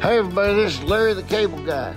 Hey 0.00 0.18
everybody, 0.18 0.54
this 0.54 0.78
is 0.78 0.84
Larry 0.84 1.12
the 1.12 1.24
Cable 1.24 1.60
Guy. 1.64 1.92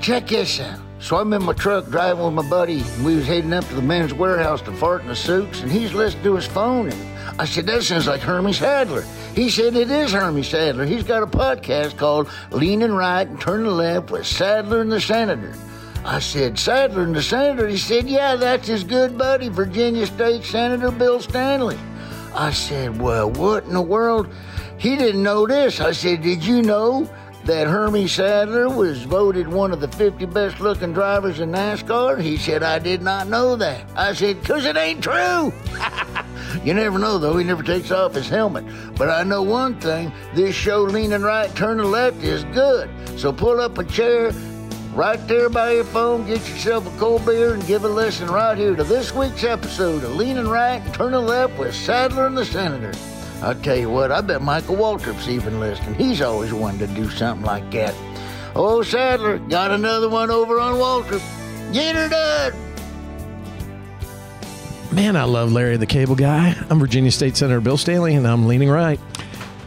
Check 0.00 0.26
this 0.26 0.58
out. 0.58 0.80
So 0.98 1.18
I'm 1.18 1.32
in 1.32 1.44
my 1.44 1.52
truck 1.52 1.86
driving 1.86 2.24
with 2.24 2.34
my 2.34 2.50
buddy, 2.50 2.80
and 2.80 3.04
we 3.04 3.14
was 3.14 3.28
heading 3.28 3.52
up 3.52 3.64
to 3.66 3.76
the 3.76 3.80
men's 3.80 4.12
warehouse 4.12 4.60
to 4.62 4.72
fart 4.72 5.02
in 5.02 5.06
the 5.06 5.14
suits, 5.14 5.60
and 5.60 5.70
he's 5.70 5.94
listening 5.94 6.24
to 6.24 6.34
his 6.34 6.46
phone, 6.46 6.88
and 6.90 7.40
I 7.40 7.44
said, 7.44 7.66
that 7.66 7.84
sounds 7.84 8.08
like 8.08 8.22
Hermie 8.22 8.52
Sadler. 8.52 9.04
He 9.36 9.50
said, 9.50 9.76
it 9.76 9.88
is 9.88 10.10
Hermie 10.10 10.42
Sadler. 10.42 10.84
He's 10.84 11.04
got 11.04 11.22
a 11.22 11.28
podcast 11.28 11.96
called 11.96 12.28
Leaning 12.50 12.90
Right 12.92 13.28
and 13.28 13.40
Turning 13.40 13.70
Left 13.70 14.10
with 14.10 14.26
Sadler 14.26 14.80
and 14.80 14.90
the 14.90 15.00
Senator. 15.00 15.54
I 16.04 16.18
said, 16.18 16.58
Sadler 16.58 17.04
and 17.04 17.14
the 17.14 17.22
Senator? 17.22 17.68
He 17.68 17.78
said, 17.78 18.08
yeah, 18.08 18.34
that's 18.34 18.66
his 18.66 18.82
good 18.82 19.16
buddy, 19.16 19.48
Virginia 19.48 20.06
State 20.06 20.42
Senator 20.42 20.90
Bill 20.90 21.20
Stanley. 21.20 21.78
I 22.34 22.50
said, 22.50 23.00
well, 23.00 23.30
what 23.30 23.62
in 23.62 23.74
the 23.74 23.80
world? 23.80 24.28
He 24.76 24.96
didn't 24.96 25.22
know 25.22 25.46
this. 25.46 25.80
I 25.80 25.92
said, 25.92 26.22
did 26.22 26.44
you 26.44 26.62
know 26.62 27.08
that 27.48 27.66
Hermie 27.66 28.06
Sadler 28.06 28.68
was 28.68 29.04
voted 29.04 29.48
one 29.48 29.72
of 29.72 29.80
the 29.80 29.88
50 29.88 30.26
best 30.26 30.60
looking 30.60 30.92
drivers 30.92 31.40
in 31.40 31.50
NASCAR? 31.50 32.20
He 32.20 32.36
said, 32.36 32.62
I 32.62 32.78
did 32.78 33.00
not 33.00 33.26
know 33.26 33.56
that. 33.56 33.88
I 33.96 34.12
said, 34.12 34.42
because 34.42 34.66
it 34.66 34.76
ain't 34.76 35.02
true. 35.02 35.50
you 36.62 36.74
never 36.74 36.98
know, 36.98 37.16
though. 37.16 37.38
He 37.38 37.44
never 37.44 37.62
takes 37.62 37.90
off 37.90 38.12
his 38.12 38.28
helmet. 38.28 38.66
But 38.96 39.08
I 39.08 39.22
know 39.22 39.42
one 39.42 39.80
thing 39.80 40.12
this 40.34 40.54
show, 40.54 40.82
Leaning 40.82 41.22
Right, 41.22 41.48
Turning 41.56 41.90
Left, 41.90 42.22
is 42.22 42.44
good. 42.44 42.90
So 43.18 43.32
pull 43.32 43.62
up 43.62 43.78
a 43.78 43.84
chair 43.84 44.30
right 44.92 45.26
there 45.26 45.48
by 45.48 45.72
your 45.72 45.84
phone, 45.84 46.26
get 46.26 46.46
yourself 46.50 46.86
a 46.86 46.98
cold 46.98 47.24
beer, 47.24 47.54
and 47.54 47.66
give 47.66 47.82
a 47.84 47.88
listen 47.88 48.28
right 48.28 48.58
here 48.58 48.76
to 48.76 48.84
this 48.84 49.14
week's 49.14 49.44
episode 49.44 50.04
of 50.04 50.14
Leaning 50.16 50.48
Right 50.48 50.82
and 50.82 50.92
Turning 50.92 51.24
Left 51.24 51.58
with 51.58 51.74
Sadler 51.74 52.26
and 52.26 52.36
the 52.36 52.44
Senator. 52.44 52.92
I'll 53.40 53.54
tell 53.54 53.76
you 53.76 53.88
what, 53.88 54.10
I 54.10 54.20
bet 54.20 54.42
Michael 54.42 54.76
Waltrip's 54.76 55.28
even 55.28 55.60
listening. 55.60 55.94
He's 55.94 56.20
always 56.20 56.52
wanted 56.52 56.88
to 56.88 56.94
do 56.94 57.08
something 57.08 57.46
like 57.46 57.70
that. 57.70 57.94
Oh, 58.56 58.82
Sadler, 58.82 59.38
got 59.38 59.70
another 59.70 60.08
one 60.08 60.30
over 60.30 60.58
on 60.58 60.74
Waltrip. 60.74 61.22
Get 61.72 61.94
her 61.94 62.08
done. 62.08 62.52
Man, 64.90 65.16
I 65.16 65.24
love 65.24 65.52
Larry 65.52 65.76
the 65.76 65.86
Cable 65.86 66.16
Guy. 66.16 66.56
I'm 66.68 66.80
Virginia 66.80 67.12
State 67.12 67.36
Senator 67.36 67.60
Bill 67.60 67.76
Stanley, 67.76 68.14
and 68.14 68.26
I'm 68.26 68.46
leaning 68.46 68.70
right. 68.70 68.98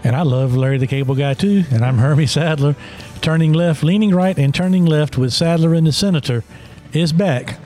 And 0.03 0.15
I 0.15 0.23
love 0.23 0.57
Larry 0.57 0.79
the 0.79 0.87
Cable 0.87 1.15
Guy 1.15 1.35
too. 1.35 1.63
And 1.71 1.85
I'm 1.85 1.99
Hermie 1.99 2.25
Sadler. 2.25 2.75
Turning 3.21 3.53
left, 3.53 3.83
leaning 3.83 4.13
right, 4.13 4.37
and 4.37 4.53
turning 4.53 4.85
left 4.85 5.17
with 5.17 5.31
Sadler 5.31 5.75
and 5.75 5.85
the 5.85 5.91
Senator 5.91 6.43
is 6.91 7.13
back. 7.13 7.59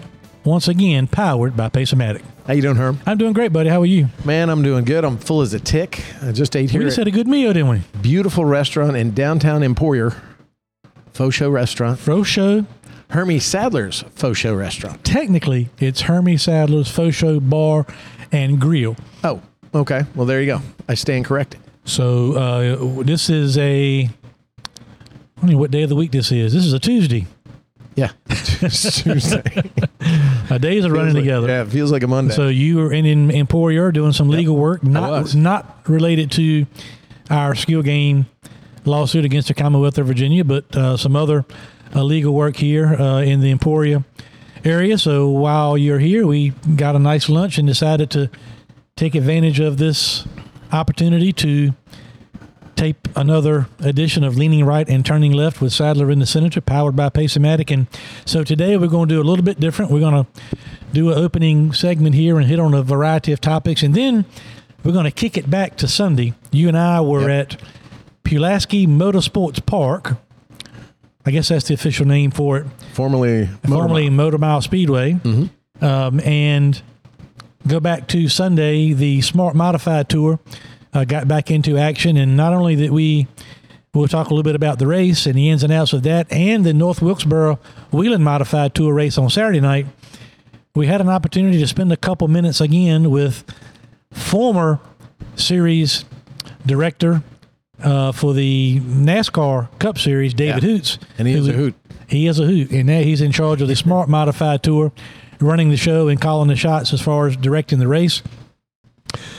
Once 0.44 0.68
again, 0.68 1.08
powered 1.08 1.56
by 1.56 1.70
Pace-O-Matic. 1.70 2.24
How 2.48 2.54
you 2.54 2.62
doing, 2.62 2.76
Herm? 2.76 3.00
I'm 3.08 3.18
doing 3.18 3.34
great, 3.34 3.52
buddy. 3.52 3.70
How 3.70 3.82
are 3.82 3.88
you? 3.88 4.08
Man, 4.24 4.50
I'm 4.52 4.62
doing 4.62 4.86
good. 4.86 5.04
I'm 5.04 5.18
full 5.18 5.42
as 5.42 5.54
a 5.56 5.60
tick. 5.60 6.04
I 6.22 6.32
just 6.32 6.56
ate 6.56 6.70
here. 6.70 6.80
We 6.80 6.86
just 6.86 6.98
had 6.98 7.08
a 7.08 7.12
good 7.12 7.28
meal, 7.28 7.52
didn't 7.54 7.70
we? 7.70 7.82
beautiful 8.02 8.46
restaurant 8.46 8.96
in 8.96 9.16
downtown 9.16 9.64
Emporia, 9.64 10.16
Faux 11.14 11.34
Show 11.34 11.50
Restaurant. 11.50 11.98
Faux 12.00 12.28
Show. 12.28 12.66
Hermie 13.10 13.40
Sadler's 13.40 14.04
Faux 14.14 14.38
Show 14.38 14.54
Restaurant. 14.56 15.04
Technically, 15.04 15.70
it's 15.80 16.02
Hermie 16.02 16.38
Sadler's 16.38 16.90
Faux 16.90 17.16
Show 17.16 17.40
Bar 17.40 17.88
and 18.32 18.62
Grill. 18.62 18.96
Oh, 19.24 19.42
okay. 19.74 20.04
Well, 20.14 20.28
there 20.28 20.40
you 20.40 20.48
go. 20.48 20.62
I 20.88 20.94
stand 20.94 21.26
corrected. 21.26 21.60
So 21.84 22.34
uh, 22.34 23.04
this 23.04 23.28
is 23.30 23.58
a. 23.58 24.08
I 25.38 25.42
don't 25.42 25.52
know 25.52 25.58
what 25.58 25.72
day 25.72 25.82
of 25.82 25.90
the 25.90 25.96
week 25.96 26.12
this 26.12 26.32
is. 26.32 26.54
This 26.54 26.66
is 26.66 26.74
a 26.74 26.80
Tuesday. 26.80 27.26
Yeah. 27.96 28.12
Tuesday. 28.30 29.44
Uh, 30.50 30.58
days 30.58 30.86
are 30.86 30.92
running 30.92 31.14
like- 31.16 31.24
together. 31.24 31.48
Yeah, 31.48 31.64
it 31.64 31.70
feels 31.70 31.92
like 31.92 32.04
a 32.04 32.08
Monday. 32.08 32.34
So 32.34 32.48
you 32.48 32.78
were 32.78 32.94
in, 32.94 33.06
in 33.06 33.32
Emporia 33.32 33.92
doing 33.92 34.12
some 34.12 34.30
legal 34.30 34.56
work, 34.56 34.84
not 34.84 35.34
not 35.36 35.88
related 35.88 36.32
to 36.32 36.66
our 37.30 37.56
skill 37.56 37.82
game 37.82 38.28
lawsuit 38.86 39.26
against 39.26 39.48
the 39.48 39.54
Commonwealth 39.54 39.98
of 39.98 40.08
Virginia, 40.08 40.44
but 40.44 40.76
uh, 40.76 40.98
some 40.98 41.16
other 41.16 41.46
uh, 41.96 42.04
legal 42.04 42.34
work 42.34 42.58
here 42.58 42.88
uh, 42.96 43.22
in 43.22 43.42
the 43.42 43.52
Emporia 43.52 44.04
area. 44.64 44.98
So 44.98 45.30
while 45.30 45.78
you're 45.78 46.00
here, 46.00 46.28
we 46.28 46.50
got 46.76 46.96
a 46.96 47.00
nice 47.00 47.30
lunch 47.30 47.58
and 47.58 47.68
decided 47.68 48.10
to 48.12 48.30
take 48.96 49.16
advantage 49.16 49.60
of 49.60 49.78
this 49.78 50.26
opportunity 50.72 51.32
to 51.34 51.74
tape 52.76 53.08
another 53.16 53.68
edition 53.80 54.24
of 54.24 54.38
Leaning 54.38 54.66
Right 54.66 54.88
and 54.88 55.06
Turning 55.06 55.32
Left 55.32 55.62
with 55.62 55.74
Sadler 55.74 56.10
and 56.10 56.22
the 56.22 56.26
Senator, 56.26 56.62
powered 56.62 56.96
by 56.96 57.10
Pace-O-Matic. 57.10 57.72
And 57.72 57.88
so 58.26 58.44
today 58.44 58.78
we're 58.78 58.88
going 58.88 59.10
to 59.10 59.16
do 59.16 59.22
a 59.22 59.24
little 59.24 59.46
bit 59.46 59.60
different. 59.60 59.92
We're 59.92 60.00
going 60.00 60.26
to 60.26 60.58
do 60.94 61.12
an 61.12 61.18
opening 61.18 61.74
segment 61.74 62.16
here 62.16 62.38
and 62.38 62.48
hit 62.48 62.60
on 62.60 62.74
a 62.74 62.84
variety 62.84 63.32
of 63.32 63.42
topics. 63.42 63.84
And 63.84 63.96
then 63.96 64.26
we're 64.84 64.94
going 64.94 65.06
to 65.06 65.12
kick 65.12 65.38
it 65.38 65.50
back 65.50 65.78
to 65.78 65.88
Sunday. 65.88 66.34
You 66.52 66.68
and 66.68 66.78
I 66.78 67.02
were 67.02 67.30
at 67.30 67.62
Pulaski 68.24 68.88
Motorsports 68.88 69.66
Park. 69.66 70.18
I 71.26 71.32
guess 71.32 71.50
that's 71.50 71.68
the 71.68 71.74
official 71.74 72.06
name 72.06 72.30
for 72.30 72.58
it 72.58 72.68
formerly, 72.94 73.50
formerly 73.68 74.10
Motor 74.12 74.38
Mile 74.38 74.62
Speedway, 74.62 75.20
um, 75.82 76.20
and 76.20 76.80
go 77.68 77.80
back 77.80 78.08
to 78.10 78.30
Sunday. 78.30 78.94
The 78.94 79.22
Smart 79.22 79.56
Modified 79.56 80.08
Tour 80.08 80.40
uh, 80.96 81.06
got 81.06 81.28
back 81.28 81.52
into 81.52 81.78
action, 81.78 82.18
and 82.18 82.36
not 82.36 82.54
only 82.54 82.76
that 82.76 82.92
we 82.92 83.28
we'll 83.94 84.08
talk 84.08 84.28
a 84.28 84.30
little 84.32 84.44
bit 84.44 84.56
about 84.56 84.78
the 84.80 84.88
race 84.88 85.26
and 85.26 85.36
the 85.36 85.50
ins 85.50 85.64
and 85.64 85.72
outs 85.72 85.94
of 85.94 86.04
that, 86.04 86.30
and 86.32 86.66
the 86.66 86.74
North 86.74 87.02
Wilkesboro 87.02 87.60
Whelen 87.92 88.24
Modified 88.24 88.74
Tour 88.76 88.94
race 88.94 89.18
on 89.18 89.30
Saturday 89.30 89.62
night. 89.62 89.86
We 90.76 90.88
had 90.88 91.00
an 91.00 91.08
opportunity 91.08 91.60
to 91.60 91.68
spend 91.68 91.92
a 91.94 91.98
couple 91.98 92.28
minutes 92.28 92.60
again 92.60 93.10
with 93.10 93.46
former 94.12 94.80
series 95.36 96.04
director 96.66 97.24
uh, 97.82 98.12
for 98.12 98.34
the 98.34 98.80
NASCAR 98.82 99.68
Cup 99.80 99.98
Series, 99.98 100.34
David 100.34 100.64
Yeah. 100.64 100.70
Hoots. 100.70 100.98
And 101.18 101.28
he 101.28 101.34
is 101.36 101.46
who- 101.46 101.52
a 101.52 101.56
hoot. 101.56 101.76
he 102.08 102.28
is 102.28 102.40
a 102.40 102.46
hoot, 102.46 102.72
and 102.72 102.88
now 102.88 103.00
he's 103.02 103.22
in 103.22 103.32
charge 103.32 103.62
of 103.62 103.68
the 103.68 103.76
Smart 103.76 104.10
Modified 104.10 104.64
Tour, 104.64 104.92
running 105.40 105.70
the 105.70 105.78
show 105.78 106.08
and 106.10 106.20
calling 106.20 106.48
the 106.50 106.56
shots 106.56 106.94
as 106.94 107.02
far 107.02 107.28
as 107.28 107.36
directing 107.38 107.80
the 107.80 107.88
race 107.88 108.22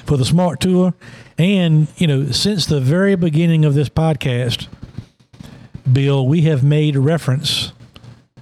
for 0.05 0.17
the 0.17 0.25
Smart 0.25 0.61
Tour. 0.61 0.95
And 1.39 1.89
you 1.97 2.07
know, 2.07 2.31
since 2.31 2.67
the 2.67 2.81
very 2.81 3.15
beginning 3.17 3.65
of 3.65 3.75
this 3.75 3.89
podcast, 3.89 4.69
Bill, 5.93 6.27
we 6.27 6.43
have 6.43 6.63
made 6.65 6.97
reference. 6.97 7.73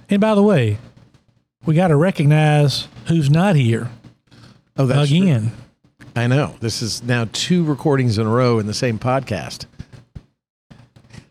And 0.09 0.21
by 0.21 0.35
the 0.35 0.43
way, 0.43 0.77
we 1.65 1.75
got 1.75 1.87
to 1.89 1.95
recognize 1.95 2.87
who's 3.07 3.29
not 3.29 3.55
here 3.55 3.89
Oh, 4.77 4.85
that's 4.85 5.09
true. 5.09 5.21
again. 5.21 5.51
I 6.15 6.27
know. 6.27 6.55
This 6.59 6.81
is 6.81 7.03
now 7.03 7.27
two 7.33 7.63
recordings 7.65 8.17
in 8.17 8.25
a 8.25 8.29
row 8.29 8.59
in 8.59 8.67
the 8.67 8.73
same 8.73 8.97
podcast. 8.99 9.65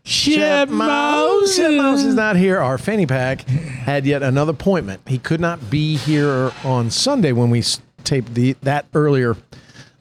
Shep 0.03 0.69
Moss. 0.69 1.55
Shep 1.55 1.71
Moss 1.73 2.03
is 2.03 2.13
not 2.13 2.35
here. 2.35 2.59
Our 2.59 2.77
fanny 2.77 3.07
pack 3.07 3.41
had 3.41 4.05
yet 4.05 4.21
another 4.21 4.51
appointment. 4.51 5.01
He 5.07 5.17
could 5.17 5.39
not 5.39 5.69
be 5.71 5.95
here 5.97 6.51
on 6.63 6.91
Sunday 6.91 7.31
when 7.31 7.49
we 7.49 7.63
taped 8.03 8.35
the 8.35 8.53
that 8.61 8.85
earlier 8.93 9.35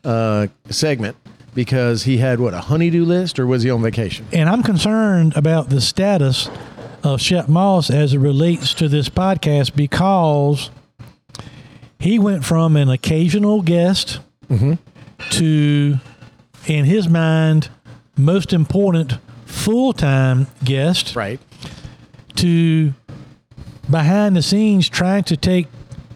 uh, 0.05 0.47
segment 0.71 1.17
because 1.55 2.03
he 2.05 2.19
had 2.19 2.41
what 2.41 2.53
a 2.55 2.61
honeydew 2.61 3.05
list 3.05 3.39
or 3.39 3.47
was 3.47 3.62
he 3.62 3.71
on 3.71 3.83
vacation? 3.83 4.27
And 4.33 4.49
I'm 4.49 4.62
concerned 4.62 5.37
about 5.37 5.71
the 5.71 5.81
status 5.81 6.49
of 7.03 7.21
Shep 7.21 7.49
Moss 7.49 7.91
as 7.91 8.15
it 8.15 8.19
relates 8.19 8.75
to 8.75 8.89
this 8.89 9.09
podcast 9.09 9.77
because 9.77 10.71
he 11.99 12.19
went 12.19 12.45
from 12.45 12.77
an 12.77 12.89
occasional 12.91 13.62
guest 13.62 14.21
to, 15.31 15.99
in 16.67 16.85
his 16.85 17.09
mind, 17.09 17.69
most 18.17 18.53
important 18.53 19.15
full 19.47 19.93
time 19.93 20.47
guest 20.65 21.15
Right. 21.17 21.41
to 22.37 22.93
behind 23.91 24.35
the 24.37 24.43
scenes 24.43 24.89
trying 24.89 25.25
to 25.25 25.37
take 25.37 25.67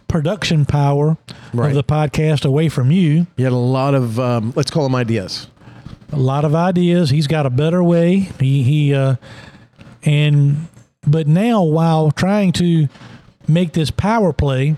production 0.08 0.64
power 0.64 1.16
Right. 1.54 1.68
of 1.68 1.74
the 1.74 1.84
podcast 1.84 2.44
away 2.44 2.68
from 2.68 2.90
you. 2.90 3.26
He 3.36 3.42
had 3.42 3.52
a 3.52 3.56
lot 3.56 3.94
of 3.94 4.18
um, 4.18 4.52
let's 4.56 4.70
call 4.70 4.82
them 4.84 4.94
ideas. 4.94 5.48
a 6.12 6.16
lot 6.18 6.44
of 6.44 6.54
ideas. 6.54 7.10
He's 7.10 7.26
got 7.26 7.46
a 7.46 7.50
better 7.50 7.82
way. 7.84 8.28
He 8.40 8.62
he 8.62 8.94
uh, 8.94 9.16
and 10.04 10.68
but 11.06 11.26
now 11.26 11.62
while 11.62 12.10
trying 12.10 12.52
to 12.52 12.88
make 13.46 13.72
this 13.72 13.90
power 13.90 14.32
play, 14.32 14.76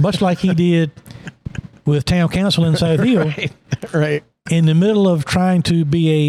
much 0.00 0.20
like 0.20 0.38
he 0.38 0.54
did 0.54 0.90
with 1.86 2.04
town 2.04 2.28
council 2.28 2.64
in 2.64 2.76
South 2.76 3.00
Hill, 3.04 3.32
right. 3.94 4.22
in 4.50 4.66
the 4.66 4.74
middle 4.74 5.08
of 5.08 5.24
trying 5.24 5.62
to 5.62 5.84
be 5.84 6.10
a 6.10 6.20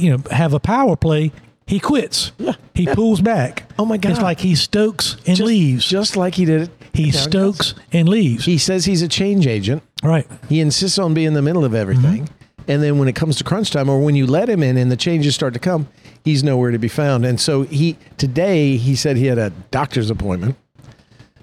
you 0.00 0.10
know 0.10 0.22
have 0.30 0.52
a 0.52 0.60
power 0.60 0.96
play, 0.96 1.32
he 1.66 1.80
quits. 1.80 2.32
Yeah. 2.38 2.54
He 2.74 2.86
pulls 2.86 3.20
back. 3.20 3.64
Oh, 3.78 3.84
my 3.84 3.98
God. 3.98 4.12
It's 4.12 4.20
like 4.22 4.40
he 4.40 4.54
stokes 4.54 5.14
and 5.26 5.36
Just- 5.36 5.42
leaves. 5.42 5.86
just 5.86 6.16
like 6.16 6.34
he 6.36 6.44
did. 6.46 6.70
He 6.94 7.10
stokes 7.10 7.74
and 7.92 8.08
leaves. 8.08 8.44
He 8.44 8.58
says 8.58 8.84
he's 8.84 9.02
a 9.02 9.08
change 9.08 9.46
agent. 9.46 9.82
right. 10.02 10.26
He 10.48 10.60
insists 10.60 10.98
on 10.98 11.14
being 11.14 11.28
in 11.28 11.34
the 11.34 11.42
middle 11.42 11.64
of 11.64 11.74
everything. 11.74 12.28
And 12.68 12.82
then 12.82 12.98
when 12.98 13.08
it 13.08 13.14
comes 13.16 13.36
to 13.38 13.44
crunch 13.44 13.70
time 13.72 13.88
or 13.88 14.00
when 14.00 14.14
you 14.14 14.26
let 14.26 14.48
him 14.48 14.62
in 14.62 14.76
and 14.76 14.90
the 14.90 14.96
changes 14.96 15.34
start 15.34 15.52
to 15.54 15.58
come, 15.60 15.88
he's 16.24 16.44
nowhere 16.44 16.70
to 16.70 16.78
be 16.78 16.88
found. 16.88 17.24
And 17.26 17.40
so 17.40 17.62
he 17.62 17.96
today 18.18 18.76
he 18.76 18.94
said 18.94 19.16
he 19.16 19.26
had 19.26 19.38
a 19.38 19.50
doctor's 19.70 20.10
appointment. 20.10 20.56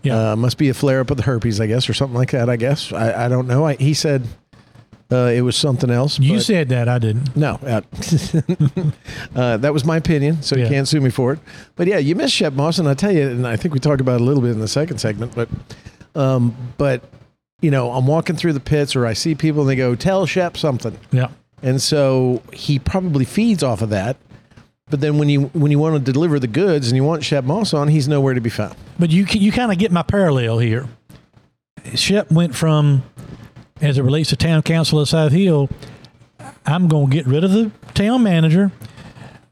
Yeah. 0.02 0.32
Uh, 0.32 0.36
must 0.38 0.58
be 0.58 0.70
a 0.70 0.74
flare 0.74 1.02
up 1.02 1.12
of 1.12 1.18
the 1.18 1.24
herpes, 1.24 1.60
I 1.60 1.68
guess, 1.68 1.90
or 1.90 1.94
something 1.94 2.16
like 2.18 2.32
that. 2.32 2.50
I 2.50 2.56
guess 2.56 2.94
I, 2.94 3.26
I 3.26 3.28
don't 3.28 3.48
know. 3.48 3.66
I, 3.66 3.76
he 3.76 3.94
said 3.94 4.26
uh, 5.12 5.32
it 5.34 5.42
was 5.42 5.56
something 5.56 5.90
else. 5.90 6.20
you 6.20 6.40
said 6.40 6.70
that. 6.70 6.88
I 6.88 7.00
didn't. 7.00 7.36
no, 7.36 7.60
uh, 7.66 7.82
uh, 9.36 9.58
that 9.58 9.74
was 9.74 9.86
my 9.86 9.98
opinion, 9.98 10.42
so 10.42 10.56
Yeah. 10.56 10.64
you 10.66 10.70
can't 10.70 10.88
sue 10.88 11.02
me 11.02 11.10
for 11.10 11.34
it. 11.34 11.40
But 11.76 11.88
yeah, 11.88 11.98
you 11.98 12.16
miss 12.16 12.32
Shep 12.32 12.54
Moss, 12.54 12.80
and 12.80 12.88
I 12.88 12.94
tell 12.94 13.12
you, 13.12 13.28
and 13.28 13.48
I 13.48 13.56
think 13.56 13.74
we 13.74 13.80
talked 13.80 14.02
about 14.02 14.16
it 14.16 14.22
a 14.22 14.24
little 14.24 14.42
bit 14.42 14.52
in 14.52 14.60
the 14.60 14.68
second 14.68 15.00
segment. 15.00 15.34
But, 15.36 15.50
um, 16.16 16.56
but 16.78 17.04
you 17.62 17.72
know, 17.72 17.92
I'm 17.92 18.08
walking 18.08 18.36
through 18.36 18.54
the 18.54 18.60
pits, 18.60 18.96
or 18.96 19.06
I 19.06 19.14
see 19.14 19.36
people, 19.36 19.62
and 19.62 19.70
they 19.70 19.76
go, 19.76 19.96
"Tell 19.96 20.26
Shep 20.26 20.56
something," 20.58 20.98
Yeah. 21.12 21.28
and 21.62 21.82
so 21.82 22.42
he 22.54 22.80
probably 22.80 23.26
feeds 23.26 23.64
off 23.64 23.82
of 23.82 23.90
that. 23.90 24.18
But 24.90 25.02
then 25.02 25.18
when 25.20 25.30
you 25.30 25.52
when 25.54 25.70
you 25.72 25.78
want 25.80 26.04
to 26.04 26.12
deliver 26.12 26.40
the 26.40 26.48
goods 26.48 26.88
and 26.88 26.96
you 26.96 27.04
want 27.04 27.24
Shep 27.24 27.44
Moss 27.44 27.74
on, 27.74 27.90
he's 27.90 28.08
nowhere 28.08 28.34
to 28.34 28.42
be 28.42 28.50
found. 28.50 28.76
But 28.98 29.12
you 29.12 29.26
you 29.30 29.52
kind 29.52 29.72
of 29.72 29.78
get 29.78 29.92
my 29.92 30.02
parallel 30.04 30.60
here. 30.60 30.88
Shep 31.96 32.32
went 32.32 32.56
from, 32.56 33.04
as 33.82 33.98
it 33.98 34.04
relates 34.04 34.30
to 34.30 34.36
town 34.36 34.62
council 34.62 35.00
of 35.00 35.08
South 35.10 35.32
Hill, 35.32 35.70
I'm 36.66 36.88
going 36.88 37.10
to 37.10 37.16
get 37.16 37.26
rid 37.28 37.44
of 37.44 37.52
the 37.52 37.72
town 37.94 38.24
manager. 38.24 38.72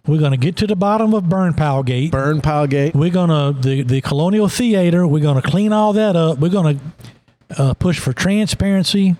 We're 0.05 0.19
going 0.19 0.31
to 0.31 0.37
get 0.37 0.55
to 0.57 0.67
the 0.67 0.75
bottom 0.75 1.13
of 1.13 1.27
Burn 1.27 1.53
Pile 1.53 1.83
Gate. 1.83 2.11
Burn 2.11 2.41
Pilegate. 2.41 2.93
We're 2.95 3.11
going 3.11 3.29
to 3.29 3.59
the 3.59 3.83
the 3.83 3.99
Colonial 4.01 4.47
Theater. 4.47 5.05
We're 5.05 5.21
going 5.21 5.41
to 5.41 5.47
clean 5.47 5.73
all 5.73 5.91
that 5.93 6.15
up. 6.15 6.37
We're 6.39 6.49
going 6.49 6.79
to 6.79 7.61
uh, 7.61 7.73
push 7.73 7.99
for 7.99 8.13
transparency 8.13 9.17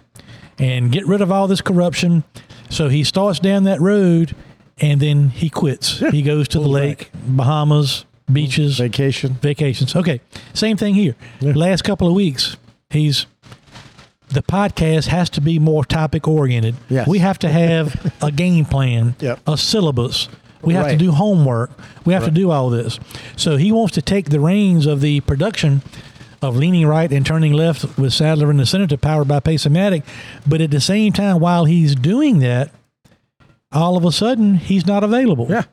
and 0.57 0.91
get 0.91 1.05
rid 1.05 1.21
of 1.21 1.31
all 1.31 1.47
this 1.47 1.61
corruption. 1.61 2.23
So 2.69 2.87
he 2.87 3.03
starts 3.03 3.39
down 3.39 3.65
that 3.65 3.81
road, 3.81 4.33
and 4.79 5.01
then 5.01 5.29
he 5.29 5.49
quits. 5.49 5.99
He 5.99 6.21
goes 6.21 6.47
to 6.49 6.59
the 6.59 6.67
lake, 6.67 7.11
Bahamas, 7.13 8.05
beaches, 8.31 8.77
Vacation. 8.77 9.33
vacations. 9.35 9.95
Okay, 9.95 10.21
same 10.53 10.77
thing 10.77 10.93
here. 10.93 11.15
Last 11.41 11.83
couple 11.83 12.07
of 12.07 12.13
weeks, 12.13 12.55
he's 12.89 13.25
the 14.29 14.41
podcast 14.43 15.07
has 15.07 15.29
to 15.31 15.41
be 15.41 15.59
more 15.59 15.85
topic 15.85 16.27
oriented. 16.27 16.75
Yes. 16.89 17.07
We 17.07 17.19
have 17.19 17.39
to 17.39 17.49
have 17.49 18.13
a 18.21 18.31
game 18.31 18.65
plan, 18.65 19.15
Yep. 19.21 19.39
a 19.47 19.57
syllabus. 19.57 20.27
We 20.61 20.73
have 20.73 20.89
to 20.89 20.97
do 20.97 21.11
homework. 21.11 21.71
We 22.05 22.13
have 22.13 22.25
to 22.25 22.31
do 22.31 22.51
all 22.51 22.69
this. 22.69 22.99
So 23.37 23.55
he 23.57 23.71
wants 23.71 23.93
to 23.95 24.01
take 24.01 24.29
the 24.29 24.39
reins 24.39 24.85
of 24.85 25.01
the 25.01 25.21
production 25.21 25.81
of 26.41 26.55
leaning 26.57 26.85
right 26.85 27.11
and 27.11 27.25
turning 27.25 27.53
left 27.53 27.97
with 27.97 28.11
Sadler 28.13 28.49
and 28.49 28.59
the 28.59 28.65
Senator 28.65 28.97
powered 28.97 29.27
by 29.27 29.39
Pace-O-Matic. 29.39 30.03
But 30.45 30.59
at 30.61 30.71
the 30.71 30.81
same 30.81 31.13
time, 31.13 31.39
while 31.39 31.65
he's 31.65 31.95
doing 31.95 32.39
that, 32.39 32.71
all 33.71 33.97
of 33.97 34.03
a 34.05 34.11
sudden 34.11 34.55
he's 34.55 34.85
not 34.85 35.03
available. 35.03 35.47
Yeah. 35.49 35.63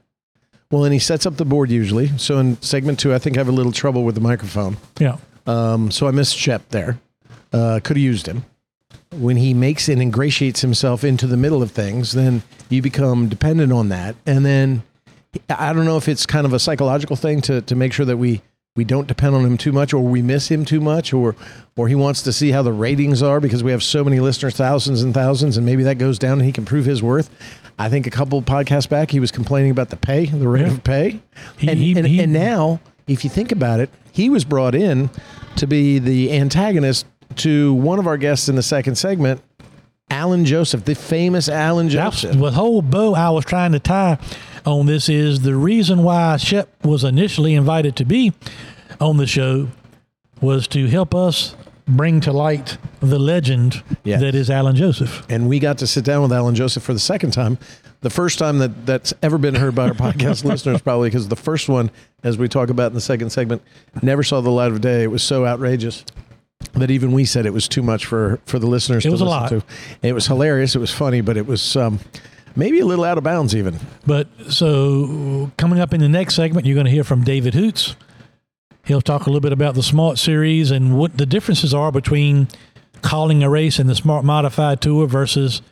Well, 0.71 0.85
and 0.85 0.93
he 0.93 0.99
sets 0.99 1.27
up 1.27 1.37
the 1.37 1.45
board 1.45 1.71
usually. 1.71 2.17
So 2.19 2.39
in 2.39 2.61
segment 2.63 2.99
two, 3.01 3.13
I 3.15 3.19
think 3.19 3.37
I 3.37 3.41
have 3.41 3.49
a 3.49 3.53
little 3.53 3.73
trouble 3.73 4.05
with 4.05 4.15
the 4.15 4.21
microphone. 4.21 4.77
Yeah. 4.99 5.17
Um, 5.47 5.91
so 5.91 6.07
I 6.09 6.11
missed 6.11 6.37
Shep 6.37 6.69
there. 6.71 6.99
Uh, 7.55 7.81
could 7.83 7.97
have 7.97 8.03
used 8.05 8.27
him. 8.27 8.45
When 9.13 9.37
he 9.37 9.55
makes 9.55 9.89
and 9.89 10.03
ingratiates 10.03 10.61
himself 10.61 11.05
into 11.05 11.27
the 11.29 11.37
middle 11.37 11.63
of 11.63 11.71
things, 11.71 12.13
then 12.13 12.43
you 12.69 12.83
become 12.83 13.29
dependent 13.29 13.73
on 13.73 13.89
that. 13.91 14.17
And 14.27 14.45
then 14.45 14.83
I 15.49 15.73
don't 15.73 15.85
know 15.85 15.97
if 15.97 16.09
it's 16.09 16.27
kind 16.27 16.47
of 16.47 16.53
a 16.53 16.59
psychological 16.59 17.15
thing 17.17 17.41
to, 17.43 17.61
to 17.63 17.77
make 17.77 17.93
sure 17.93 18.07
that 18.07 18.17
we, 18.17 18.43
we 18.75 18.83
don't 18.85 19.07
depend 19.07 19.37
on 19.37 19.45
him 19.45 19.57
too 19.57 19.71
much 19.71 19.93
or 19.95 20.03
we 20.03 20.21
miss 20.21 20.51
him 20.51 20.65
too 20.65 20.81
much 20.81 21.13
or 21.13 21.37
or 21.77 21.87
he 21.89 21.95
wants 21.95 22.23
to 22.23 22.33
see 22.33 22.51
how 22.51 22.63
the 22.63 22.73
ratings 22.73 23.23
are 23.23 23.41
because 23.41 23.63
we 23.63 23.71
have 23.73 23.83
so 23.85 24.03
many 24.05 24.19
listeners, 24.21 24.55
thousands 24.57 25.03
and 25.03 25.13
thousands, 25.15 25.57
and 25.57 25.65
maybe 25.67 25.83
that 25.85 25.99
goes 25.99 26.19
down 26.19 26.39
and 26.39 26.43
he 26.47 26.53
can 26.53 26.65
prove 26.65 26.85
his 26.85 27.03
worth. 27.03 27.31
I 27.79 27.89
think 27.89 28.07
a 28.07 28.11
couple 28.11 28.41
podcasts 28.43 28.89
back 28.89 29.11
he 29.13 29.21
was 29.21 29.31
complaining 29.33 29.71
about 29.73 29.91
the 29.91 29.97
pay, 29.97 30.27
the 30.27 30.49
rate 30.49 30.63
Yeah. 30.67 30.73
of 30.73 30.83
pay. 30.85 31.21
He- 31.59 31.69
and, 31.69 31.79
he- 31.79 31.97
and, 31.99 32.07
he- 32.07 32.21
and 32.21 32.33
now, 32.33 32.81
if 33.09 33.23
you 33.25 33.31
think 33.31 33.51
about 33.53 33.79
it, 33.81 33.91
he 34.13 34.29
was 34.31 34.45
brought 34.45 34.75
in 34.77 35.11
to 35.57 35.67
be 35.67 35.99
the 35.99 36.33
antagonist 36.33 37.07
to 37.39 37.75
one 37.75 37.99
of 37.99 38.07
our 38.07 38.17
guests 38.17 38.49
in 38.49 38.57
the 38.57 38.63
second 38.63 38.97
segment, 38.97 39.41
Alan 40.11 40.45
Joseph, 40.45 40.85
the 40.85 40.95
famous 40.95 41.49
Alan 41.49 41.89
That's 41.89 42.21
Joseph. 42.23 42.39
the 42.41 42.51
whole 42.53 42.83
bow 42.83 43.15
I 43.15 43.31
was 43.31 43.45
trying 43.45 43.73
to 43.73 43.79
tie 43.81 44.19
on 44.67 44.87
this 44.87 45.09
is 45.09 45.41
the 45.41 45.55
reason 45.57 46.03
why 46.03 46.37
Shep 46.37 46.69
was 46.85 47.05
initially 47.05 47.55
invited 47.55 47.97
to 47.97 48.05
be 48.05 48.33
on 49.01 49.17
the 49.17 49.27
show 49.27 49.69
was 50.41 50.67
to 50.69 50.87
help 50.87 51.15
us 51.15 51.57
bring 51.87 52.21
to 52.21 52.33
light 52.33 52.79
the 53.01 53.19
legend 53.19 53.83
Yes. 54.05 54.21
that 54.21 54.35
is 54.35 54.51
Alan 54.51 54.75
Joseph. 54.77 55.25
and 55.29 55.49
we 55.49 55.59
got 55.59 55.79
to 55.79 55.87
sit 55.87 56.05
down 56.05 56.23
with 56.23 56.33
Alan 56.33 56.55
Joseph 56.55 56.83
for 56.83 56.93
the 56.95 56.99
second 57.01 57.33
time. 57.33 57.59
The 58.01 58.11
first 58.11 58.39
time 58.39 58.59
that 58.59 58.85
that's 58.87 59.13
ever 59.23 59.39
been 59.39 59.55
heard 59.55 59.75
by 59.75 59.89
our 59.89 59.95
podcast 59.95 60.45
listeners, 60.45 60.81
probably 60.83 61.09
because 61.09 61.29
the 61.29 61.37
first 61.37 61.69
one, 61.71 61.91
as 62.23 62.37
we 62.39 62.49
talk 62.49 62.69
about 62.71 62.89
in 62.89 62.95
the 62.95 63.01
second 63.01 63.31
segment, 63.31 63.63
never 64.03 64.23
saw 64.23 64.41
the 64.43 64.51
light 64.51 64.73
of 64.73 64.81
day. 64.83 65.03
It 65.03 65.11
was 65.11 65.23
so 65.23 65.47
outrageous 65.47 66.05
that 66.75 66.91
even 66.91 67.13
we 67.13 67.25
said 67.25 67.47
it 67.47 67.53
was 67.53 67.69
too 67.69 67.83
much 67.83 68.07
for 68.07 68.41
for 68.47 68.59
the 68.59 68.67
listeners 68.67 69.05
It 69.05 69.09
to 69.09 69.13
was 69.13 69.21
a 69.21 69.25
listen 69.25 69.41
lot. 69.41 69.49
to. 69.51 69.63
It 70.03 70.13
was 70.13 70.27
hilarious. 70.27 70.75
It 70.75 70.79
was 70.81 70.91
funny, 70.93 71.21
but 71.21 71.37
it 71.37 71.47
was 71.47 71.77
um, 71.77 72.01
maybe 72.57 72.81
a 72.81 72.87
little 72.87 73.05
out 73.05 73.19
of 73.19 73.25
bounds 73.25 73.55
even. 73.55 73.79
But 74.07 74.29
so 74.49 75.51
coming 75.57 75.79
up 75.81 75.93
in 75.95 76.01
the 76.01 76.09
next 76.09 76.35
segment, 76.35 76.67
you're 76.67 76.75
going 76.75 76.87
to 76.87 76.91
hear 76.93 77.05
from 77.05 77.23
David 77.25 77.55
Hoots. 77.55 77.97
He'll 78.85 79.01
talk 79.01 79.23
a 79.23 79.27
little 79.27 79.41
bit 79.41 79.53
about 79.53 79.75
the 79.75 79.83
Smart 79.83 80.19
Series 80.19 80.71
and 80.71 80.99
what 80.99 81.17
the 81.17 81.25
differences 81.27 81.73
are 81.73 81.91
between 81.91 82.49
calling 83.03 83.43
a 83.43 83.49
race 83.49 83.79
in 83.79 83.87
the 83.87 83.95
Smart 83.95 84.25
Modified 84.25 84.81
Tour 84.81 85.07
versus 85.07 85.63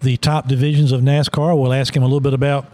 the 0.00 0.16
top 0.16 0.48
divisions 0.48 0.90
of 0.90 1.00
NASCAR. 1.02 1.58
We'll 1.58 1.72
ask 1.72 1.94
him 1.94 2.02
a 2.02 2.06
little 2.06 2.20
bit 2.20 2.34
about 2.34 2.66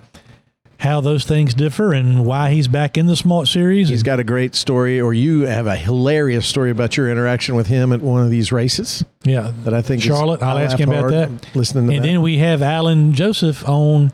how 0.78 1.00
those 1.00 1.24
things 1.24 1.54
differ 1.54 1.92
and 1.92 2.24
why 2.24 2.50
he's 2.52 2.68
back 2.68 2.96
in 2.96 3.06
the 3.06 3.16
Smart 3.16 3.48
Series. 3.48 3.88
He's 3.88 4.02
got 4.04 4.20
a 4.20 4.24
great 4.24 4.54
story, 4.54 5.00
or 5.00 5.12
you 5.12 5.40
have 5.42 5.66
a 5.66 5.76
hilarious 5.76 6.46
story 6.46 6.70
about 6.70 6.96
your 6.96 7.10
interaction 7.10 7.56
with 7.56 7.66
him 7.66 7.92
at 7.92 8.00
one 8.00 8.22
of 8.22 8.30
these 8.30 8.52
races 8.52 9.04
yeah, 9.24 9.52
that 9.64 9.74
I 9.74 9.82
think 9.82 10.00
is- 10.02 10.06
Charlotte. 10.06 10.42
I'll 10.42 10.58
ask 10.58 10.78
him 10.78 10.90
about 10.90 11.10
that. 11.10 11.56
Listening 11.56 11.88
to 11.88 11.94
and 11.96 12.04
that. 12.04 12.08
then 12.08 12.22
we 12.22 12.38
have 12.38 12.62
Alan 12.62 13.12
Joseph 13.12 13.68
on. 13.68 14.12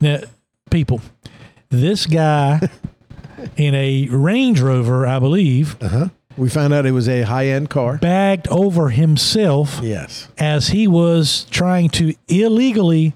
Now, 0.00 0.18
people, 0.70 1.00
this 1.70 2.04
guy 2.04 2.60
in 3.56 3.74
a 3.74 4.06
Range 4.10 4.60
Rover, 4.60 5.06
I 5.06 5.18
believe, 5.18 5.82
uh-huh. 5.82 6.08
we 6.36 6.50
found 6.50 6.74
out 6.74 6.84
it 6.84 6.90
was 6.90 7.08
a 7.08 7.22
high 7.22 7.46
end 7.46 7.70
car. 7.70 7.96
bagged 7.96 8.46
over 8.48 8.90
himself 8.90 9.80
Yes, 9.82 10.28
as 10.36 10.68
he 10.68 10.86
was 10.86 11.46
trying 11.50 11.88
to 11.90 12.12
illegally 12.28 13.14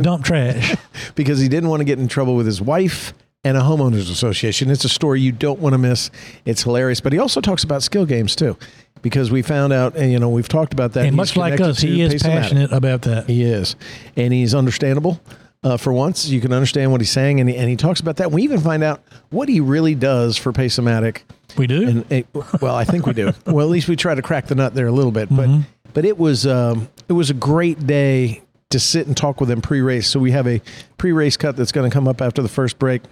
dump 0.00 0.24
trash. 0.24 0.76
because 1.14 1.38
he 1.40 1.48
didn't 1.48 1.68
want 1.68 1.80
to 1.80 1.84
get 1.84 1.98
in 1.98 2.08
trouble 2.08 2.34
with 2.36 2.46
his 2.46 2.60
wife 2.60 3.12
and 3.44 3.56
a 3.56 3.60
homeowners 3.60 4.10
association. 4.10 4.70
It's 4.70 4.84
a 4.84 4.88
story 4.88 5.20
you 5.20 5.32
don't 5.32 5.60
want 5.60 5.72
to 5.74 5.78
miss. 5.78 6.10
It's 6.44 6.62
hilarious, 6.62 7.00
but 7.00 7.12
he 7.12 7.18
also 7.18 7.40
talks 7.40 7.64
about 7.64 7.82
skill 7.82 8.04
games 8.06 8.36
too, 8.36 8.56
because 9.02 9.30
we 9.30 9.40
found 9.42 9.72
out, 9.72 9.96
and 9.96 10.12
you 10.12 10.18
know, 10.18 10.28
we've 10.28 10.48
talked 10.48 10.72
about 10.72 10.92
that. 10.92 11.00
and 11.06 11.10
He's 11.10 11.16
much 11.16 11.36
like 11.36 11.60
us, 11.60 11.80
he 11.80 12.02
is 12.02 12.22
passionate 12.22 12.70
about 12.72 13.02
that. 13.02 13.26
He 13.28 13.42
is, 13.42 13.76
and 14.16 14.32
he's 14.32 14.54
understandable. 14.54 15.20
Uh, 15.62 15.76
for 15.76 15.92
once, 15.92 16.26
you 16.26 16.40
can 16.40 16.54
understand 16.54 16.90
what 16.90 17.02
he's 17.02 17.10
saying, 17.10 17.38
and 17.38 17.48
he, 17.48 17.54
and 17.56 17.68
he 17.68 17.76
talks 17.76 18.00
about 18.00 18.16
that. 18.16 18.32
We 18.32 18.42
even 18.44 18.60
find 18.60 18.82
out 18.82 19.02
what 19.28 19.46
he 19.46 19.60
really 19.60 19.94
does 19.94 20.38
for 20.38 20.52
Pace-O-Matic. 20.52 21.18
We 21.58 21.66
do. 21.66 21.86
And 21.86 22.10
it, 22.12 22.26
well, 22.62 22.74
I 22.74 22.84
think 22.84 23.04
we 23.04 23.12
do. 23.12 23.32
well, 23.46 23.66
at 23.66 23.70
least 23.70 23.86
we 23.86 23.94
try 23.94 24.14
to 24.14 24.22
crack 24.22 24.46
the 24.46 24.54
nut 24.54 24.72
there 24.74 24.86
a 24.86 24.92
little 24.92 25.12
bit. 25.12 25.28
But 25.28 25.48
Mm-hmm. 25.50 25.60
but 25.92 26.04
it 26.06 26.16
was 26.16 26.46
um, 26.46 26.88
it 27.08 27.12
was 27.12 27.28
a 27.28 27.34
great 27.34 27.86
day 27.86 28.40
to 28.70 28.78
sit 28.80 29.06
and 29.06 29.16
talk 29.16 29.40
with 29.40 29.48
them 29.48 29.60
pre-race. 29.60 30.06
So 30.08 30.18
we 30.20 30.30
have 30.32 30.46
a 30.46 30.60
pre-race 30.96 31.36
cut 31.36 31.56
that's 31.56 31.72
going 31.72 31.88
to 31.90 31.92
come 31.94 32.08
up 32.08 32.20
after 32.22 32.40
the 32.42 32.48
first 32.48 32.78
break. 32.78 33.02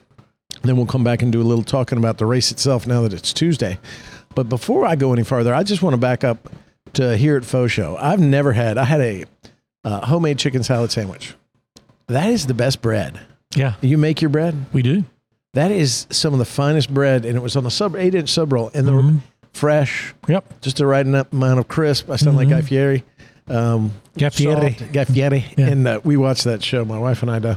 Then 0.62 0.76
we'll 0.76 0.86
come 0.86 1.04
back 1.04 1.22
and 1.22 1.30
do 1.30 1.40
a 1.40 1.44
little 1.44 1.64
talking 1.64 1.98
about 1.98 2.18
the 2.18 2.26
race 2.26 2.50
itself 2.50 2.86
now 2.86 3.02
that 3.02 3.12
it's 3.12 3.32
Tuesday. 3.32 3.78
But 4.34 4.48
before 4.48 4.86
I 4.86 4.96
go 4.96 5.12
any 5.12 5.24
farther, 5.24 5.54
I 5.54 5.62
just 5.62 5.82
want 5.82 5.94
to 5.94 5.98
back 5.98 6.24
up 6.24 6.48
to 6.94 7.16
here 7.16 7.36
at 7.36 7.44
Faux 7.44 7.70
Show. 7.72 7.96
I've 8.00 8.20
never 8.20 8.52
had. 8.52 8.78
I 8.78 8.84
had 8.84 9.00
a 9.00 9.24
uh, 9.84 10.06
homemade 10.06 10.38
chicken 10.38 10.62
salad 10.62 10.90
sandwich. 10.90 11.34
That 12.06 12.30
is 12.30 12.46
the 12.46 12.54
best 12.54 12.80
bread. 12.80 13.20
yeah, 13.54 13.74
You 13.82 13.98
make 13.98 14.22
your 14.22 14.30
bread. 14.30 14.66
we 14.72 14.82
do. 14.82 15.04
That 15.54 15.70
is 15.70 16.06
some 16.10 16.32
of 16.32 16.38
the 16.38 16.44
finest 16.44 16.92
bread, 16.92 17.24
and 17.24 17.36
it 17.36 17.40
was 17.40 17.56
on 17.56 17.64
the 17.64 17.70
sub 17.70 17.96
eight 17.96 18.14
inch 18.14 18.30
sub 18.30 18.52
roll, 18.52 18.70
and 18.74 18.86
they 18.86 18.92
were 18.92 19.12
fresh, 19.52 20.14
Yep. 20.28 20.60
just 20.60 20.76
the 20.76 20.86
right 20.86 21.04
amount 21.06 21.58
of 21.58 21.68
crisp. 21.68 22.08
I 22.10 22.16
sound 22.16 22.36
like 22.36 22.48
Guy 22.48 22.60
Fieri. 22.62 23.02
Um, 23.48 23.92
Guy 24.18 24.28
Fieri. 24.30 24.74
salt, 24.74 24.92
Guy 24.92 25.04
Fieri. 25.04 25.44
Yeah. 25.56 25.66
And 25.68 25.88
uh, 25.88 26.00
we 26.04 26.16
watched 26.16 26.44
that 26.44 26.62
show, 26.62 26.84
my 26.84 26.98
wife 26.98 27.22
and 27.22 27.30
I. 27.30 27.38
Do. 27.38 27.56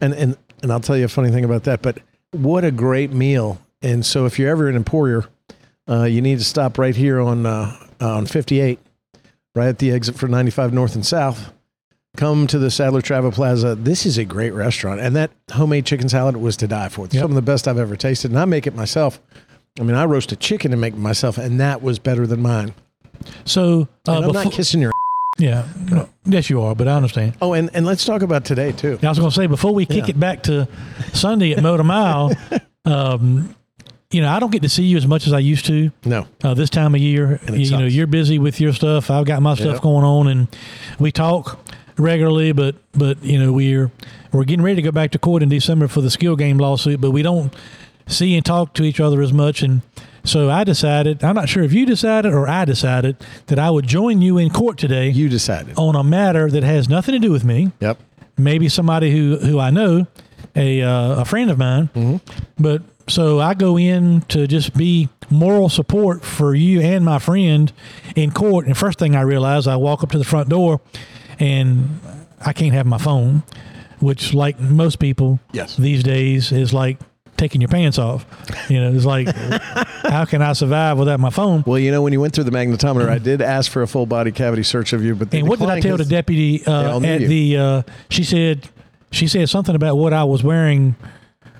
And 0.00 0.14
and 0.14 0.36
and 0.62 0.72
I'll 0.72 0.80
tell 0.80 0.96
you 0.96 1.04
a 1.04 1.08
funny 1.08 1.30
thing 1.30 1.44
about 1.44 1.64
that. 1.64 1.82
But 1.82 1.98
what 2.32 2.64
a 2.64 2.70
great 2.70 3.12
meal! 3.12 3.60
And 3.82 4.04
so 4.04 4.26
if 4.26 4.38
you're 4.38 4.50
ever 4.50 4.68
in 4.68 4.76
Emporia, 4.76 5.22
uh, 5.88 6.04
you 6.04 6.20
need 6.20 6.38
to 6.38 6.44
stop 6.44 6.78
right 6.78 6.94
here 6.96 7.20
on 7.20 7.46
uh, 7.46 7.74
on 8.00 8.26
58, 8.26 8.78
right 9.54 9.68
at 9.68 9.78
the 9.78 9.90
exit 9.90 10.16
for 10.16 10.28
95 10.28 10.72
North 10.72 10.94
and 10.94 11.04
South. 11.04 11.52
come 12.16 12.46
to 12.48 12.58
the 12.58 12.70
Sadler 12.70 13.00
Travel 13.02 13.30
Plaza. 13.32 13.74
This 13.74 14.04
is 14.06 14.18
a 14.18 14.24
great 14.24 14.52
restaurant, 14.52 15.00
and 15.00 15.14
that 15.16 15.30
homemade 15.52 15.86
chicken 15.86 16.08
salad 16.08 16.36
was 16.36 16.56
to 16.58 16.66
die 16.68 16.88
for. 16.88 17.04
It's 17.06 17.14
Yep. 17.14 17.22
some 17.22 17.30
of 17.30 17.34
the 17.36 17.42
best 17.42 17.66
I've 17.68 17.78
ever 17.78 17.96
tasted, 17.96 18.30
and 18.30 18.38
I 18.40 18.44
make 18.46 18.66
it 18.66 18.74
myself. 18.74 19.20
I 19.78 19.82
mean, 19.84 19.94
I 19.96 20.04
roast 20.04 20.32
a 20.32 20.36
chicken 20.36 20.72
and 20.72 20.80
make 20.80 20.94
it 20.94 20.98
myself, 21.00 21.38
and 21.38 21.60
that 21.60 21.82
was 21.82 21.98
better 21.98 22.26
than 22.26 22.42
mine. 22.42 22.74
So 23.44 23.88
uh, 24.08 24.12
I'm 24.18 24.22
befo- 24.22 24.32
not 24.44 24.52
kissing 24.52 24.80
your. 24.80 24.92
Yeah, 25.40 25.66
no, 25.90 26.08
yes, 26.24 26.50
you 26.50 26.60
are, 26.62 26.74
but 26.74 26.86
I 26.88 26.92
understand. 26.94 27.34
Oh, 27.40 27.52
and, 27.54 27.70
and 27.74 27.86
let's 27.86 28.04
talk 28.04 28.22
about 28.22 28.44
today 28.44 28.72
too. 28.72 28.98
Now, 29.02 29.08
I 29.08 29.10
was 29.12 29.18
going 29.18 29.30
to 29.30 29.36
say 29.36 29.46
before 29.46 29.72
we 29.74 29.86
kick 29.86 30.04
Yeah. 30.04 30.10
it 30.10 30.20
back 30.20 30.42
to 30.44 30.68
Sunday 31.12 31.52
at 31.52 31.62
Motor 31.62 31.84
Mile, 31.84 32.32
um, 32.84 33.54
you 34.10 34.20
know, 34.20 34.28
I 34.28 34.40
don't 34.40 34.50
get 34.50 34.62
to 34.62 34.68
see 34.68 34.82
you 34.84 34.96
as 34.96 35.06
much 35.06 35.26
as 35.26 35.32
I 35.32 35.38
used 35.38 35.66
to 35.66 35.90
No, 36.04 36.26
uh, 36.42 36.54
this 36.54 36.68
time 36.70 36.94
of 36.94 37.00
year. 37.00 37.40
You, 37.48 37.54
you 37.54 37.70
know, 37.70 37.86
you're 37.86 38.06
busy 38.08 38.38
with 38.38 38.60
your 38.60 38.72
stuff. 38.72 39.10
I've 39.10 39.24
got 39.24 39.40
my 39.40 39.54
stuff 39.54 39.74
Yep. 39.74 39.82
going 39.82 40.04
on, 40.04 40.26
and 40.28 40.48
we 40.98 41.12
talk 41.12 41.58
regularly. 41.96 42.52
But 42.52 42.74
but 42.92 43.22
you 43.24 43.38
know, 43.38 43.52
we're 43.52 43.90
we're 44.32 44.44
getting 44.44 44.64
ready 44.64 44.76
to 44.76 44.82
go 44.82 44.90
back 44.92 45.12
to 45.12 45.18
court 45.18 45.42
in 45.42 45.48
December 45.48 45.86
for 45.88 46.00
the 46.00 46.10
skill 46.10 46.34
game 46.36 46.58
lawsuit, 46.58 47.00
but 47.00 47.12
we 47.12 47.22
don't 47.22 47.54
see 48.08 48.34
and 48.36 48.44
talk 48.44 48.74
to 48.74 48.82
each 48.82 48.98
other 49.00 49.22
as 49.22 49.32
much. 49.32 49.62
And 49.62 49.82
so 50.24 50.50
I 50.50 50.64
decided. 50.64 51.22
I'm 51.24 51.34
not 51.34 51.48
sure 51.48 51.62
if 51.62 51.72
you 51.72 51.86
decided 51.86 52.32
or 52.32 52.48
I 52.48 52.64
decided 52.64 53.16
that 53.46 53.58
I 53.58 53.70
would 53.70 53.86
join 53.86 54.20
you 54.22 54.38
in 54.38 54.50
court 54.50 54.78
today 54.78 55.08
you 55.10 55.28
decided. 55.28 55.74
on 55.76 55.96
a 55.96 56.04
matter 56.04 56.50
that 56.50 56.62
has 56.62 56.88
nothing 56.88 57.12
to 57.14 57.18
do 57.18 57.30
with 57.32 57.44
me 57.44 57.72
Yep. 57.80 57.98
maybe 58.38 58.68
somebody 58.68 59.10
who 59.10 59.36
who 59.38 59.58
I 59.58 59.70
know, 59.70 60.06
a 60.56 60.82
uh, 60.82 61.20
a 61.20 61.24
friend 61.24 61.50
of 61.50 61.58
mine. 61.58 61.88
Mm-hmm. 61.94 62.16
But 62.62 62.82
so 63.08 63.40
I 63.40 63.54
go 63.54 63.76
in 63.78 64.20
to 64.28 64.46
just 64.46 64.76
be 64.76 65.08
moral 65.30 65.68
support 65.68 66.24
for 66.24 66.54
you 66.54 66.80
and 66.80 67.04
my 67.04 67.18
friend 67.18 67.72
in 68.14 68.30
court. 68.30 68.66
And 68.66 68.76
first 68.76 68.98
thing 68.98 69.16
I 69.16 69.22
realize, 69.22 69.66
I 69.66 69.76
walk 69.76 70.02
up 70.02 70.10
to 70.12 70.18
the 70.18 70.24
front 70.24 70.48
door, 70.48 70.80
and 71.38 72.00
I 72.44 72.52
can't 72.52 72.72
have 72.72 72.86
my 72.86 72.98
phone, 72.98 73.42
which 74.00 74.32
like 74.34 74.60
most 74.60 74.98
people 74.98 75.40
Yes. 75.52 75.76
these 75.76 76.02
days 76.02 76.52
is 76.52 76.72
like 76.72 76.98
taking 77.40 77.60
your 77.60 77.68
pants 77.68 77.98
off. 77.98 78.24
You 78.68 78.80
know, 78.80 78.92
it's 78.94 79.04
like 79.04 79.26
how 80.04 80.24
can 80.26 80.42
I 80.42 80.52
survive 80.52 80.98
without 80.98 81.18
my 81.18 81.30
phone? 81.30 81.64
Well, 81.66 81.78
you 81.78 81.90
know, 81.90 82.02
when 82.02 82.12
you 82.12 82.20
went 82.20 82.34
through 82.34 82.44
the 82.44 82.50
magnetometer, 82.52 83.08
I 83.08 83.18
did 83.18 83.40
ask 83.42 83.70
for 83.72 83.82
a 83.82 83.86
full 83.88 84.06
body 84.06 84.30
cavity 84.32 84.62
search 84.62 84.92
of 84.92 85.04
you, 85.04 85.14
but 85.14 85.32
And 85.34 85.48
what 85.48 85.58
did 85.58 85.68
I 85.70 85.80
tell 85.80 85.96
the 85.96 86.04
deputy 86.04 86.64
uh, 86.66 87.00
at 87.00 87.20
you. 87.22 87.28
the? 87.28 87.56
Uh, 87.56 87.82
she 88.10 88.22
said 88.24 88.68
she 89.10 89.26
said 89.26 89.48
something 89.48 89.74
about 89.74 89.96
what 89.96 90.12
I 90.12 90.22
was 90.24 90.42
wearing. 90.44 90.94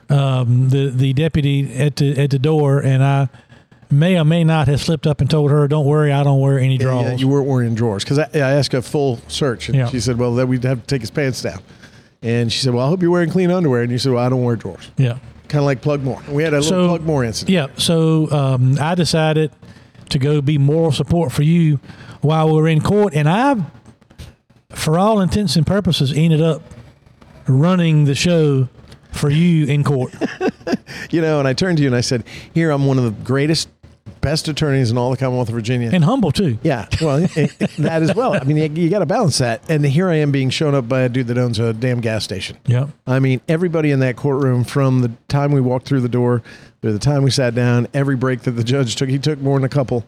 Um, 0.09 0.69
the 0.71 0.91
the 0.91 1.13
deputy 1.13 1.73
at 1.77 1.97
the 1.97 2.19
at 2.19 2.31
the 2.31 2.39
door, 2.39 2.81
and 2.81 3.03
I 3.03 3.29
may 3.93 4.19
or 4.19 4.25
may 4.25 4.43
not 4.43 4.67
have 4.67 4.81
slipped 4.81 5.07
up 5.07 5.21
and 5.21 5.31
told 5.31 5.51
her, 5.53 5.69
"Don't 5.69 5.87
worry, 5.87 6.11
I 6.13 6.25
don't 6.25 6.41
wear 6.41 6.59
any 6.59 6.75
Yeah, 6.77 6.83
drawers." 6.83 7.07
yeah, 7.13 7.17
you 7.17 7.29
weren't 7.29 7.47
wearing 7.47 7.75
drawers 7.77 8.03
because 8.05 8.19
I, 8.19 8.25
I 8.35 8.39
asked 8.59 8.75
a 8.75 8.83
full 8.83 9.21
search, 9.29 9.69
and 9.69 9.79
Yeah. 9.79 9.89
she 9.89 10.01
said, 10.01 10.19
"Well, 10.19 10.35
then 10.35 10.49
we'd 10.49 10.65
have 10.65 10.81
to 10.81 10.87
take 10.87 11.01
his 11.01 11.11
pants 11.13 11.43
down." 11.43 11.61
And 12.23 12.53
she 12.53 12.59
said, 12.59 12.75
"Well, 12.75 12.85
I 12.85 12.89
hope 12.89 13.03
you're 13.03 13.11
wearing 13.13 13.31
clean 13.31 13.51
underwear." 13.53 13.83
And 13.83 13.93
you 13.93 13.99
said, 13.99 14.13
"Well, 14.13 14.25
I 14.25 14.29
don't 14.29 14.43
wear 14.43 14.57
drawers." 14.57 14.91
yeah. 14.97 15.19
Kind 15.51 15.59
of 15.61 15.67
like 15.67 15.83
Plug 15.83 16.03
More. 16.03 16.23
We 16.29 16.43
had 16.45 16.53
a 16.55 16.61
little 16.61 16.69
So- 16.71 16.89
Plug 16.89 17.03
More 17.03 17.25
incident. 17.25 17.51
Yeah. 17.53 17.67
So 17.77 18.31
um, 18.31 18.79
I 18.81 18.95
decided 18.95 19.51
to 20.09 20.19
go 20.19 20.41
be 20.41 20.59
moral 20.59 20.93
support 20.93 21.31
for 21.33 21.43
you 21.43 21.79
while 22.23 22.53
we 22.55 22.61
are 22.61 22.69
in 22.69 22.81
court, 22.81 23.15
and 23.15 23.29
I, 23.29 23.57
for 24.71 24.99
all 24.99 25.21
intents 25.21 25.57
and 25.57 25.67
purposes, 25.67 26.13
ended 26.13 26.41
up 26.41 26.63
running 27.47 28.05
the 28.05 28.15
show 28.15 28.69
for 29.13 29.29
you 29.31 29.67
in 29.67 29.85
court. 29.85 30.15
You 31.11 31.21
know, 31.21 31.41
and 31.41 31.49
I 31.49 31.53
turned 31.55 31.79
to 31.79 31.83
you 31.83 31.89
and 31.89 31.97
I 31.97 32.01
said, 32.03 32.23
"Here, 32.55 32.71
I'm 32.71 32.87
one 32.87 32.97
of 32.99 33.03
the 33.05 33.11
greatest, 33.25 33.69
best 34.21 34.49
attorneys 34.49 34.91
in 34.91 34.99
all 34.99 35.11
the 35.11 35.17
Commonwealth 35.17 35.49
of 35.49 35.55
Virginia." 35.55 35.91
and 35.93 36.05
humble 36.05 36.31
too. 36.33 36.59
yeah, 36.63 36.87
well, 37.01 37.17
it- 37.25 37.37
it- 37.37 37.71
that 37.79 38.03
as 38.03 38.15
well. 38.15 38.35
I 38.35 38.45
mean, 38.45 38.57
you, 38.57 38.83
you 38.85 38.91
got 38.91 39.01
to 39.01 39.07
balance 39.07 39.39
that. 39.39 39.69
And 39.71 39.85
here 39.85 40.09
I 40.09 40.17
am 40.17 40.31
being 40.33 40.51
shown 40.51 40.75
up 40.75 40.89
by 40.89 41.01
a 41.03 41.09
dude 41.09 41.27
that 41.29 41.39
owns 41.39 41.59
a 41.59 41.73
damn 41.73 42.01
gas 42.01 42.25
station. 42.25 42.57
Yeah. 42.67 42.89
I 43.07 43.19
mean, 43.19 43.41
everybody 43.49 43.91
in 43.91 44.01
that 44.01 44.17
courtroom 44.17 44.65
from 44.65 45.01
the 45.03 45.11
time 45.29 45.53
we 45.53 45.61
walked 45.61 45.87
through 45.87 46.01
the 46.01 46.09
door 46.09 46.43
to 46.83 46.93
the 46.93 46.99
time 46.99 47.23
we 47.23 47.31
sat 47.31 47.55
down, 47.55 47.87
every 47.95 48.17
break 48.17 48.43
that 48.43 48.53
the 48.53 48.65
judge 48.65 48.97
took, 48.97 49.09
he 49.09 49.19
took 49.19 49.39
more 49.41 49.59
than 49.59 49.65
a 49.65 49.69
couple. 49.69 50.05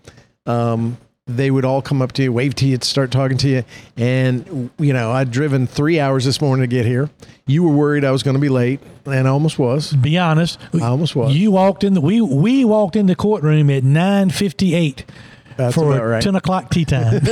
Um, 0.46 0.96
they 1.26 1.50
would 1.50 1.64
all 1.64 1.80
come 1.80 2.02
up 2.02 2.12
to 2.12 2.22
you, 2.24 2.32
wave 2.32 2.54
to 2.56 2.66
you, 2.66 2.78
start 2.82 3.10
talking 3.10 3.38
to 3.38 3.48
you. 3.48 3.64
And, 3.96 4.70
you 4.78 4.92
know, 4.92 5.12
I'd 5.12 5.30
driven 5.30 5.66
three 5.66 6.00
hours 6.00 6.24
this 6.24 6.40
morning 6.40 6.62
to 6.62 6.66
get 6.66 6.84
here. 6.84 7.10
You 7.46 7.62
were 7.62 7.72
worried 7.72 8.04
I 8.04 8.10
was 8.10 8.22
going 8.22 8.34
to 8.34 8.40
be 8.40 8.48
late, 8.48 8.80
and 9.06 9.28
I 9.28 9.30
almost 9.30 9.58
was. 9.58 9.92
Be 9.92 10.18
honest. 10.18 10.58
I 10.74 10.86
almost 10.86 11.14
was. 11.14 11.34
You 11.34 11.52
walked 11.52 11.84
in 11.84 11.94
the 11.94 12.00
we 12.00 12.20
we 12.20 12.64
walked 12.64 12.96
in 12.96 13.06
the 13.06 13.16
courtroom 13.16 13.68
at 13.70 13.82
nine 13.82 14.30
fifty 14.30 14.74
eight 14.74 15.04
That's 15.56 15.74
for 15.74 15.86
right. 15.86 16.22
ten 16.22 16.36
o'clock 16.36 16.70
tea 16.70 16.84
time. 16.84 17.20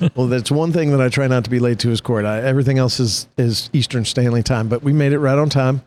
Well, 0.14 0.26
that's 0.26 0.50
one 0.50 0.72
thing 0.72 0.90
that 0.90 1.00
I 1.00 1.08
try 1.08 1.26
not 1.26 1.44
to 1.44 1.50
be 1.50 1.58
late 1.58 1.78
to 1.80 1.90
is 1.90 2.00
court. 2.00 2.24
I, 2.24 2.42
everything 2.42 2.78
else 2.78 3.00
is 3.00 3.28
is 3.36 3.70
Eastern 3.72 4.04
Stanley 4.04 4.42
time, 4.42 4.68
but 4.68 4.82
we 4.82 4.92
made 4.92 5.12
it 5.12 5.18
right 5.18 5.38
on 5.38 5.48
time. 5.48 5.82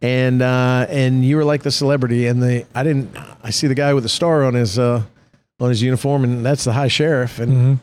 And 0.00 0.40
uh, 0.42 0.86
and 0.88 1.24
you 1.24 1.36
were 1.36 1.44
like 1.44 1.62
the 1.62 1.70
celebrity, 1.70 2.26
and 2.26 2.42
the 2.42 2.66
I 2.74 2.82
didn't. 2.84 3.16
I 3.42 3.50
see 3.50 3.66
the 3.66 3.74
guy 3.74 3.92
with 3.94 4.02
the 4.02 4.08
star 4.08 4.44
on 4.44 4.54
his 4.54 4.78
uh, 4.78 5.02
on 5.62 5.68
his 5.68 5.80
uniform, 5.80 6.24
and 6.24 6.44
that's 6.44 6.64
the 6.64 6.72
high 6.72 6.88
sheriff. 6.88 7.38
And 7.38 7.52
mm-hmm. 7.52 7.74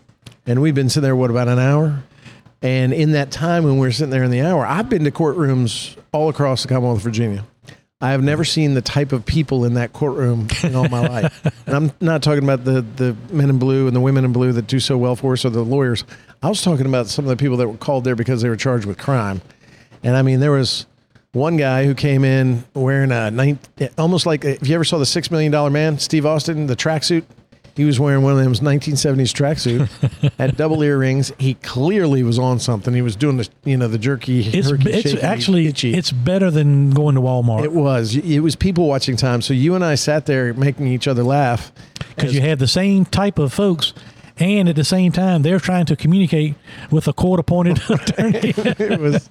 and 0.45 0.61
we've 0.61 0.75
been 0.75 0.89
sitting 0.89 1.03
there 1.03 1.15
what 1.15 1.31
about 1.31 1.47
an 1.47 1.59
hour? 1.59 2.03
And 2.61 2.93
in 2.93 3.13
that 3.13 3.31
time 3.31 3.63
when 3.63 3.75
we 3.75 3.87
were 3.87 3.91
sitting 3.91 4.09
there 4.09 4.23
in 4.23 4.31
the 4.31 4.41
hour, 4.41 4.65
I've 4.65 4.89
been 4.89 5.05
to 5.05 5.11
courtrooms 5.11 5.97
all 6.11 6.27
across 6.27 6.63
the 6.63 6.67
Commonwealth 6.67 6.97
of 6.97 7.03
Virginia. 7.03 7.45
I 8.01 8.11
have 8.11 8.23
never 8.23 8.45
seen 8.45 8.75
the 8.75 8.81
type 8.81 9.11
of 9.11 9.25
people 9.25 9.65
in 9.65 9.73
that 9.73 9.91
courtroom 9.91 10.47
in 10.63 10.73
all 10.75 10.87
my 10.87 11.05
life. 11.05 11.45
And 11.65 11.75
I'm 11.75 11.91
not 12.01 12.23
talking 12.23 12.43
about 12.43 12.63
the, 12.63 12.81
the 12.81 13.15
men 13.31 13.49
in 13.49 13.59
blue 13.59 13.85
and 13.85 13.95
the 13.95 13.99
women 13.99 14.25
in 14.25 14.33
blue 14.33 14.51
that 14.53 14.65
do 14.65 14.79
so 14.79 14.97
well 14.97 15.15
for 15.15 15.33
us 15.33 15.45
or 15.45 15.51
the 15.51 15.61
lawyers. 15.61 16.03
I 16.41 16.49
was 16.49 16.63
talking 16.63 16.87
about 16.87 17.07
some 17.07 17.25
of 17.25 17.29
the 17.29 17.35
people 17.35 17.57
that 17.57 17.67
were 17.67 17.77
called 17.77 18.05
there 18.05 18.15
because 18.15 18.41
they 18.41 18.49
were 18.49 18.55
charged 18.55 18.85
with 18.85 18.97
crime. 18.97 19.41
And 20.01 20.17
I 20.17 20.23
mean, 20.23 20.39
there 20.39 20.51
was 20.51 20.87
one 21.33 21.57
guy 21.57 21.85
who 21.85 21.93
came 21.93 22.23
in 22.23 22.63
wearing 22.73 23.11
a 23.11 23.29
nine, 23.29 23.59
almost 23.97 24.25
like 24.25 24.45
if 24.45 24.67
you 24.67 24.73
ever 24.73 24.83
saw 24.83 24.97
the 24.97 25.05
Six 25.05 25.29
Million 25.29 25.51
Dollar 25.51 25.69
Man, 25.69 25.99
Steve 25.99 26.25
Austin, 26.25 26.65
the 26.67 26.75
tracksuit. 26.75 27.23
He 27.79 27.85
was 27.85 27.97
wearing 27.97 28.23
one 28.23 28.37
of 28.37 28.39
them 28.39 28.53
1970s 28.53 29.31
tracksuit, 29.31 30.33
had 30.37 30.57
double 30.57 30.83
earrings. 30.83 31.31
He 31.37 31.53
clearly 31.53 32.23
was 32.23 32.37
on 32.37 32.59
something. 32.59 32.93
He 32.93 33.01
was 33.01 33.15
doing 33.15 33.37
the, 33.37 33.47
you 33.63 33.77
know, 33.77 33.87
the 33.87 33.97
jerky. 33.97 34.41
It's 34.41 34.69
herky 34.69 34.89
it's 34.91 35.11
shaky, 35.11 35.21
actually 35.21 35.67
itchy. 35.67 35.93
it's 35.93 36.11
better 36.11 36.51
than 36.51 36.91
going 36.91 37.15
to 37.15 37.21
Walmart 37.21 37.63
It 37.63 37.71
was. 37.71 38.17
It 38.17 38.41
was 38.41 38.57
people 38.57 38.85
watching 38.85 39.15
time. 39.15 39.41
So 39.41 39.53
you 39.53 39.75
and 39.75 39.85
I 39.85 39.95
sat 39.95 40.25
there 40.25 40.53
making 40.53 40.87
each 40.87 41.07
other 41.07 41.23
laugh. 41.23 41.71
because 42.17 42.35
you 42.35 42.41
had 42.41 42.59
the 42.59 42.67
same 42.67 43.05
type 43.05 43.39
of 43.39 43.53
folks, 43.53 43.93
and 44.37 44.67
at 44.67 44.75
the 44.75 44.83
same 44.83 45.13
time 45.13 45.41
they're 45.41 45.61
trying 45.61 45.85
to 45.85 45.95
communicate 45.95 46.55
with 46.91 47.07
a 47.07 47.13
court 47.13 47.39
appointed 47.39 47.79
attorney. 47.89 48.39
it 48.57 48.99
was. 48.99 49.29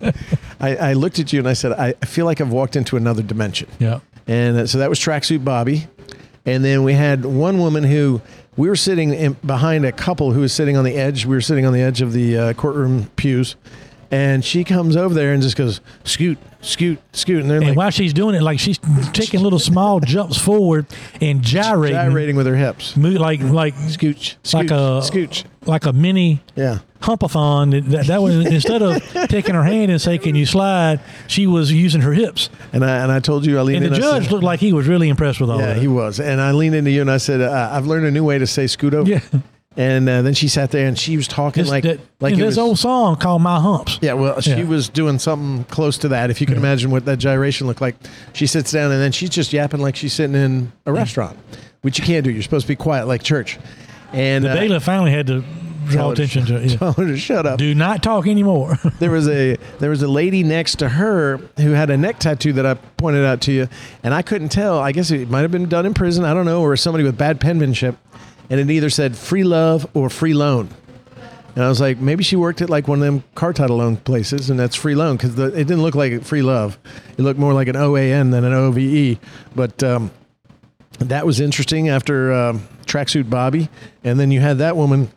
I, 0.59 0.76
I 0.76 0.93
looked 0.95 1.19
at 1.19 1.35
you 1.35 1.38
and 1.40 1.49
I 1.49 1.52
said, 1.52 1.73
I 1.73 1.95
I 2.00 2.07
feel 2.07 2.25
like 2.25 2.40
I've 2.40 2.50
walked 2.50 2.76
into 2.76 2.97
another 2.97 3.23
dimension. 3.23 3.69
yeah. 3.78 4.00
And 4.26 4.57
uh, 4.57 4.67
so 4.67 4.78
that 4.78 4.88
was 4.88 4.99
Tracksuit 4.99 5.45
Bobby. 5.45 5.87
And 6.47 6.64
then 6.64 6.83
we 6.83 6.95
had 6.95 7.26
one 7.26 7.59
woman 7.59 7.85
who 7.85 8.23
we 8.59 8.69
were 8.69 8.77
sitting 8.77 9.15
in, 9.15 9.33
behind 9.45 9.87
a 9.87 9.93
couple 9.93 10.33
who 10.33 10.41
was 10.41 10.53
sitting 10.53 10.77
on 10.77 10.85
the 10.85 10.97
edge. 10.97 11.25
We 11.25 11.35
were 11.35 11.41
sitting 11.41 11.65
on 11.65 11.73
the 11.73 11.81
edge 11.81 12.03
of 12.03 12.12
the 12.12 12.37
uh, 12.37 12.53
courtroom 12.55 13.09
pews. 13.17 13.57
And 14.11 14.45
she 14.45 14.65
comes 14.65 14.97
over 14.97 15.15
there 15.15 15.33
and 15.33 15.43
just 15.43 15.57
goes, 15.57 15.81
scoot, 16.05 16.38
scoot, 16.61 16.99
scoot. 17.12 17.43
And 17.43 17.50
they're 17.50 17.59
And 17.59 17.69
like 17.69 17.77
while 17.77 17.91
she's 17.91 18.12
doing 18.12 18.35
it, 18.35 18.43
like 18.43 18.59
she's 18.59 18.79
taking 19.12 19.41
little 19.41 19.59
small 19.59 20.00
jumps 20.05 20.38
forward 20.38 20.87
and 21.21 21.43
gyrating, 21.43 21.97
gyrating 21.97 22.37
with 22.37 22.47
her 22.47 22.57
hips. 22.57 22.97
like 22.97 23.41
like 23.41 23.75
Scooch, 23.75 24.37
scooch, 24.43 24.55
like 24.55 24.71
a 24.71 25.03
scooch. 25.05 25.45
like 25.67 25.85
a 25.85 25.93
mini 25.93 26.43
Yeah. 26.57 26.79
Humpathon. 27.00 27.71
That, 27.90 28.07
that 28.07 28.23
was 28.23 28.35
instead 28.47 28.83
of 28.83 29.02
taking 29.28 29.55
her 29.55 29.64
hand 29.64 29.90
and 29.90 30.00
saying, 30.00 30.21
"Can 30.21 30.35
you 30.35 30.47
slide?" 30.47 31.00
She 31.26 31.47
was 31.47 31.73
using 31.73 32.00
her 32.02 32.12
hips, 32.12 32.50
And 32.73 32.85
I, 32.85 33.02
and 33.02 33.12
I 33.12 33.21
told 33.21 33.47
you, 33.47 33.59
I 33.59 33.62
leaned 33.62 33.85
and 33.85 33.95
the 33.95 33.99
judge 33.99 34.25
said- 34.25 34.33
looked 34.33 34.45
like 34.45 34.61
he 34.61 34.73
was 34.73 34.87
really 34.87 35.09
impressed 35.09 35.40
with 35.40 35.50
all 35.50 35.59
Yeah, 35.61 35.75
that. 35.75 35.76
he 35.78 35.88
was. 35.88 36.21
And 36.21 36.40
I 36.40 36.52
leaned 36.52 36.75
into 36.75 36.90
you 36.90 37.00
and 37.00 37.11
I 37.11 37.19
said, 37.19 37.40
uh, 37.40 37.71
I've 37.73 37.87
learned 37.87 38.07
a 38.07 38.11
new 38.11 38.25
way 38.25 38.38
to 38.38 38.47
say 38.47 38.67
scoot 38.67 38.95
over. 38.95 39.09
Yeah. 39.09 39.21
And 39.76 40.09
uh, 40.09 40.23
then 40.23 40.35
she 40.35 40.49
sat 40.49 40.73
there 40.73 40.88
and 40.88 40.99
she 40.99 41.17
was 41.17 41.28
talking 41.28 41.62
This, 41.62 41.71
like, 41.71 41.85
that, 41.85 42.00
like 42.19 42.33
you 42.33 42.38
know, 42.38 42.45
it 42.45 42.47
this 42.49 42.57
was- 42.57 42.59
old 42.59 42.78
song 42.81 43.14
called 43.17 43.43
"My 43.43 43.61
Humps." 43.61 43.99
Yeah, 44.02 44.14
well, 44.14 44.40
she 44.40 44.50
Yeah. 44.50 44.64
was 44.64 44.88
doing 44.88 45.21
something 45.21 45.64
close 45.67 45.99
to 45.99 46.09
that. 46.09 46.31
If 46.31 46.40
you 46.40 46.49
can 46.49 46.57
imagine 46.57 46.90
what 46.90 47.05
that 47.05 47.19
gyration 47.19 47.69
looked 47.69 47.81
like. 47.81 47.95
She 48.33 48.49
sits 48.49 48.73
down 48.73 48.90
and 48.90 49.00
then 49.00 49.12
she's 49.12 49.31
just 49.31 49.52
yapping 49.52 49.81
like 49.81 49.95
she's 49.95 50.12
sitting 50.12 50.35
in 50.35 50.73
a 50.85 50.93
restaurant, 50.93 51.38
which 51.83 51.99
you 52.00 52.05
can't 52.05 52.25
do. 52.25 52.31
You're 52.33 52.43
supposed 52.43 52.64
to 52.64 52.73
be 52.73 52.76
quiet 52.76 53.07
like 53.07 53.23
church. 53.23 53.57
And 54.12 54.45
The 54.45 54.50
uh, 54.50 54.55
bailiff 54.57 54.83
finally 54.83 55.12
had 55.12 55.28
to 55.28 55.45
draw 55.88 56.00
tell 56.00 56.09
her 56.11 56.14
to 56.16 56.23
attention 56.23 56.47
to 56.47 56.57
it. 56.64 56.78
Tell 56.78 56.92
her 56.92 57.07
to 57.07 57.16
shut 57.16 57.47
up. 57.47 57.59
Do 57.59 57.75
not 57.75 58.02
talk 58.02 58.26
anymore. 58.26 58.78
There 58.99 59.11
was 59.11 59.28
a 59.28 59.57
there 59.78 59.90
was 59.90 60.02
a 60.02 60.09
lady 60.09 60.42
next 60.42 60.76
to 60.76 60.88
her 60.88 61.37
who 61.59 61.71
had 61.71 61.88
a 61.88 61.97
neck 61.97 62.18
tattoo 62.18 62.52
that 62.54 62.66
I 62.66 62.75
pointed 62.75 63.25
out 63.25 63.40
to 63.42 63.52
you, 63.52 63.68
and 64.02 64.12
I 64.12 64.23
couldn't 64.23 64.49
tell. 64.49 64.78
I 64.80 64.90
guess 64.90 65.11
it 65.12 65.30
might 65.30 65.42
have 65.42 65.52
been 65.52 65.68
done 65.68 65.87
in 65.87 65.95
prison. 65.95 66.25
I 66.25 66.35
don't 66.35 66.47
know, 66.47 66.62
or 66.62 66.76
somebody 66.76 67.04
with 67.04 67.16
bad 67.16 67.40
penmanship, 67.40 67.97
and 68.50 68.59
it 68.59 68.68
either 68.71 68.90
said 68.90 69.16
free 69.16 69.45
love 69.45 69.87
or 69.95 70.11
free 70.11 70.35
loan. 70.35 70.68
And 71.54 71.64
I 71.64 71.68
was 71.68 71.80
like, 71.80 71.99
maybe 71.99 72.23
she 72.23 72.37
worked 72.37 72.62
at 72.62 72.71
like 72.71 72.87
one 72.87 72.99
of 72.99 73.04
them 73.04 73.25
car 73.35 73.52
title 73.52 73.78
loan 73.78 73.97
places, 73.97 74.50
and 74.50 74.59
that's 74.59 74.76
free 74.76 74.95
loan 74.95 75.16
because 75.16 75.38
it 75.38 75.54
didn't 75.54 75.83
look 75.83 75.95
like 75.95 76.23
free 76.23 76.42
love. 76.42 76.78
It 77.16 77.23
looked 77.23 77.40
more 77.40 77.52
like 77.52 77.68
an 77.68 77.75
OAN 77.75 78.30
than 78.30 78.45
an 78.45 78.52
OVE. 78.52 79.18
But 79.57 79.83
um, 79.83 80.11
that 81.00 81.26
was 81.26 81.40
interesting 81.40 81.88
after 81.88 82.33
um, 82.33 82.68
tracksuit 82.87 83.28
Bobby, 83.28 83.68
and 84.04 84.21
then 84.21 84.30
you 84.30 84.40
had 84.40 84.59
that 84.59 84.76
woman 84.76 85.11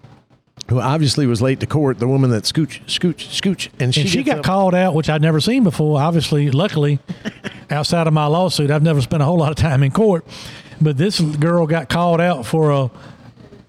who 0.72 0.80
obviously 0.80 1.28
was 1.28 1.42
late 1.42 1.60
to 1.60 1.68
court, 1.68 2.00
the 2.00 2.08
woman 2.08 2.30
that 2.30 2.44
scooch, 2.44 2.80
scooch, 2.86 3.28
scooch, 3.28 3.70
and 3.78 3.94
she, 3.94 4.02
and 4.02 4.10
she 4.10 4.24
got 4.24 4.38
up- 4.38 4.46
called 4.46 4.74
out, 4.74 4.96
which 4.96 5.10
I'd 5.10 5.22
never 5.22 5.42
seen 5.42 5.66
before. 5.66 6.00
Obviously, 6.00 6.50
luckily, 6.50 7.00
outside 7.70 8.08
of 8.08 8.14
my 8.14 8.26
lawsuit, 8.26 8.72
I've 8.72 8.82
never 8.82 9.02
spent 9.02 9.22
a 9.22 9.26
whole 9.26 9.38
lot 9.38 9.50
of 9.52 9.58
time 9.58 9.84
in 9.84 9.92
court. 9.92 10.26
But 10.80 10.98
this 10.98 11.20
girl 11.20 11.68
got 11.68 11.90
called 11.90 12.22
out 12.22 12.46
for 12.46 12.72
a 12.72 12.90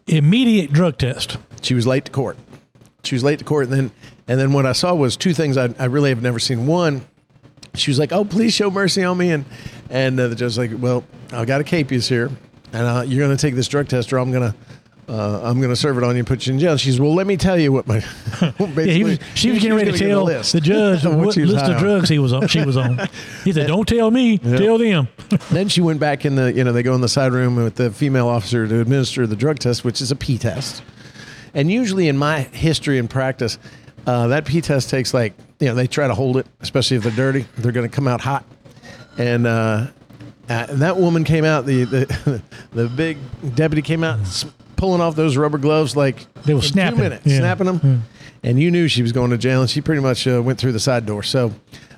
immediate 0.06 0.73
drug 0.73 0.97
test. 0.97 1.38
She 1.61 1.75
was 1.75 1.88
late 1.88 2.04
to 2.04 2.12
court. 2.12 2.38
She 3.02 3.16
was 3.16 3.25
late 3.25 3.40
to 3.40 3.44
court, 3.44 3.64
and 3.64 3.73
then 3.73 3.90
and 4.28 4.38
then 4.38 4.52
what 4.52 4.64
I 4.64 4.73
saw 4.73 4.94
was 4.94 5.16
two 5.16 5.35
things 5.35 5.56
I, 5.56 5.75
I 5.80 5.87
really 5.87 6.11
have 6.11 6.23
never 6.23 6.38
seen. 6.38 6.68
One, 6.68 7.04
she 7.75 7.90
was 7.90 7.99
like, 7.99 8.12
"Oh, 8.12 8.25
please 8.25 8.54
show 8.54 8.71
mercy 8.71 9.02
on 9.02 9.18
me," 9.18 9.32
and 9.32 9.44
and 9.90 10.21
uh, 10.21 10.28
the 10.28 10.37
judge 10.37 10.56
was 10.56 10.59
like, 10.59 10.71
"Well, 10.73 11.02
I've 11.32 11.49
got 11.49 11.61
a 11.61 11.64
capias 11.64 12.09
here, 12.09 12.30
and 12.73 12.87
uh, 12.87 13.02
you're 13.04 13.26
going 13.26 13.37
to 13.37 13.42
take 13.42 13.56
this 13.56 13.66
drug 13.66 13.88
test, 13.88 14.12
or 14.12 14.18
I'm 14.18 14.30
going 14.30 14.52
to." 14.52 14.56
Uh, 15.09 15.40
I'm 15.42 15.59
going 15.59 15.71
to 15.71 15.76
serve 15.76 15.99
it 15.99 16.04
on 16.04 16.14
you 16.14 16.21
and 16.21 16.26
put 16.26 16.47
you 16.47 16.52
in 16.52 16.61
jail. 16.61 16.76
She 16.76 16.90
says, 16.90 17.00
"Well, 17.00 17.14
let 17.14 17.26
me 17.26 17.37
tell 17.37 17.59
you 17.59 17.73
what 17.73 17.87
my." 17.87 17.99
Yeah, 18.59 18.85
he 18.85 19.04
was, 19.04 19.18
she 19.35 19.50
was 19.50 19.61
getting 19.61 19.76
ready 19.76 19.92
to 19.92 19.99
tell 19.99 20.26
the 20.26 20.61
judge 20.62 21.04
of 21.04 21.16
what 21.16 21.37
list 21.37 21.64
of 21.64 21.76
on. 21.76 21.82
drugs 21.82 22.09
he 22.09 22.18
was 22.18 22.32
on. 22.32 22.47
She 22.47 22.64
was 22.64 22.76
on. 22.76 23.00
He 23.44 23.52
said, 23.52 23.66
"Don't 23.66 23.87
tell 23.87 24.11
me, 24.11 24.38
tell 24.38 24.78
them." 24.78 25.09
Then 25.50 25.68
she 25.68 25.80
went 25.80 25.99
back 26.00 26.25
in 26.25 26.37
the, 26.37 26.52
you 26.52 26.62
know, 26.62 26.73
they 26.73 26.82
go 26.82 26.94
in 26.94 27.00
the 27.00 27.09
side 27.09 27.32
room 27.32 27.56
with 27.56 27.75
the 27.75 27.90
female 27.90 28.28
officer 28.28 28.66
to 28.66 28.80
administer 28.80 29.26
the 29.26 29.37
drug 29.37 29.59
test, 29.59 29.85
which 29.85 30.00
is 30.00 30.11
a 30.11 30.16
P 30.16 30.38
test. 30.38 30.82
And 31.54 31.71
usually 31.71 32.09
in 32.09 32.16
my 32.16 32.40
history 32.40 32.99
and 32.99 33.11
practice, 33.11 33.59
uh, 34.06 34.28
that 34.28 34.47
P 34.47 34.61
test 34.61 34.88
takes 34.88 35.12
like, 35.12 35.35
you 35.61 35.66
know, 35.66 35.75
they 35.75 35.87
try 35.87 36.06
to 36.06 36.14
hold 36.14 36.37
it, 36.37 36.47
especially 36.61 36.97
if 36.97 37.02
they're 37.02 37.12
dirty. 37.12 37.47
They're 37.59 37.73
going 37.73 37.88
to 37.88 37.94
come 37.94 38.09
out 38.09 38.21
hot. 38.21 38.44
And, 39.18 39.47
uh, 39.47 39.88
uh, 40.49 40.66
and 40.68 40.80
that 40.82 40.97
woman 40.97 41.25
came 41.25 41.44
out, 41.44 41.66
the, 41.66 41.85
the, 41.85 42.42
the 42.73 42.88
big 42.88 43.18
deputy 43.54 43.82
came 43.82 44.02
out 44.02 44.18
pulling 44.82 45.00
off 45.00 45.14
those 45.14 45.36
rubber 45.36 45.58
gloves 45.58 45.94
like 45.94 46.26
They 46.42 46.54
were 46.54 46.60
snapping. 46.60 46.96
two 46.98 47.02
minutes, 47.04 47.24
Yeah. 47.26 47.38
snapping 47.38 47.66
them. 47.66 48.02
And 48.42 48.60
you 48.60 48.72
knew 48.72 48.88
she 48.88 49.00
was 49.02 49.12
going 49.12 49.30
to 49.30 49.38
jail, 49.38 49.60
and 49.60 49.70
she 49.70 49.80
pretty 49.80 50.02
much 50.02 50.26
uh, 50.26 50.42
went 50.42 50.58
through 50.58 50.72
the 50.72 50.80
side 50.80 51.06
door. 51.06 51.22
So, 51.22 51.52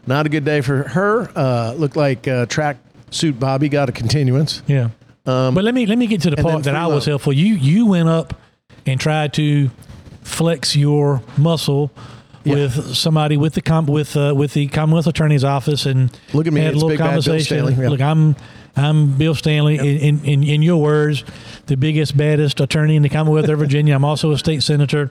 not 0.07 0.27
a 0.27 0.29
good 0.29 0.45
day 0.45 0.61
for 0.61 0.83
her. 0.89 1.31
Uh, 1.35 1.73
looked 1.79 1.97
like 1.97 2.29
uh, 2.29 2.45
track 2.45 2.77
suit 3.11 3.41
Bobby 3.41 3.71
got 3.71 3.89
a 3.89 3.93
continuance. 3.93 4.63
Yeah. 4.67 4.91
but 5.25 5.55
let 5.65 5.73
me 5.75 5.87
let 5.87 5.97
me 5.97 6.07
get 6.07 6.21
to 6.23 6.31
the 6.31 6.37
Um, 6.39 6.45
part 6.45 6.65
that 6.65 6.75
I 6.77 6.87
was 6.87 7.07
helpful. 7.07 7.33
You 7.33 7.55
you 7.55 7.87
went 7.87 8.11
up 8.11 8.35
and 8.85 9.01
tried 9.01 9.33
to 9.35 9.71
flex 10.23 10.77
your 10.77 11.23
muscle 11.39 11.91
Yeah. 12.45 12.55
with 12.55 12.95
somebody 12.95 13.39
with 13.39 13.55
the 13.55 13.63
com- 13.63 13.87
with 13.87 14.15
uh, 14.15 14.35
with 14.37 14.53
the 14.53 14.67
Commonwealth 14.69 15.07
Attorney's 15.07 15.45
Office 15.45 15.87
and 15.87 16.11
Look 16.35 16.47
at 16.47 16.53
me, 16.53 16.61
had 16.61 16.73
a 16.73 16.75
little 16.75 16.91
big 16.91 16.99
bad 16.99 17.05
Bill 17.05 17.23
conversation. 17.23 17.81
Yeah. 17.81 17.89
Look, 17.89 18.03
I'm 18.03 18.37
I'm 18.77 19.17
Bill 19.17 19.35
Stanley. 19.35 19.79
In, 19.79 19.85
in 20.19 20.25
in 20.25 20.43
in 20.45 20.63
your 20.63 20.81
words, 20.83 21.25
the 21.67 21.77
biggest 21.77 22.17
baddest 22.17 22.61
attorney 22.61 22.97
in 22.97 23.03
the 23.03 23.09
Commonwealth 23.09 23.49
of 23.49 23.59
Virginia. 23.59 23.95
I'm 23.95 24.05
also 24.05 24.33
a 24.33 24.39
state 24.39 24.63
senator. 24.63 25.11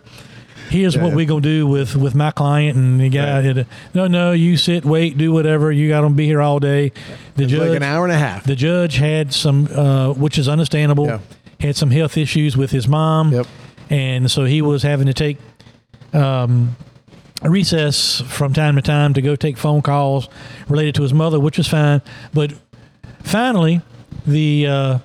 Here's 0.70 0.98
what 0.98 1.13
we're 1.13 1.25
gonna 1.27 1.41
do 1.41 1.67
with 1.67 1.96
with 1.96 2.15
my 2.15 2.32
client 2.32 2.77
and 2.77 3.00
the 3.00 3.10
guy. 3.10 3.46
Right. 3.53 3.67
no, 3.93 4.08
no, 4.08 4.32
you 4.32 4.58
sit, 4.58 4.86
wait, 4.86 5.17
do 5.17 5.32
whatever. 5.32 5.72
You 5.72 5.88
got 5.89 6.01
to 6.01 6.10
be 6.10 6.25
here 6.25 6.41
all 6.41 6.60
day. 6.60 6.91
The 7.36 7.43
It's 7.43 7.51
judge, 7.51 7.67
like 7.70 7.77
an 7.77 7.84
hour 7.84 8.05
and 8.05 8.13
a 8.13 8.17
half. 8.17 8.43
the 8.46 8.55
judge 8.55 8.96
had 8.96 9.34
some, 9.34 9.67
uh, 9.67 10.13
which 10.13 10.38
is 10.38 10.48
understandable, 10.48 11.05
Yeah. 11.05 11.20
had 11.60 11.75
some 11.75 11.91
health 11.91 12.17
issues 12.17 12.55
with 12.58 12.72
his 12.72 12.88
mom. 12.88 13.34
Yep. 13.34 13.48
And 13.89 14.32
so 14.32 14.46
he 14.46 14.62
was 14.62 14.84
having 14.84 15.05
to 15.08 15.13
take 15.13 15.38
um, 16.13 16.75
a 17.41 17.50
recess 17.50 18.22
from 18.22 18.53
time 18.53 18.75
to 18.75 18.82
time 18.82 19.13
to 19.13 19.22
go 19.22 19.36
take 19.36 19.58
phone 19.58 19.82
calls 19.82 20.29
related 20.70 20.96
to 20.96 21.01
his 21.03 21.13
mother, 21.13 21.39
which 21.39 21.58
was 21.58 21.67
fine. 21.67 22.01
But 22.34 22.53
finally, 23.23 23.81
the 24.25 24.67
uh, 24.67 24.99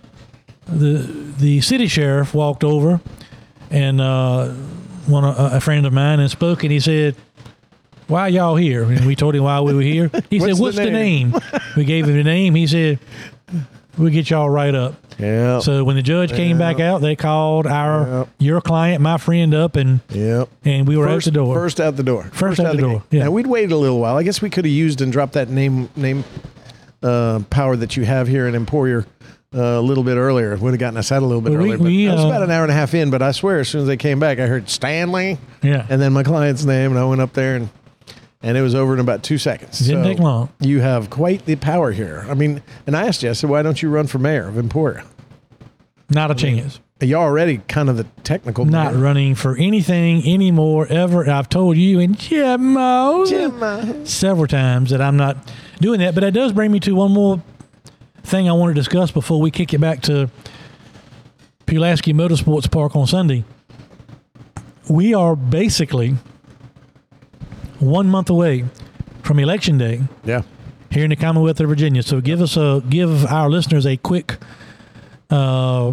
the 0.67 0.99
the 1.39 1.61
city 1.61 1.87
sheriff 1.89 2.35
walked 2.35 2.65
over 2.65 3.01
and 3.71 4.01
uh, 4.01 4.49
one 5.07 5.25
a, 5.25 5.57
a 5.57 5.61
friend 5.61 5.87
of 5.87 5.93
mine 5.93 6.21
and 6.21 6.31
spoke, 6.31 6.63
and 6.63 6.73
he 6.73 6.81
said, 6.81 7.15
"Why 8.07 8.29
y'all 8.29 8.57
here?" 8.57 8.83
And 8.85 9.07
we 9.07 9.17
told 9.17 9.35
him 9.35 9.45
why 9.45 9.61
we 9.61 9.75
were 9.75 9.81
here. 9.83 10.11
He 10.31 10.39
What's 10.41 10.57
said, 10.57 10.63
"What's 10.63 10.77
the 10.77 10.91
name?" 10.91 11.31
name?" 11.33 11.41
we 11.77 11.85
gave 11.85 12.07
him 12.07 12.17
the 12.17 12.25
name. 12.25 12.55
He 12.55 12.67
said, 12.67 12.99
"We'll 13.97 14.11
get 14.13 14.31
y'all 14.31 14.51
right 14.51 14.75
up." 14.75 14.95
Yeah. 15.19 15.59
So 15.59 15.83
when 15.83 15.97
the 15.97 16.03
judge 16.03 16.31
came 16.31 16.59
back 16.59 16.79
out, 16.79 17.01
they 17.01 17.17
called 17.17 17.67
our 17.67 18.07
Yep. 18.21 18.29
your 18.39 18.61
client, 18.61 19.03
my 19.03 19.17
friend, 19.19 19.53
up, 19.53 19.75
and 19.75 19.99
Yep. 20.11 20.49
and 20.65 20.87
we 20.87 20.97
were 20.97 21.07
First, 21.09 21.27
out 21.27 21.33
the 21.33 21.39
door. 21.41 21.55
First 21.57 21.81
out 21.81 21.97
the 21.97 22.03
door. 22.05 22.23
First 22.33 22.61
out 22.61 22.77
the 22.77 22.81
door, 22.83 22.93
gate. 23.11 23.19
yeah. 23.19 23.25
Now 23.25 23.33
we'd 23.33 23.49
waited 23.49 23.73
a 23.73 23.77
little 23.77 23.99
while. 23.99 24.17
I 24.17 24.23
guess 24.23 24.41
we 24.41 24.49
could 24.49 24.65
have 24.65 24.73
used 24.73 25.01
and 25.01 25.11
dropped 25.11 25.33
that 25.33 25.49
name 25.49 25.89
name 25.97 26.23
uh, 27.03 27.41
power 27.51 27.77
that 27.77 27.97
you 27.97 28.05
have 28.05 28.29
here 28.29 28.47
in 28.49 28.55
Emporia 28.55 29.07
uh, 29.55 29.59
a 29.61 29.81
little 29.81 30.05
bit 30.05 30.17
earlier. 30.17 30.57
Would 30.57 30.73
have 30.73 30.81
gotten 30.81 30.97
us 30.99 31.11
out 31.13 31.23
a 31.23 31.27
little 31.27 31.41
bit 31.41 31.53
Well, 31.53 31.63
we- 31.63 31.69
earlier. 31.73 31.79
But 31.79 31.85
we, 31.87 32.09
I 32.09 32.15
was 32.15 32.25
uh, 32.25 32.29
about 32.29 32.43
an 32.43 32.51
hour 32.51 32.63
and 32.63 32.71
a 32.71 32.75
half 32.75 32.95
in, 32.95 33.11
but 33.11 33.23
I 33.23 33.33
swear, 33.33 33.61
as 33.61 33.69
soon 33.69 33.83
as 33.83 33.87
they 33.87 33.97
came 33.97 34.19
back, 34.21 34.39
I 34.39 34.47
heard 34.47 34.69
Stanley, 34.69 35.39
Yeah. 35.63 35.87
and 35.89 36.01
then 36.01 36.13
my 36.13 36.23
client's 36.23 36.65
name, 36.65 36.91
and 36.91 36.99
I 37.01 37.05
went 37.05 37.21
up 37.21 37.33
there 37.33 37.57
and. 37.57 37.69
And 38.41 38.57
it 38.57 38.63
was 38.63 38.73
over 38.73 38.95
in 38.95 39.01
about 39.01 39.25
two 39.25 39.37
seconds. 39.37 39.81
Didn't 39.81 40.05
So 40.05 40.09
take 40.11 40.21
long. 40.21 40.49
You 40.61 40.81
have 40.81 41.11
quite 41.11 41.45
the 41.45 41.57
power 41.57 41.91
here. 41.91 42.25
I 42.31 42.35
mean, 42.35 42.63
and 42.87 42.97
I 42.97 43.09
asked 43.09 43.25
you, 43.25 43.31
I 43.31 43.33
said, 43.33 43.51
why 43.51 43.63
don't 43.63 43.83
you 43.83 43.91
run 43.91 44.07
for 44.07 44.21
mayor 44.21 44.47
of 44.47 44.57
Emporia? 44.57 45.05
Not 46.09 46.31
a 46.31 46.37
chance. 46.37 46.79
You're 47.01 47.21
already 47.23 47.59
kind 47.69 47.89
of 47.89 47.97
the 47.97 48.05
technical 48.25 48.65
Not 48.65 48.93
mayor. 48.95 49.03
running 49.03 49.35
for 49.37 49.57
anything 49.57 50.27
anymore 50.29 50.87
ever. 50.89 51.31
I've 51.31 51.49
told 51.49 51.77
you 51.77 52.01
and 52.01 52.19
Jim 52.19 52.73
Moe 52.73 53.25
several 54.05 54.49
times 54.49 54.91
that 54.91 55.01
I'm 55.01 55.17
not 55.17 55.37
doing 55.81 56.01
that. 56.01 56.15
But 56.15 56.23
that 56.23 56.33
does 56.33 56.53
bring 56.53 56.73
me 56.73 56.81
to 56.81 56.93
one 56.97 57.13
more 57.13 57.41
thing 58.25 58.49
I 58.49 58.53
want 58.53 58.71
to 58.71 58.75
discuss 58.75 59.13
before 59.13 59.41
we 59.41 59.53
kick 59.53 59.73
it 59.73 59.81
back 59.81 60.01
to 60.03 60.29
Pulaski 61.67 62.13
Motorsports 62.13 62.69
Park 62.71 62.97
on 62.97 63.07
Sunday. 63.07 63.45
We 64.89 65.15
are 65.15 65.37
basically 65.37 66.17
one 67.79 68.09
month 68.09 68.29
away 68.29 68.65
from 69.23 69.39
Election 69.39 69.79
Day 69.79 70.03
Yeah. 70.25 70.43
here 70.91 71.05
in 71.05 71.11
the 71.11 71.17
Commonwealth 71.17 71.61
of 71.61 71.69
Virginia. 71.69 72.03
So 72.03 72.21
give 72.21 72.41
us 72.41 72.57
a 72.57 72.83
give 72.89 73.25
our 73.27 73.49
listeners 73.49 73.87
a 73.87 73.97
quick 73.97 74.37
uh, 75.31 75.93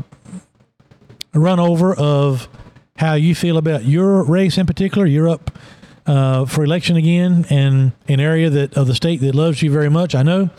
run 1.35 1.59
over 1.59 1.93
of 1.95 2.47
how 2.97 3.13
you 3.13 3.35
feel 3.35 3.57
about 3.57 3.83
your 3.85 4.23
race 4.23 4.57
in 4.57 4.65
particular. 4.65 5.05
You're 5.05 5.29
up 5.29 5.51
uh, 6.05 6.45
for 6.45 6.63
election 6.63 6.95
again 6.95 7.45
in 7.49 7.93
an 8.07 8.19
area 8.19 8.49
that 8.49 8.75
of 8.75 8.87
the 8.87 8.95
state 8.95 9.21
that 9.21 9.35
loves 9.35 9.61
you 9.61 9.71
very 9.71 9.89
much. 9.89 10.15
I 10.15 10.23
know, 10.23 10.49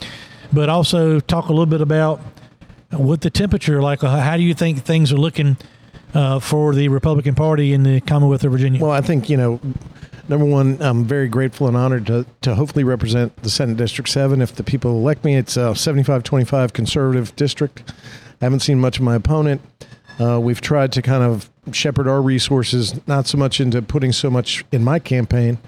but 0.53 0.69
also 0.69 1.21
talk 1.21 1.47
a 1.47 1.53
little 1.53 1.67
bit 1.67 1.81
about 1.81 2.21
what 2.91 3.21
the 3.23 3.31
temperature 3.31 3.81
like. 3.83 4.05
uh, 4.05 4.21
How 4.21 4.37
do 4.37 4.43
you 4.43 4.55
think 4.55 4.83
things 4.85 5.13
are 5.13 5.17
looking? 5.17 5.57
Uh, 6.15 6.39
for 6.41 6.75
the 6.75 6.89
Republican 6.89 7.35
Party 7.35 7.75
in 7.75 7.83
the 7.83 8.01
Commonwealth 8.01 8.43
of 8.43 8.51
Virginia. 8.51 8.81
Well, 8.81 8.93
I 8.93 9.03
think 9.03 9.29
you 9.29 9.37
know, 9.37 9.61
number 10.31 10.47
one, 10.47 10.79
I'm 10.81 11.05
very 11.05 11.29
grateful 11.29 11.67
and 11.69 11.77
honored 11.77 12.07
to 12.07 12.25
to 12.43 12.55
hopefully 12.55 12.85
represent 12.85 13.37
the 13.43 13.51
Senate 13.51 13.77
District 13.77 14.09
Seven. 14.09 14.41
If 14.41 14.55
the 14.55 14.63
people 14.63 14.93
elect 14.93 15.25
me, 15.25 15.37
it's 15.37 15.59
a 15.59 15.73
75-25 15.75 16.73
conservative 16.73 17.37
district. 17.37 17.93
I 18.41 18.47
haven't 18.47 18.61
seen 18.61 18.79
much 18.81 18.97
of 18.97 19.03
my 19.05 19.15
opponent. 19.17 19.61
Uh, 20.19 20.41
we've 20.41 20.61
tried 20.61 20.93
to 20.93 21.03
kind 21.03 21.23
of 21.23 21.51
shepherd 21.73 22.09
our 22.09 22.23
resources, 22.23 22.95
not 23.07 23.27
so 23.27 23.37
much 23.37 23.61
into 23.61 23.83
putting 23.83 24.13
so 24.13 24.31
much 24.31 24.65
in 24.73 24.83
my 24.83 24.99
campaign, 24.99 25.59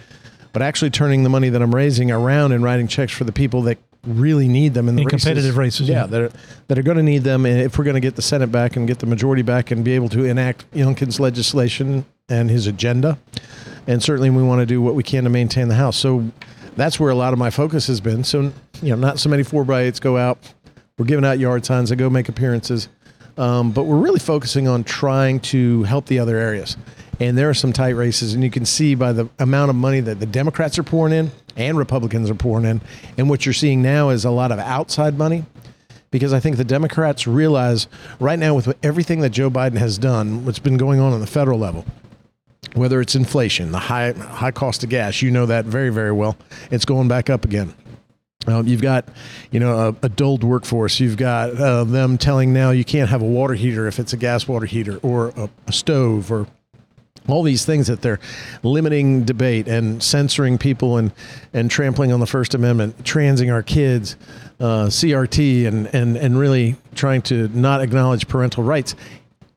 but 0.53 0.63
actually 0.63 0.91
turning 0.91 1.23
the 1.23 1.29
money 1.29 1.49
that 1.51 1.61
I'm 1.61 1.75
raising 1.75 2.11
around 2.11 2.53
and 2.53 2.65
writing 2.65 2.89
checks 2.89 3.13
for 3.13 3.25
the 3.25 3.33
people 3.33 3.63
that 3.63 3.79
really 4.07 4.49
need 4.49 4.75
them 4.75 4.89
in 4.89 4.97
the 4.97 5.03
In 5.03 5.09
competitive 5.09 5.57
races, 5.57 5.89
Yeah, 5.89 6.03
yeah. 6.03 6.07
that 6.07 6.21
are, 6.21 6.31
that 6.69 6.79
are 6.79 6.83
going 6.83 6.97
to 6.97 7.03
need 7.03 7.25
them 7.25 7.45
and 7.45 7.61
if 7.61 7.77
we're 7.77 7.85
going 7.85 7.95
to 7.95 8.01
get 8.01 8.17
the 8.17 8.23
Senate 8.23 8.51
back 8.51 8.77
and 8.77 8.87
get 8.87 9.01
the 9.01 9.07
majority 9.07 9.43
back 9.43 9.71
and 9.71 9.85
be 9.85 9.93
able 9.93 10.09
to 10.11 10.25
enact 10.25 10.71
Youngkin's 10.71 11.21
legislation 11.21 12.07
and 12.29 12.49
his 12.49 12.67
agenda. 12.67 13.19
And 13.87 14.03
certainly 14.03 14.31
we 14.31 14.43
want 14.43 14.61
to 14.61 14.67
do 14.67 14.81
what 14.81 14.95
we 14.95 15.03
can 15.03 15.25
to 15.25 15.31
maintain 15.31 15.69
the 15.69 15.75
House. 15.75 15.97
So 15.97 16.31
that's 16.77 17.01
where 17.01 17.11
a 17.11 17.15
lot 17.15 17.33
of 17.33 17.39
my 17.39 17.51
focus 17.51 17.87
has 17.89 18.01
been. 18.01 18.23
So, 18.23 18.53
you 18.83 18.91
know, 18.91 18.97
not 18.97 19.19
so 19.19 19.29
many 19.29 19.43
four 19.43 19.65
by 19.65 19.83
eights 19.83 19.99
go 19.99 20.17
out. 20.17 20.39
We're 20.97 21.07
giving 21.07 21.25
out 21.25 21.39
yard 21.39 21.65
signs. 21.65 21.91
I 21.93 21.95
go 21.95 22.09
make 22.11 22.29
appearances. 22.29 22.89
Um, 23.39 23.71
but 23.71 23.85
we're 23.85 23.99
really 23.99 24.19
focusing 24.19 24.67
on 24.69 24.85
trying 24.85 25.41
to 25.41 25.85
help 25.85 26.07
the 26.07 26.19
other 26.19 26.37
areas. 26.37 26.77
And 27.21 27.39
there 27.39 27.49
are 27.49 27.55
some 27.55 27.73
tight 27.73 27.91
races, 27.91 28.35
and 28.35 28.45
you 28.45 28.51
can 28.51 28.65
see 28.65 28.95
by 28.95 29.13
the 29.13 29.29
amount 29.39 29.71
of 29.71 29.77
money 29.77 30.01
that 30.01 30.21
the 30.21 30.27
Democrats 30.27 30.79
are 30.79 30.83
pouring 30.83 31.13
in 31.15 31.31
and 31.57 31.79
Republicans 31.79 32.31
are 32.31 32.35
pouring 32.35 32.65
in. 32.65 32.81
And 33.17 33.29
what 33.29 33.47
you're 33.47 33.53
seeing 33.53 33.83
now 33.83 34.11
is 34.11 34.25
a 34.25 34.31
lot 34.31 34.53
of 34.53 34.59
outside 34.59 35.17
money 35.17 35.45
because 36.11 36.33
I 36.33 36.41
think 36.41 36.57
the 36.57 36.65
Democrats 36.65 37.27
realize 37.27 37.89
right 38.21 38.39
now, 38.39 38.55
with 38.55 38.77
everything 38.83 39.21
that 39.21 39.31
Joe 39.31 39.51
Biden 39.51 39.77
has 39.79 39.99
done, 39.99 40.45
what's 40.45 40.59
been 40.59 40.77
going 40.77 41.01
on 41.01 41.13
on 41.13 41.21
the 41.21 41.27
federal 41.27 41.59
level, 41.59 41.85
whether 42.75 43.01
it's 43.01 43.15
inflation, 43.15 43.73
the 43.73 43.79
high 43.79 44.13
high 44.13 44.51
cost 44.51 44.83
of 44.85 44.91
gas, 44.91 45.23
you 45.23 45.31
know 45.31 45.47
that 45.47 45.65
very 45.65 45.91
very 45.91 46.13
well. 46.13 46.37
It's 46.71 46.85
going 46.85 47.09
back 47.09 47.31
up 47.31 47.45
again. 47.45 47.75
Um, 48.47 48.67
you've 48.67 48.83
got, 48.83 49.09
you 49.51 49.59
know, 49.59 49.89
a, 50.03 50.07
a 50.07 50.09
dulled 50.09 50.45
workforce. 50.45 51.01
You've 51.01 51.17
got 51.17 51.51
uh, 51.57 51.85
them 51.85 52.17
telling 52.17 52.53
now 52.53 52.71
you 52.71 52.85
can't 52.85 53.11
have 53.11 53.21
a 53.21 53.27
water 53.27 53.55
heater 53.55 53.89
if 53.89 53.99
it's 53.99 54.13
a 54.13 54.17
gas 54.17 54.47
water 54.47 54.65
heater 54.65 54.99
or 54.99 55.29
a, 55.37 55.51
a 55.67 55.73
stove 55.73 56.31
or 56.31 56.47
all 57.27 57.43
these 57.43 57.65
things 57.65 57.89
that 57.89 58.01
they're 58.01 58.21
limiting 58.63 59.25
debate 59.25 59.69
and 59.69 60.03
censoring 60.03 60.57
people 60.57 60.97
and 60.97 61.13
and 61.53 61.71
trampling 61.71 62.13
on 62.13 62.21
the 62.21 62.27
First 62.27 62.55
Amendment, 62.55 63.05
transing 63.05 63.51
our 63.51 63.63
kids, 63.63 64.17
uh, 64.61 64.87
CRT, 64.87 65.67
and 65.67 65.93
and 65.95 66.17
and 66.17 66.39
really 66.39 66.77
trying 66.95 67.23
to 67.23 67.49
not 67.49 67.83
acknowledge 67.83 68.29
parental 68.29 68.63
rights. 68.63 68.95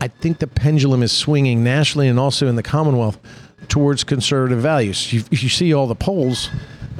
I 0.01 0.07
think 0.07 0.39
the 0.39 0.47
pendulum 0.47 1.03
is 1.03 1.11
swinging 1.11 1.63
nationally 1.63 2.07
and 2.07 2.19
also 2.19 2.47
in 2.47 2.55
the 2.55 2.63
Commonwealth 2.63 3.19
towards 3.67 4.03
conservative 4.03 4.59
values. 4.59 5.13
You, 5.13 5.23
you 5.29 5.47
see 5.47 5.73
all 5.73 5.85
the 5.85 5.95
polls. 5.95 6.49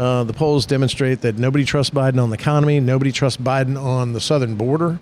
Uh, 0.02 0.24
the 0.24 0.34
polls 0.34 0.66
demonstrate 0.66 1.22
that 1.22 1.38
nobody 1.38 1.64
trusts 1.64 1.94
Biden 1.94 2.20
on 2.20 2.32
the 2.32 2.34
economy, 2.34 2.80
nobody 2.80 3.12
trusts 3.12 3.40
Biden 3.40 3.80
on 3.80 4.14
the 4.14 4.20
southern 4.20 4.56
border, 4.56 5.00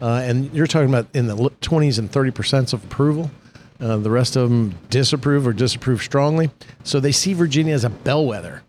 uh, 0.00 0.20
and 0.24 0.52
you're 0.52 0.66
talking 0.66 0.88
about 0.88 1.06
in 1.14 1.28
the 1.28 1.36
20s 1.36 1.96
and 2.00 2.10
30 2.10 2.30
percent 2.32 2.72
of 2.72 2.82
approval. 2.82 3.30
Uh, 3.78 3.98
the 3.98 4.10
rest 4.10 4.34
of 4.34 4.50
them 4.50 4.74
disapprove 4.90 5.46
or 5.46 5.52
disapprove 5.52 6.02
strongly. 6.02 6.50
So 6.82 6.98
they 6.98 7.12
see 7.12 7.34
Virginia 7.34 7.72
as 7.72 7.84
a 7.84 7.90
bellwether 7.90 8.64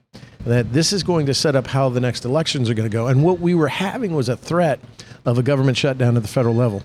that 0.46 0.74
this 0.74 0.94
is 0.94 1.02
going 1.02 1.26
to 1.26 1.34
set 1.34 1.56
up 1.56 1.66
how 1.66 1.90
the 1.90 2.00
next 2.00 2.24
elections 2.24 2.70
are 2.70 2.76
going 2.76 2.88
to 2.88 2.94
go. 2.94 3.08
And 3.08 3.24
what 3.24 3.40
we 3.40 3.56
were 3.56 3.70
having 3.70 4.14
was 4.14 4.30
a 4.30 4.38
threat 4.38 4.80
of 5.26 5.40
a 5.40 5.44
government 5.44 5.78
shutdown 5.78 6.18
at 6.18 6.22
the 6.22 6.30
federal 6.30 6.54
level, 6.54 6.84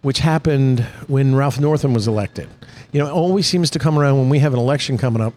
which 0.00 0.20
happened 0.20 0.80
when 1.06 1.34
Ralph 1.34 1.60
Northam 1.60 1.92
was 1.92 2.08
elected. 2.08 2.48
You 2.92 3.00
know, 3.00 3.08
it 3.08 3.12
always 3.12 3.46
seems 3.46 3.68
to 3.70 3.78
come 3.78 3.98
around 3.98 4.16
when 4.16 4.30
we 4.30 4.38
have 4.38 4.54
an 4.54 4.58
election 4.58 4.96
coming 4.96 5.20
up, 5.20 5.34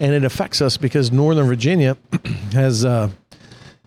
and 0.00 0.12
it 0.12 0.24
affects 0.24 0.60
us 0.60 0.76
because 0.76 1.12
Northern 1.12 1.46
Virginia 1.46 1.96
has. 2.52 2.84
Uh, 2.84 3.10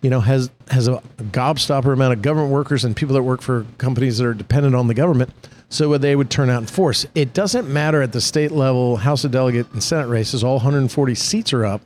you 0.00 0.10
know, 0.10 0.20
has 0.20 0.48
has 0.70 0.86
a 0.86 1.02
gobstopper 1.32 1.92
amount 1.92 2.12
of 2.12 2.22
government 2.22 2.52
workers 2.52 2.84
and 2.84 2.94
people 2.94 3.14
that 3.14 3.22
work 3.24 3.42
for 3.42 3.66
companies 3.78 4.18
that 4.18 4.26
are 4.26 4.34
dependent 4.34 4.76
on 4.76 4.86
the 4.86 4.94
government. 4.94 5.32
So 5.70 5.98
they 5.98 6.16
would 6.16 6.30
turn 6.30 6.48
out 6.48 6.62
in 6.62 6.66
force. 6.66 7.04
It 7.14 7.34
doesn't 7.34 7.68
matter 7.68 8.00
at 8.00 8.12
the 8.12 8.20
state 8.20 8.52
level, 8.52 8.96
House 8.96 9.24
of 9.24 9.32
Delegate 9.32 9.70
and 9.72 9.82
Senate 9.82 10.06
races. 10.06 10.42
All 10.42 10.54
140 10.54 11.14
seats 11.14 11.52
are 11.52 11.66
up 11.66 11.82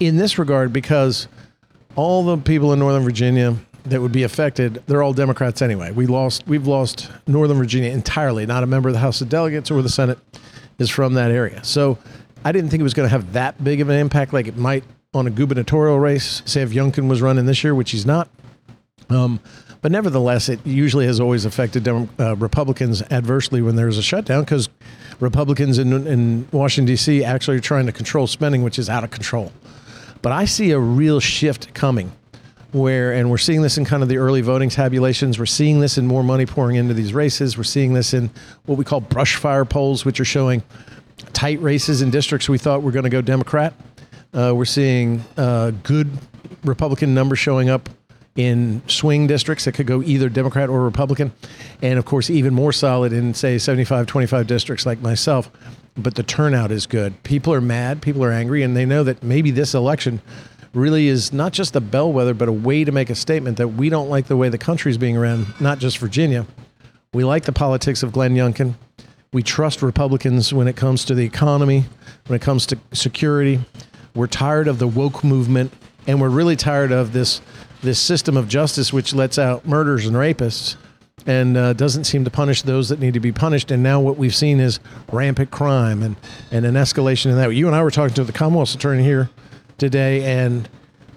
in 0.00 0.16
this 0.16 0.38
regard 0.38 0.72
because 0.72 1.28
all 1.94 2.24
the 2.24 2.38
people 2.38 2.72
in 2.72 2.78
Northern 2.78 3.02
Virginia 3.02 3.56
that 3.84 4.00
would 4.00 4.12
be 4.12 4.22
affected, 4.22 4.82
they're 4.86 5.02
all 5.02 5.12
Democrats 5.12 5.60
anyway. 5.60 5.90
We 5.90 6.06
lost, 6.06 6.46
we've 6.46 6.66
lost 6.66 7.10
Northern 7.26 7.58
Virginia 7.58 7.90
entirely. 7.90 8.46
Not 8.46 8.62
a 8.62 8.66
member 8.66 8.88
of 8.88 8.94
the 8.94 9.00
House 9.00 9.20
of 9.20 9.28
Delegates 9.28 9.70
or 9.70 9.82
the 9.82 9.88
Senate 9.88 10.18
is 10.78 10.88
from 10.88 11.14
that 11.14 11.30
area. 11.30 11.62
So 11.64 11.98
I 12.44 12.52
didn't 12.52 12.70
think 12.70 12.80
it 12.80 12.84
was 12.84 12.94
going 12.94 13.08
to 13.08 13.12
have 13.12 13.32
that 13.34 13.62
big 13.62 13.80
of 13.80 13.88
an 13.88 13.96
impact 13.96 14.32
like 14.32 14.46
it 14.46 14.56
might 14.56 14.84
on 15.14 15.26
a 15.26 15.30
gubernatorial 15.30 15.98
race. 16.00 16.42
Say 16.44 16.62
if 16.62 16.70
Youngkin 16.70 17.08
was 17.08 17.22
running 17.22 17.46
this 17.46 17.62
year, 17.62 17.74
which 17.74 17.90
he's 17.90 18.06
not. 18.06 18.28
Um, 19.10 19.40
but 19.82 19.92
nevertheless, 19.92 20.48
it 20.48 20.64
usually 20.64 21.06
has 21.06 21.20
always 21.20 21.44
affected 21.44 21.82
Dem- 21.82 22.08
uh, 22.18 22.36
Republicans 22.36 23.02
adversely 23.10 23.60
when 23.62 23.76
there's 23.76 23.98
a 23.98 24.02
shutdown 24.02 24.42
because 24.42 24.68
Republicans 25.20 25.78
in, 25.78 26.06
in 26.06 26.48
Washington, 26.52 26.86
D.C. 26.86 27.24
actually 27.24 27.56
are 27.58 27.60
trying 27.60 27.86
to 27.86 27.92
control 27.92 28.26
spending, 28.26 28.62
which 28.62 28.78
is 28.78 28.88
out 28.88 29.04
of 29.04 29.10
control. 29.10 29.52
But 30.22 30.32
I 30.32 30.44
see 30.44 30.70
a 30.70 30.78
real 30.78 31.20
shift 31.20 31.74
coming 31.74 32.12
where, 32.70 33.12
and 33.12 33.28
we're 33.28 33.38
seeing 33.38 33.60
this 33.60 33.76
in 33.76 33.84
kind 33.84 34.02
of 34.02 34.08
the 34.08 34.16
early 34.16 34.40
voting 34.40 34.70
tabulations. 34.70 35.38
We're 35.38 35.46
seeing 35.46 35.80
this 35.80 35.98
in 35.98 36.06
more 36.06 36.22
money 36.22 36.46
pouring 36.46 36.76
into 36.76 36.94
these 36.94 37.12
races. 37.12 37.58
We're 37.58 37.64
seeing 37.64 37.92
this 37.92 38.14
in 38.14 38.30
what 38.66 38.78
we 38.78 38.84
call 38.84 39.00
brush 39.00 39.36
fire 39.36 39.64
polls, 39.64 40.04
which 40.04 40.20
are 40.20 40.24
showing 40.24 40.62
tight 41.32 41.60
races 41.60 42.02
in 42.02 42.10
districts 42.10 42.48
we 42.48 42.58
thought 42.58 42.82
were 42.82 42.92
going 42.92 43.04
to 43.04 43.10
go 43.10 43.20
Democrat. 43.20 43.74
Uh, 44.32 44.52
we're 44.54 44.64
seeing 44.64 45.24
uh, 45.36 45.72
good 45.82 46.10
Republican 46.64 47.14
numbers 47.14 47.38
showing 47.38 47.68
up 47.68 47.88
in 48.34 48.80
swing 48.86 49.26
districts 49.26 49.66
that 49.66 49.72
could 49.72 49.86
go 49.86 50.02
either 50.02 50.28
Democrat 50.28 50.70
or 50.70 50.82
Republican. 50.82 51.32
And 51.82 51.98
of 51.98 52.04
course, 52.06 52.30
even 52.30 52.54
more 52.54 52.72
solid 52.72 53.12
in, 53.12 53.34
say, 53.34 53.58
75 53.58 54.06
25 54.06 54.46
districts 54.46 54.86
like 54.86 55.00
myself 55.00 55.50
but 55.96 56.14
the 56.14 56.22
turnout 56.22 56.70
is 56.70 56.86
good. 56.86 57.22
People 57.22 57.52
are 57.52 57.60
mad, 57.60 58.00
people 58.02 58.24
are 58.24 58.32
angry, 58.32 58.62
and 58.62 58.76
they 58.76 58.86
know 58.86 59.04
that 59.04 59.22
maybe 59.22 59.50
this 59.50 59.74
election 59.74 60.20
really 60.74 61.08
is 61.08 61.32
not 61.32 61.52
just 61.52 61.76
a 61.76 61.80
bellwether, 61.80 62.34
but 62.34 62.48
a 62.48 62.52
way 62.52 62.84
to 62.84 62.92
make 62.92 63.10
a 63.10 63.14
statement 63.14 63.58
that 63.58 63.68
we 63.68 63.88
don't 63.88 64.08
like 64.08 64.26
the 64.26 64.36
way 64.36 64.48
the 64.48 64.58
country 64.58 64.90
is 64.90 64.98
being 64.98 65.16
run, 65.16 65.46
not 65.60 65.78
just 65.78 65.98
Virginia. 65.98 66.46
We 67.12 67.24
like 67.24 67.44
the 67.44 67.52
politics 67.52 68.02
of 68.02 68.12
Glenn 68.12 68.34
Youngkin. 68.34 68.74
We 69.32 69.42
trust 69.42 69.80
Republicans 69.80 70.52
when 70.52 70.68
it 70.68 70.76
comes 70.76 71.06
to 71.06 71.14
the 71.14 71.24
economy, 71.24 71.86
when 72.26 72.36
it 72.36 72.42
comes 72.42 72.66
to 72.66 72.78
security. 72.92 73.60
We're 74.14 74.26
tired 74.26 74.68
of 74.68 74.78
the 74.78 74.86
woke 74.86 75.24
movement, 75.24 75.72
and 76.06 76.20
we're 76.20 76.28
really 76.28 76.54
tired 76.54 76.92
of 76.92 77.14
this 77.14 77.40
this 77.82 77.98
system 77.98 78.36
of 78.36 78.46
justice 78.46 78.92
which 78.92 79.14
lets 79.14 79.38
out 79.38 79.66
murderers 79.66 80.06
and 80.06 80.14
rapists 80.14 80.76
and 81.26 81.56
uh, 81.56 81.72
doesn't 81.72 82.04
seem 82.04 82.24
to 82.24 82.30
punish 82.30 82.62
those 82.62 82.90
that 82.90 83.00
need 83.00 83.14
to 83.14 83.20
be 83.20 83.32
punished. 83.32 83.70
And 83.70 83.82
now 83.82 84.00
what 84.00 84.18
we've 84.18 84.34
seen 84.34 84.60
is 84.60 84.78
rampant 85.10 85.50
crime 85.50 86.02
and, 86.02 86.16
and 86.50 86.66
an 86.66 86.74
escalation 86.74 87.30
in 87.30 87.36
that. 87.36 87.50
You 87.54 87.66
and 87.66 87.74
I 87.74 87.82
were 87.82 87.90
talking 87.90 88.14
to 88.16 88.24
the 88.24 88.32
Commonwealth's 88.32 88.74
attorney 88.74 89.02
here 89.02 89.30
today, 89.78 90.24
and 90.24 90.68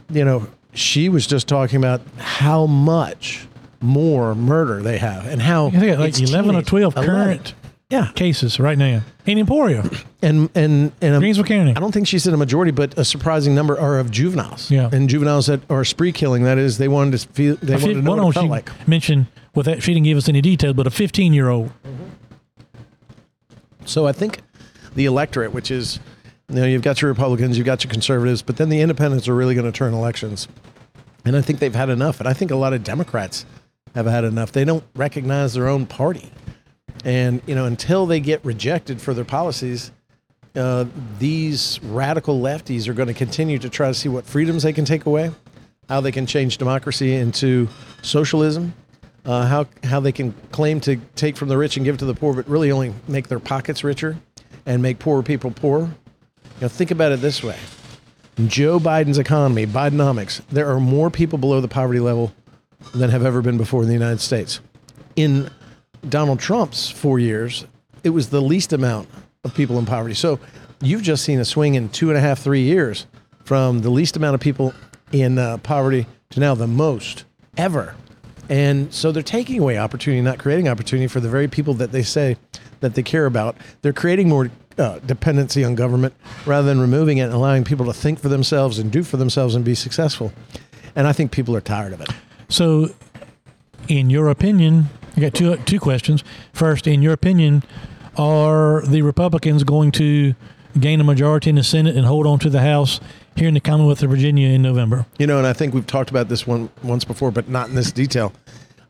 you 0.09 0.23
know 0.23 0.47
she 0.73 1.09
was 1.09 1.27
just 1.27 1.49
talking 1.49 1.77
about 1.77 2.01
how 2.17 2.65
much 2.65 3.45
more 3.81 4.33
murder 4.35 4.81
they 4.81 4.99
have 4.99 5.27
and 5.27 5.41
how 5.41 5.69
think 5.69 5.99
like 5.99 6.17
eleven 6.19 6.55
or 6.55 6.61
twelve 6.61 6.95
11. 6.95 7.13
current 7.13 7.53
yeah. 7.95 8.11
cases 8.13 8.59
right 8.59 8.77
now 8.77 9.01
in 9.25 9.37
Emporia 9.37 9.83
and 10.21 10.49
and 10.55 10.91
and 11.01 11.23
Greensville 11.23 11.47
County. 11.47 11.75
I 11.75 11.79
don't 11.79 11.91
think 11.91 12.07
she 12.07 12.19
said 12.19 12.33
a 12.33 12.37
majority, 12.37 12.71
but 12.71 12.97
a 12.97 13.05
surprising 13.05 13.55
number 13.55 13.79
are 13.79 13.99
of 13.99 14.11
juveniles. 14.11 14.69
Yeah, 14.69 14.89
and 14.91 15.09
juveniles 15.09 15.47
that 15.47 15.61
are 15.69 15.83
spree 15.83 16.11
killing. 16.11 16.43
That 16.43 16.57
is, 16.57 16.77
they 16.77 16.87
wanted 16.87 17.19
to 17.19 17.27
feel 17.29 17.55
they 17.57 17.73
wanted 17.73 17.95
to 17.95 18.01
know 18.01 18.15
what 18.15 18.29
it 18.29 18.33
felt 18.33 18.49
like. 18.49 18.87
Mention 18.87 19.27
with 19.53 19.65
that, 19.65 19.81
she 19.81 19.93
didn't 19.93 20.05
give 20.05 20.17
us 20.17 20.29
any 20.29 20.41
details, 20.41 20.73
but 20.75 20.87
a 20.87 20.91
15 20.91 21.33
year 21.33 21.49
old. 21.49 21.67
Mm-hmm. 21.67 22.05
So 23.85 24.07
I 24.07 24.11
think 24.11 24.39
the 24.95 25.05
electorate, 25.05 25.53
which 25.53 25.71
is, 25.71 25.99
you 26.49 26.55
know, 26.55 26.65
you've 26.65 26.81
got 26.81 27.01
your 27.01 27.09
Republicans, 27.09 27.57
you've 27.57 27.65
got 27.65 27.83
your 27.83 27.91
conservatives, 27.91 28.41
but 28.41 28.57
then 28.57 28.69
the 28.69 28.81
independents 28.81 29.27
are 29.27 29.35
really 29.35 29.55
going 29.55 29.71
to 29.71 29.71
turn 29.71 29.93
elections. 29.93 30.47
And 31.23 31.35
I 31.35 31.41
think 31.41 31.59
they've 31.59 31.73
had 31.73 31.89
enough. 31.89 32.19
And 32.19 32.27
I 32.27 32.33
think 32.33 32.51
a 32.51 32.55
lot 32.55 32.73
of 32.73 32.83
Democrats 32.83 33.45
have 33.95 34.05
had 34.05 34.23
enough. 34.23 34.51
They 34.51 34.65
don't 34.65 34.83
recognize 34.95 35.53
their 35.53 35.67
own 35.67 35.85
party. 35.85 36.31
And, 37.03 37.41
you 37.45 37.55
know, 37.55 37.65
until 37.65 38.05
they 38.05 38.19
get 38.19 38.43
rejected 38.43 39.01
for 39.01 39.13
their 39.13 39.25
policies, 39.25 39.91
uh, 40.55 40.85
these 41.19 41.79
radical 41.83 42.39
lefties 42.39 42.87
are 42.87 42.93
going 42.93 43.07
to 43.07 43.13
continue 43.13 43.59
to 43.59 43.69
try 43.69 43.87
to 43.87 43.93
see 43.93 44.09
what 44.09 44.25
freedoms 44.25 44.63
they 44.63 44.73
can 44.73 44.85
take 44.85 45.05
away, 45.05 45.31
how 45.89 46.01
they 46.01 46.11
can 46.11 46.25
change 46.25 46.57
democracy 46.57 47.13
into 47.13 47.67
socialism, 48.01 48.73
uh, 49.25 49.45
how 49.45 49.65
how 49.83 49.99
they 49.99 50.11
can 50.11 50.33
claim 50.51 50.79
to 50.81 50.97
take 51.15 51.35
from 51.35 51.49
the 51.49 51.57
rich 51.57 51.77
and 51.77 51.85
give 51.85 51.97
to 51.97 52.05
the 52.05 52.13
poor, 52.13 52.33
but 52.33 52.47
really 52.47 52.71
only 52.71 52.93
make 53.07 53.27
their 53.27 53.39
pockets 53.39 53.83
richer 53.83 54.17
and 54.65 54.81
make 54.81 54.99
poorer 54.99 55.23
people 55.23 55.51
poorer. 55.51 55.81
You 55.81 56.61
know, 56.61 56.67
think 56.69 56.91
about 56.91 57.11
it 57.11 57.21
this 57.21 57.43
way: 57.43 57.57
Joe 58.47 58.79
Biden's 58.79 59.17
economy, 59.17 59.65
Bidenomics, 59.65 60.41
there 60.49 60.71
are 60.71 60.79
more 60.79 61.09
people 61.09 61.37
below 61.37 61.59
the 61.59 61.67
poverty 61.67 61.99
level 61.99 62.33
than 62.93 63.09
have 63.09 63.25
ever 63.25 63.41
been 63.41 63.57
before 63.57 63.81
in 63.81 63.87
the 63.87 63.93
United 63.93 64.21
States. 64.21 64.61
In 65.15 65.49
Donald 66.09 66.39
Trump's 66.39 66.89
four 66.89 67.19
years, 67.19 67.65
it 68.03 68.09
was 68.09 68.29
the 68.29 68.41
least 68.41 68.73
amount 68.73 69.09
of 69.43 69.53
people 69.53 69.79
in 69.79 69.85
poverty. 69.85 70.15
So 70.15 70.39
you've 70.81 71.03
just 71.03 71.23
seen 71.23 71.39
a 71.39 71.45
swing 71.45 71.75
in 71.75 71.89
two 71.89 72.09
and 72.09 72.17
a 72.17 72.21
half, 72.21 72.39
three 72.39 72.61
years 72.61 73.07
from 73.43 73.81
the 73.81 73.89
least 73.89 74.15
amount 74.15 74.35
of 74.35 74.41
people 74.41 74.73
in 75.11 75.37
uh, 75.37 75.57
poverty 75.57 76.07
to 76.31 76.39
now 76.39 76.55
the 76.55 76.67
most 76.67 77.25
ever 77.57 77.95
and 78.49 78.93
so 78.93 79.11
they're 79.11 79.23
taking 79.23 79.59
away 79.59 79.77
opportunity, 79.77 80.21
not 80.21 80.39
creating 80.39 80.67
opportunity 80.67 81.07
for 81.07 81.19
the 81.19 81.29
very 81.29 81.47
people 81.47 81.73
that 81.75 81.91
they 81.91 82.03
say 82.03 82.37
that 82.81 82.95
they 82.95 83.03
care 83.03 83.25
about. 83.25 83.55
They're 83.81 83.93
creating 83.93 84.29
more 84.29 84.51
uh, 84.77 84.99
dependency 84.99 85.63
on 85.63 85.75
government 85.75 86.13
rather 86.45 86.67
than 86.67 86.79
removing 86.79 87.17
it 87.17 87.23
and 87.23 87.33
allowing 87.33 87.63
people 87.63 87.85
to 87.85 87.93
think 87.93 88.19
for 88.19 88.29
themselves 88.29 88.77
and 88.77 88.91
do 88.91 89.03
for 89.03 89.17
themselves 89.17 89.55
and 89.55 89.65
be 89.65 89.75
successful. 89.75 90.31
And 90.95 91.07
I 91.07 91.13
think 91.13 91.31
people 91.31 91.55
are 91.55 91.61
tired 91.61 91.93
of 91.93 92.01
it. 92.01 92.09
So, 92.49 92.89
in 93.87 94.09
your 94.09 94.29
opinion, 94.29 94.89
I 95.15 95.21
got 95.21 95.33
two 95.33 95.55
two 95.57 95.79
questions. 95.79 96.23
First, 96.53 96.87
in 96.87 97.01
your 97.01 97.13
opinion, 97.13 97.63
are 98.17 98.81
the 98.85 99.01
Republicans 99.01 99.63
going 99.63 99.91
to 99.93 100.35
gain 100.79 100.99
a 100.99 101.03
majority 101.03 101.49
in 101.49 101.55
the 101.55 101.63
Senate 101.63 101.95
and 101.95 102.05
hold 102.05 102.27
on 102.27 102.39
to 102.39 102.49
the 102.49 102.61
House 102.61 102.99
here 103.35 103.47
in 103.47 103.53
the 103.53 103.59
Commonwealth 103.59 104.03
of 104.03 104.09
Virginia 104.09 104.49
in 104.49 104.61
November. 104.61 105.05
You 105.17 105.27
know, 105.27 105.37
and 105.37 105.47
I 105.47 105.53
think 105.53 105.73
we've 105.73 105.87
talked 105.87 106.09
about 106.09 106.29
this 106.29 106.45
one 106.45 106.69
once 106.83 107.05
before, 107.05 107.31
but 107.31 107.47
not 107.47 107.69
in 107.69 107.75
this 107.75 107.91
detail. 107.91 108.33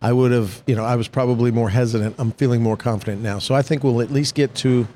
I 0.01 0.13
would 0.13 0.31
have, 0.31 0.61
you 0.67 0.75
know, 0.75 0.83
I 0.83 0.95
was 0.95 1.07
probably 1.07 1.51
more 1.51 1.69
hesitant. 1.69 2.15
I'm 2.19 2.31
feeling 2.31 2.61
more 2.61 2.77
confident 2.77 3.21
now. 3.21 3.39
So 3.39 3.55
I 3.55 3.61
think 3.61 3.83
we'll 3.83 4.01
at 4.01 4.11
least 4.11 4.35
get 4.35 4.53
to, 4.55 4.69
you 4.69 4.87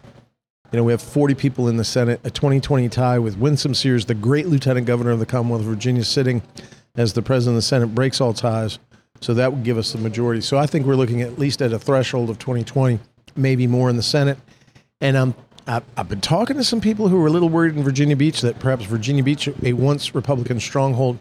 know, 0.74 0.84
we 0.84 0.92
have 0.92 1.02
40 1.02 1.36
people 1.36 1.68
in 1.68 1.78
the 1.78 1.84
Senate, 1.84 2.20
a 2.24 2.30
2020 2.30 2.90
tie 2.90 3.18
with 3.18 3.38
Winsome 3.38 3.74
Sears, 3.74 4.06
the 4.06 4.14
great 4.14 4.48
Lieutenant 4.48 4.86
Governor 4.86 5.12
of 5.12 5.20
the 5.20 5.26
Commonwealth 5.26 5.62
of 5.62 5.68
Virginia, 5.68 6.04
sitting 6.04 6.44
as 6.96 7.14
the 7.14 7.22
President 7.22 7.56
of 7.56 7.58
the 7.58 7.62
Senate, 7.64 7.96
breaks 7.96 8.20
all 8.20 8.34
ties. 8.34 8.78
So 9.22 9.34
that 9.34 9.52
would 9.52 9.64
give 9.64 9.78
us 9.78 9.92
the 9.92 9.98
majority. 9.98 10.42
So 10.42 10.58
I 10.58 10.66
think 10.66 10.86
we're 10.86 10.96
looking 10.96 11.22
at 11.22 11.38
least 11.38 11.62
at 11.62 11.74
a 11.74 11.80
threshold 11.80 12.30
of 12.30 12.40
2020, 12.40 13.00
maybe 13.36 13.68
more 13.68 13.90
in 13.90 13.98
the 13.98 14.04
Senate. 14.04 14.38
And 15.02 15.18
um, 15.18 15.36
I'm 15.68 15.84
I've 15.98 16.10
been 16.10 16.22
talking 16.22 16.58
to 16.58 16.64
some 16.64 16.82
people 16.82 17.10
who 17.10 17.22
are 17.24 17.28
a 17.28 17.30
little 17.30 17.50
worried 17.50 17.76
in 17.76 17.84
Virginia 17.84 18.16
Beach 18.16 18.42
that 18.42 18.60
perhaps 18.60 18.86
Virginia 18.86 19.24
Beach, 19.24 19.50
a 19.64 19.74
once 19.74 20.16
Republican 20.16 20.60
stronghold, 20.60 21.20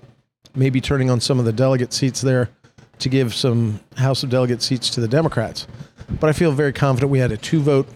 may 0.55 0.71
be 0.71 0.81
turning 0.81 1.11
on 1.11 1.21
some 1.21 1.39
of 1.39 1.45
the 1.45 1.53
delegate 1.53 1.93
seats 1.93 2.21
there 2.21 2.51
to 2.99 3.09
give 3.09 3.35
some 3.35 3.81
House 3.97 4.23
of 4.23 4.31
Delegate 4.31 4.63
seats 4.63 4.91
to 4.91 5.01
the 5.01 5.09
Democrats. 5.09 5.67
But 6.21 6.31
I 6.31 6.33
feel 6.33 6.53
very 6.53 6.73
confident 6.73 7.13
we 7.13 7.19
had 7.19 7.33
a 7.33 7.37
two 7.37 7.61
vote 7.61 7.89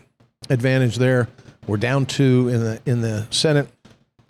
advantage 0.51 0.97
there. 0.97 1.29
We're 1.67 1.79
down 1.79 2.07
two 2.07 2.49
in 2.49 2.61
the 2.61 2.81
in 2.87 3.01
the 3.01 3.27
Senate. 3.31 3.69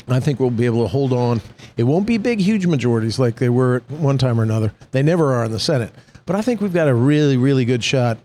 I 0.09 0.21
think 0.21 0.41
we'll 0.41 0.51
be 0.51 0.67
able 0.67 0.83
to 0.83 0.88
hold 0.88 1.12
on. 1.12 1.41
It 1.77 1.85
won't 1.85 2.07
be 2.07 2.19
big, 2.19 2.41
huge 2.41 2.67
majorities 2.67 3.19
like 3.19 3.37
they 3.37 3.49
were 3.49 3.77
at 3.77 3.91
one 3.91 4.19
time 4.19 4.38
or 4.41 4.43
another. 4.43 4.73
They 4.91 5.03
never 5.03 5.33
are 5.33 5.45
in 5.45 5.53
the 5.53 5.61
Senate. 5.61 5.93
But 6.27 6.37
I 6.37 6.43
think 6.43 6.61
we've 6.61 6.73
got 6.73 6.88
a 6.88 6.95
really, 6.95 7.37
really 7.37 7.65
good 7.65 7.83
shot 7.83 8.19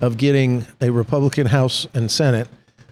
of 0.00 0.16
getting 0.16 0.66
a 0.80 0.90
Republican 0.90 1.46
House 1.46 1.86
and 1.94 2.10
Senate 2.10 2.48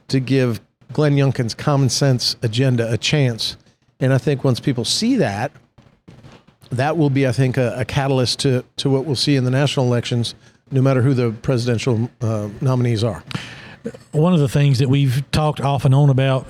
to 0.09 0.21
give 0.21 0.61
Glenn 0.93 1.15
Youngkin's 1.15 1.55
common 1.55 1.89
sense 1.89 2.37
agenda 2.43 2.93
a 2.93 2.99
chance. 2.99 3.57
And 4.01 4.13
I 4.13 4.19
think 4.19 4.45
once 4.45 4.61
people 4.61 4.85
see 4.85 5.17
that, 5.17 5.53
that 6.71 6.97
will 6.97 7.11
be, 7.11 7.27
I 7.27 7.33
think, 7.33 7.57
a, 7.57 7.75
a 7.79 7.85
catalyst 7.85 8.41
to, 8.41 8.65
to 8.79 8.91
what 8.91 9.05
we'll 9.05 9.17
see 9.17 9.37
in 9.37 9.45
the 9.45 9.51
national 9.51 9.87
elections, 9.87 10.35
no 10.71 10.83
matter 10.83 11.03
who 11.03 11.15
the 11.15 11.31
presidential 11.31 12.11
uh, 12.21 12.49
nominees 12.61 13.05
are. 13.05 13.23
One 14.11 14.35
of 14.35 14.41
the 14.41 14.49
things 14.49 14.81
that 14.81 14.89
we've 14.89 15.23
talked 15.31 15.61
off 15.61 15.85
and 15.85 15.95
on 15.95 16.11
about 16.11 16.47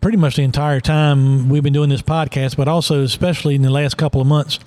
pretty 0.00 0.16
much 0.16 0.36
the 0.36 0.42
entire 0.42 0.80
time 0.80 1.48
we've 1.48 1.62
been 1.62 1.72
doing 1.72 1.90
this 1.90 2.02
podcast, 2.02 2.56
but 2.56 2.68
also 2.68 3.02
especially 3.02 3.54
in 3.54 3.62
the 3.62 3.70
last 3.70 3.96
couple 3.96 4.20
of 4.20 4.26
months, 4.26 4.58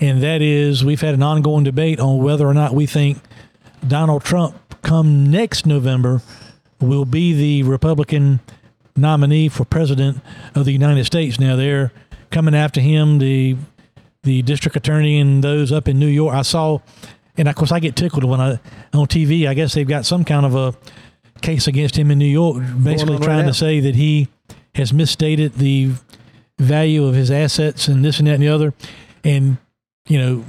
and 0.00 0.22
that 0.22 0.42
is 0.42 0.84
we've 0.84 1.00
had 1.00 1.14
an 1.14 1.22
ongoing 1.22 1.64
debate 1.64 2.00
on 2.00 2.18
whether 2.22 2.46
or 2.46 2.54
not 2.54 2.74
we 2.74 2.86
think 2.86 3.18
Donald 3.86 4.24
Trump 4.24 4.56
come 4.82 5.30
next 5.30 5.64
November 5.66 6.22
will 6.80 7.04
be 7.04 7.32
the 7.32 7.62
Republican 7.68 8.40
nominee 8.96 9.48
for 9.48 9.64
president 9.64 10.20
of 10.54 10.64
the 10.64 10.72
United 10.72 11.04
States. 11.04 11.38
Now 11.38 11.56
they're 11.56 11.92
coming 12.30 12.54
after 12.54 12.80
him, 12.80 13.18
the 13.18 13.56
the 14.24 14.42
district 14.42 14.76
attorney 14.76 15.18
and 15.18 15.42
those 15.42 15.72
up 15.72 15.88
in 15.88 15.98
New 15.98 16.06
York. 16.06 16.34
I 16.34 16.42
saw, 16.42 16.78
and 17.36 17.48
of 17.48 17.56
course 17.56 17.72
I 17.72 17.80
get 17.80 17.96
tickled 17.96 18.24
when 18.24 18.40
I 18.40 18.60
on 18.92 19.06
TV. 19.06 19.48
I 19.48 19.54
guess 19.54 19.74
they've 19.74 19.86
got 19.86 20.06
some 20.06 20.24
kind 20.24 20.46
of 20.46 20.54
a 20.54 20.74
case 21.42 21.66
against 21.66 21.96
him 21.96 22.10
in 22.10 22.18
New 22.18 22.24
York, 22.24 22.62
basically 22.82 23.18
trying 23.18 23.46
now. 23.46 23.52
to 23.52 23.54
say 23.54 23.80
that 23.80 23.94
he 23.94 24.28
has 24.74 24.92
misstated 24.92 25.54
the 25.54 25.92
value 26.58 27.04
of 27.04 27.14
his 27.14 27.30
assets 27.30 27.88
and 27.88 28.04
this 28.04 28.18
and 28.18 28.28
that 28.28 28.34
and 28.34 28.42
the 28.42 28.48
other. 28.48 28.72
And 29.24 29.58
you 30.06 30.18
know, 30.18 30.44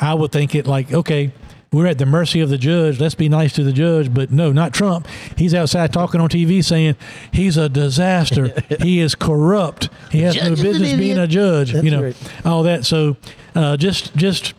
I 0.00 0.14
would 0.14 0.32
think 0.32 0.54
it 0.54 0.66
like 0.66 0.92
okay. 0.92 1.32
We're 1.70 1.86
at 1.86 1.98
the 1.98 2.06
mercy 2.06 2.40
of 2.40 2.48
the 2.48 2.56
judge. 2.56 2.98
Let's 2.98 3.14
be 3.14 3.28
nice 3.28 3.52
to 3.52 3.62
the 3.62 3.74
judge, 3.74 4.14
but 4.14 4.30
no, 4.30 4.52
not 4.52 4.72
Trump. 4.72 5.06
He's 5.36 5.52
outside 5.52 5.92
talking 5.92 6.18
on 6.18 6.30
TV 6.30 6.64
saying 6.64 6.96
he's 7.30 7.58
a 7.58 7.68
disaster. 7.68 8.54
he 8.80 9.00
is 9.00 9.14
corrupt. 9.14 9.90
He 10.10 10.22
has 10.22 10.34
no 10.34 10.56
business 10.56 10.94
being 10.94 11.18
a 11.18 11.26
judge. 11.26 11.74
you 11.74 11.90
know, 11.90 12.04
right. 12.04 12.46
all 12.46 12.62
that. 12.62 12.86
So, 12.86 13.18
uh, 13.54 13.76
just 13.76 14.16
just 14.16 14.54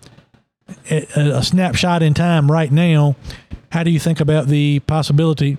a, 0.91 1.07
a 1.15 1.43
snapshot 1.43 2.03
in 2.03 2.13
time 2.13 2.51
right 2.51 2.71
now. 2.71 3.15
How 3.71 3.83
do 3.83 3.91
you 3.91 3.99
think 3.99 4.19
about 4.19 4.47
the 4.47 4.79
possibility 4.81 5.57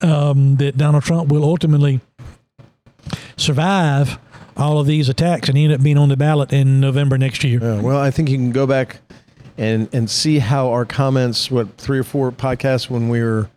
um, 0.00 0.56
that 0.56 0.76
Donald 0.76 1.02
Trump 1.02 1.30
will 1.30 1.44
ultimately 1.44 2.00
survive 3.36 4.18
all 4.56 4.78
of 4.78 4.86
these 4.86 5.08
attacks 5.08 5.48
and 5.48 5.58
end 5.58 5.72
up 5.72 5.82
being 5.82 5.98
on 5.98 6.08
the 6.08 6.16
ballot 6.16 6.52
in 6.52 6.80
November 6.80 7.18
next 7.18 7.44
year? 7.44 7.60
Yeah, 7.60 7.80
well, 7.80 7.98
I 7.98 8.10
think 8.10 8.28
you 8.28 8.36
can 8.36 8.52
go 8.52 8.66
back 8.66 8.98
and 9.58 9.88
and 9.92 10.08
see 10.10 10.38
how 10.38 10.70
our 10.70 10.84
comments, 10.84 11.50
what 11.50 11.76
three 11.76 11.98
or 11.98 12.04
four 12.04 12.30
podcasts 12.32 12.88
when 12.90 13.08
we 13.08 13.22
were, 13.22 13.50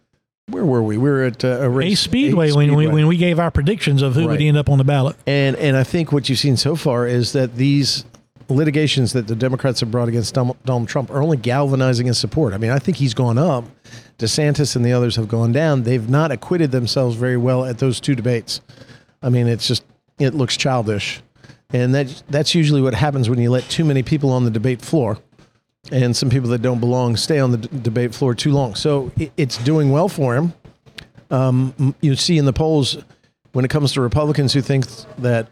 where 0.47 0.65
were 0.65 0.82
we? 0.82 0.97
We 0.97 1.10
were 1.10 1.23
at 1.23 1.43
uh, 1.43 1.60
a 1.62 1.69
race, 1.69 1.93
Ace 1.93 1.99
Speedway, 2.01 2.51
when 2.51 2.75
we 2.75 2.86
Speedway. 2.86 2.93
when 2.93 3.08
we 3.08 3.17
gave 3.17 3.39
our 3.39 3.51
predictions 3.51 4.01
of 4.01 4.15
who 4.15 4.27
would 4.27 4.41
end 4.41 4.58
up 4.58 4.69
on 4.69 4.77
the 4.77 4.84
ballot. 4.84 5.15
And 5.27 5.55
and 5.58 5.77
I 5.77 5.84
think 5.84 6.12
what 6.12 6.29
you've 6.29 6.39
seen 6.39 6.58
so 6.58 6.75
far 6.75 7.05
is 7.05 7.34
that 7.34 7.55
these 7.55 8.05
litigations 8.49 9.13
that 9.13 9.27
the 9.27 9.35
Democrats 9.35 9.79
have 9.79 9.91
brought 9.91 10.07
against 10.07 10.33
Donald 10.33 10.88
Trump 10.88 11.12
are 11.12 11.21
only 11.21 11.38
galvanizing 11.38 12.07
his 12.07 12.17
support. 12.17 12.53
I 12.53 12.57
mean, 12.57 12.71
I 12.71 12.79
think 12.79 12.97
he's 12.97 13.13
gone 13.13 13.38
up. 13.38 13.65
DeSantis 14.17 14.75
and 14.75 14.83
the 14.83 14.91
others 14.91 15.15
have 15.15 15.27
gone 15.27 15.51
down. 15.51 15.83
They've 15.83 16.09
not 16.09 16.31
acquitted 16.31 16.71
themselves 16.71 17.15
very 17.15 17.38
well 17.38 17.63
at 17.63 17.77
those 17.77 17.99
two 17.99 18.15
debates. 18.15 18.62
I 19.21 19.29
mean, 19.29 19.47
it's 19.47 19.67
just 19.67 19.83
it 20.17 20.33
looks 20.33 20.57
childish, 20.57 21.21
and 21.71 21.93
that 21.95 22.23
that's 22.29 22.53
usually 22.55 22.81
what 22.81 22.93
happens 22.93 23.29
when 23.29 23.39
you 23.39 23.51
let 23.51 23.63
too 23.69 23.85
many 23.85 24.03
people 24.03 24.31
on 24.31 24.43
the 24.45 24.51
debate 24.51 24.81
floor, 24.81 25.17
and 25.91 26.15
some 26.15 26.29
people 26.29 26.49
that 26.49 26.62
don't 26.62 26.79
belong 26.79 27.15
stay 27.15 27.39
on 27.39 27.51
the 27.51 27.57
d- 27.57 27.69
debate 27.81 28.13
floor 28.13 28.33
too 28.33 28.51
long. 28.51 28.75
So 28.75 29.12
it, 29.17 29.31
it's 29.38 29.57
doing 29.57 29.91
well 29.91 30.09
for 30.09 30.35
him. 30.35 30.53
Um, 31.31 31.95
you 32.01 32.15
see 32.15 32.38
in 32.38 32.45
the 32.45 32.53
polls 32.53 32.97
when 33.51 33.63
it 33.63 33.69
comes 33.69 33.93
to 33.93 34.01
Republicans 34.01 34.53
who 34.53 34.62
think 34.62 34.85
that 35.17 35.47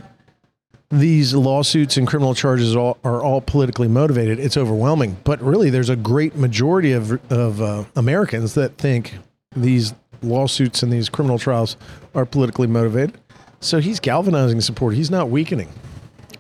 these 0.90 1.34
lawsuits 1.34 1.98
and 1.98 2.08
criminal 2.08 2.34
charges 2.34 2.76
are 2.76 2.80
all, 2.80 2.98
are 3.04 3.22
all 3.22 3.42
politically 3.42 3.88
motivated, 3.88 4.40
it's 4.40 4.56
overwhelming. 4.56 5.18
But 5.24 5.42
really, 5.42 5.70
there's 5.70 5.90
a 5.90 5.96
great 5.96 6.36
majority 6.36 6.94
of, 6.94 7.20
of 7.32 7.62
uh, 7.62 7.84
Americans 7.96 8.54
that 8.54 8.78
think 8.78 9.16
these 9.56 9.94
lawsuits 10.22 10.84
and 10.84 10.92
these 10.92 11.10
criminal 11.10 11.38
trials 11.38 11.78
are 12.16 12.26
politically 12.26 12.68
motivated. 12.68 13.20
So 13.60 13.80
he's 13.80 14.00
galvanizing 14.00 14.62
support. 14.62 14.96
He's 14.96 15.12
not 15.12 15.30
weakening. 15.30 15.70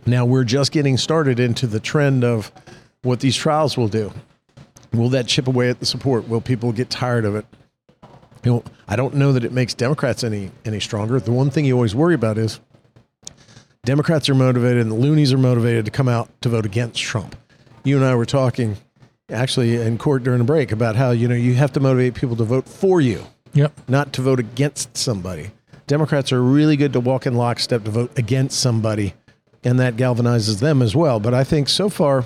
Now 0.06 0.26
we're 0.26 0.46
just 0.46 0.72
getting 0.72 0.98
started 0.98 1.40
into 1.40 1.68
the 1.68 1.80
trend 1.80 2.24
of 2.24 2.52
what 3.02 3.20
these 3.20 3.36
trials 3.36 3.76
will 3.76 3.88
do. 3.90 4.14
Will 4.94 5.10
that 5.10 5.28
chip 5.28 5.48
away 5.48 5.70
at 5.70 5.80
the 5.80 5.86
support? 5.86 6.28
Will 6.28 6.42
people 6.42 6.72
get 6.72 6.90
tired 6.90 7.26
of 7.26 7.36
it? 7.36 7.46
You 8.44 8.52
know, 8.52 8.64
I 8.88 8.96
don't 8.96 9.16
know 9.16 9.34
that 9.34 9.44
it 9.44 9.52
makes 9.52 9.74
Democrats 9.74 10.24
any 10.24 10.52
any 10.64 10.80
stronger. 10.80 11.20
The 11.20 11.32
one 11.32 11.50
thing 11.50 11.66
you 11.66 11.74
always 11.74 11.96
worry 11.96 12.16
about 12.16 12.38
is 12.38 12.62
Democrats 13.88 14.28
are 14.28 14.36
motivated 14.36 14.82
and 14.82 14.92
the 14.92 14.96
loonies 14.96 15.32
are 15.32 15.38
motivated 15.38 15.86
to 15.86 15.92
come 15.92 16.10
out 16.10 16.30
to 16.42 16.50
vote 16.50 16.66
against 16.66 17.02
Trump. 17.02 17.38
You 17.86 17.96
and 17.96 18.06
I 18.06 18.16
were 18.16 18.26
talking 18.26 18.76
actually 19.32 19.78
in 19.78 19.98
court 19.98 20.26
during 20.26 20.42
a 20.42 20.44
break 20.44 20.74
about 20.74 20.98
how 20.98 21.12
you 21.12 21.26
know 21.26 21.36
you 21.36 21.54
have 21.54 21.72
to 21.72 21.80
motivate 21.80 22.14
people 22.14 22.36
to 22.36 22.44
vote 22.44 22.68
for 22.68 23.00
you, 23.00 23.26
Yep. 23.54 23.72
not 23.88 24.12
to 24.12 24.22
vote 24.22 24.42
against 24.42 24.98
somebody. 24.98 25.52
Democrats 25.88 26.34
are 26.34 26.44
really 26.44 26.76
good 26.76 26.92
to 26.92 27.00
walk 27.00 27.26
in 27.26 27.36
lockstep 27.36 27.86
to 27.86 27.92
vote 27.92 28.12
against 28.20 28.60
somebody, 28.60 29.14
and 29.64 29.80
that 29.80 29.96
galvanizes 29.96 30.60
them 30.60 30.82
as 30.82 30.94
well. 30.94 31.22
But 31.22 31.34
I 31.34 31.46
think 31.46 31.70
so 31.70 31.88
far, 31.88 32.26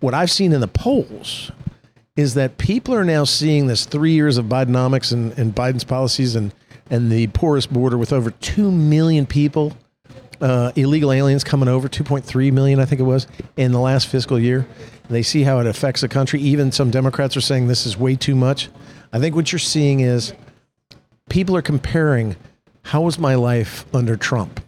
what 0.00 0.14
I've 0.14 0.32
seen 0.32 0.52
in 0.52 0.60
the 0.60 0.66
polls 0.66 1.52
is 2.16 2.34
that 2.34 2.58
people 2.58 2.92
are 2.92 3.04
now 3.04 3.22
seeing 3.22 3.68
this 3.68 3.86
three 3.86 4.14
years 4.14 4.36
of 4.36 4.46
Bidenomics 4.46 5.12
and, 5.12 5.30
and 5.38 5.54
Biden's 5.54 5.84
policies 5.84 6.34
and, 6.34 6.52
and 6.90 7.08
the 7.12 7.28
porous 7.28 7.66
border 7.66 7.96
with 7.96 8.12
over 8.12 8.32
2 8.32 8.72
million 8.72 9.26
people, 9.26 9.76
uh, 10.40 10.72
illegal 10.76 11.12
aliens 11.12 11.44
coming 11.44 11.68
over, 11.68 11.88
2.3 11.88 12.52
million, 12.52 12.80
I 12.80 12.84
think 12.84 13.00
it 13.00 13.04
was, 13.04 13.26
in 13.56 13.72
the 13.72 13.80
last 13.80 14.06
fiscal 14.06 14.38
year. 14.38 14.66
They 15.08 15.22
see 15.22 15.42
how 15.42 15.58
it 15.60 15.66
affects 15.66 16.02
the 16.02 16.08
country. 16.08 16.40
Even 16.40 16.70
some 16.70 16.90
Democrats 16.90 17.36
are 17.36 17.40
saying 17.40 17.68
this 17.68 17.86
is 17.86 17.96
way 17.96 18.16
too 18.16 18.34
much. 18.34 18.68
I 19.12 19.18
think 19.18 19.34
what 19.34 19.52
you're 19.52 19.58
seeing 19.58 20.00
is 20.00 20.34
people 21.28 21.56
are 21.56 21.62
comparing 21.62 22.36
how 22.82 23.02
was 23.02 23.18
my 23.18 23.34
life 23.34 23.84
under 23.94 24.16
Trump? 24.16 24.60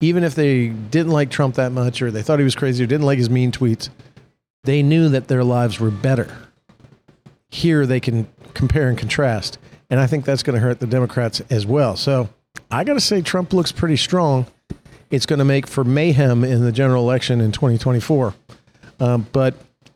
Even 0.00 0.24
if 0.24 0.34
they 0.34 0.68
didn't 0.68 1.12
like 1.12 1.30
Trump 1.30 1.56
that 1.56 1.72
much 1.72 2.00
or 2.02 2.10
they 2.10 2.22
thought 2.22 2.38
he 2.38 2.44
was 2.44 2.54
crazy 2.54 2.82
or 2.82 2.86
didn't 2.86 3.06
like 3.06 3.18
his 3.18 3.30
mean 3.30 3.52
tweets, 3.52 3.90
they 4.64 4.82
knew 4.82 5.08
that 5.08 5.28
their 5.28 5.44
lives 5.44 5.78
were 5.78 5.90
better. 5.90 6.36
Here 7.50 7.86
they 7.86 8.00
can 8.00 8.28
compare 8.54 8.88
and 8.88 8.98
contrast. 8.98 9.58
And 9.88 10.00
I 10.00 10.06
think 10.06 10.24
that's 10.24 10.42
going 10.42 10.54
to 10.54 10.60
hurt 10.60 10.80
the 10.80 10.86
Democrats 10.86 11.40
as 11.50 11.66
well. 11.66 11.96
So 11.96 12.28
I 12.70 12.84
got 12.84 12.94
to 12.94 13.00
say, 13.00 13.22
Trump 13.22 13.52
looks 13.52 13.72
pretty 13.72 13.96
strong. 13.96 14.46
It's 15.10 15.26
going 15.26 15.38
to 15.40 15.44
make 15.44 15.66
for 15.66 15.84
mayhem 15.84 16.44
in 16.44 16.64
the 16.64 16.72
general 16.72 17.02
election 17.02 17.40
in 17.40 17.52
2024. 17.52 18.34
Um, 19.00 19.26
but 19.32 19.54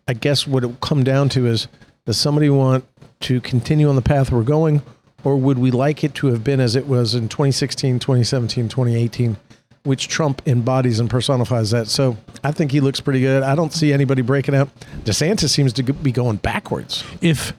I 0.09 0.15
guess 0.15 0.47
what 0.47 0.65
it 0.65 0.67
will 0.67 0.75
come 0.77 1.05
down 1.05 1.29
to 1.31 1.47
is 1.47 1.69
does 2.07 2.17
somebody 2.17 2.51
want 2.51 2.85
to 3.21 3.41
continue 3.41 3.89
on 3.89 3.97
the 3.97 4.03
path 4.03 4.31
we're 4.33 4.43
going, 4.43 4.83
or 5.23 5.37
would 5.37 5.59
we 5.59 5.71
like 5.71 6.05
it 6.05 6.15
to 6.17 6.27
have 6.29 6.43
been 6.45 6.61
as 6.61 6.77
it 6.77 6.87
was 6.87 7.15
in 7.15 7.29
2016, 7.29 7.99
2017, 7.99 8.69
2018, 8.69 9.37
which 9.85 10.09
Trump 10.09 10.43
embodies 10.47 10.99
and 11.01 11.09
personifies 11.09 11.71
that? 11.71 11.87
So 11.89 12.17
I 12.43 12.53
think 12.53 12.73
he 12.73 12.81
looks 12.81 13.01
pretty 13.01 13.21
good. 13.21 13.43
I 13.43 13.55
don't 13.55 13.73
see 13.73 13.93
anybody 13.93 14.21
breaking 14.23 14.55
out. 14.55 14.69
DeSantis 15.05 15.51
seems 15.51 15.73
to 15.75 15.83
be 15.83 16.13
going 16.13 16.37
backwards. 16.37 17.05
if 17.21 17.53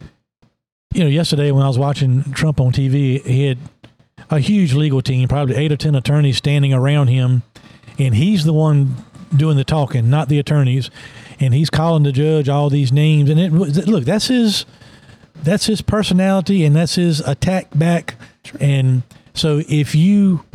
you 0.94 1.02
know 1.04 1.10
yesterday 1.10 1.52
when 1.52 1.62
i 1.62 1.68
was 1.68 1.78
watching 1.78 2.24
trump 2.32 2.62
on 2.62 2.72
tv 2.72 3.22
he 3.26 3.48
had 3.48 3.58
a 4.30 4.40
huge 4.40 4.74
legal 4.74 5.02
team 5.02 5.28
probably 5.28 5.56
eight 5.56 5.72
or 5.72 5.78
ten 5.78 5.96
attorneys 5.96 6.38
standing 6.38 6.74
around 6.74 7.08
him 7.08 7.44
and 7.98 8.16
he's 8.16 8.44
the 8.44 8.54
one 8.54 8.96
doing 9.36 9.58
the 9.58 9.64
talking 9.64 10.10
not 10.10 10.30
the 10.30 10.40
attorneys. 10.40 10.90
And 11.40 11.54
he's 11.54 11.70
calling 11.70 12.04
the 12.04 12.14
judge 12.14 12.48
all 12.48 12.70
these 12.70 12.92
names. 12.94 13.30
And 13.30 13.40
it 13.40 13.52
look 13.52 14.06
that's 14.06 14.28
his 14.28 14.66
that's 15.36 15.66
his 15.66 15.82
personality 15.82 16.64
and 16.64 16.76
that's 16.76 16.96
his 16.96 17.20
attack 17.22 17.68
back. 17.78 18.16
And 18.60 19.04
so 19.34 19.62
if 19.68 19.94
you 19.96 20.46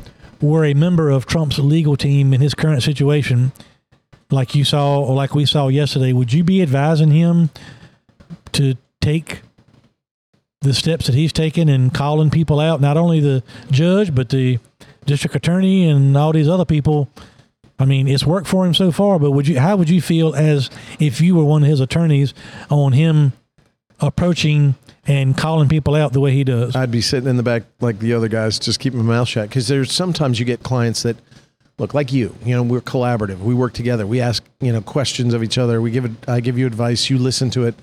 were 0.41 0.65
a 0.65 0.75
member 0.75 1.11
of 1.11 1.27
trump's 1.27 1.59
legal 1.59 1.97
team 1.97 2.33
in 2.33 2.41
his 2.41 2.55
current 2.55 2.83
situation 2.83 3.53
like 4.31 4.55
you 4.55 4.65
saw 4.65 5.01
or 5.01 5.15
like 5.15 5.35
we 5.35 5.45
saw 5.45 5.69
yesterday 5.69 6.15
would 6.15 6.33
you 6.33 6.43
be 6.43 6.63
advising 6.63 7.11
him 7.11 7.51
to 8.53 8.75
take 9.03 9.43
the 10.63 10.75
steps 10.75 11.07
that 11.07 11.15
he's 11.15 11.33
taken 11.33 11.71
and 11.71 11.95
calling 11.95 12.29
people 12.29 12.61
out, 12.61 12.83
not 12.83 12.99
only 12.99 13.19
the 13.19 13.43
judge, 13.71 14.15
but 14.15 14.29
the 14.29 14.59
district 15.07 15.35
attorney 15.35 15.89
and 15.89 16.15
all 16.17 16.33
these 16.33 16.49
other 16.49 16.67
people. 16.67 17.09
I 17.79 17.87
mean, 17.87 18.07
it's 18.07 18.27
worked 18.27 18.47
for 18.47 18.67
him 18.67 18.75
so 18.75 18.93
far, 18.93 19.19
but 19.19 19.31
would 19.31 19.49
you 19.49 19.59
how 19.59 19.77
would 19.77 19.89
you 19.89 20.03
feel 20.03 20.35
as 20.35 20.69
if 20.99 21.23
you 21.23 21.35
were 21.35 21.45
one 21.45 21.63
of 21.63 21.69
his 21.69 21.81
attorneys 21.81 22.35
on 22.69 22.93
him 22.93 23.33
approaching 24.01 24.75
and 25.07 25.37
calling 25.37 25.67
people 25.67 25.95
out 25.95 26.13
the 26.13 26.21
way 26.21 26.33
he 26.33 26.45
does? 26.45 26.77
I'd 26.77 26.91
be 26.91 27.01
sitting 27.01 27.31
in 27.31 27.39
the 27.39 27.43
back 27.43 27.63
like 27.81 27.99
the 27.99 28.13
other 28.13 28.29
guys, 28.29 28.59
just 28.59 28.81
keeping 28.81 28.99
my 28.99 29.15
mouth 29.15 29.29
shut. 29.29 29.49
Because 29.49 29.67
there's 29.67 29.91
sometimes 29.91 30.39
you 30.39 30.45
get 30.45 30.63
clients 30.63 31.05
that 31.05 31.17
look 31.79 31.95
like 31.95 32.13
you. 32.13 32.37
You 32.45 32.55
know, 32.55 32.63
we're 32.63 32.83
collaborative. 32.83 33.39
We 33.39 33.55
work 33.55 33.73
together. 33.73 34.07
We 34.07 34.21
ask 34.21 34.45
you 34.61 34.73
know 34.73 34.83
questions 34.83 35.33
of 35.33 35.43
each 35.43 35.57
other. 35.57 35.81
We 35.81 35.91
give 35.91 36.05
it. 36.05 36.13
I 36.29 36.41
give 36.41 36.59
you 36.59 36.67
advice. 36.67 37.09
You 37.09 37.17
listen 37.17 37.49
to 37.53 37.65
it, 37.65 37.75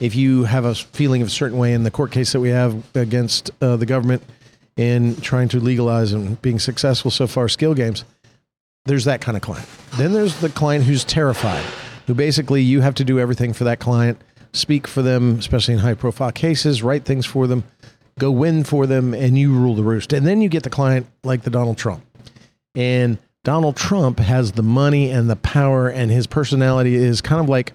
if 0.00 0.14
you 0.14 0.44
have 0.44 0.64
a 0.64 0.74
feeling 0.74 1.22
of 1.22 1.28
a 1.28 1.30
certain 1.30 1.58
way 1.58 1.72
in 1.72 1.84
the 1.84 1.90
court 1.90 2.10
case 2.10 2.32
that 2.32 2.40
we 2.40 2.50
have 2.50 2.82
against 2.94 3.50
uh, 3.60 3.76
the 3.76 3.86
government 3.86 4.22
in 4.76 5.16
trying 5.16 5.48
to 5.48 5.60
legalize 5.60 6.12
and 6.12 6.40
being 6.42 6.58
successful 6.58 7.10
so 7.10 7.26
far, 7.26 7.48
skill 7.48 7.74
games, 7.74 8.04
there's 8.86 9.04
that 9.04 9.20
kind 9.20 9.36
of 9.36 9.42
client. 9.42 9.68
Then 9.96 10.12
there's 10.12 10.40
the 10.40 10.48
client 10.48 10.84
who's 10.84 11.04
terrified, 11.04 11.64
who 12.06 12.14
basically 12.14 12.62
you 12.62 12.80
have 12.80 12.94
to 12.96 13.04
do 13.04 13.18
everything 13.18 13.52
for 13.52 13.64
that 13.64 13.78
client, 13.78 14.20
speak 14.52 14.86
for 14.86 15.02
them, 15.02 15.38
especially 15.38 15.74
in 15.74 15.80
high 15.80 15.94
profile 15.94 16.32
cases, 16.32 16.82
write 16.82 17.04
things 17.04 17.24
for 17.24 17.46
them, 17.46 17.64
go 18.18 18.30
win 18.30 18.64
for 18.64 18.86
them, 18.86 19.14
and 19.14 19.38
you 19.38 19.52
rule 19.52 19.74
the 19.74 19.82
roost. 19.82 20.12
And 20.12 20.26
then 20.26 20.40
you 20.40 20.48
get 20.48 20.64
the 20.64 20.70
client 20.70 21.06
like 21.22 21.42
the 21.42 21.50
Donald 21.50 21.78
Trump. 21.78 22.04
And 22.74 23.18
Donald 23.44 23.76
Trump 23.76 24.18
has 24.18 24.52
the 24.52 24.62
money 24.62 25.10
and 25.10 25.30
the 25.30 25.36
power, 25.36 25.88
and 25.88 26.10
his 26.10 26.26
personality 26.26 26.94
is 26.94 27.20
kind 27.20 27.40
of 27.40 27.48
like 27.48 27.72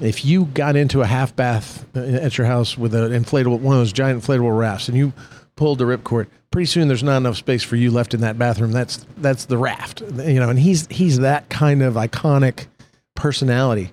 if 0.00 0.24
you 0.24 0.46
got 0.46 0.76
into 0.76 1.02
a 1.02 1.06
half 1.06 1.34
bath 1.36 1.84
at 1.96 2.38
your 2.38 2.46
house 2.46 2.76
with 2.76 2.94
an 2.94 3.12
inflatable, 3.12 3.60
one 3.60 3.76
of 3.76 3.80
those 3.80 3.92
giant 3.92 4.22
inflatable 4.22 4.56
rafts, 4.56 4.88
and 4.88 4.96
you 4.96 5.12
pulled 5.56 5.78
the 5.78 5.84
ripcord, 5.84 6.26
pretty 6.50 6.66
soon 6.66 6.88
there's 6.88 7.02
not 7.02 7.18
enough 7.18 7.36
space 7.36 7.62
for 7.62 7.76
you 7.76 7.90
left 7.90 8.14
in 8.14 8.20
that 8.22 8.38
bathroom. 8.38 8.72
That's 8.72 9.06
that's 9.18 9.44
the 9.44 9.58
raft, 9.58 10.00
you 10.00 10.40
know. 10.40 10.48
And 10.48 10.58
he's 10.58 10.86
he's 10.88 11.18
that 11.18 11.48
kind 11.48 11.82
of 11.82 11.94
iconic 11.94 12.66
personality, 13.14 13.92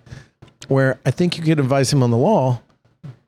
where 0.68 1.00
I 1.06 1.12
think 1.12 1.38
you 1.38 1.44
could 1.44 1.60
advise 1.60 1.92
him 1.92 2.02
on 2.02 2.12
the 2.12 2.18
law, 2.18 2.62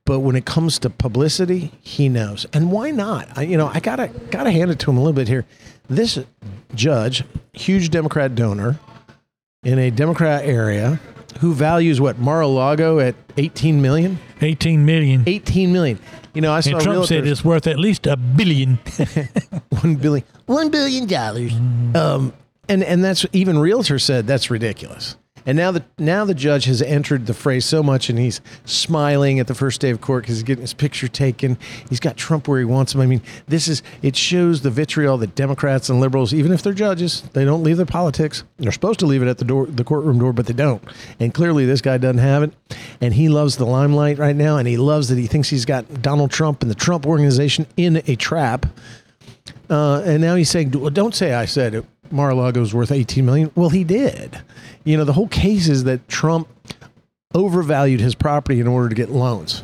but 0.05 0.21
when 0.21 0.35
it 0.35 0.45
comes 0.45 0.79
to 0.79 0.89
publicity, 0.89 1.71
he 1.81 2.09
knows. 2.09 2.45
And 2.53 2.71
why 2.71 2.91
not? 2.91 3.27
I, 3.37 3.43
you 3.43 3.57
know, 3.57 3.69
I 3.73 3.79
gotta 3.79 4.07
gotta 4.31 4.51
hand 4.51 4.71
it 4.71 4.79
to 4.79 4.91
him 4.91 4.97
a 4.97 5.01
little 5.01 5.13
bit 5.13 5.27
here. 5.27 5.45
This 5.89 6.19
judge, 6.73 7.23
huge 7.53 7.89
Democrat 7.89 8.35
donor 8.35 8.79
in 9.63 9.79
a 9.79 9.91
Democrat 9.91 10.45
area, 10.45 10.99
who 11.39 11.53
values 11.53 12.01
what 12.01 12.19
Mar-a-Lago 12.19 12.99
at 12.99 13.15
18 13.37 13.81
million? 13.81 14.19
18 14.41 14.85
million. 14.85 15.23
18 15.25 15.71
million. 15.71 15.99
You 16.33 16.41
know, 16.41 16.51
I 16.51 16.59
saw 16.59 16.71
and 16.71 16.81
Trump 16.81 17.05
said 17.05 17.27
it's 17.27 17.43
worth 17.43 17.67
at 17.67 17.79
least 17.79 18.07
a 18.07 18.15
billion. 18.15 18.75
one 19.81 19.95
billion 19.95 20.25
one 20.45 20.69
billion 20.69 21.07
dollars. 21.07 21.53
Um, 21.95 22.33
and 22.67 22.83
and 22.83 23.03
that's 23.03 23.25
even 23.33 23.55
realtors 23.55 24.01
said 24.01 24.27
that's 24.27 24.49
ridiculous. 24.51 25.15
And 25.45 25.57
now 25.57 25.71
the 25.71 25.83
now 25.97 26.25
the 26.25 26.33
judge 26.33 26.65
has 26.65 26.81
entered 26.81 27.25
the 27.25 27.33
phrase 27.33 27.65
so 27.65 27.81
much, 27.81 28.09
and 28.09 28.19
he's 28.19 28.41
smiling 28.65 29.39
at 29.39 29.47
the 29.47 29.55
first 29.55 29.81
day 29.81 29.89
of 29.89 30.01
court 30.01 30.23
because 30.23 30.37
he's 30.37 30.43
getting 30.43 30.61
his 30.61 30.73
picture 30.73 31.07
taken. 31.07 31.57
He's 31.89 31.99
got 31.99 32.17
Trump 32.17 32.47
where 32.47 32.59
he 32.59 32.65
wants 32.65 32.93
him. 32.93 33.01
I 33.01 33.05
mean, 33.05 33.21
this 33.47 33.67
is 33.67 33.81
it 34.01 34.15
shows 34.15 34.61
the 34.61 34.69
vitriol 34.69 35.17
that 35.19 35.35
Democrats 35.35 35.89
and 35.89 35.99
liberals, 35.99 36.33
even 36.33 36.51
if 36.51 36.61
they're 36.61 36.73
judges, 36.73 37.21
they 37.33 37.45
don't 37.45 37.63
leave 37.63 37.77
their 37.77 37.85
politics. 37.85 38.43
They're 38.57 38.71
supposed 38.71 38.99
to 38.99 39.05
leave 39.05 39.21
it 39.21 39.27
at 39.27 39.37
the 39.37 39.45
door, 39.45 39.65
the 39.65 39.83
courtroom 39.83 40.19
door, 40.19 40.33
but 40.33 40.45
they 40.45 40.53
don't. 40.53 40.83
And 41.19 41.33
clearly, 41.33 41.65
this 41.65 41.81
guy 41.81 41.97
doesn't 41.97 42.19
have 42.19 42.43
it, 42.43 42.53
and 43.01 43.13
he 43.13 43.29
loves 43.29 43.57
the 43.57 43.65
limelight 43.65 44.17
right 44.17 44.35
now, 44.35 44.57
and 44.57 44.67
he 44.67 44.77
loves 44.77 45.09
that 45.09 45.17
he 45.17 45.27
thinks 45.27 45.49
he's 45.49 45.65
got 45.65 46.01
Donald 46.01 46.31
Trump 46.31 46.61
and 46.61 46.69
the 46.69 46.75
Trump 46.75 47.05
organization 47.05 47.65
in 47.77 48.01
a 48.07 48.15
trap. 48.15 48.65
Uh, 49.69 50.01
and 50.03 50.21
now 50.21 50.35
he's 50.35 50.49
saying, 50.49 50.71
"Well, 50.71 50.89
"Don't 50.89 51.13
say 51.13 51.33
I 51.33 51.45
said 51.45 51.75
it. 51.75 51.85
Mar-a-Lago's 52.11 52.73
worth 52.73 52.91
18 52.91 53.25
million." 53.25 53.51
Well, 53.55 53.69
he 53.69 53.83
did. 53.83 54.41
You 54.83 54.97
know, 54.97 55.03
the 55.03 55.13
whole 55.13 55.27
case 55.27 55.67
is 55.67 55.83
that 55.85 56.07
Trump 56.07 56.47
overvalued 57.33 57.99
his 57.99 58.15
property 58.15 58.59
in 58.59 58.67
order 58.67 58.89
to 58.89 58.95
get 58.95 59.09
loans. 59.09 59.63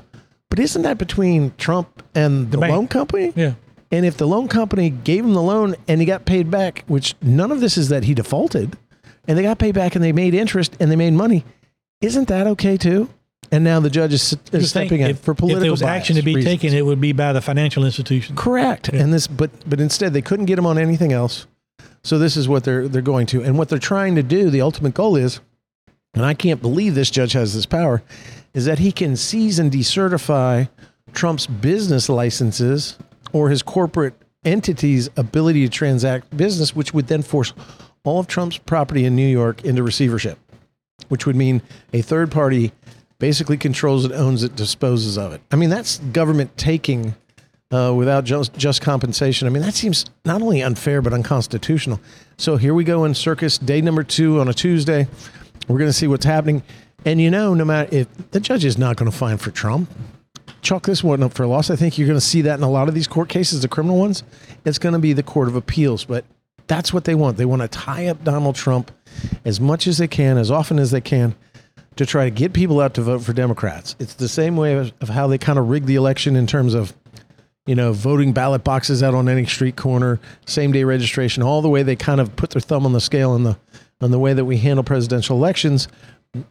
But 0.50 0.60
isn't 0.60 0.84
that 0.84 0.98
between 0.98 1.54
Trump 1.58 2.04
and 2.14 2.52
the, 2.52 2.58
bank. 2.58 2.72
loan 2.74 2.88
company? 2.88 3.34
yeah. 3.36 3.54
And 3.92 4.06
if 4.06 4.18
the 4.18 4.28
loan 4.28 4.48
company 4.48 4.90
gave 4.90 5.24
him 5.24 5.34
the 5.34 5.42
loan 5.42 5.76
and 5.88 6.02
he 6.02 6.06
got 6.06 6.26
paid 6.26 6.50
back, 6.50 6.84
which 6.88 7.16
none 7.22 7.52
of 7.52 7.62
this 7.62 7.78
is 7.78 7.90
that 7.90 8.04
he 8.04 8.14
defaulted, 8.14 8.76
and 9.28 9.38
they 9.38 9.44
got 9.44 9.60
paid 9.60 9.76
back 9.76 9.96
and 9.96 10.04
they 10.04 10.12
made 10.12 10.34
interest 10.34 10.76
and 10.80 10.92
they 10.92 10.96
made 10.96 11.14
money, 11.14 11.46
isn't 12.02 12.28
that 12.28 12.48
okay 12.48 12.78
too? 12.78 13.10
And 13.52 13.64
now 13.64 13.80
the 13.80 13.90
judge 13.90 14.14
is, 14.14 14.36
is 14.52 14.70
stepping 14.70 15.02
in 15.02 15.12
if, 15.12 15.20
for 15.20 15.34
political 15.34 15.58
If 15.58 15.62
there 15.62 15.72
was 15.72 15.82
action 15.84 16.16
to 16.16 16.24
be 16.24 16.36
reasons. 16.36 16.62
taken, 16.62 16.74
it 16.74 16.86
would 16.86 17.00
be 17.00 17.14
by 17.14 17.32
the 17.32 17.42
financial 17.42 17.86
institution. 17.86 18.36
Correct. 18.36 18.90
And 18.90 19.14
this, 19.14 19.28
but 19.28 19.52
but 19.70 19.80
instead 19.80 20.14
they 20.14 20.22
couldn't 20.22 20.46
get 20.46 20.58
him 20.58 20.66
on 20.66 20.78
anything 20.78 21.14
else. 21.14 21.46
So 22.06 22.20
this 22.20 22.38
is 22.38 22.48
what 22.48 22.64
they're 22.64 22.88
they're 22.88 23.02
going 23.02 23.26
to, 23.28 23.42
and 23.42 23.58
what 23.58 23.68
they're 23.68 23.80
trying 23.80 24.14
to 24.14 24.22
do. 24.22 24.52
The 24.52 24.62
ultimate 24.62 24.94
goal 24.94 25.16
is, 25.16 25.40
and 26.14 26.24
I 26.24 26.36
can't 26.36 26.62
believe 26.62 26.94
this 26.94 27.10
judge 27.10 27.34
has 27.34 27.56
this 27.56 27.66
power, 27.66 28.04
is 28.54 28.66
that 28.66 28.78
he 28.78 28.92
can 28.92 29.16
seize 29.16 29.58
and 29.58 29.72
decertify 29.72 30.70
Trump's 31.14 31.48
business 31.48 32.08
licenses 32.08 33.00
or 33.34 33.50
his 33.50 33.64
corporate 33.64 34.14
entity's 34.44 35.10
ability 35.18 35.64
to 35.64 35.70
transact 35.70 36.38
business, 36.38 36.76
which 36.76 36.94
would 36.94 37.08
then 37.08 37.24
force 37.24 37.54
all 38.04 38.20
of 38.20 38.28
Trump's 38.28 38.60
property 38.60 39.06
in 39.06 39.16
New 39.16 39.28
York 39.28 39.66
into 39.66 39.82
receivership, 39.82 40.38
which 41.08 41.26
would 41.26 41.36
mean 41.36 41.60
a 41.92 42.04
third 42.04 42.32
party 42.32 42.72
basically 43.18 43.58
controls 43.58 44.06
it, 44.06 44.12
owns 44.12 44.44
it, 44.44 44.56
disposes 44.56 45.18
of 45.18 45.34
it. 45.34 45.42
I 45.52 45.56
mean, 45.56 45.72
that's 45.72 45.98
government 45.98 46.56
taking 46.56 47.16
uh, 47.72 47.94
without 47.96 48.24
just, 48.24 48.54
just 48.54 48.82
compensation. 48.82 49.48
I 49.48 49.52
mean, 49.52 49.64
that 49.64 49.74
seems 49.74 50.06
not 50.24 50.42
only 50.42 50.62
unfair, 50.62 51.02
but 51.02 51.14
unconstitutional. 51.14 52.00
So 52.38 52.58
here 52.58 52.74
we 52.74 52.84
go 52.84 53.06
in 53.06 53.14
circus 53.14 53.58
day 53.58 53.82
number 53.82 54.04
two 54.04 54.40
on 54.40 54.48
a 54.48 54.54
Tuesday. 54.54 55.08
We're 55.68 55.80
going 55.80 55.90
to 55.90 55.94
see 55.94 56.08
what's 56.08 56.26
happening. 56.26 56.64
And 57.06 57.22
you 57.22 57.30
know, 57.30 57.54
no 57.54 57.66
matter 57.66 57.96
if 57.96 58.32
the 58.32 58.40
judge 58.40 58.66
is 58.66 58.78
not 58.78 58.98
going 58.98 59.12
to 59.12 59.18
fine 59.18 59.38
for 59.38 59.52
Trump, 59.52 59.90
chalk 60.62 60.86
this 60.86 61.04
one 61.04 61.24
up 61.24 61.34
for 61.34 61.44
a 61.44 61.48
loss. 61.48 61.70
I 61.70 61.76
think 61.76 61.98
you're 61.98 62.08
going 62.08 62.20
to 62.20 62.26
see 62.26 62.42
that 62.42 62.58
in 62.58 62.64
a 62.64 62.70
lot 62.70 62.88
of 62.88 62.96
these 62.96 63.08
court 63.08 63.30
cases, 63.30 63.62
the 63.62 63.68
criminal 63.68 63.98
ones. 63.98 64.24
It's 64.66 64.80
going 64.80 64.94
to 64.94 65.00
be 65.00 65.14
the 65.14 65.24
Court 65.24 65.48
of 65.48 65.56
Appeals, 65.56 66.06
but 66.06 66.26
that's 66.68 66.92
what 66.92 67.04
they 67.04 67.14
want. 67.14 67.38
They 67.38 67.46
want 67.46 67.62
to 67.62 67.68
tie 67.68 68.08
up 68.08 68.24
Donald 68.24 68.56
Trump 68.56 68.92
as 69.46 69.60
much 69.60 69.86
as 69.86 70.00
they 70.00 70.08
can, 70.08 70.38
as 70.38 70.50
often 70.50 70.80
as 70.80 70.92
they 70.92 71.02
can, 71.02 71.36
to 71.96 72.06
try 72.06 72.26
to 72.26 72.32
get 72.32 72.54
people 72.54 72.82
out 72.82 72.96
to 72.96 73.02
vote 73.02 73.20
for 73.20 73.34
Democrats. 73.34 73.96
It's 74.00 74.16
the 74.16 74.28
same 74.28 74.58
way 74.58 74.74
of, 74.74 74.92
of 75.02 75.10
how 75.10 75.28
they 75.28 75.38
kind 75.38 75.60
of 75.60 75.70
rigged 75.70 75.88
the 75.88 75.96
election 75.96 76.36
in 76.36 76.48
terms 76.48 76.74
of, 76.74 76.94
you 77.66 77.76
know, 77.76 77.94
voting 77.94 78.32
ballot 78.32 78.64
boxes 78.64 79.02
out 79.02 79.16
on 79.16 79.28
any 79.28 79.46
street 79.46 79.76
corner, 79.76 80.20
same 80.46 80.72
day 80.72 80.84
registration, 80.84 81.42
all 81.42 81.62
the 81.62 81.70
way 81.70 81.84
they 81.84 81.96
kind 81.96 82.22
of 82.22 82.36
put 82.36 82.52
their 82.52 82.62
thumb 82.62 82.86
on 82.86 82.94
the 82.94 83.02
scale 83.02 83.32
on 83.32 83.44
the 83.44 83.58
on 84.02 84.12
the 84.12 84.20
way 84.20 84.34
that 84.34 84.46
we 84.46 84.58
handle 84.58 84.84
presidential 84.84 85.38
elections. 85.38 85.88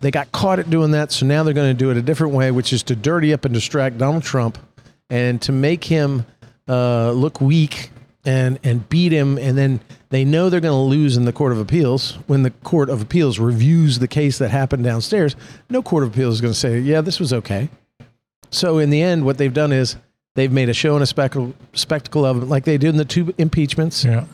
They 0.00 0.10
got 0.10 0.32
caught 0.32 0.58
at 0.58 0.70
doing 0.70 0.92
that, 0.92 1.12
so 1.12 1.26
now 1.26 1.42
they're 1.42 1.54
going 1.54 1.76
to 1.76 1.78
do 1.78 1.90
it 1.90 1.96
a 1.96 2.02
different 2.02 2.32
way, 2.32 2.50
which 2.50 2.72
is 2.72 2.82
to 2.84 2.96
dirty 2.96 3.34
up 3.34 3.44
and 3.44 3.52
distract 3.52 3.98
Donald 3.98 4.22
Trump 4.22 4.58
and 5.10 5.40
to 5.42 5.52
make 5.52 5.84
him 5.84 6.24
uh, 6.68 7.12
look 7.12 7.40
weak 7.40 7.90
and 8.24 8.58
and 8.64 8.88
beat 8.88 9.12
him, 9.12 9.38
and 9.38 9.56
then 9.56 9.80
they 10.08 10.24
know 10.24 10.48
they're 10.48 10.60
going 10.60 10.72
to 10.72 10.96
lose 10.96 11.16
in 11.16 11.26
the 11.26 11.32
Court 11.32 11.52
of 11.52 11.58
Appeals 11.58 12.12
when 12.26 12.42
the 12.42 12.50
Court 12.50 12.88
of 12.88 13.02
Appeals 13.02 13.38
reviews 13.38 13.98
the 13.98 14.08
case 14.08 14.38
that 14.38 14.50
happened 14.50 14.82
downstairs. 14.82 15.36
No 15.68 15.82
Court 15.82 16.02
of 16.02 16.10
Appeals 16.10 16.36
is 16.36 16.40
going 16.40 16.54
to 16.54 16.58
say, 16.58 16.78
"Yeah, 16.78 17.02
this 17.02 17.20
was 17.20 17.32
okay." 17.32 17.68
So 18.50 18.78
in 18.78 18.90
the 18.90 19.02
end, 19.02 19.24
what 19.24 19.36
they've 19.36 19.52
done 19.52 19.72
is 19.72 19.96
they've 20.34 20.52
made 20.52 20.68
a 20.68 20.74
show 20.74 20.94
and 20.94 21.02
a 21.02 21.06
spectacle 21.06 21.54
spectacle 21.72 22.24
of 22.24 22.42
it, 22.42 22.46
like 22.46 22.64
they 22.64 22.78
did 22.78 22.90
in 22.90 22.96
the 22.96 23.04
two 23.04 23.34
impeachments 23.38 24.04
Yeah. 24.04 24.24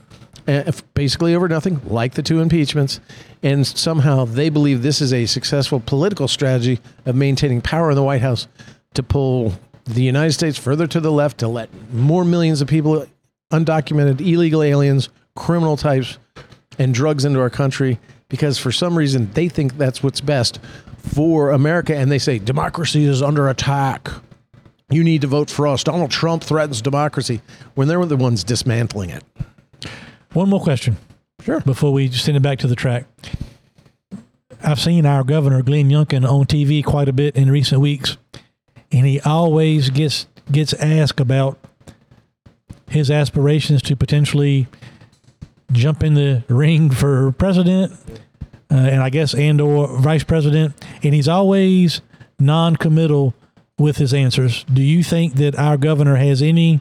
basically 0.95 1.35
over 1.35 1.49
nothing, 1.49 1.81
like 1.87 2.15
the 2.15 2.23
two 2.23 2.41
impeachments. 2.41 3.01
And 3.43 3.67
somehow 3.67 4.25
they 4.25 4.49
believe 4.49 4.83
this 4.83 5.01
is 5.01 5.13
a 5.13 5.27
successful 5.27 5.81
political 5.81 6.29
strategy 6.29 6.81
of 7.07 7.15
maintaining 7.15 7.61
power 7.61 7.91
in 7.91 7.97
the 7.97 8.03
White 8.03 8.23
House 8.23 8.49
to 8.95 9.03
pull 9.03 9.55
the 9.85 10.03
United 10.03 10.33
States 10.33 10.59
further 10.59 10.87
to 10.89 11.01
the 11.01 11.13
left, 11.13 11.39
to 11.39 11.49
let 11.49 11.69
more 11.93 12.25
millions 12.25 12.61
of 12.61 12.69
people, 12.69 13.07
undocumented, 13.53 14.21
illegal 14.21 14.63
aliens, 14.63 15.09
criminal 15.37 15.77
types, 15.77 16.19
and 16.79 16.95
drugs 16.95 17.25
into 17.25 17.41
our 17.41 17.51
country 17.51 17.99
because 18.29 18.59
for 18.59 18.73
some 18.73 18.97
reason 18.97 19.31
they 19.35 19.49
think 19.49 19.77
that's 19.77 20.03
what's 20.03 20.21
best 20.21 20.59
for 20.97 21.51
America. 21.51 21.95
And 21.97 22.11
they 22.11 22.19
say 22.19 22.39
democracy 22.39 23.05
is 23.05 23.23
under 23.23 23.49
attack. 23.49 24.09
You 24.91 25.05
need 25.05 25.21
to 25.21 25.27
vote 25.27 25.51
for 25.51 25.67
us. 25.69 25.85
Donald 25.85 26.11
Trump 26.11 26.43
threatens 26.43 26.83
democracy 26.83 27.41
when 27.75 27.87
they're 27.89 28.05
the 28.07 28.17
ones 28.17 28.43
dismantling 28.43 29.11
it. 29.11 29.25
One 30.33 30.49
more 30.49 30.61
question. 30.61 30.97
Sure. 31.43 31.61
Before 31.61 31.93
we 31.93 32.11
send 32.11 32.37
it 32.37 32.41
back 32.41 32.59
to 32.61 32.67
the 32.67 32.77
track. 32.77 33.07
I've 34.63 34.81
seen 34.81 35.07
our 35.07 35.25
governor, 35.25 35.63
Glenn 35.63 35.89
Youngkin, 35.89 36.29
on 36.29 36.45
TV 36.45 36.85
quite 36.85 37.09
a 37.09 37.13
bit 37.13 37.35
in 37.35 37.51
recent 37.51 37.81
weeks, 37.81 38.19
and 38.93 39.07
he 39.07 39.21
always 39.21 39.91
gets 39.91 40.27
gets 40.53 40.75
asked 40.75 41.21
about 41.21 41.59
his 42.89 43.11
aspirations 43.11 43.81
to 43.83 43.97
potentially 43.97 44.67
jump 45.73 46.03
in 46.03 46.15
the 46.15 46.45
ring 46.49 46.91
for 46.91 47.33
president, 47.33 47.93
uh, 48.71 48.75
and 48.75 49.01
I 49.01 49.09
guess 49.09 49.35
and 49.35 49.61
or 49.61 49.87
vice 50.01 50.25
president, 50.25 50.75
and 51.03 51.15
he's 51.15 51.29
always 51.29 52.03
non-committal 52.39 53.35
with 53.81 53.97
his 53.97 54.15
answers. 54.15 54.65
Do 54.65 54.83
you 54.83 55.03
think 55.03 55.35
that 55.35 55.59
our 55.59 55.77
governor 55.77 56.17
has 56.17 56.43
any 56.43 56.81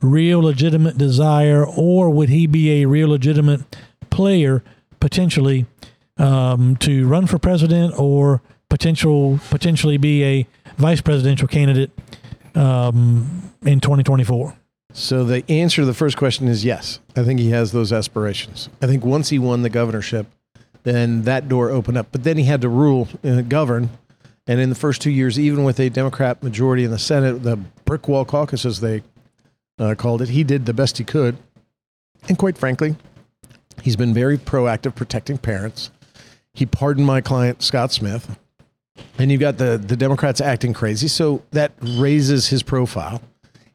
real 0.00 0.40
legitimate 0.40 0.98
desire, 0.98 1.64
or 1.64 2.10
would 2.10 2.28
he 2.28 2.46
be 2.46 2.82
a 2.82 2.86
real 2.86 3.08
legitimate 3.08 3.60
player 4.10 4.62
potentially 5.00 5.66
um, 6.18 6.76
to 6.76 7.06
run 7.06 7.26
for 7.26 7.38
president 7.38 7.98
or 7.98 8.42
potential 8.68 9.38
potentially 9.50 9.96
be 9.96 10.24
a 10.24 10.46
vice 10.76 11.00
presidential 11.00 11.48
candidate 11.48 11.90
um, 12.54 13.52
in 13.62 13.80
2024? 13.80 14.56
So 14.92 15.24
the 15.24 15.44
answer 15.48 15.82
to 15.82 15.86
the 15.86 15.94
first 15.94 16.16
question 16.16 16.48
is 16.48 16.64
yes. 16.64 16.98
I 17.16 17.22
think 17.22 17.40
he 17.40 17.50
has 17.50 17.72
those 17.72 17.92
aspirations. 17.92 18.68
I 18.82 18.86
think 18.86 19.04
once 19.04 19.30
he 19.30 19.38
won 19.38 19.62
the 19.62 19.70
governorship, 19.70 20.26
then 20.82 21.22
that 21.22 21.48
door 21.48 21.70
opened 21.70 21.96
up. 21.96 22.08
But 22.12 22.24
then 22.24 22.36
he 22.36 22.44
had 22.44 22.60
to 22.62 22.68
rule, 22.68 23.08
uh, 23.24 23.42
govern, 23.42 23.90
And 24.46 24.60
in 24.60 24.68
the 24.68 24.74
first 24.74 25.00
two 25.00 25.10
years, 25.10 25.38
even 25.38 25.64
with 25.64 25.78
a 25.78 25.88
Democrat 25.88 26.42
majority 26.42 26.84
in 26.84 26.90
the 26.90 26.98
Senate, 26.98 27.42
the 27.42 27.56
brick 27.84 28.08
wall 28.08 28.24
caucus, 28.24 28.64
as 28.64 28.80
they 28.80 29.02
uh, 29.78 29.94
called 29.94 30.22
it, 30.22 30.30
he 30.30 30.42
did 30.42 30.66
the 30.66 30.74
best 30.74 30.98
he 30.98 31.04
could. 31.04 31.36
And 32.28 32.36
quite 32.36 32.58
frankly, 32.58 32.96
he's 33.82 33.96
been 33.96 34.12
very 34.12 34.38
proactive 34.38 34.94
protecting 34.94 35.38
parents. 35.38 35.90
He 36.54 36.66
pardoned 36.66 37.06
my 37.06 37.20
client, 37.20 37.62
Scott 37.62 37.92
Smith. 37.92 38.38
And 39.18 39.30
you've 39.30 39.40
got 39.40 39.58
the, 39.58 39.78
the 39.78 39.96
Democrats 39.96 40.40
acting 40.40 40.72
crazy. 40.72 41.08
So 41.08 41.42
that 41.52 41.72
raises 41.80 42.48
his 42.48 42.62
profile. 42.62 43.22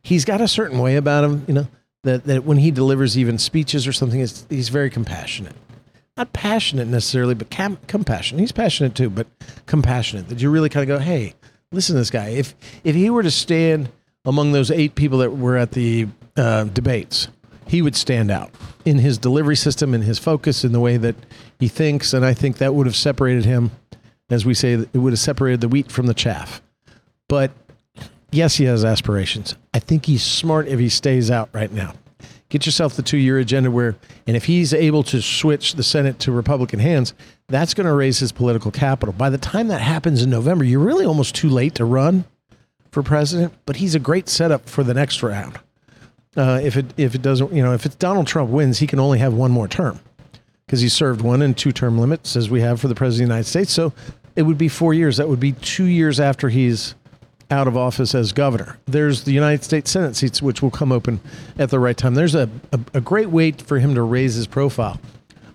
He's 0.01 0.25
got 0.25 0.41
a 0.41 0.47
certain 0.47 0.79
way 0.79 0.95
about 0.95 1.23
him, 1.23 1.45
you 1.47 1.53
know, 1.53 1.67
that, 2.03 2.25
that 2.25 2.43
when 2.43 2.57
he 2.57 2.71
delivers 2.71 3.17
even 3.17 3.37
speeches 3.37 3.87
or 3.87 3.93
something, 3.93 4.19
he's 4.19 4.69
very 4.69 4.89
compassionate. 4.89 5.55
Not 6.17 6.33
passionate 6.33 6.87
necessarily, 6.87 7.35
but 7.35 7.49
cam- 7.51 7.77
compassionate. 7.87 8.39
He's 8.39 8.51
passionate 8.51 8.95
too, 8.95 9.09
but 9.09 9.27
compassionate. 9.67 10.29
That 10.29 10.41
you 10.41 10.49
really 10.49 10.69
kind 10.69 10.89
of 10.89 10.97
go, 10.97 11.03
hey, 11.03 11.35
listen 11.71 11.93
to 11.93 11.99
this 11.99 12.09
guy. 12.09 12.29
If 12.29 12.55
if 12.83 12.95
he 12.95 13.09
were 13.09 13.23
to 13.23 13.31
stand 13.31 13.89
among 14.25 14.51
those 14.51 14.71
eight 14.71 14.95
people 14.95 15.19
that 15.19 15.37
were 15.37 15.55
at 15.57 15.71
the 15.71 16.07
uh, 16.35 16.65
debates, 16.65 17.27
he 17.67 17.81
would 17.81 17.95
stand 17.95 18.31
out 18.31 18.51
in 18.83 18.97
his 18.97 19.17
delivery 19.17 19.55
system, 19.55 19.93
in 19.93 20.01
his 20.01 20.17
focus, 20.17 20.63
in 20.63 20.71
the 20.71 20.79
way 20.79 20.97
that 20.97 21.15
he 21.59 21.67
thinks, 21.67 22.13
and 22.13 22.25
I 22.25 22.33
think 22.33 22.57
that 22.57 22.73
would 22.73 22.87
have 22.87 22.95
separated 22.95 23.45
him, 23.45 23.71
as 24.29 24.45
we 24.45 24.53
say, 24.53 24.73
it 24.73 24.95
would 24.95 25.13
have 25.13 25.19
separated 25.19 25.61
the 25.61 25.67
wheat 25.67 25.91
from 25.91 26.07
the 26.07 26.13
chaff. 26.13 26.61
But 27.27 27.51
yes, 28.31 28.55
he 28.55 28.65
has 28.65 28.83
aspirations. 28.83 29.55
I 29.73 29.79
think 29.79 30.05
he's 30.05 30.23
smart 30.23 30.67
if 30.67 30.79
he 30.79 30.89
stays 30.89 31.29
out 31.29 31.49
right 31.53 31.71
now. 31.71 31.93
Get 32.49 32.65
yourself 32.65 32.95
the 32.95 33.01
two 33.01 33.17
year 33.17 33.39
agenda 33.39 33.69
where, 33.69 33.95
and 34.25 34.37
if 34.37 34.45
he's 34.45 34.73
able 34.73 35.03
to 35.03 35.21
switch 35.21 35.73
the 35.73 35.83
Senate 35.83 36.19
to 36.19 36.31
Republican 36.31 36.79
hands, 36.79 37.13
that's 37.47 37.73
going 37.73 37.87
to 37.87 37.93
raise 37.93 38.19
his 38.19 38.31
political 38.31 38.71
capital. 38.71 39.13
By 39.13 39.29
the 39.29 39.37
time 39.37 39.67
that 39.67 39.81
happens 39.81 40.21
in 40.21 40.29
November, 40.29 40.63
you're 40.63 40.79
really 40.79 41.05
almost 41.05 41.35
too 41.35 41.49
late 41.49 41.75
to 41.75 41.85
run 41.85 42.23
for 42.91 43.03
president, 43.03 43.53
but 43.65 43.77
he's 43.77 43.95
a 43.95 43.99
great 43.99 44.29
setup 44.29 44.69
for 44.69 44.83
the 44.83 44.93
next 44.93 45.21
round. 45.21 45.59
Uh, 46.37 46.59
if 46.63 46.77
it 46.77 46.85
if 46.97 47.15
it 47.15 47.21
doesn't, 47.21 47.51
you 47.51 47.63
know, 47.63 47.73
if 47.73 47.85
it's 47.85 47.95
Donald 47.95 48.27
Trump 48.27 48.49
wins, 48.49 48.79
he 48.79 48.87
can 48.87 48.99
only 48.99 49.19
have 49.19 49.33
one 49.33 49.51
more 49.51 49.67
term 49.67 49.99
because 50.65 50.81
he 50.81 50.89
served 50.89 51.21
one 51.21 51.41
and 51.41 51.57
two 51.57 51.71
term 51.71 51.97
limits 51.97 52.35
as 52.35 52.49
we 52.49 52.61
have 52.61 52.79
for 52.79 52.87
the 52.87 52.95
president 52.95 53.25
of 53.25 53.29
the 53.29 53.33
United 53.33 53.49
States. 53.49 53.73
So 53.73 53.91
it 54.35 54.43
would 54.43 54.57
be 54.57 54.69
four 54.69 54.93
years. 54.93 55.17
That 55.17 55.27
would 55.27 55.39
be 55.39 55.53
two 55.53 55.85
years 55.85 56.19
after 56.19 56.47
he's 56.47 56.95
out 57.49 57.67
of 57.67 57.77
office 57.77 58.13
as 58.13 58.33
governor. 58.33 58.77
There's 58.85 59.23
the 59.23 59.31
United 59.31 59.63
States 59.63 59.91
Senate 59.91 60.15
seats, 60.15 60.41
which 60.41 60.61
will 60.61 60.71
come 60.71 60.91
open 60.91 61.19
at 61.57 61.69
the 61.69 61.79
right 61.79 61.95
time. 61.95 62.15
There's 62.15 62.35
a, 62.35 62.49
a, 62.71 62.79
a 62.95 63.01
great 63.01 63.29
way 63.29 63.51
for 63.51 63.79
him 63.79 63.95
to 63.95 64.01
raise 64.01 64.35
his 64.35 64.47
profile. 64.47 64.99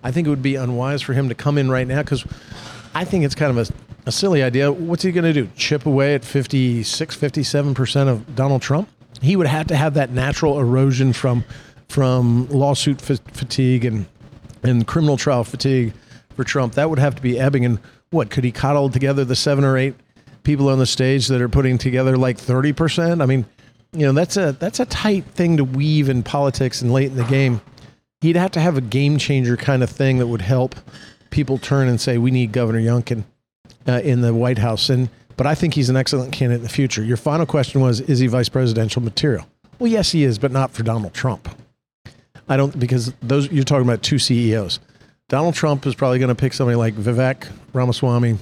I 0.03 0.11
think 0.11 0.27
it 0.27 0.29
would 0.29 0.41
be 0.41 0.55
unwise 0.55 1.01
for 1.01 1.13
him 1.13 1.29
to 1.29 1.35
come 1.35 1.57
in 1.57 1.69
right 1.69 1.87
now 1.87 2.01
because 2.01 2.25
I 2.93 3.05
think 3.05 3.23
it's 3.23 3.35
kind 3.35 3.57
of 3.57 3.69
a, 3.69 3.73
a 4.07 4.11
silly 4.11 4.43
idea. 4.43 4.71
What's 4.71 5.03
he 5.03 5.11
going 5.11 5.23
to 5.23 5.33
do? 5.33 5.49
Chip 5.55 5.85
away 5.85 6.15
at 6.15 6.25
56, 6.25 7.15
57% 7.15 8.07
of 8.07 8.35
Donald 8.35 8.61
Trump? 8.61 8.89
He 9.21 9.35
would 9.35 9.47
have 9.47 9.67
to 9.67 9.75
have 9.75 9.93
that 9.93 10.11
natural 10.11 10.59
erosion 10.59 11.13
from 11.13 11.45
from 11.89 12.47
lawsuit 12.49 12.99
fatigue 12.99 13.85
and 13.85 14.07
and 14.63 14.87
criminal 14.87 15.17
trial 15.17 15.43
fatigue 15.43 15.93
for 16.35 16.43
Trump. 16.43 16.73
That 16.73 16.89
would 16.89 16.99
have 16.99 17.15
to 17.15 17.21
be 17.21 17.39
ebbing. 17.39 17.65
And 17.65 17.79
what 18.09 18.29
could 18.29 18.43
he 18.43 18.51
coddle 18.51 18.89
together 18.89 19.23
the 19.23 19.35
seven 19.35 19.63
or 19.63 19.77
eight 19.77 19.95
people 20.43 20.69
on 20.69 20.79
the 20.79 20.85
stage 20.85 21.27
that 21.27 21.41
are 21.41 21.49
putting 21.49 21.77
together 21.77 22.17
like 22.17 22.37
30%. 22.37 23.21
I 23.21 23.25
mean, 23.25 23.45
you 23.93 24.05
know, 24.05 24.11
that's 24.11 24.37
a 24.37 24.53
that's 24.53 24.79
a 24.79 24.85
tight 24.85 25.25
thing 25.25 25.57
to 25.57 25.63
weave 25.63 26.09
in 26.09 26.23
politics 26.23 26.81
and 26.81 26.91
late 26.91 27.07
in 27.07 27.15
the 27.15 27.23
game. 27.25 27.61
He'd 28.21 28.35
have 28.35 28.51
to 28.51 28.59
have 28.59 28.77
a 28.77 28.81
game 28.81 29.17
changer 29.17 29.57
kind 29.57 29.83
of 29.83 29.89
thing 29.89 30.17
that 30.17 30.27
would 30.27 30.41
help 30.41 30.75
people 31.29 31.57
turn 31.57 31.87
and 31.87 31.99
say 31.99 32.17
we 32.17 32.31
need 32.31 32.51
Governor 32.51 32.79
Youngkin 32.79 33.23
uh, 33.87 34.01
in 34.03 34.21
the 34.21 34.33
White 34.33 34.57
House. 34.57 34.89
And 34.89 35.09
but 35.35 35.47
I 35.47 35.55
think 35.55 35.73
he's 35.73 35.89
an 35.89 35.97
excellent 35.97 36.31
candidate 36.31 36.59
in 36.59 36.63
the 36.63 36.69
future. 36.69 37.03
Your 37.03 37.17
final 37.17 37.45
question 37.45 37.81
was, 37.81 38.01
is 38.01 38.19
he 38.19 38.27
vice 38.27 38.49
presidential 38.49 39.01
material? 39.01 39.45
Well, 39.79 39.91
yes, 39.91 40.11
he 40.11 40.23
is, 40.23 40.39
but 40.39 40.51
not 40.51 40.71
for 40.71 40.83
Donald 40.83 41.13
Trump. 41.13 41.49
I 42.47 42.57
don't 42.57 42.77
because 42.79 43.13
those 43.21 43.51
you're 43.51 43.63
talking 43.63 43.87
about 43.87 44.03
two 44.03 44.19
CEOs. 44.19 44.79
Donald 45.29 45.55
Trump 45.55 45.85
is 45.85 45.95
probably 45.95 46.19
going 46.19 46.29
to 46.29 46.35
pick 46.35 46.53
somebody 46.53 46.75
like 46.75 46.93
Vivek 46.95 47.47
Ramaswamy, 47.73 48.37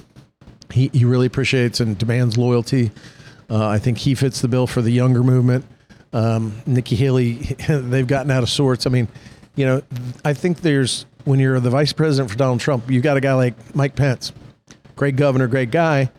he, 0.71 0.89
he 0.93 1.05
really 1.05 1.27
appreciates 1.27 1.79
and 1.79 1.97
demands 1.97 2.37
loyalty. 2.37 2.91
Uh, 3.49 3.67
I 3.67 3.79
think 3.79 3.97
he 3.99 4.15
fits 4.15 4.41
the 4.41 4.47
bill 4.47 4.67
for 4.67 4.81
the 4.81 4.91
younger 4.91 5.23
movement. 5.23 5.65
Um, 6.13 6.61
Nikki 6.65 6.95
Haley, 6.95 7.33
they've 7.69 8.07
gotten 8.07 8.31
out 8.31 8.43
of 8.43 8.49
sorts. 8.49 8.85
I 8.85 8.89
mean, 8.89 9.07
you 9.55 9.65
know, 9.65 9.81
I 10.23 10.33
think 10.33 10.61
there's 10.61 11.05
when 11.25 11.39
you're 11.39 11.59
the 11.59 11.69
vice 11.69 11.93
president 11.93 12.31
for 12.31 12.37
Donald 12.37 12.59
Trump, 12.59 12.89
you've 12.89 13.03
got 13.03 13.17
a 13.17 13.21
guy 13.21 13.33
like 13.33 13.75
Mike 13.75 13.95
Pence, 13.95 14.31
great 14.95 15.15
governor, 15.15 15.47
great 15.47 15.71
guy. 15.71 16.09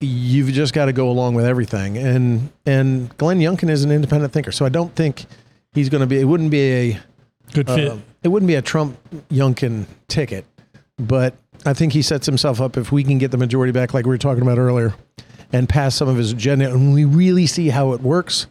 You've 0.00 0.48
just 0.48 0.72
got 0.72 0.86
to 0.86 0.92
go 0.92 1.10
along 1.10 1.34
with 1.34 1.44
everything. 1.44 1.98
And 1.98 2.50
and 2.66 3.16
Glenn 3.18 3.38
Youngkin 3.38 3.70
is 3.70 3.84
an 3.84 3.90
independent 3.90 4.32
thinker, 4.32 4.52
so 4.52 4.64
I 4.64 4.70
don't 4.70 4.94
think 4.94 5.26
he's 5.72 5.88
going 5.88 6.00
to 6.00 6.06
be. 6.06 6.18
It 6.18 6.24
wouldn't 6.24 6.50
be 6.50 6.72
a 6.72 7.00
good 7.52 7.66
fit. 7.66 7.92
Uh, 7.92 7.98
it 8.22 8.28
wouldn't 8.28 8.48
be 8.48 8.54
a 8.54 8.62
Trump 8.62 8.98
Youngkin 9.30 9.86
ticket, 10.08 10.44
but 10.98 11.34
I 11.66 11.74
think 11.74 11.92
he 11.92 12.02
sets 12.02 12.26
himself 12.26 12.60
up 12.60 12.76
if 12.76 12.90
we 12.90 13.04
can 13.04 13.18
get 13.18 13.30
the 13.30 13.38
majority 13.38 13.72
back, 13.72 13.92
like 13.92 14.06
we 14.06 14.10
were 14.10 14.18
talking 14.18 14.42
about 14.42 14.58
earlier, 14.58 14.94
and 15.52 15.68
pass 15.68 15.94
some 15.94 16.08
of 16.08 16.16
his 16.16 16.32
agenda, 16.32 16.70
and 16.70 16.94
we 16.94 17.04
really 17.04 17.46
see 17.46 17.68
how 17.68 17.92
it 17.92 18.00
works. 18.00 18.46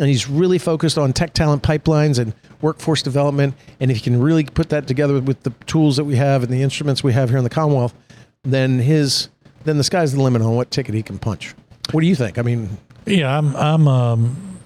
And 0.00 0.08
he's 0.08 0.28
really 0.28 0.58
focused 0.58 0.96
on 0.96 1.12
tech 1.12 1.32
talent 1.34 1.62
pipelines 1.62 2.18
and 2.18 2.32
workforce 2.60 3.02
development. 3.02 3.54
And 3.80 3.90
if 3.90 3.96
he 3.96 4.02
can 4.02 4.20
really 4.20 4.44
put 4.44 4.68
that 4.68 4.86
together 4.86 5.20
with 5.20 5.42
the 5.42 5.50
tools 5.66 5.96
that 5.96 6.04
we 6.04 6.16
have 6.16 6.42
and 6.44 6.52
the 6.52 6.62
instruments 6.62 7.02
we 7.02 7.12
have 7.12 7.30
here 7.30 7.38
in 7.38 7.44
the 7.44 7.50
Commonwealth, 7.50 7.94
then 8.42 8.78
his 8.78 9.28
then 9.64 9.76
the 9.76 9.84
sky's 9.84 10.12
the 10.12 10.22
limit 10.22 10.40
on 10.40 10.54
what 10.54 10.70
ticket 10.70 10.94
he 10.94 11.02
can 11.02 11.18
punch. 11.18 11.54
What 11.90 12.00
do 12.00 12.06
you 12.06 12.14
think? 12.14 12.38
I 12.38 12.42
mean, 12.42 12.78
yeah, 13.06 13.36
I'm 13.36 13.56
I'm 13.56 13.88
um, 13.88 14.58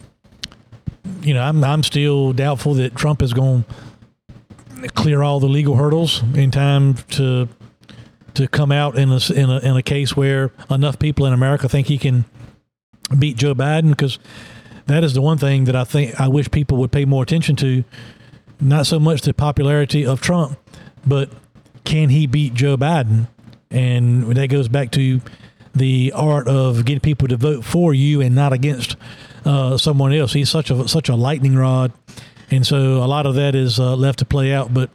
you 1.22 1.34
know 1.34 1.42
I'm 1.42 1.64
I'm 1.64 1.82
still 1.82 2.32
doubtful 2.32 2.74
that 2.74 2.94
Trump 2.94 3.22
is 3.22 3.32
going 3.32 3.64
to 4.82 4.88
clear 4.88 5.22
all 5.22 5.40
the 5.40 5.48
legal 5.48 5.76
hurdles 5.76 6.22
in 6.34 6.50
time 6.50 6.94
to 7.10 7.48
to 8.34 8.48
come 8.48 8.72
out 8.72 8.96
in 8.98 9.10
a, 9.10 9.20
in 9.32 9.50
a, 9.50 9.58
in 9.58 9.76
a 9.76 9.82
case 9.82 10.16
where 10.16 10.52
enough 10.70 10.98
people 10.98 11.26
in 11.26 11.32
America 11.32 11.68
think 11.68 11.86
he 11.86 11.98
can 11.98 12.24
beat 13.18 13.36
Joe 13.36 13.54
Biden 13.54 13.90
because 13.90 14.18
that 14.86 15.04
is 15.04 15.14
the 15.14 15.22
one 15.22 15.38
thing 15.38 15.64
that 15.64 15.76
I 15.76 15.84
think 15.84 16.20
I 16.20 16.28
wish 16.28 16.50
people 16.50 16.78
would 16.78 16.92
pay 16.92 17.04
more 17.04 17.22
attention 17.22 17.56
to. 17.56 17.84
Not 18.60 18.86
so 18.86 19.00
much 19.00 19.22
the 19.22 19.34
popularity 19.34 20.06
of 20.06 20.20
Trump, 20.20 20.58
but 21.06 21.30
can 21.84 22.10
he 22.10 22.26
beat 22.26 22.54
Joe 22.54 22.76
Biden? 22.76 23.28
And 23.70 24.24
that 24.36 24.48
goes 24.48 24.68
back 24.68 24.90
to 24.92 25.20
the 25.74 26.12
art 26.14 26.46
of 26.48 26.84
getting 26.84 27.00
people 27.00 27.28
to 27.28 27.36
vote 27.36 27.64
for 27.64 27.94
you 27.94 28.20
and 28.20 28.34
not 28.34 28.52
against 28.52 28.96
uh, 29.44 29.76
someone 29.78 30.12
else. 30.12 30.32
He's 30.32 30.50
such 30.50 30.70
a 30.70 30.86
such 30.86 31.08
a 31.08 31.16
lightning 31.16 31.56
rod, 31.56 31.92
and 32.50 32.66
so 32.66 33.02
a 33.02 33.06
lot 33.06 33.26
of 33.26 33.34
that 33.36 33.54
is 33.54 33.80
uh, 33.80 33.96
left 33.96 34.18
to 34.20 34.24
play 34.24 34.52
out. 34.52 34.72
But 34.72 34.90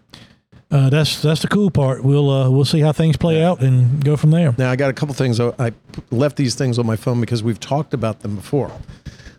uh, 0.70 0.90
that's 0.90 1.22
that's 1.22 1.42
the 1.42 1.48
cool 1.48 1.72
part. 1.72 2.04
We'll 2.04 2.30
uh, 2.30 2.50
we'll 2.50 2.66
see 2.66 2.82
how 2.82 2.92
things 2.92 3.16
play 3.16 3.42
out 3.42 3.62
and 3.62 4.04
go 4.04 4.18
from 4.18 4.32
there. 4.32 4.54
Now 4.58 4.70
I 4.70 4.76
got 4.76 4.90
a 4.90 4.94
couple 4.94 5.16
things. 5.16 5.40
I 5.40 5.72
left 6.12 6.36
these 6.36 6.56
things 6.56 6.78
on 6.78 6.86
my 6.86 6.98
phone 6.98 7.22
because 7.22 7.42
we've 7.42 7.60
talked 7.60 7.94
about 7.94 8.20
them 8.20 8.36
before, 8.36 8.72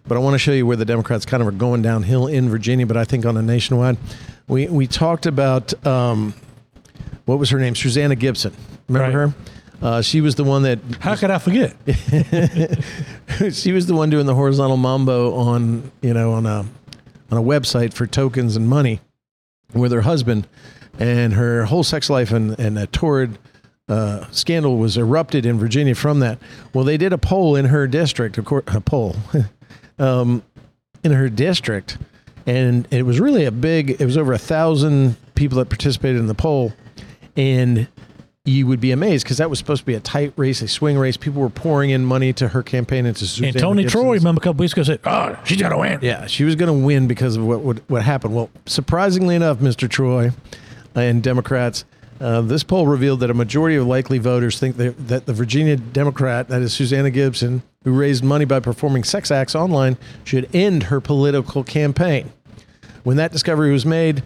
but 0.06 0.16
I 0.16 0.20
want 0.20 0.34
to 0.34 0.38
show 0.38 0.52
you 0.52 0.64
where 0.64 0.76
the 0.76 0.86
Democrats 0.86 1.26
kind 1.26 1.42
of 1.42 1.46
are 1.46 1.52
going 1.52 1.82
downhill 1.82 2.28
in 2.28 2.48
Virginia. 2.48 2.86
But 2.86 2.96
I 2.96 3.04
think 3.04 3.26
on 3.26 3.36
a 3.36 3.42
nationwide, 3.42 3.98
we 4.48 4.68
we 4.68 4.86
talked 4.86 5.26
about 5.26 5.86
um, 5.86 6.32
what 7.26 7.38
was 7.38 7.50
her 7.50 7.58
name, 7.58 7.74
Susanna 7.74 8.16
Gibson. 8.16 8.54
Remember 8.88 9.18
right. 9.18 9.34
her? 9.34 9.34
Uh, 9.86 10.00
she 10.00 10.22
was 10.22 10.34
the 10.36 10.44
one 10.44 10.62
that. 10.62 10.78
How 11.00 11.14
could 11.14 11.30
I 11.30 11.38
forget? 11.38 11.76
she 13.54 13.72
was 13.72 13.86
the 13.86 13.94
one 13.94 14.08
doing 14.08 14.24
the 14.24 14.34
horizontal 14.34 14.78
mambo 14.78 15.34
on 15.34 15.92
you 16.00 16.14
know 16.14 16.32
on 16.32 16.46
a 16.46 16.64
on 17.30 17.38
a 17.38 17.42
website 17.42 17.92
for 17.92 18.06
tokens 18.06 18.56
and 18.56 18.66
money 18.66 19.00
with 19.74 19.92
her 19.92 20.00
husband 20.00 20.48
and 20.98 21.32
her 21.34 21.64
whole 21.64 21.84
sex 21.84 22.10
life 22.10 22.32
and, 22.32 22.58
and 22.58 22.78
a 22.78 22.86
torrid 22.86 23.38
uh, 23.88 24.26
scandal 24.30 24.76
was 24.76 24.96
erupted 24.96 25.46
in 25.46 25.58
Virginia 25.58 25.94
from 25.94 26.20
that. 26.20 26.38
Well, 26.74 26.84
they 26.84 26.96
did 26.96 27.12
a 27.12 27.18
poll 27.18 27.56
in 27.56 27.66
her 27.66 27.86
district, 27.86 28.36
of 28.36 28.44
course, 28.44 28.64
a 28.66 28.80
poll 28.80 29.16
um, 29.98 30.42
in 31.02 31.12
her 31.12 31.28
district, 31.28 31.96
and 32.46 32.86
it 32.90 33.04
was 33.04 33.20
really 33.20 33.44
a 33.44 33.50
big. 33.50 33.90
It 33.90 34.04
was 34.04 34.16
over 34.16 34.32
a 34.32 34.38
thousand 34.38 35.16
people 35.34 35.58
that 35.58 35.70
participated 35.70 36.20
in 36.20 36.26
the 36.26 36.34
poll, 36.34 36.72
and 37.36 37.88
you 38.44 38.66
would 38.66 38.80
be 38.80 38.92
amazed 38.92 39.24
because 39.24 39.38
that 39.38 39.48
was 39.48 39.58
supposed 39.58 39.82
to 39.82 39.86
be 39.86 39.94
a 39.94 40.00
tight 40.00 40.32
race, 40.36 40.60
a 40.60 40.68
swing 40.68 40.98
race. 40.98 41.16
People 41.16 41.40
were 41.40 41.50
pouring 41.50 41.90
in 41.90 42.04
money 42.04 42.32
to 42.34 42.48
her 42.48 42.62
campaign 42.62 43.06
and 43.06 43.16
to 43.16 43.26
Susanna 43.26 43.48
And 43.48 43.58
Tony 43.58 43.82
Gibson's. 43.82 44.02
Troy, 44.02 44.14
remember 44.14 44.40
a 44.40 44.42
couple 44.42 44.60
weeks 44.60 44.72
ago, 44.74 44.82
said, 44.82 45.00
"Oh, 45.04 45.38
she's 45.44 45.58
to 45.58 45.76
win." 45.76 46.00
Yeah, 46.02 46.26
she 46.26 46.44
was 46.44 46.56
going 46.56 46.66
to 46.66 46.86
win 46.86 47.08
because 47.08 47.36
of 47.36 47.44
what, 47.44 47.60
what 47.60 47.78
what 47.88 48.02
happened. 48.02 48.34
Well, 48.34 48.50
surprisingly 48.66 49.34
enough, 49.34 49.58
Mr. 49.58 49.88
Troy 49.88 50.32
and 51.04 51.22
Democrats. 51.22 51.84
Uh, 52.20 52.40
this 52.40 52.64
poll 52.64 52.86
revealed 52.86 53.20
that 53.20 53.30
a 53.30 53.34
majority 53.34 53.76
of 53.76 53.86
likely 53.86 54.18
voters 54.18 54.58
think 54.58 54.76
that, 54.76 55.08
that 55.08 55.26
the 55.26 55.32
Virginia 55.32 55.76
Democrat, 55.76 56.48
that 56.48 56.62
is 56.62 56.72
Susanna 56.72 57.10
Gibson, 57.10 57.62
who 57.84 57.92
raised 57.92 58.24
money 58.24 58.44
by 58.44 58.58
performing 58.58 59.04
sex 59.04 59.30
acts 59.30 59.54
online, 59.54 59.96
should 60.24 60.52
end 60.54 60.84
her 60.84 61.00
political 61.00 61.62
campaign. 61.62 62.32
When 63.04 63.16
that 63.18 63.30
discovery 63.30 63.70
was 63.70 63.86
made, 63.86 64.24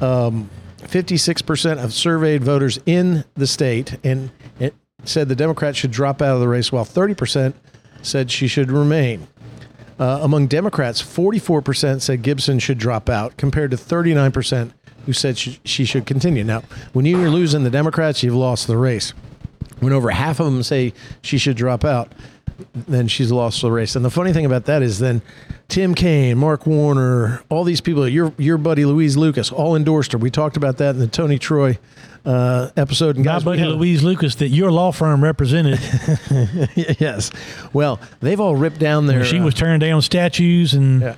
um, 0.00 0.48
56% 0.78 1.82
of 1.82 1.92
surveyed 1.92 2.44
voters 2.44 2.78
in 2.86 3.24
the 3.34 3.46
state, 3.46 3.98
and 4.04 4.30
it, 4.60 4.74
said 5.04 5.28
the 5.28 5.34
Democrats 5.36 5.78
should 5.78 5.90
drop 5.90 6.22
out 6.22 6.34
of 6.34 6.40
the 6.40 6.48
race, 6.48 6.70
while 6.70 6.84
30% 6.84 7.54
said 8.02 8.30
she 8.30 8.46
should 8.46 8.70
remain. 8.70 9.26
Uh, 9.98 10.20
among 10.22 10.46
Democrats, 10.46 11.02
44% 11.02 12.00
said 12.00 12.22
Gibson 12.22 12.58
should 12.58 12.78
drop 12.78 13.08
out, 13.08 13.36
compared 13.36 13.72
to 13.72 13.76
39% 13.76 14.72
who 15.06 15.12
said 15.12 15.36
she, 15.38 15.58
she 15.64 15.84
should 15.84 16.06
continue. 16.06 16.44
Now, 16.44 16.62
when 16.92 17.04
you're 17.06 17.30
losing 17.30 17.64
the 17.64 17.70
Democrats, 17.70 18.22
you've 18.22 18.34
lost 18.34 18.66
the 18.66 18.76
race. 18.76 19.12
When 19.80 19.92
over 19.92 20.10
half 20.10 20.38
of 20.38 20.46
them 20.46 20.62
say 20.62 20.92
she 21.22 21.38
should 21.38 21.56
drop 21.56 21.84
out, 21.84 22.12
then 22.74 23.08
she's 23.08 23.32
lost 23.32 23.60
the 23.62 23.70
race. 23.72 23.96
And 23.96 24.04
the 24.04 24.10
funny 24.10 24.32
thing 24.32 24.46
about 24.46 24.66
that 24.66 24.82
is 24.82 25.00
then 25.00 25.22
Tim 25.68 25.94
Kaine, 25.94 26.38
Mark 26.38 26.66
Warner, 26.66 27.42
all 27.48 27.64
these 27.64 27.80
people, 27.80 28.06
your 28.08 28.32
your 28.38 28.58
buddy 28.58 28.84
Louise 28.84 29.16
Lucas, 29.16 29.50
all 29.50 29.74
endorsed 29.74 30.12
her. 30.12 30.18
We 30.18 30.30
talked 30.30 30.56
about 30.56 30.76
that 30.78 30.90
in 30.90 30.98
the 31.00 31.08
Tony 31.08 31.38
Troy 31.38 31.78
uh, 32.24 32.70
episode. 32.76 33.16
And 33.16 33.24
My 33.24 33.32
guys, 33.32 33.44
buddy 33.44 33.64
Louise 33.64 34.04
Lucas, 34.04 34.36
that 34.36 34.48
your 34.48 34.70
law 34.70 34.92
firm 34.92 35.24
represented, 35.24 35.80
yes. 37.00 37.32
Well, 37.72 37.98
they've 38.20 38.38
all 38.38 38.54
ripped 38.54 38.78
down 38.78 39.06
their. 39.06 39.24
she 39.24 39.38
uh, 39.40 39.44
was 39.44 39.54
tearing 39.54 39.80
down 39.80 40.02
statues 40.02 40.74
and 40.74 41.00
Yeah. 41.00 41.16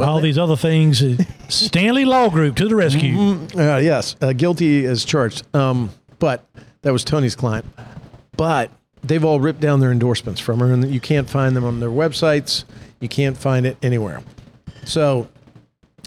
All 0.00 0.20
these 0.20 0.38
other 0.38 0.56
things. 0.56 1.02
Stanley 1.48 2.04
Law 2.04 2.28
Group 2.28 2.56
to 2.56 2.68
the 2.68 2.76
rescue. 2.76 3.16
Uh, 3.56 3.78
yes, 3.78 4.16
uh, 4.20 4.32
guilty 4.32 4.84
as 4.84 5.04
charged. 5.04 5.42
Um, 5.54 5.90
but 6.18 6.44
that 6.82 6.92
was 6.92 7.04
Tony's 7.04 7.36
client. 7.36 7.66
But 8.36 8.70
they've 9.02 9.24
all 9.24 9.40
ripped 9.40 9.60
down 9.60 9.80
their 9.80 9.92
endorsements 9.92 10.40
from 10.40 10.60
her, 10.60 10.72
and 10.72 10.92
you 10.92 11.00
can't 11.00 11.28
find 11.28 11.56
them 11.56 11.64
on 11.64 11.80
their 11.80 11.90
websites. 11.90 12.64
You 13.00 13.08
can't 13.08 13.36
find 13.36 13.66
it 13.66 13.76
anywhere. 13.82 14.22
So 14.84 15.28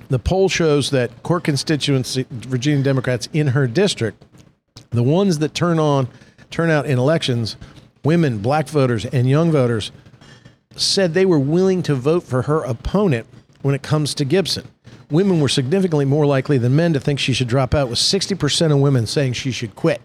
the 0.10 0.20
poll 0.20 0.50
shows 0.50 0.90
that 0.92 1.24
core 1.24 1.40
constituency 1.40 2.26
Virginia 2.30 2.84
Democrats 2.84 3.30
in 3.34 3.48
her 3.48 3.68
district, 3.68 4.24
the 4.90 5.04
ones 5.04 5.40
that 5.40 5.54
turn 5.54 5.80
on, 5.80 6.08
turn 6.50 6.70
out 6.70 6.86
in 6.86 6.98
elections, 7.00 7.56
women, 8.04 8.40
black 8.40 8.68
voters, 8.68 9.06
and 9.06 9.30
young 9.30 9.52
voters, 9.52 9.92
said 10.76 11.14
they 11.14 11.26
were 11.26 11.40
willing 11.40 11.84
to 11.84 11.96
vote 11.96 12.24
for 12.24 12.44
her 12.44 12.64
opponent 12.64 13.28
when 13.62 13.76
it 13.76 13.82
comes 13.82 14.14
to 14.16 14.26
Gibson. 14.26 14.68
Women 15.10 15.42
were 15.42 15.50
significantly 15.50 16.06
more 16.06 16.26
likely 16.26 16.58
than 16.58 16.76
men 16.76 16.94
to 16.94 17.00
think 17.00 17.20
she 17.20 17.34
should 17.34 17.48
drop 17.48 17.76
out, 17.76 17.90
with 17.90 18.00
60% 18.00 18.72
of 18.72 18.80
women 18.80 19.06
saying 19.06 19.34
she 19.34 19.52
should 19.52 19.76
quit. 19.76 20.02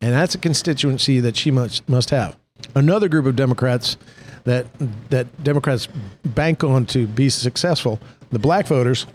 And 0.00 0.12
that's 0.12 0.34
a 0.34 0.38
constituency 0.38 1.20
that 1.20 1.36
she 1.36 1.50
must, 1.50 1.88
must 1.88 2.10
have. 2.10 2.36
Another 2.74 3.08
group 3.08 3.26
of 3.26 3.36
Democrats 3.36 3.96
that, 4.44 4.66
that 5.10 5.42
Democrats 5.42 5.88
bank 6.24 6.64
on 6.64 6.86
to 6.86 7.06
be 7.06 7.28
successful, 7.28 8.00
the 8.30 8.38
black 8.38 8.66
voters, 8.66 9.06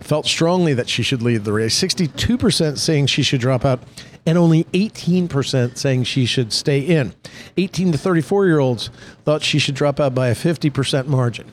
felt 0.00 0.26
strongly 0.26 0.74
that 0.74 0.88
she 0.88 1.02
should 1.02 1.22
leave 1.22 1.44
the 1.44 1.52
race. 1.52 1.80
62% 1.80 2.78
saying 2.78 3.06
she 3.06 3.22
should 3.22 3.40
drop 3.40 3.64
out, 3.64 3.80
and 4.26 4.38
only 4.38 4.64
18% 4.64 5.76
saying 5.76 6.04
she 6.04 6.26
should 6.26 6.52
stay 6.52 6.80
in. 6.80 7.14
18 7.56 7.92
to 7.92 7.98
34 7.98 8.46
year 8.46 8.58
olds 8.58 8.90
thought 9.24 9.42
she 9.42 9.58
should 9.58 9.74
drop 9.74 10.00
out 10.00 10.14
by 10.14 10.28
a 10.28 10.34
50% 10.34 11.06
margin, 11.06 11.52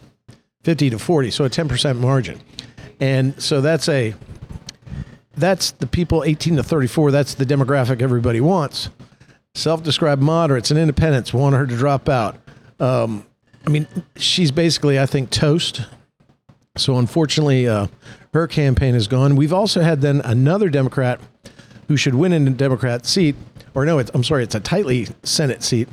50 0.64 0.92
to 0.92 1.00
40, 1.00 1.32
so 1.32 1.46
a 1.46 1.50
10% 1.50 2.00
margin. 2.00 2.40
And 3.00 3.42
so 3.42 3.62
that's 3.62 3.88
a 3.88 4.14
that's 5.36 5.72
the 5.72 5.88
people 5.88 6.24
18 6.26 6.58
to 6.58 6.64
34. 6.64 7.12
That's 7.12 7.34
the 7.34 7.46
demographic 7.46 8.02
everybody 8.02 8.42
wants. 8.42 8.90
Self-described 9.56 10.22
moderates 10.22 10.70
and 10.70 10.80
independents 10.80 11.34
want 11.34 11.56
her 11.56 11.66
to 11.66 11.78
drop 11.78 12.10
out. 12.10 12.38
Um, 12.80 13.26
I 13.66 13.70
mean, 13.70 13.88
she's 14.18 14.52
basically, 14.52 15.00
I 15.00 15.06
think, 15.06 15.30
toast. 15.30 15.82
So 16.78 16.98
unfortunately, 16.98 17.68
uh, 17.68 17.88
her 18.34 18.48
campaign 18.48 18.96
is 18.96 19.08
gone. 19.08 19.36
We've 19.36 19.54
also 19.54 19.82
had 19.82 20.02
then 20.02 20.22
another 20.22 20.70
Democrat 20.70 21.20
who 21.88 21.98
should 21.98 22.16
win 22.16 22.34
in 22.34 22.48
a 22.48 22.52
Democrat 22.52 23.06
seat, 23.06 23.36
or 23.74 23.86
no, 23.86 24.00
I'm 24.00 24.24
sorry, 24.24 24.44
it's 24.44 24.56
a 24.56 24.60
tightly 24.60 25.08
Senate 25.24 25.64
seat. 25.64 25.88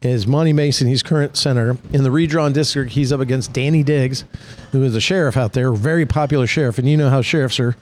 Is 0.00 0.26
Monty 0.26 0.52
Mason? 0.52 0.86
He's 0.86 1.02
current 1.02 1.36
senator 1.36 1.76
in 1.92 2.04
the 2.04 2.10
redrawn 2.10 2.52
district. 2.52 2.92
He's 2.92 3.12
up 3.12 3.20
against 3.20 3.52
Danny 3.52 3.82
Diggs, 3.82 4.24
who 4.70 4.84
is 4.84 4.94
a 4.94 5.00
sheriff 5.00 5.36
out 5.36 5.54
there, 5.54 5.72
very 5.72 6.06
popular 6.06 6.46
sheriff, 6.46 6.78
and 6.78 6.88
you 6.88 6.96
know 6.96 7.10
how 7.10 7.20
sheriffs 7.20 7.58
are 7.58 7.76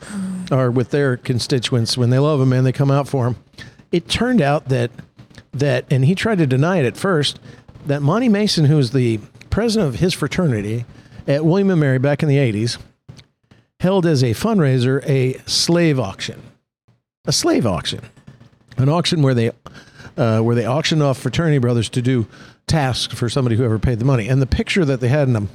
are 0.51 0.71
with 0.71 0.91
their 0.91 1.17
constituents 1.17 1.99
when 1.99 2.11
they 2.11 2.19
love 2.19 2.41
him 2.41 2.53
and 2.53 2.65
they 2.65 2.73
come 2.73 2.91
out 2.91 3.09
for 3.09 3.27
him. 3.27 3.37
It 3.93 4.09
turned 4.09 4.41
out 4.41 4.69
that 4.69 4.91
that, 5.53 5.87
and 5.91 6.05
he 6.05 6.15
tried 6.15 6.39
to 6.39 6.47
deny 6.47 6.79
it 6.79 6.85
at 6.85 6.97
first, 6.97 7.41
that 7.87 8.03
Monty 8.03 8.29
Mason, 8.29 8.67
who 8.67 8.77
was 8.77 8.91
the 8.91 9.19
president 9.49 9.89
of 9.95 10.01
his 10.01 10.13
fraternity 10.13 10.85
at 11.27 11.45
William 11.45 11.79
Mary 11.79 11.99
back 11.99 12.23
in 12.23 12.29
the 12.29 12.37
80s, 12.37 12.79
held 13.81 14.05
as 14.07 14.23
a 14.23 14.31
fundraiser 14.31 15.03
a 15.09 15.39
slave 15.49 15.99
auction. 15.99 16.43
A 17.25 17.33
slave 17.33 17.67
auction. 17.67 18.01
An 18.77 18.89
auction 18.89 19.23
where 19.23 19.35
they 19.35 19.51
uh, 20.17 20.41
where 20.41 20.55
they 20.55 20.67
auctioned 20.67 21.03
off 21.03 21.19
fraternity 21.19 21.59
brothers 21.59 21.89
to 21.91 22.03
do 22.03 22.27
tasks 22.67 23.15
for 23.15 23.29
somebody 23.29 23.57
who 23.57 23.65
ever 23.65 23.79
paid 23.79 23.99
the 23.99 24.05
money. 24.05 24.29
And 24.29 24.41
the 24.41 24.47
picture 24.47 24.85
that 24.85 25.01
they 25.01 25.09
had, 25.09 25.29
and 25.29 25.37
I'm 25.37 25.49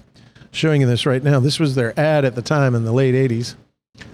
showing 0.51 0.81
you 0.81 0.87
this 0.87 1.05
right 1.05 1.23
now, 1.23 1.39
this 1.39 1.59
was 1.59 1.75
their 1.75 1.99
ad 1.99 2.25
at 2.25 2.35
the 2.35 2.41
time 2.41 2.75
in 2.75 2.85
the 2.85 2.91
late 2.91 3.15
80s. 3.15 3.55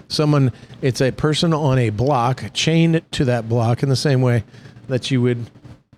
Someone, 0.08 0.52
it's 0.82 1.00
a 1.00 1.12
person 1.12 1.52
on 1.52 1.78
a 1.78 1.90
block, 1.90 2.44
chained 2.52 3.02
to 3.12 3.24
that 3.26 3.48
block 3.48 3.82
in 3.82 3.88
the 3.88 3.96
same 3.96 4.22
way 4.22 4.44
that 4.88 5.10
you 5.10 5.22
would 5.22 5.50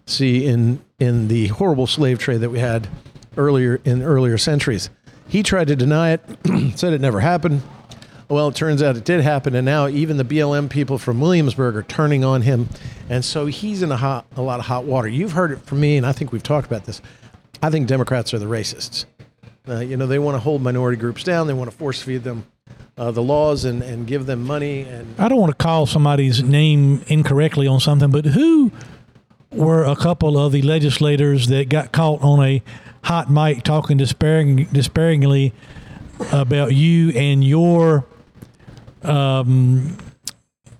see 0.06 0.46
in 0.46 0.82
in 0.98 1.28
the 1.28 1.46
horrible 1.48 1.86
slave 1.86 2.18
trade 2.18 2.40
that 2.40 2.50
we 2.50 2.58
had 2.58 2.88
earlier 3.36 3.80
in 3.84 4.02
earlier 4.02 4.36
centuries. 4.36 4.90
He 5.28 5.42
tried 5.42 5.68
to 5.68 5.76
deny 5.76 6.10
it, 6.10 6.22
said 6.76 6.92
it 6.92 7.00
never 7.00 7.20
happened. 7.20 7.62
Well, 8.30 8.46
it 8.46 8.54
turns 8.54 8.80
out 8.80 8.96
it 8.96 9.04
did 9.04 9.22
happen, 9.22 9.56
and 9.56 9.64
now 9.64 9.88
even 9.88 10.16
the 10.16 10.24
BLM 10.24 10.70
people 10.70 10.98
from 10.98 11.20
Williamsburg 11.20 11.74
are 11.74 11.82
turning 11.82 12.24
on 12.24 12.42
him, 12.42 12.68
and 13.08 13.24
so 13.24 13.46
he's 13.46 13.82
in 13.82 13.90
a 13.90 13.96
hot, 13.96 14.24
a 14.36 14.40
lot 14.40 14.60
of 14.60 14.66
hot 14.66 14.84
water. 14.84 15.08
You've 15.08 15.32
heard 15.32 15.50
it 15.50 15.58
from 15.66 15.80
me, 15.80 15.96
and 15.96 16.06
I 16.06 16.12
think 16.12 16.30
we've 16.30 16.42
talked 16.42 16.68
about 16.68 16.84
this. 16.84 17.02
I 17.60 17.70
think 17.70 17.88
Democrats 17.88 18.32
are 18.32 18.38
the 18.38 18.46
racists. 18.46 19.04
Uh, 19.68 19.80
you 19.80 19.96
know, 19.96 20.06
they 20.06 20.20
want 20.20 20.36
to 20.36 20.38
hold 20.38 20.62
minority 20.62 20.96
groups 20.96 21.24
down. 21.24 21.48
They 21.48 21.52
want 21.52 21.72
to 21.72 21.76
force 21.76 22.02
feed 22.02 22.22
them 22.22 22.46
uh, 22.96 23.10
the 23.10 23.22
laws 23.22 23.64
and, 23.64 23.82
and 23.82 24.06
give 24.06 24.26
them 24.26 24.44
money. 24.44 24.82
And 24.82 25.12
I 25.18 25.28
don't 25.28 25.40
want 25.40 25.50
to 25.50 25.62
call 25.62 25.86
somebody's 25.86 26.40
name 26.40 27.02
incorrectly 27.08 27.66
on 27.66 27.80
something, 27.80 28.12
but 28.12 28.26
who 28.26 28.70
were 29.50 29.82
a 29.82 29.96
couple 29.96 30.38
of 30.38 30.52
the 30.52 30.62
legislators 30.62 31.48
that 31.48 31.68
got 31.68 31.90
caught 31.90 32.22
on 32.22 32.44
a 32.44 32.62
hot 33.02 33.28
mic 33.28 33.64
talking 33.64 33.96
disparaging, 33.96 34.66
disparagingly 34.66 35.52
about 36.30 36.74
you 36.74 37.10
and 37.10 37.42
your 37.42 38.06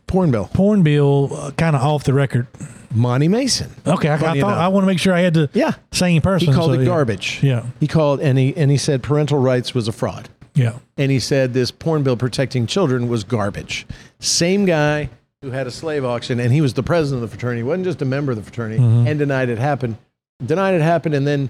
porn 0.06 0.30
bill, 0.30 0.50
porn 0.52 0.82
bill 0.82 1.30
uh, 1.34 1.50
kind 1.52 1.76
of 1.76 1.82
off 1.82 2.04
the 2.04 2.14
record? 2.14 2.46
Monty 2.92 3.28
Mason. 3.28 3.70
Okay, 3.86 4.08
I, 4.08 4.14
I 4.14 4.18
thought 4.18 4.36
enough. 4.36 4.48
I 4.50 4.68
want 4.68 4.82
to 4.82 4.86
make 4.88 4.98
sure 4.98 5.14
I 5.14 5.20
had 5.20 5.34
the 5.34 5.48
Yeah. 5.52 5.74
same 5.92 6.20
person. 6.22 6.48
He 6.48 6.54
called 6.54 6.70
so, 6.70 6.74
it 6.74 6.80
yeah. 6.80 6.86
garbage. 6.86 7.40
Yeah, 7.42 7.66
He 7.78 7.86
called 7.86 8.20
and 8.20 8.36
he 8.36 8.56
and 8.56 8.70
he 8.70 8.76
said 8.76 9.02
parental 9.02 9.38
rights 9.38 9.74
was 9.74 9.86
a 9.86 9.92
fraud. 9.92 10.28
yeah. 10.54 10.78
and 10.98 11.12
he 11.12 11.20
said 11.20 11.54
this 11.54 11.70
porn 11.70 12.02
bill 12.02 12.16
protecting 12.16 12.66
children 12.66 13.08
was 13.08 13.22
garbage. 13.22 13.86
Same 14.18 14.64
guy 14.64 15.08
who 15.42 15.52
had 15.52 15.68
a 15.68 15.70
slave 15.70 16.04
auction, 16.04 16.40
and 16.40 16.52
he 16.52 16.60
was 16.60 16.74
the 16.74 16.82
president 16.82 17.22
of 17.22 17.30
the 17.30 17.34
fraternity. 17.36 17.60
He 17.60 17.62
wasn't 17.62 17.84
just 17.84 18.02
a 18.02 18.04
member 18.04 18.32
of 18.32 18.36
the 18.36 18.42
fraternity, 18.44 18.82
and 18.82 19.18
denied 19.18 19.48
it 19.48 19.58
happened. 19.58 19.96
Denied 20.44 20.74
it 20.74 20.82
happened, 20.82 21.14
and 21.14 21.26
then 21.26 21.48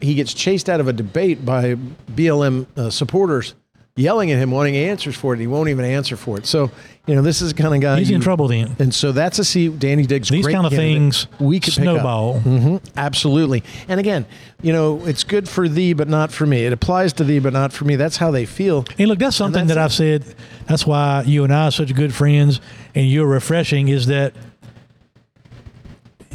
he 0.00 0.14
gets 0.14 0.34
chased 0.34 0.68
out 0.68 0.80
of 0.80 0.88
a 0.88 0.92
debate 0.92 1.44
by 1.44 1.76
BLM 2.14 2.66
uh, 2.76 2.90
supporters, 2.90 3.54
yelling 3.94 4.30
at 4.30 4.38
him, 4.38 4.50
wanting 4.50 4.76
answers 4.76 5.14
for 5.16 5.34
it. 5.34 5.40
He 5.40 5.46
won't 5.46 5.68
even 5.68 5.84
answer 5.84 6.16
for 6.16 6.38
it. 6.38 6.46
So, 6.46 6.70
you 7.06 7.14
know, 7.14 7.20
this 7.22 7.42
is 7.42 7.52
the 7.52 7.62
kind 7.62 7.74
of 7.74 7.80
guy 7.80 7.98
He's 7.98 8.10
in 8.10 8.20
trouble 8.20 8.48
then. 8.48 8.74
And 8.78 8.94
so 8.94 9.12
that's 9.12 9.38
a 9.38 9.44
seat. 9.44 9.78
Danny 9.78 10.06
Diggs. 10.06 10.28
These 10.28 10.44
great 10.44 10.54
kind 10.54 10.66
of 10.66 10.72
things 10.72 11.26
we 11.38 11.60
could 11.60 11.74
snowball. 11.74 12.40
hmm 12.40 12.76
Absolutely. 12.96 13.62
And 13.88 14.00
again, 14.00 14.24
you 14.62 14.72
know, 14.72 15.04
it's 15.04 15.24
good 15.24 15.48
for 15.48 15.68
thee, 15.68 15.92
but 15.92 16.08
not 16.08 16.32
for 16.32 16.46
me. 16.46 16.64
It 16.64 16.72
applies 16.72 17.12
to 17.14 17.24
thee, 17.24 17.38
but 17.38 17.52
not 17.52 17.72
for 17.72 17.84
me. 17.84 17.96
That's 17.96 18.16
how 18.16 18.30
they 18.30 18.46
feel. 18.46 18.86
And 18.98 19.08
look, 19.08 19.18
that's 19.18 19.36
something 19.36 19.66
that's 19.66 19.76
that. 19.76 19.84
I've 19.84 19.92
said. 19.92 20.34
That's 20.66 20.86
why 20.86 21.22
you 21.26 21.44
and 21.44 21.52
I 21.52 21.66
are 21.66 21.70
such 21.70 21.94
good 21.94 22.14
friends, 22.14 22.60
and 22.94 23.06
you're 23.08 23.26
refreshing. 23.26 23.88
Is 23.88 24.06
that 24.06 24.32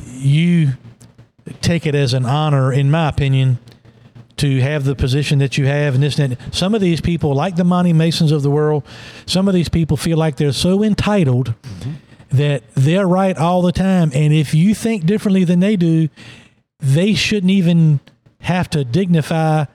you 0.06 0.74
take 1.62 1.86
it 1.86 1.96
as 1.96 2.14
an 2.14 2.26
honor, 2.26 2.72
in 2.74 2.92
my 2.92 3.10
opinion, 3.10 3.60
to 4.38 4.62
have 4.62 4.84
the 4.84 4.96
position 4.96 5.40
that 5.40 5.58
you 5.58 5.66
have, 5.66 5.96
and 5.96 6.04
this 6.04 6.18
and 6.20 6.34
that. 6.34 6.56
Some 6.56 6.76
of 6.76 6.82
these 6.82 7.02
people, 7.02 7.34
like 7.34 7.56
the 7.56 7.64
Monty 7.64 7.94
Masons 7.94 8.32
of 8.32 8.42
the 8.44 8.52
world, 8.52 8.84
some 9.26 9.48
of 9.48 9.54
these 9.54 9.70
people 9.70 9.98
feel 9.98 10.18
like 10.18 10.38
they're 10.38 10.52
so 10.52 10.84
entitled 10.84 11.54
that 12.30 12.64
they're 12.76 13.08
right 13.08 13.38
all 13.38 13.62
the 13.62 13.72
time, 13.72 14.12
and 14.14 14.34
if 14.34 14.54
you 14.54 14.76
think 14.76 15.06
differently 15.06 15.44
than 15.44 15.60
they 15.60 15.76
do, 15.76 16.10
they 16.80 17.14
shouldn't 17.14 17.52
even 17.52 18.00
have 18.42 18.70
to 18.70 18.86
dignify 18.86 19.66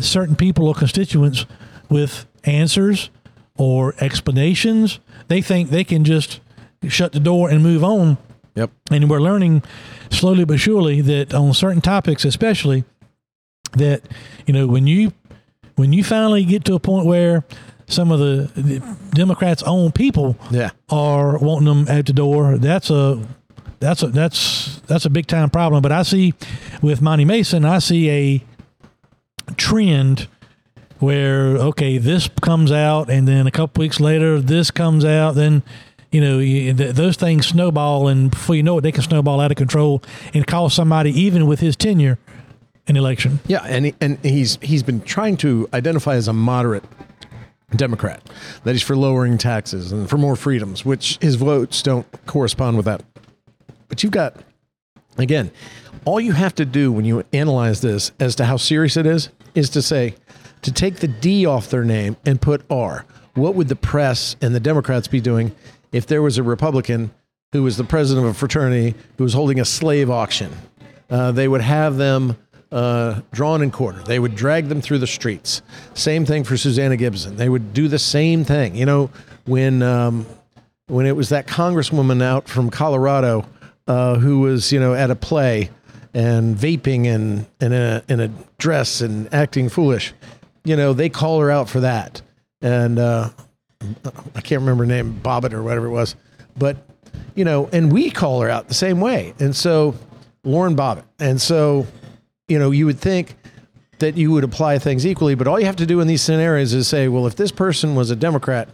certain 0.00 0.36
people 0.36 0.68
or 0.68 0.74
constituents 0.74 1.46
with 1.90 2.26
answers 2.44 3.10
or 3.56 3.94
explanations. 4.00 4.98
They 5.28 5.42
think 5.42 5.70
they 5.70 5.84
can 5.84 6.04
just 6.04 6.40
shut 6.88 7.12
the 7.12 7.20
door 7.20 7.50
and 7.50 7.62
move 7.62 7.84
on. 7.84 8.18
Yep. 8.54 8.70
And 8.90 9.10
we're 9.10 9.20
learning 9.20 9.62
slowly 10.10 10.44
but 10.44 10.58
surely 10.58 11.00
that 11.02 11.34
on 11.34 11.52
certain 11.52 11.82
topics, 11.82 12.24
especially, 12.24 12.84
that 13.76 14.02
you 14.46 14.52
know 14.52 14.66
when 14.66 14.86
you 14.86 15.12
when 15.76 15.92
you 15.92 16.02
finally 16.04 16.44
get 16.44 16.64
to 16.64 16.74
a 16.74 16.80
point 16.80 17.06
where 17.06 17.44
some 17.86 18.10
of 18.10 18.18
the, 18.18 18.50
the 18.60 18.96
Democrats' 19.14 19.62
own 19.62 19.92
people 19.92 20.36
Yeah. 20.50 20.70
are 20.90 21.38
wanting 21.38 21.66
them 21.66 21.86
at 21.88 22.06
the 22.06 22.12
door, 22.12 22.58
that's 22.58 22.90
a 22.90 23.22
that's 23.78 24.02
a 24.02 24.08
that's 24.08 24.80
that's 24.86 25.04
a 25.04 25.10
big 25.10 25.26
time 25.26 25.50
problem. 25.50 25.82
But 25.82 25.92
I 25.92 26.02
see 26.02 26.34
with 26.82 27.00
Monty 27.02 27.24
Mason, 27.24 27.64
I 27.64 27.78
see 27.78 28.10
a 28.10 28.44
trend 29.56 30.28
where 30.98 31.56
okay, 31.58 31.98
this 31.98 32.28
comes 32.40 32.72
out, 32.72 33.10
and 33.10 33.28
then 33.28 33.46
a 33.46 33.50
couple 33.50 33.80
weeks 33.82 34.00
later, 34.00 34.40
this 34.40 34.70
comes 34.70 35.04
out, 35.04 35.34
then. 35.34 35.62
You 36.12 36.20
know, 36.22 36.38
you, 36.38 36.72
th- 36.72 36.94
those 36.94 37.16
things 37.16 37.48
snowball, 37.48 38.06
and 38.08 38.30
before 38.30 38.54
you 38.54 38.62
know 38.62 38.78
it, 38.78 38.82
they 38.82 38.92
can 38.92 39.02
snowball 39.02 39.40
out 39.40 39.50
of 39.50 39.56
control 39.58 40.02
and 40.32 40.46
cause 40.46 40.72
somebody, 40.72 41.10
even 41.20 41.46
with 41.46 41.58
his 41.60 41.74
tenure, 41.76 42.16
an 42.88 42.96
election. 42.96 43.40
Yeah, 43.46 43.62
and 43.64 43.86
he, 43.86 43.94
and 44.00 44.18
he's 44.22 44.58
he's 44.62 44.82
been 44.82 45.00
trying 45.00 45.36
to 45.38 45.68
identify 45.74 46.14
as 46.14 46.28
a 46.28 46.32
moderate 46.32 46.84
Democrat, 47.74 48.22
that 48.64 48.72
he's 48.72 48.82
for 48.82 48.96
lowering 48.96 49.38
taxes 49.38 49.90
and 49.92 50.08
for 50.08 50.18
more 50.18 50.36
freedoms, 50.36 50.84
which 50.84 51.18
his 51.20 51.34
votes 51.34 51.82
don't 51.82 52.06
correspond 52.26 52.76
with 52.76 52.86
that. 52.86 53.02
But 53.88 54.02
you've 54.02 54.12
got, 54.12 54.36
again, 55.18 55.50
all 56.04 56.20
you 56.20 56.32
have 56.32 56.54
to 56.56 56.64
do 56.64 56.92
when 56.92 57.04
you 57.04 57.24
analyze 57.32 57.80
this 57.80 58.12
as 58.20 58.36
to 58.36 58.44
how 58.44 58.56
serious 58.56 58.96
it 58.96 59.06
is, 59.06 59.30
is 59.54 59.68
to 59.70 59.82
say, 59.82 60.14
to 60.62 60.72
take 60.72 60.96
the 60.96 61.08
D 61.08 61.44
off 61.44 61.68
their 61.68 61.84
name 61.84 62.16
and 62.24 62.40
put 62.40 62.64
R. 62.70 63.04
What 63.34 63.54
would 63.56 63.68
the 63.68 63.76
press 63.76 64.36
and 64.40 64.54
the 64.54 64.60
Democrats 64.60 65.08
be 65.08 65.20
doing 65.20 65.54
if 65.92 66.06
there 66.06 66.22
was 66.22 66.38
a 66.38 66.42
Republican 66.42 67.10
who 67.52 67.62
was 67.62 67.76
the 67.76 67.84
president 67.84 68.26
of 68.26 68.32
a 68.32 68.38
fraternity 68.38 68.94
who 69.18 69.24
was 69.24 69.34
holding 69.34 69.60
a 69.60 69.64
slave 69.64 70.08
auction? 70.08 70.52
Uh, 71.10 71.32
they 71.32 71.46
would 71.46 71.60
have 71.60 71.96
them 71.96 72.36
uh, 72.72 73.20
drawn 73.32 73.62
and 73.62 73.72
quartered. 73.72 74.06
They 74.06 74.18
would 74.18 74.34
drag 74.34 74.68
them 74.68 74.80
through 74.80 74.98
the 74.98 75.06
streets. 75.06 75.62
Same 75.94 76.24
thing 76.26 76.44
for 76.44 76.56
Susanna 76.56 76.96
Gibson. 76.96 77.36
They 77.36 77.48
would 77.48 77.72
do 77.72 77.88
the 77.88 77.98
same 77.98 78.44
thing. 78.44 78.74
You 78.74 78.86
know, 78.86 79.10
when 79.46 79.82
um, 79.82 80.26
when 80.86 81.06
it 81.06 81.16
was 81.16 81.28
that 81.30 81.46
congresswoman 81.46 82.22
out 82.22 82.48
from 82.48 82.70
Colorado 82.70 83.46
uh, 83.86 84.16
who 84.16 84.40
was 84.40 84.72
you 84.72 84.80
know 84.80 84.94
at 84.94 85.10
a 85.10 85.16
play 85.16 85.70
and 86.14 86.56
vaping 86.56 87.06
and, 87.06 87.46
in, 87.60 87.74
a, 87.74 88.02
in 88.08 88.20
a 88.20 88.28
dress 88.56 89.02
and 89.02 89.32
acting 89.34 89.68
foolish, 89.68 90.14
you 90.64 90.74
know, 90.74 90.94
they 90.94 91.10
call 91.10 91.40
her 91.40 91.50
out 91.50 91.68
for 91.68 91.80
that. 91.80 92.22
And 92.62 92.98
uh, 92.98 93.28
I 94.34 94.40
can't 94.40 94.62
remember 94.62 94.84
her 94.84 94.88
name, 94.88 95.20
Bobbitt 95.22 95.52
or 95.52 95.62
whatever 95.62 95.84
it 95.84 95.90
was, 95.90 96.16
but 96.56 96.78
you 97.34 97.44
know, 97.44 97.68
and 97.70 97.92
we 97.92 98.10
call 98.10 98.40
her 98.40 98.48
out 98.48 98.68
the 98.68 98.74
same 98.74 98.98
way. 98.98 99.34
And 99.38 99.54
so 99.54 99.94
Lauren 100.42 100.74
Bobbitt. 100.74 101.04
And 101.18 101.40
so 101.40 101.86
you 102.48 102.58
know, 102.58 102.70
you 102.70 102.86
would 102.86 102.98
think 102.98 103.36
that 103.98 104.16
you 104.16 104.30
would 104.30 104.44
apply 104.44 104.78
things 104.78 105.06
equally, 105.06 105.34
but 105.34 105.46
all 105.46 105.58
you 105.58 105.66
have 105.66 105.76
to 105.76 105.86
do 105.86 106.00
in 106.00 106.06
these 106.06 106.22
scenarios 106.22 106.74
is 106.74 106.86
say, 106.86 107.08
well, 107.08 107.26
if 107.26 107.36
this 107.36 107.50
person 107.50 107.94
was 107.94 108.10
a 108.10 108.16
Democrat, 108.16 108.68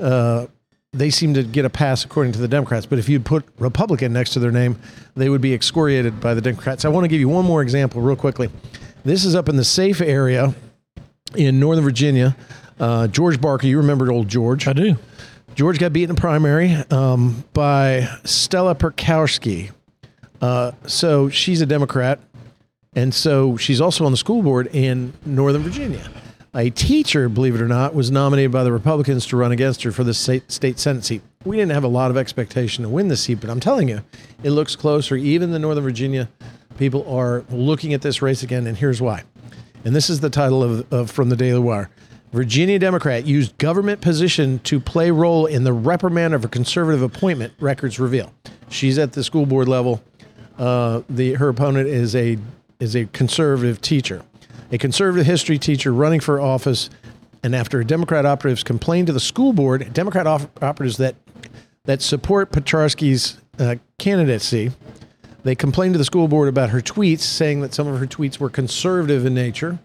uh, 0.00 0.46
they 0.92 1.08
seem 1.08 1.32
to 1.34 1.42
get 1.42 1.64
a 1.64 1.70
pass 1.70 2.04
according 2.04 2.32
to 2.32 2.38
the 2.38 2.48
Democrats. 2.48 2.84
But 2.84 2.98
if 2.98 3.08
you'd 3.08 3.24
put 3.24 3.46
Republican 3.58 4.12
next 4.12 4.30
to 4.30 4.40
their 4.40 4.50
name, 4.50 4.78
they 5.14 5.28
would 5.28 5.40
be 5.40 5.54
excoriated 5.54 6.20
by 6.20 6.34
the 6.34 6.40
Democrats. 6.40 6.84
I 6.84 6.88
want 6.88 7.04
to 7.04 7.08
give 7.08 7.20
you 7.20 7.28
one 7.28 7.46
more 7.46 7.62
example, 7.62 8.02
real 8.02 8.16
quickly. 8.16 8.50
This 9.04 9.24
is 9.24 9.34
up 9.34 9.48
in 9.48 9.56
the 9.56 9.64
safe 9.64 10.00
area 10.00 10.54
in 11.34 11.58
Northern 11.58 11.84
Virginia. 11.84 12.36
Uh, 12.78 13.06
George 13.06 13.40
Barker, 13.40 13.66
you 13.66 13.78
remember 13.78 14.12
old 14.12 14.28
George? 14.28 14.68
I 14.68 14.72
do. 14.72 14.96
George 15.54 15.78
got 15.78 15.92
beaten 15.92 16.10
in 16.10 16.16
the 16.16 16.20
primary 16.20 16.74
um, 16.90 17.44
by 17.52 18.08
Stella 18.24 18.74
Pekarsky. 18.74 19.70
Uh, 20.40 20.72
so 20.86 21.28
she's 21.28 21.60
a 21.60 21.66
Democrat. 21.66 22.20
And 22.94 23.14
so 23.14 23.56
she's 23.56 23.80
also 23.80 24.04
on 24.04 24.12
the 24.12 24.18
school 24.18 24.42
board 24.42 24.68
in 24.72 25.14
Northern 25.24 25.62
Virginia. 25.62 26.08
A 26.54 26.68
teacher, 26.68 27.30
believe 27.30 27.54
it 27.54 27.62
or 27.62 27.68
not, 27.68 27.94
was 27.94 28.10
nominated 28.10 28.52
by 28.52 28.62
the 28.62 28.72
Republicans 28.72 29.24
to 29.28 29.38
run 29.38 29.52
against 29.52 29.82
her 29.84 29.92
for 29.92 30.04
the 30.04 30.12
state, 30.12 30.78
Senate 30.78 31.04
seat. 31.04 31.22
We 31.44 31.56
didn't 31.56 31.72
have 31.72 31.84
a 31.84 31.88
lot 31.88 32.10
of 32.10 32.18
expectation 32.18 32.84
to 32.84 32.90
win 32.90 33.08
the 33.08 33.16
seat, 33.16 33.40
but 33.40 33.48
I'm 33.48 33.60
telling 33.60 33.88
you, 33.88 34.02
it 34.42 34.50
looks 34.50 34.76
closer. 34.76 35.16
Even 35.16 35.50
the 35.50 35.58
Northern 35.58 35.82
Virginia 35.82 36.28
people 36.76 37.10
are 37.10 37.44
looking 37.50 37.94
at 37.94 38.02
this 38.02 38.20
race 38.20 38.42
again, 38.42 38.66
and 38.66 38.76
here's 38.76 39.00
why. 39.00 39.22
And 39.84 39.96
this 39.96 40.10
is 40.10 40.20
the 40.20 40.30
title 40.30 40.62
of, 40.62 40.92
of 40.92 41.10
from 41.10 41.30
the 41.30 41.36
Daily 41.36 41.58
Wire. 41.58 41.88
Virginia 42.32 42.78
Democrat 42.78 43.26
used 43.26 43.56
government 43.58 44.00
position 44.00 44.58
to 44.60 44.80
play 44.80 45.10
role 45.10 45.46
in 45.46 45.64
the 45.64 45.72
reprimand 45.72 46.34
of 46.34 46.44
a 46.44 46.48
conservative 46.48 47.02
appointment. 47.02 47.52
Records 47.60 47.98
reveal. 47.98 48.32
She's 48.68 48.98
at 48.98 49.12
the 49.12 49.24
school 49.24 49.46
board 49.46 49.68
level. 49.68 50.02
Uh, 50.58 51.02
the 51.08 51.34
her 51.34 51.48
opponent 51.48 51.88
is 51.88 52.14
a 52.14 52.38
is 52.82 52.96
a 52.96 53.06
conservative 53.06 53.80
teacher, 53.80 54.22
a 54.72 54.76
conservative 54.76 55.24
history 55.24 55.56
teacher 55.56 55.92
running 55.92 56.18
for 56.18 56.40
office. 56.40 56.90
And 57.44 57.54
after 57.54 57.82
Democrat 57.84 58.26
operatives 58.26 58.64
complained 58.64 59.06
to 59.06 59.12
the 59.12 59.20
school 59.20 59.52
board, 59.52 59.92
Democrat 59.92 60.26
op- 60.26 60.62
operatives 60.62 60.96
that 60.96 61.14
that 61.84 62.02
support 62.02 62.52
Pekarsky's 62.52 63.38
uh, 63.58 63.76
candidacy, 63.98 64.72
they 65.44 65.54
complained 65.54 65.94
to 65.94 65.98
the 65.98 66.04
school 66.04 66.28
board 66.28 66.48
about 66.48 66.70
her 66.70 66.80
tweets, 66.80 67.20
saying 67.20 67.60
that 67.60 67.74
some 67.74 67.86
of 67.86 67.98
her 67.98 68.06
tweets 68.06 68.38
were 68.38 68.50
conservative 68.50 69.26
in 69.26 69.34
nature 69.34 69.78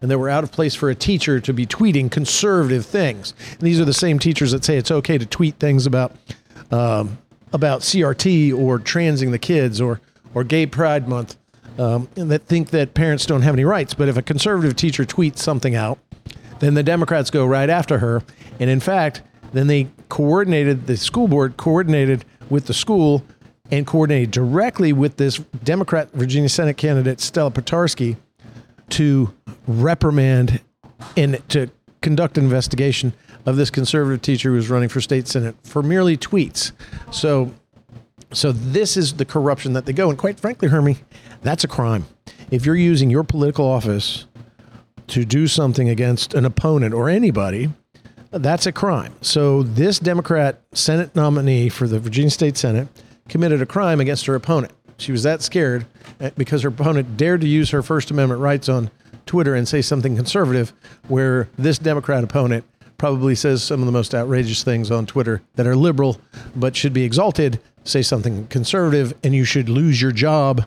and 0.00 0.10
they 0.10 0.16
were 0.16 0.28
out 0.28 0.44
of 0.44 0.52
place 0.52 0.74
for 0.74 0.90
a 0.90 0.94
teacher 0.94 1.40
to 1.40 1.52
be 1.54 1.66
tweeting 1.66 2.10
conservative 2.10 2.84
things. 2.84 3.32
And 3.52 3.60
these 3.60 3.80
are 3.80 3.84
the 3.84 3.94
same 3.94 4.18
teachers 4.18 4.52
that 4.52 4.64
say 4.64 4.76
it's 4.76 4.90
okay 4.90 5.16
to 5.16 5.24
tweet 5.24 5.56
things 5.56 5.86
about 5.86 6.12
um, 6.70 7.18
about 7.54 7.80
CRT 7.80 8.54
or 8.58 8.78
transing 8.78 9.30
the 9.30 9.38
kids 9.38 9.80
or 9.80 10.02
or 10.34 10.44
Gay 10.44 10.66
Pride 10.66 11.08
Month 11.08 11.36
um, 11.78 12.08
that 12.14 12.46
think 12.46 12.70
that 12.70 12.94
parents 12.94 13.26
don't 13.26 13.42
have 13.42 13.54
any 13.54 13.64
rights. 13.64 13.94
But 13.94 14.08
if 14.08 14.16
a 14.16 14.22
conservative 14.22 14.76
teacher 14.76 15.04
tweets 15.04 15.38
something 15.38 15.74
out, 15.74 15.98
then 16.60 16.74
the 16.74 16.82
Democrats 16.82 17.30
go 17.30 17.46
right 17.46 17.68
after 17.68 17.98
her. 17.98 18.22
And 18.60 18.70
in 18.70 18.80
fact, 18.80 19.22
then 19.52 19.66
they 19.66 19.88
coordinated, 20.08 20.86
the 20.86 20.96
school 20.96 21.28
board 21.28 21.56
coordinated 21.56 22.24
with 22.50 22.66
the 22.66 22.74
school 22.74 23.24
and 23.70 23.86
coordinated 23.86 24.30
directly 24.30 24.92
with 24.92 25.16
this 25.16 25.38
Democrat 25.64 26.10
Virginia 26.12 26.48
Senate 26.48 26.76
candidate, 26.76 27.20
Stella 27.20 27.50
Pekarsky, 27.50 28.16
to 28.90 29.32
reprimand 29.66 30.60
and 31.16 31.42
to 31.48 31.70
conduct 32.02 32.36
an 32.36 32.44
investigation 32.44 33.12
of 33.46 33.56
this 33.56 33.70
conservative 33.70 34.22
teacher 34.22 34.50
who 34.50 34.56
was 34.56 34.70
running 34.70 34.88
for 34.88 35.00
state 35.00 35.26
senate 35.26 35.56
for 35.64 35.82
merely 35.82 36.16
tweets. 36.16 36.72
So 37.10 37.52
so 38.32 38.52
this 38.52 38.96
is 38.96 39.14
the 39.14 39.24
corruption 39.24 39.72
that 39.74 39.86
they 39.86 39.92
go. 39.92 40.08
And 40.10 40.18
quite 40.18 40.40
frankly, 40.40 40.68
Hermie, 40.68 40.98
that's 41.42 41.64
a 41.64 41.68
crime. 41.68 42.06
If 42.50 42.66
you're 42.66 42.76
using 42.76 43.10
your 43.10 43.24
political 43.24 43.66
office 43.66 44.26
to 45.08 45.24
do 45.24 45.46
something 45.46 45.88
against 45.88 46.34
an 46.34 46.44
opponent 46.44 46.94
or 46.94 47.08
anybody, 47.08 47.70
that's 48.30 48.66
a 48.66 48.72
crime. 48.72 49.14
So 49.20 49.62
this 49.62 49.98
Democrat 49.98 50.60
Senate 50.72 51.14
nominee 51.14 51.68
for 51.68 51.86
the 51.86 51.98
Virginia 51.98 52.30
State 52.30 52.56
Senate 52.56 52.88
committed 53.28 53.60
a 53.60 53.66
crime 53.66 54.00
against 54.00 54.26
her 54.26 54.34
opponent. 54.34 54.72
She 54.96 55.12
was 55.12 55.22
that 55.24 55.42
scared 55.42 55.86
eh, 56.20 56.30
because 56.36 56.62
her 56.62 56.68
opponent 56.68 57.16
dared 57.16 57.40
to 57.42 57.48
use 57.48 57.70
her 57.70 57.82
First 57.82 58.10
Amendment 58.10 58.40
rights 58.40 58.68
on 58.68 58.90
Twitter 59.26 59.54
and 59.54 59.68
say 59.68 59.82
something 59.82 60.16
conservative, 60.16 60.72
where 61.08 61.48
this 61.56 61.78
Democrat 61.78 62.24
opponent 62.24 62.64
probably 63.02 63.34
says 63.34 63.64
some 63.64 63.80
of 63.80 63.86
the 63.86 63.90
most 63.90 64.14
outrageous 64.14 64.62
things 64.62 64.88
on 64.88 65.04
Twitter 65.04 65.42
that 65.56 65.66
are 65.66 65.74
liberal 65.74 66.20
but 66.54 66.76
should 66.76 66.92
be 66.92 67.02
exalted, 67.02 67.58
say 67.82 68.00
something 68.00 68.46
conservative, 68.46 69.12
and 69.24 69.34
you 69.34 69.44
should 69.44 69.68
lose 69.68 70.00
your 70.00 70.12
job 70.12 70.64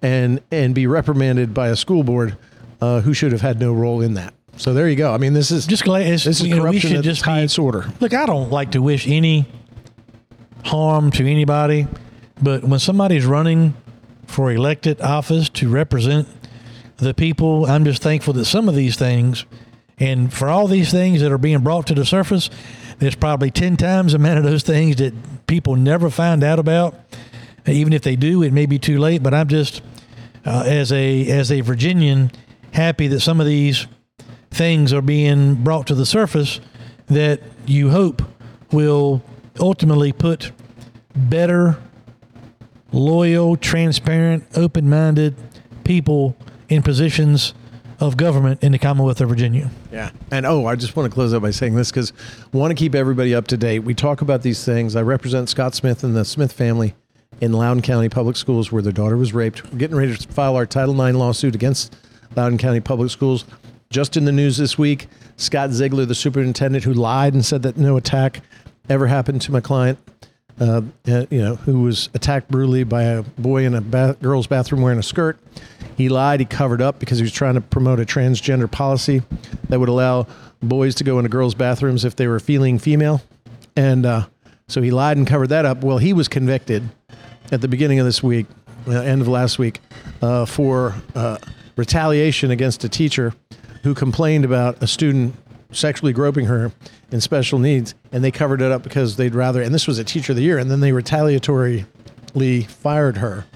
and 0.00 0.40
and 0.50 0.74
be 0.74 0.86
reprimanded 0.86 1.52
by 1.52 1.68
a 1.68 1.76
school 1.76 2.02
board 2.02 2.38
uh, 2.80 3.02
who 3.02 3.12
should 3.12 3.32
have 3.32 3.42
had 3.42 3.60
no 3.60 3.74
role 3.74 4.00
in 4.00 4.14
that. 4.14 4.32
So 4.56 4.72
there 4.72 4.88
you 4.88 4.96
go. 4.96 5.12
I 5.12 5.18
mean, 5.18 5.34
this 5.34 5.50
is 5.50 5.66
Just 5.66 5.84
glad 5.84 6.06
this 6.06 6.26
is 6.26 6.40
you 6.40 6.56
know, 6.56 6.56
we 6.56 6.60
corruption 6.62 6.90
should 6.90 7.04
just 7.04 7.26
its 7.26 7.58
order. 7.58 7.84
Look, 8.00 8.14
I 8.14 8.24
don't 8.24 8.48
like 8.48 8.70
to 8.70 8.80
wish 8.80 9.06
any 9.06 9.44
harm 10.64 11.10
to 11.10 11.30
anybody, 11.30 11.86
but 12.42 12.64
when 12.64 12.80
somebody's 12.80 13.26
running 13.26 13.74
for 14.26 14.50
elected 14.50 15.02
office 15.02 15.50
to 15.50 15.68
represent 15.68 16.28
the 16.96 17.12
people, 17.12 17.66
I'm 17.66 17.84
just 17.84 18.00
thankful 18.00 18.32
that 18.32 18.46
some 18.46 18.70
of 18.70 18.74
these 18.74 18.96
things, 18.96 19.44
and 19.98 20.32
for 20.32 20.48
all 20.48 20.66
these 20.66 20.90
things 20.90 21.20
that 21.20 21.30
are 21.30 21.38
being 21.38 21.60
brought 21.60 21.86
to 21.88 21.94
the 21.94 22.04
surface, 22.04 22.50
there's 22.98 23.14
probably 23.14 23.50
10 23.50 23.76
times 23.76 24.12
the 24.12 24.16
amount 24.16 24.38
of 24.38 24.44
those 24.44 24.62
things 24.62 24.96
that 24.96 25.14
people 25.46 25.76
never 25.76 26.10
find 26.10 26.42
out 26.42 26.58
about. 26.58 26.94
Even 27.66 27.92
if 27.92 28.02
they 28.02 28.16
do, 28.16 28.42
it 28.42 28.52
may 28.52 28.66
be 28.66 28.78
too 28.78 28.98
late, 28.98 29.22
but 29.22 29.32
I'm 29.32 29.48
just, 29.48 29.82
uh, 30.44 30.64
as 30.66 30.92
a 30.92 31.26
as 31.28 31.50
a 31.50 31.62
Virginian, 31.62 32.30
happy 32.72 33.08
that 33.08 33.20
some 33.20 33.40
of 33.40 33.46
these 33.46 33.86
things 34.50 34.92
are 34.92 35.00
being 35.00 35.54
brought 35.54 35.86
to 35.86 35.94
the 35.94 36.04
surface 36.04 36.60
that 37.06 37.40
you 37.66 37.90
hope 37.90 38.22
will 38.70 39.22
ultimately 39.58 40.12
put 40.12 40.52
better, 41.16 41.78
loyal, 42.92 43.56
transparent, 43.56 44.44
open 44.54 44.88
minded 44.88 45.34
people 45.84 46.36
in 46.68 46.82
positions 46.82 47.54
of 48.04 48.16
government 48.16 48.62
in 48.62 48.72
the 48.72 48.78
Commonwealth 48.78 49.20
of 49.20 49.28
Virginia. 49.28 49.70
Yeah. 49.92 50.10
And 50.30 50.46
oh, 50.46 50.66
I 50.66 50.76
just 50.76 50.96
want 50.96 51.10
to 51.10 51.14
close 51.14 51.34
out 51.34 51.42
by 51.42 51.50
saying 51.50 51.74
this 51.74 51.90
because 51.90 52.12
I 52.52 52.56
want 52.56 52.70
to 52.70 52.74
keep 52.74 52.94
everybody 52.94 53.34
up 53.34 53.46
to 53.48 53.56
date. 53.56 53.80
We 53.80 53.94
talk 53.94 54.20
about 54.20 54.42
these 54.42 54.64
things. 54.64 54.96
I 54.96 55.02
represent 55.02 55.48
Scott 55.48 55.74
Smith 55.74 56.04
and 56.04 56.16
the 56.16 56.24
Smith 56.24 56.52
family 56.52 56.94
in 57.40 57.52
Loudoun 57.52 57.82
County 57.82 58.08
Public 58.08 58.36
Schools 58.36 58.70
where 58.70 58.82
their 58.82 58.92
daughter 58.92 59.16
was 59.16 59.32
raped. 59.32 59.64
We're 59.72 59.78
getting 59.78 59.96
ready 59.96 60.16
to 60.16 60.28
file 60.28 60.56
our 60.56 60.66
Title 60.66 61.00
IX 61.00 61.16
lawsuit 61.16 61.54
against 61.54 61.96
Loudoun 62.36 62.58
County 62.58 62.80
Public 62.80 63.10
Schools. 63.10 63.44
Just 63.90 64.16
in 64.16 64.24
the 64.24 64.32
news 64.32 64.56
this 64.56 64.76
week, 64.78 65.08
Scott 65.36 65.70
Ziegler, 65.70 66.04
the 66.04 66.14
superintendent 66.14 66.84
who 66.84 66.94
lied 66.94 67.34
and 67.34 67.44
said 67.44 67.62
that 67.62 67.76
no 67.76 67.96
attack 67.96 68.40
ever 68.88 69.06
happened 69.06 69.40
to 69.42 69.52
my 69.52 69.60
client, 69.60 69.98
uh, 70.60 70.82
uh, 71.08 71.26
you 71.30 71.42
know, 71.42 71.56
who 71.56 71.82
was 71.82 72.08
attacked 72.14 72.50
brutally 72.50 72.84
by 72.84 73.02
a 73.02 73.22
boy 73.22 73.64
in 73.64 73.74
a 73.74 73.80
ba- 73.80 74.16
girl's 74.22 74.46
bathroom 74.46 74.82
wearing 74.82 74.98
a 74.98 75.02
skirt. 75.02 75.38
He 75.96 76.08
lied. 76.08 76.40
He 76.40 76.46
covered 76.46 76.82
up 76.82 76.98
because 76.98 77.18
he 77.18 77.22
was 77.22 77.32
trying 77.32 77.54
to 77.54 77.60
promote 77.60 78.00
a 78.00 78.04
transgender 78.04 78.70
policy 78.70 79.22
that 79.68 79.80
would 79.80 79.88
allow 79.88 80.26
boys 80.62 80.94
to 80.96 81.04
go 81.04 81.18
into 81.18 81.28
girls' 81.28 81.54
bathrooms 81.54 82.04
if 82.04 82.16
they 82.16 82.26
were 82.26 82.40
feeling 82.40 82.78
female. 82.78 83.22
And 83.76 84.06
uh, 84.06 84.26
so 84.68 84.82
he 84.82 84.90
lied 84.90 85.16
and 85.16 85.26
covered 85.26 85.48
that 85.48 85.64
up. 85.64 85.82
Well, 85.84 85.98
he 85.98 86.12
was 86.12 86.28
convicted 86.28 86.88
at 87.52 87.60
the 87.60 87.68
beginning 87.68 87.98
of 87.98 88.06
this 88.06 88.22
week, 88.22 88.46
uh, 88.88 88.92
end 88.92 89.20
of 89.20 89.28
last 89.28 89.58
week, 89.58 89.80
uh, 90.22 90.46
for 90.46 90.94
uh, 91.14 91.38
retaliation 91.76 92.50
against 92.50 92.84
a 92.84 92.88
teacher 92.88 93.34
who 93.82 93.94
complained 93.94 94.44
about 94.44 94.82
a 94.82 94.86
student 94.86 95.34
sexually 95.74 96.12
groping 96.12 96.46
her 96.46 96.72
in 97.10 97.20
special 97.20 97.58
needs, 97.58 97.94
and 98.12 98.24
they 98.24 98.30
covered 98.30 98.60
it 98.62 98.72
up 98.72 98.82
because 98.82 99.16
they'd 99.16 99.34
rather. 99.34 99.62
And 99.62 99.74
this 99.74 99.86
was 99.86 99.98
a 99.98 100.04
teacher 100.04 100.32
of 100.32 100.36
the 100.36 100.42
year, 100.42 100.58
and 100.58 100.70
then 100.70 100.80
they 100.80 100.90
retaliatorily 100.90 101.86
fired 102.66 103.18
her 103.18 103.46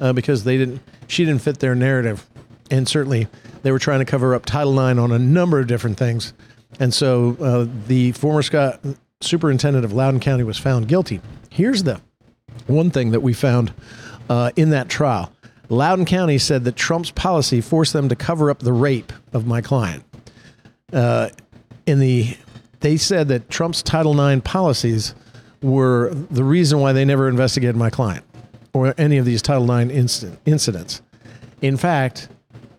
uh, 0.00 0.12
because 0.12 0.44
they 0.44 0.56
didn't. 0.56 0.80
She 1.06 1.24
didn't 1.24 1.42
fit 1.42 1.58
their 1.60 1.74
narrative, 1.74 2.26
and 2.70 2.88
certainly 2.88 3.28
they 3.62 3.72
were 3.72 3.78
trying 3.78 4.00
to 4.00 4.04
cover 4.04 4.34
up 4.34 4.44
Title 4.46 4.78
IX 4.78 4.98
on 4.98 5.12
a 5.12 5.18
number 5.18 5.58
of 5.58 5.66
different 5.66 5.96
things. 5.96 6.32
And 6.80 6.92
so 6.92 7.36
uh, 7.40 7.66
the 7.86 8.12
former 8.12 8.42
Scott 8.42 8.80
superintendent 9.20 9.84
of 9.84 9.92
Loudoun 9.92 10.20
County 10.20 10.44
was 10.44 10.58
found 10.58 10.88
guilty. 10.88 11.20
Here's 11.50 11.82
the 11.82 12.00
one 12.66 12.90
thing 12.90 13.10
that 13.10 13.20
we 13.20 13.32
found 13.32 13.72
uh, 14.28 14.52
in 14.56 14.70
that 14.70 14.88
trial. 14.88 15.32
Loudoun 15.68 16.06
County 16.06 16.38
said 16.38 16.64
that 16.64 16.76
Trump's 16.76 17.10
policy 17.10 17.60
forced 17.60 17.92
them 17.92 18.08
to 18.08 18.16
cover 18.16 18.50
up 18.50 18.60
the 18.60 18.72
rape 18.72 19.12
of 19.32 19.46
my 19.46 19.60
client. 19.60 20.04
Uh, 20.92 21.28
in 21.88 21.98
the, 21.98 22.36
they 22.80 22.96
said 22.96 23.28
that 23.28 23.48
Trump's 23.48 23.82
Title 23.82 24.20
IX 24.20 24.42
policies 24.42 25.14
were 25.62 26.12
the 26.30 26.44
reason 26.44 26.80
why 26.80 26.92
they 26.92 27.04
never 27.04 27.28
investigated 27.28 27.76
my 27.76 27.90
client 27.90 28.24
or 28.74 28.94
any 28.98 29.16
of 29.16 29.24
these 29.24 29.42
Title 29.42 29.70
IX 29.70 29.90
incident, 29.90 30.38
incidents. 30.44 31.02
In 31.62 31.76
fact, 31.76 32.28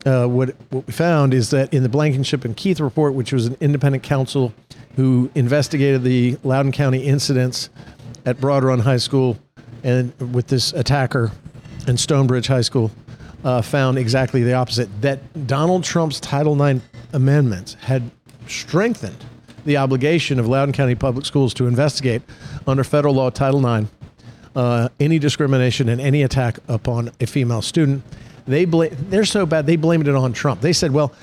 uh, 0.05 0.27
what, 0.27 0.55
what 0.69 0.85
we 0.87 0.93
found 0.93 1.33
is 1.33 1.49
that 1.49 1.73
in 1.73 1.83
the 1.83 1.89
Blankenship 1.89 2.45
and 2.45 2.55
Keith 2.55 2.79
report, 2.79 3.15
which 3.15 3.33
was 3.33 3.47
an 3.47 3.57
independent 3.59 4.03
counsel 4.03 4.53
who 4.95 5.29
investigated 5.35 6.03
the 6.03 6.37
Loudoun 6.43 6.71
County 6.71 7.03
incidents 7.03 7.69
at 8.25 8.39
Broad 8.39 8.63
Run 8.63 8.79
High 8.79 8.97
School 8.97 9.37
and 9.83 10.13
with 10.33 10.47
this 10.47 10.71
attacker 10.73 11.31
and 11.87 11.99
Stonebridge 11.99 12.47
High 12.47 12.61
School, 12.61 12.91
uh, 13.43 13.61
found 13.61 13.97
exactly 13.97 14.43
the 14.43 14.53
opposite. 14.53 14.89
That 15.01 15.47
Donald 15.47 15.83
Trump's 15.83 16.19
Title 16.19 16.61
IX 16.61 16.81
amendments 17.13 17.73
had 17.75 18.09
strengthened 18.51 19.25
the 19.65 19.77
obligation 19.77 20.39
of 20.39 20.47
Loudoun 20.47 20.73
County 20.73 20.95
Public 20.95 21.25
Schools 21.25 21.53
to 21.55 21.67
investigate 21.67 22.21
under 22.67 22.83
federal 22.83 23.13
law 23.13 23.29
Title 23.29 23.65
IX 23.65 23.89
uh, 24.55 24.89
any 24.99 25.19
discrimination 25.19 25.89
and 25.89 26.01
any 26.01 26.23
attack 26.23 26.59
upon 26.67 27.11
a 27.19 27.27
female 27.27 27.61
student. 27.61 28.03
They 28.47 28.65
blame. 28.65 28.95
They're 29.09 29.25
so 29.25 29.45
bad. 29.45 29.65
They 29.65 29.75
blamed 29.75 30.07
it 30.07 30.15
on 30.15 30.33
Trump. 30.33 30.61
They 30.61 30.73
said, 30.73 30.91
"Well, 30.91 31.13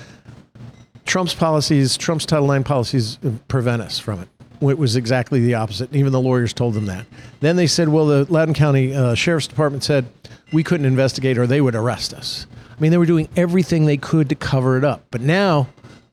Trump's 1.05 1.33
policies, 1.33 1.97
Trump's 1.97 2.25
Title 2.25 2.51
IX 2.51 2.63
policies, 2.63 3.19
prevent 3.47 3.81
us 3.81 3.99
from 3.99 4.21
it." 4.21 4.29
It 4.61 4.77
was 4.77 4.95
exactly 4.95 5.41
the 5.41 5.53
opposite. 5.53 5.93
Even 5.93 6.11
the 6.11 6.21
lawyers 6.21 6.53
told 6.53 6.73
them 6.73 6.85
that. 6.85 7.05
Then 7.41 7.57
they 7.57 7.67
said, 7.67 7.89
"Well, 7.89 8.05
the 8.05 8.31
Loudoun 8.31 8.53
County 8.53 8.95
uh, 8.95 9.13
Sheriff's 9.13 9.47
Department 9.47 9.83
said 9.83 10.05
we 10.53 10.63
couldn't 10.63 10.85
investigate, 10.85 11.37
or 11.37 11.45
they 11.45 11.59
would 11.59 11.75
arrest 11.75 12.13
us." 12.13 12.47
I 12.77 12.81
mean, 12.81 12.91
they 12.91 12.97
were 12.97 13.05
doing 13.05 13.27
everything 13.35 13.85
they 13.85 13.97
could 13.97 14.29
to 14.29 14.35
cover 14.35 14.77
it 14.77 14.83
up. 14.83 15.03
But 15.11 15.21
now, 15.21 15.67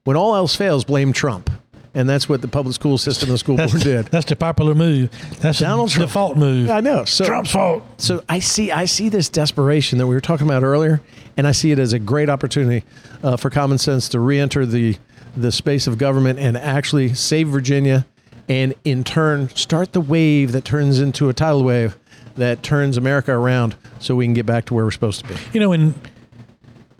when 0.05 0.17
all 0.17 0.35
else 0.37 0.55
fails, 0.55 0.85
blame 0.85 1.13
Trump. 1.13 1.51
And 1.97 2.09
that's 2.09 2.29
what 2.29 2.43
the 2.43 2.49
public 2.49 2.75
school 2.75 2.99
system 2.99 3.29
and 3.29 3.35
the 3.35 3.39
school 3.39 3.57
board 3.57 3.71
That's, 3.71 3.85
did. 3.85 4.07
that's 4.07 4.27
the 4.27 4.35
popular 4.35 4.75
move. 4.75 5.11
That's 5.41 5.61
Donald 5.61 5.91
the 5.91 5.95
Trump. 5.95 6.09
default 6.09 6.37
move. 6.37 6.69
I 6.69 6.81
know. 6.81 7.05
So 7.05 7.25
Trump's 7.25 7.53
fault. 7.53 7.85
So 7.99 8.21
I 8.29 8.41
see, 8.41 8.73
I 8.73 8.87
see 8.87 9.09
this 9.09 9.29
desperation 9.29 9.99
that 9.99 10.07
we 10.09 10.15
were 10.17 10.21
talking 10.21 10.47
about 10.47 10.65
earlier, 10.65 11.01
and 11.37 11.47
I 11.47 11.53
see 11.53 11.71
it 11.71 11.79
as 11.79 11.93
a 11.93 12.01
great 12.01 12.29
opportunity 12.29 12.85
uh, 13.23 13.37
for 13.37 13.49
common 13.49 13.79
sense 13.79 14.09
to 14.11 14.21
re-enter 14.21 14.67
the 14.67 14.97
the 15.37 15.51
space 15.51 15.89
of 15.89 15.99
government 15.99 16.39
and 16.39 16.57
actually 16.57 17.13
save 17.15 17.49
Virginia, 17.49 18.07
and 18.49 18.73
in 18.85 19.03
turn 19.05 19.49
start 19.51 19.93
the 19.93 20.01
wave 20.01 20.53
that 20.53 20.65
turns 20.65 21.01
into 21.01 21.29
a 21.29 21.33
tidal 21.33 21.65
wave 21.65 21.97
that 22.37 22.63
turns 22.65 22.97
America 22.97 23.33
around, 23.33 23.75
so 24.01 24.15
we 24.17 24.27
can 24.27 24.35
get 24.35 24.47
back 24.47 24.65
to 24.65 24.75
where 24.75 24.85
we're 24.85 24.91
supposed 24.93 25.25
to 25.25 25.33
be. 25.33 25.41
You 25.53 25.61
know, 25.61 25.71
when 25.71 25.95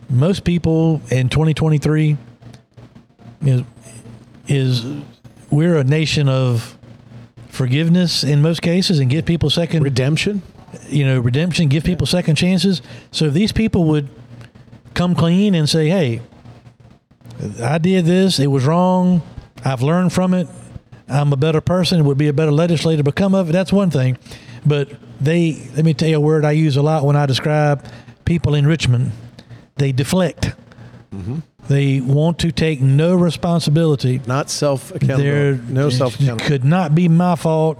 most 0.09 0.43
people 0.45 1.01
in 1.11 1.27
2023 1.29 2.17
is, 3.45 3.63
is 4.47 4.85
we're 5.49 5.77
a 5.77 5.83
nation 5.83 6.27
of 6.27 6.77
forgiveness 7.49 8.23
in 8.23 8.41
most 8.41 8.61
cases 8.61 8.99
and 8.99 9.09
give 9.09 9.25
people 9.25 9.49
second 9.49 9.83
Redemption. 9.83 10.41
you 10.89 11.05
know 11.05 11.19
redemption 11.19 11.69
give 11.69 11.83
people 11.83 12.05
second 12.05 12.35
chances. 12.35 12.81
So 13.11 13.25
if 13.25 13.33
these 13.33 13.51
people 13.53 13.85
would 13.85 14.09
come 14.93 15.15
clean 15.15 15.55
and 15.55 15.69
say 15.69 15.87
hey 15.89 16.21
i 17.61 17.77
did 17.77 18.05
this 18.05 18.39
it 18.39 18.47
was 18.47 18.65
wrong 18.65 19.21
i've 19.65 19.81
learned 19.81 20.13
from 20.13 20.33
it 20.33 20.47
i'm 21.09 21.33
a 21.33 21.35
better 21.35 21.59
person 21.59 22.05
would 22.05 22.17
be 22.17 22.29
a 22.29 22.33
better 22.33 22.51
legislator 22.51 23.03
become 23.03 23.35
of 23.35 23.49
it 23.49 23.51
that's 23.51 23.73
one 23.73 23.91
thing. 23.91 24.17
But 24.65 24.89
they 25.21 25.69
let 25.75 25.85
me 25.85 25.93
tell 25.93 26.09
you 26.09 26.17
a 26.17 26.19
word 26.19 26.43
i 26.45 26.51
use 26.51 26.75
a 26.77 26.81
lot 26.81 27.05
when 27.05 27.15
i 27.15 27.25
describe 27.25 27.85
people 28.25 28.55
in 28.55 28.65
richmond. 28.65 29.11
They 29.75 29.91
deflect 29.91 30.53
mm-hmm. 31.13 31.39
They 31.67 31.99
want 32.01 32.39
to 32.39 32.51
take 32.51 32.81
no 32.81 33.15
responsibility 33.15 34.21
Not 34.27 34.49
self 34.49 34.89
there 34.89 34.97
accountability. 34.97 35.73
No 35.73 35.89
self 35.89 36.15
accountability. 36.15 36.45
could 36.45 36.63
not 36.63 36.93
be 36.95 37.07
my 37.09 37.35
fault 37.35 37.77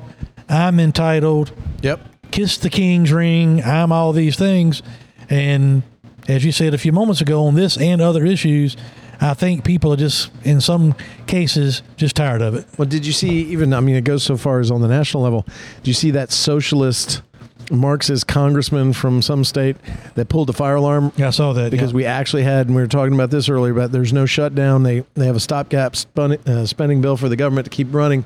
i'm 0.49 0.79
entitled 0.79 1.51
Yep. 1.81 2.01
kiss 2.31 2.57
the 2.57 2.69
king's 2.69 3.11
ring. 3.11 3.63
I'm 3.63 3.91
all 3.91 4.11
these 4.11 4.35
things. 4.37 4.81
And 5.29 5.83
as 6.27 6.43
you 6.43 6.51
said 6.51 6.73
a 6.73 6.77
few 6.77 6.91
moments 6.91 7.21
ago 7.21 7.45
on 7.45 7.53
this 7.55 7.77
and 7.77 8.01
other 8.01 8.25
issues, 8.25 8.75
I 9.21 9.33
think 9.35 9.63
people 9.63 9.93
are 9.93 9.97
just, 9.97 10.31
in 10.43 10.59
some 10.61 10.95
cases, 11.27 11.81
just 11.95 12.15
tired 12.15 12.41
of 12.41 12.55
it. 12.55 12.65
Well, 12.77 12.87
did 12.87 13.05
you 13.05 13.13
see 13.13 13.41
even? 13.51 13.73
I 13.73 13.79
mean, 13.79 13.95
it 13.95 14.03
goes 14.03 14.23
so 14.23 14.35
far 14.35 14.59
as 14.59 14.71
on 14.71 14.81
the 14.81 14.87
national 14.87 15.23
level. 15.23 15.45
Do 15.83 15.89
you 15.89 15.93
see 15.93 16.11
that 16.11 16.31
socialist 16.31 17.21
Marxist 17.71 18.27
congressman 18.27 18.93
from 18.93 19.21
some 19.21 19.43
state 19.43 19.77
that 20.15 20.29
pulled 20.29 20.47
the 20.47 20.53
fire 20.53 20.75
alarm 20.75 21.11
Yeah, 21.15 21.27
I 21.27 21.31
saw 21.31 21.53
that 21.53 21.71
because 21.71 21.91
yeah. 21.91 21.95
we 21.95 22.05
actually 22.05 22.43
had, 22.43 22.67
and 22.67 22.75
we 22.75 22.81
were 22.81 22.87
talking 22.87 23.13
about 23.13 23.31
this 23.31 23.49
earlier, 23.49 23.73
But 23.73 23.91
there's 23.91 24.13
no 24.13 24.25
shutdown. 24.25 24.83
They 24.83 25.03
they 25.15 25.25
have 25.25 25.35
a 25.35 25.39
stopgap 25.39 25.95
spun, 25.95 26.33
uh, 26.47 26.65
spending 26.65 27.01
bill 27.01 27.17
for 27.17 27.29
the 27.29 27.35
government 27.35 27.65
to 27.65 27.71
keep 27.71 27.93
running. 27.93 28.25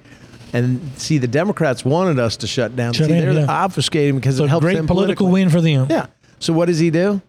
And 0.51 0.91
see, 0.97 1.17
the 1.19 1.27
Democrats 1.27 1.85
wanted 1.85 2.17
us 2.19 2.37
to 2.37 2.47
shut 2.47 2.75
down. 2.75 2.93
Shut 2.93 3.07
see, 3.07 3.13
in, 3.13 3.19
they're 3.19 3.33
yeah. 3.33 3.45
obfuscating 3.45 4.15
because 4.15 4.37
So 4.37 4.45
it 4.45 4.49
helps 4.49 4.63
great 4.63 4.75
them 4.75 4.87
political 4.87 5.27
win 5.27 5.49
for 5.49 5.61
them. 5.61 5.87
Yeah. 5.89 6.07
So 6.39 6.53
what 6.53 6.65
does 6.65 6.79
he 6.79 6.89
do? 6.89 7.21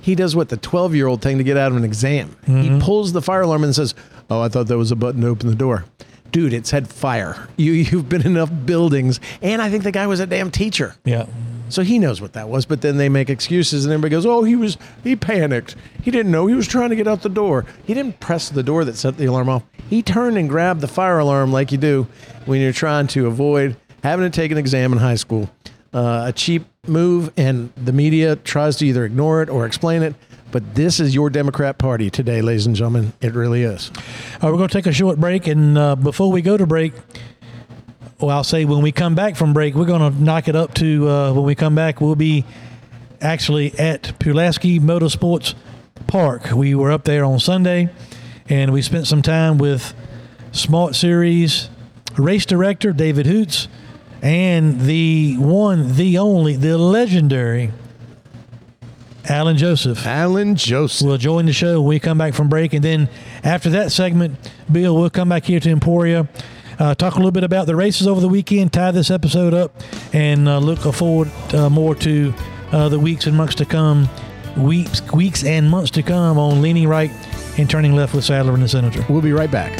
He 0.00 0.14
does 0.14 0.34
what 0.34 0.48
the 0.48 0.56
12 0.56 0.94
year 0.94 1.06
old 1.06 1.22
thing 1.22 1.38
to 1.38 1.44
get 1.44 1.56
out 1.56 1.70
of 1.70 1.76
an 1.76 1.84
exam. 1.84 2.30
Mm-hmm. 2.46 2.60
He 2.60 2.80
pulls 2.80 3.12
the 3.12 3.22
fire 3.22 3.42
alarm 3.42 3.62
and 3.64 3.74
says, 3.74 3.94
"Oh, 4.30 4.40
I 4.40 4.48
thought 4.48 4.66
that 4.68 4.78
was 4.78 4.90
a 4.90 4.96
button 4.96 5.20
to 5.20 5.28
open 5.28 5.48
the 5.48 5.54
door." 5.54 5.84
Dude, 6.32 6.54
it 6.54 6.66
said 6.66 6.88
fire. 6.88 7.48
You 7.56 7.72
you've 7.72 8.08
been 8.08 8.22
in 8.22 8.32
enough 8.32 8.50
buildings, 8.64 9.20
and 9.42 9.60
I 9.60 9.70
think 9.70 9.84
the 9.84 9.92
guy 9.92 10.06
was 10.06 10.18
a 10.18 10.26
damn 10.26 10.50
teacher. 10.50 10.96
Yeah. 11.04 11.26
So 11.72 11.82
he 11.82 11.98
knows 11.98 12.20
what 12.20 12.34
that 12.34 12.48
was, 12.48 12.66
but 12.66 12.82
then 12.82 12.98
they 12.98 13.08
make 13.08 13.30
excuses 13.30 13.84
and 13.84 13.92
everybody 13.92 14.10
goes, 14.10 14.26
"Oh, 14.26 14.44
he 14.44 14.56
was 14.56 14.76
he 15.02 15.16
panicked. 15.16 15.74
He 16.02 16.10
didn't 16.10 16.30
know. 16.30 16.46
He 16.46 16.54
was 16.54 16.68
trying 16.68 16.90
to 16.90 16.96
get 16.96 17.08
out 17.08 17.22
the 17.22 17.28
door. 17.28 17.64
He 17.86 17.94
didn't 17.94 18.20
press 18.20 18.48
the 18.48 18.62
door 18.62 18.84
that 18.84 18.96
set 18.96 19.16
the 19.16 19.26
alarm 19.26 19.48
off. 19.48 19.62
He 19.88 20.02
turned 20.02 20.36
and 20.36 20.48
grabbed 20.48 20.80
the 20.80 20.88
fire 20.88 21.18
alarm 21.18 21.52
like 21.52 21.72
you 21.72 21.78
do 21.78 22.06
when 22.44 22.60
you're 22.60 22.72
trying 22.72 23.06
to 23.08 23.26
avoid 23.26 23.76
having 24.02 24.30
to 24.30 24.34
take 24.34 24.50
an 24.50 24.58
exam 24.58 24.92
in 24.92 24.98
high 24.98 25.14
school. 25.14 25.50
Uh, 25.94 26.24
a 26.28 26.32
cheap 26.32 26.64
move 26.86 27.30
and 27.36 27.72
the 27.76 27.92
media 27.92 28.36
tries 28.36 28.76
to 28.76 28.86
either 28.86 29.04
ignore 29.04 29.42
it 29.42 29.48
or 29.50 29.66
explain 29.66 30.02
it, 30.02 30.14
but 30.50 30.74
this 30.74 30.98
is 30.98 31.14
your 31.14 31.30
Democrat 31.30 31.78
party 31.78 32.10
today, 32.10 32.42
ladies 32.42 32.66
and 32.66 32.74
gentlemen. 32.74 33.12
It 33.20 33.34
really 33.34 33.62
is. 33.62 33.90
All 33.94 34.48
right, 34.48 34.50
we're 34.50 34.56
going 34.56 34.68
to 34.68 34.72
take 34.72 34.86
a 34.86 34.92
short 34.92 35.20
break. 35.20 35.46
And 35.46 35.76
uh, 35.76 35.96
before 35.96 36.32
we 36.32 36.42
go 36.42 36.56
to 36.56 36.66
break, 36.66 36.94
well, 38.22 38.36
I'll 38.36 38.44
say 38.44 38.64
when 38.64 38.82
we 38.82 38.92
come 38.92 39.16
back 39.16 39.34
from 39.34 39.52
break, 39.52 39.74
we're 39.74 39.84
going 39.84 40.12
to 40.12 40.22
knock 40.22 40.46
it 40.46 40.54
up 40.54 40.74
to 40.74 41.08
uh, 41.08 41.32
when 41.32 41.44
we 41.44 41.56
come 41.56 41.74
back, 41.74 42.00
we'll 42.00 42.14
be 42.14 42.44
actually 43.20 43.76
at 43.78 44.16
Pulaski 44.20 44.78
Motorsports 44.78 45.54
Park. 46.06 46.52
We 46.52 46.74
were 46.76 46.92
up 46.92 47.04
there 47.04 47.24
on 47.24 47.40
Sunday 47.40 47.90
and 48.48 48.72
we 48.72 48.80
spent 48.80 49.08
some 49.08 49.22
time 49.22 49.58
with 49.58 49.92
Smart 50.52 50.94
Series 50.94 51.68
race 52.16 52.46
director 52.46 52.92
David 52.92 53.26
Hoots 53.26 53.66
and 54.22 54.82
the 54.82 55.36
one, 55.38 55.96
the 55.96 56.18
only, 56.18 56.54
the 56.54 56.78
legendary 56.78 57.72
Alan 59.28 59.56
Joseph 59.56 60.06
Alan 60.06 60.56
Joseph. 60.56 61.06
will 61.06 61.18
join 61.18 61.46
the 61.46 61.52
show 61.52 61.80
when 61.80 61.88
we 61.88 62.00
come 62.00 62.18
back 62.18 62.34
from 62.34 62.48
break. 62.48 62.72
And 62.72 62.84
then 62.84 63.08
after 63.42 63.70
that 63.70 63.92
segment, 63.92 64.36
Bill 64.70 64.96
we'll 64.96 65.10
come 65.10 65.28
back 65.28 65.44
here 65.44 65.60
to 65.60 65.70
Emporia, 65.70 66.28
uh, 66.82 66.96
talk 66.96 67.14
a 67.14 67.16
little 67.16 67.30
bit 67.30 67.44
about 67.44 67.66
the 67.66 67.76
races 67.76 68.08
over 68.08 68.20
the 68.20 68.28
weekend, 68.28 68.72
tie 68.72 68.90
this 68.90 69.08
episode 69.08 69.54
up, 69.54 69.72
and 70.12 70.48
uh, 70.48 70.58
look 70.58 70.80
forward 70.80 71.30
uh, 71.54 71.70
more 71.70 71.94
to 71.94 72.34
uh, 72.72 72.88
the 72.88 72.98
weeks 72.98 73.28
and 73.28 73.36
months 73.36 73.54
to 73.54 73.64
come, 73.64 74.08
weeks, 74.56 75.00
weeks 75.12 75.44
and 75.44 75.70
months 75.70 75.92
to 75.92 76.02
come 76.02 76.38
on 76.38 76.60
leaning 76.60 76.88
right 76.88 77.12
and 77.56 77.70
turning 77.70 77.94
left 77.94 78.14
with 78.14 78.24
Sadler 78.24 78.54
and 78.54 78.64
the 78.64 78.68
Senator. 78.68 79.04
We'll 79.08 79.22
be 79.22 79.32
right 79.32 79.50
back. 79.50 79.78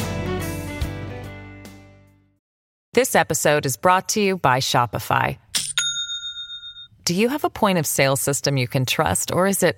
This 2.93 3.15
episode 3.15 3.65
is 3.65 3.75
brought 3.75 4.07
to 4.09 4.21
you 4.21 4.37
by 4.37 4.59
Shopify. 4.59 5.37
Do 7.03 7.15
you 7.15 7.27
have 7.27 7.43
a 7.43 7.49
point 7.49 7.79
of 7.79 7.85
sale 7.85 8.15
system 8.15 8.55
you 8.55 8.69
can 8.69 8.85
trust, 8.85 9.33
or 9.33 9.45
is 9.45 9.61
it 9.61 9.77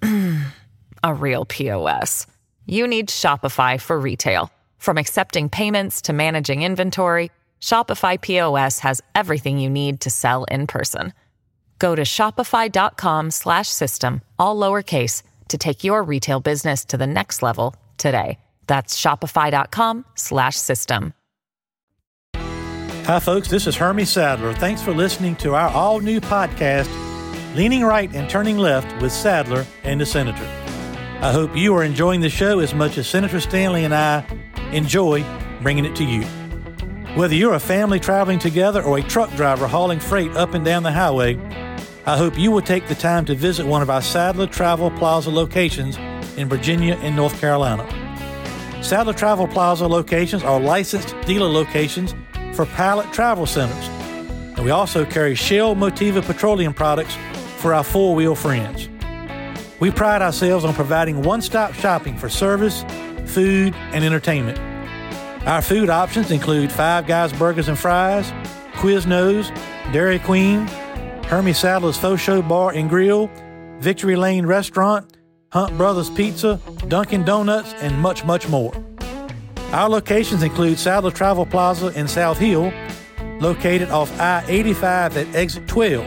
a 1.02 1.12
real 1.12 1.44
POS? 1.44 2.26
You 2.64 2.86
need 2.86 3.08
Shopify 3.08 3.78
for 3.78 4.00
retail. 4.00 4.50
From 4.84 4.98
accepting 4.98 5.48
payments 5.48 6.02
to 6.02 6.12
managing 6.12 6.60
inventory, 6.60 7.30
Shopify 7.58 8.20
POS 8.20 8.80
has 8.80 9.00
everything 9.14 9.58
you 9.58 9.70
need 9.70 10.02
to 10.02 10.10
sell 10.10 10.44
in 10.44 10.66
person. 10.66 11.14
Go 11.78 11.94
to 11.94 12.02
shopify.com 12.02 13.30
slash 13.30 13.68
system, 13.68 14.20
all 14.38 14.60
lowercase, 14.60 15.22
to 15.48 15.56
take 15.56 15.84
your 15.84 16.02
retail 16.02 16.38
business 16.38 16.84
to 16.84 16.98
the 16.98 17.06
next 17.06 17.42
level 17.42 17.74
today. 17.96 18.38
That's 18.66 18.94
shopify.com 18.94 20.04
slash 20.16 20.56
system. 20.56 21.14
Hi, 22.36 23.20
folks. 23.20 23.48
This 23.48 23.66
is 23.66 23.76
Hermie 23.76 24.04
Sadler. 24.04 24.52
Thanks 24.52 24.82
for 24.82 24.92
listening 24.92 25.36
to 25.36 25.54
our 25.54 25.70
all 25.70 26.00
new 26.00 26.20
podcast, 26.20 26.90
Leaning 27.56 27.84
Right 27.84 28.14
and 28.14 28.28
Turning 28.28 28.58
Left 28.58 29.00
with 29.00 29.12
Sadler 29.12 29.64
and 29.82 29.98
the 29.98 30.04
Senator. 30.04 30.63
I 31.24 31.32
hope 31.32 31.56
you 31.56 31.74
are 31.74 31.82
enjoying 31.82 32.20
the 32.20 32.28
show 32.28 32.58
as 32.58 32.74
much 32.74 32.98
as 32.98 33.08
Senator 33.08 33.40
Stanley 33.40 33.86
and 33.86 33.94
I 33.94 34.26
enjoy 34.72 35.24
bringing 35.62 35.86
it 35.86 35.96
to 35.96 36.04
you. 36.04 36.22
Whether 37.16 37.34
you're 37.34 37.54
a 37.54 37.60
family 37.60 37.98
traveling 37.98 38.38
together 38.38 38.82
or 38.82 38.98
a 38.98 39.02
truck 39.02 39.34
driver 39.34 39.66
hauling 39.66 40.00
freight 40.00 40.32
up 40.32 40.52
and 40.52 40.62
down 40.62 40.82
the 40.82 40.92
highway, 40.92 41.38
I 42.04 42.18
hope 42.18 42.38
you 42.38 42.50
will 42.50 42.60
take 42.60 42.88
the 42.88 42.94
time 42.94 43.24
to 43.24 43.34
visit 43.34 43.64
one 43.64 43.80
of 43.80 43.88
our 43.88 44.02
Sadler 44.02 44.46
Travel 44.46 44.90
Plaza 44.90 45.30
locations 45.30 45.96
in 46.36 46.46
Virginia 46.46 46.96
and 46.96 47.16
North 47.16 47.40
Carolina. 47.40 47.88
Sadler 48.82 49.14
Travel 49.14 49.48
Plaza 49.48 49.88
locations 49.88 50.42
are 50.42 50.60
licensed 50.60 51.16
dealer 51.24 51.48
locations 51.48 52.14
for 52.52 52.66
Pilot 52.66 53.10
Travel 53.14 53.46
Centers, 53.46 53.88
and 54.58 54.62
we 54.62 54.72
also 54.72 55.06
carry 55.06 55.34
Shell 55.34 55.74
Motiva 55.74 56.22
petroleum 56.22 56.74
products 56.74 57.16
for 57.56 57.72
our 57.72 57.82
four 57.82 58.14
wheel 58.14 58.34
friends. 58.34 58.90
We 59.80 59.90
pride 59.90 60.22
ourselves 60.22 60.64
on 60.64 60.74
providing 60.74 61.22
one 61.22 61.42
stop 61.42 61.74
shopping 61.74 62.16
for 62.16 62.28
service, 62.28 62.84
food, 63.26 63.74
and 63.92 64.04
entertainment. 64.04 64.58
Our 65.46 65.60
food 65.60 65.90
options 65.90 66.30
include 66.30 66.72
Five 66.72 67.06
Guys 67.06 67.32
Burgers 67.32 67.68
and 67.68 67.78
Fries, 67.78 68.30
Quiznos, 68.74 69.50
Dairy 69.92 70.18
Queen, 70.18 70.66
Hermie 71.26 71.52
Sadler's 71.52 71.96
Faux 71.96 72.20
Show 72.20 72.40
Bar 72.40 72.72
and 72.72 72.88
Grill, 72.88 73.30
Victory 73.78 74.16
Lane 74.16 74.46
Restaurant, 74.46 75.16
Hunt 75.52 75.76
Brothers 75.76 76.08
Pizza, 76.10 76.60
Dunkin' 76.88 77.24
Donuts, 77.24 77.74
and 77.74 78.00
much, 78.00 78.24
much 78.24 78.48
more. 78.48 78.72
Our 79.72 79.88
locations 79.88 80.42
include 80.42 80.78
Sadler 80.78 81.10
Travel 81.10 81.46
Plaza 81.46 81.88
in 81.98 82.08
South 82.08 82.38
Hill, 82.38 82.72
located 83.40 83.90
off 83.90 84.10
I 84.20 84.44
85 84.46 85.16
at 85.16 85.34
exit 85.34 85.66
12. 85.66 86.04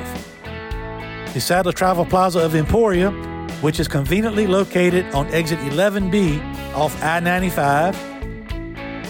The 1.34 1.42
Sadler 1.42 1.74
Travel 1.74 2.06
Plaza 2.06 2.40
of 2.40 2.56
Emporia, 2.56 3.12
which 3.62 3.80
is 3.80 3.88
conveniently 3.88 4.48
located 4.48 5.06
on 5.14 5.28
exit 5.34 5.60
11B 5.60 6.42
off 6.76 7.02
I 7.04 7.20
95, 7.20 7.96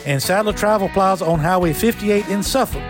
and 0.05 0.21
Sadler 0.21 0.53
Travel 0.53 0.89
Plaza 0.89 1.25
on 1.25 1.39
Highway 1.39 1.73
58 1.73 2.27
in 2.29 2.41
Suffolk. 2.41 2.83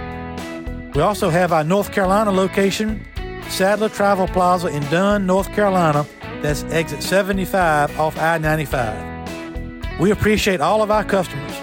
We 0.95 1.01
also 1.01 1.29
have 1.29 1.51
our 1.51 1.63
North 1.63 1.91
Carolina 1.91 2.31
location, 2.31 3.05
Sadler 3.49 3.89
Travel 3.89 4.27
Plaza 4.27 4.67
in 4.67 4.83
Dunn, 4.83 5.25
North 5.25 5.51
Carolina, 5.53 6.05
that's 6.41 6.63
exit 6.65 7.01
75 7.01 7.99
off 7.99 8.17
I 8.17 8.37
95. 8.37 9.99
We 9.99 10.11
appreciate 10.11 10.61
all 10.61 10.83
of 10.83 10.91
our 10.91 11.03
customers, 11.03 11.53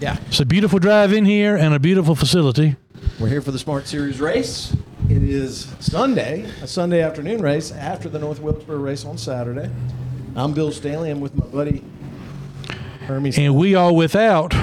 Yeah. 0.00 0.16
it's 0.28 0.40
a 0.40 0.46
beautiful 0.46 0.78
drive 0.78 1.12
in 1.12 1.26
here 1.26 1.56
and 1.56 1.74
a 1.74 1.78
beautiful 1.78 2.14
facility. 2.14 2.76
We're 3.20 3.28
here 3.28 3.42
for 3.42 3.50
the 3.50 3.58
Smart 3.58 3.86
Series 3.86 4.18
race. 4.18 4.74
It 5.10 5.22
is 5.22 5.70
Sunday, 5.78 6.46
a 6.62 6.66
Sunday 6.66 7.02
afternoon 7.02 7.42
race 7.42 7.70
after 7.70 8.08
the 8.08 8.18
North 8.18 8.40
Wilkesboro 8.40 8.78
race 8.78 9.04
on 9.04 9.18
Saturday. 9.18 9.68
I'm 10.36 10.52
Bill 10.54 10.72
Stanley. 10.72 11.10
I'm 11.10 11.20
with 11.20 11.34
my 11.34 11.46
buddy 11.46 11.84
Hermie. 13.06 13.32
And 13.36 13.56
we 13.56 13.74
are 13.74 13.92
without 13.92 14.54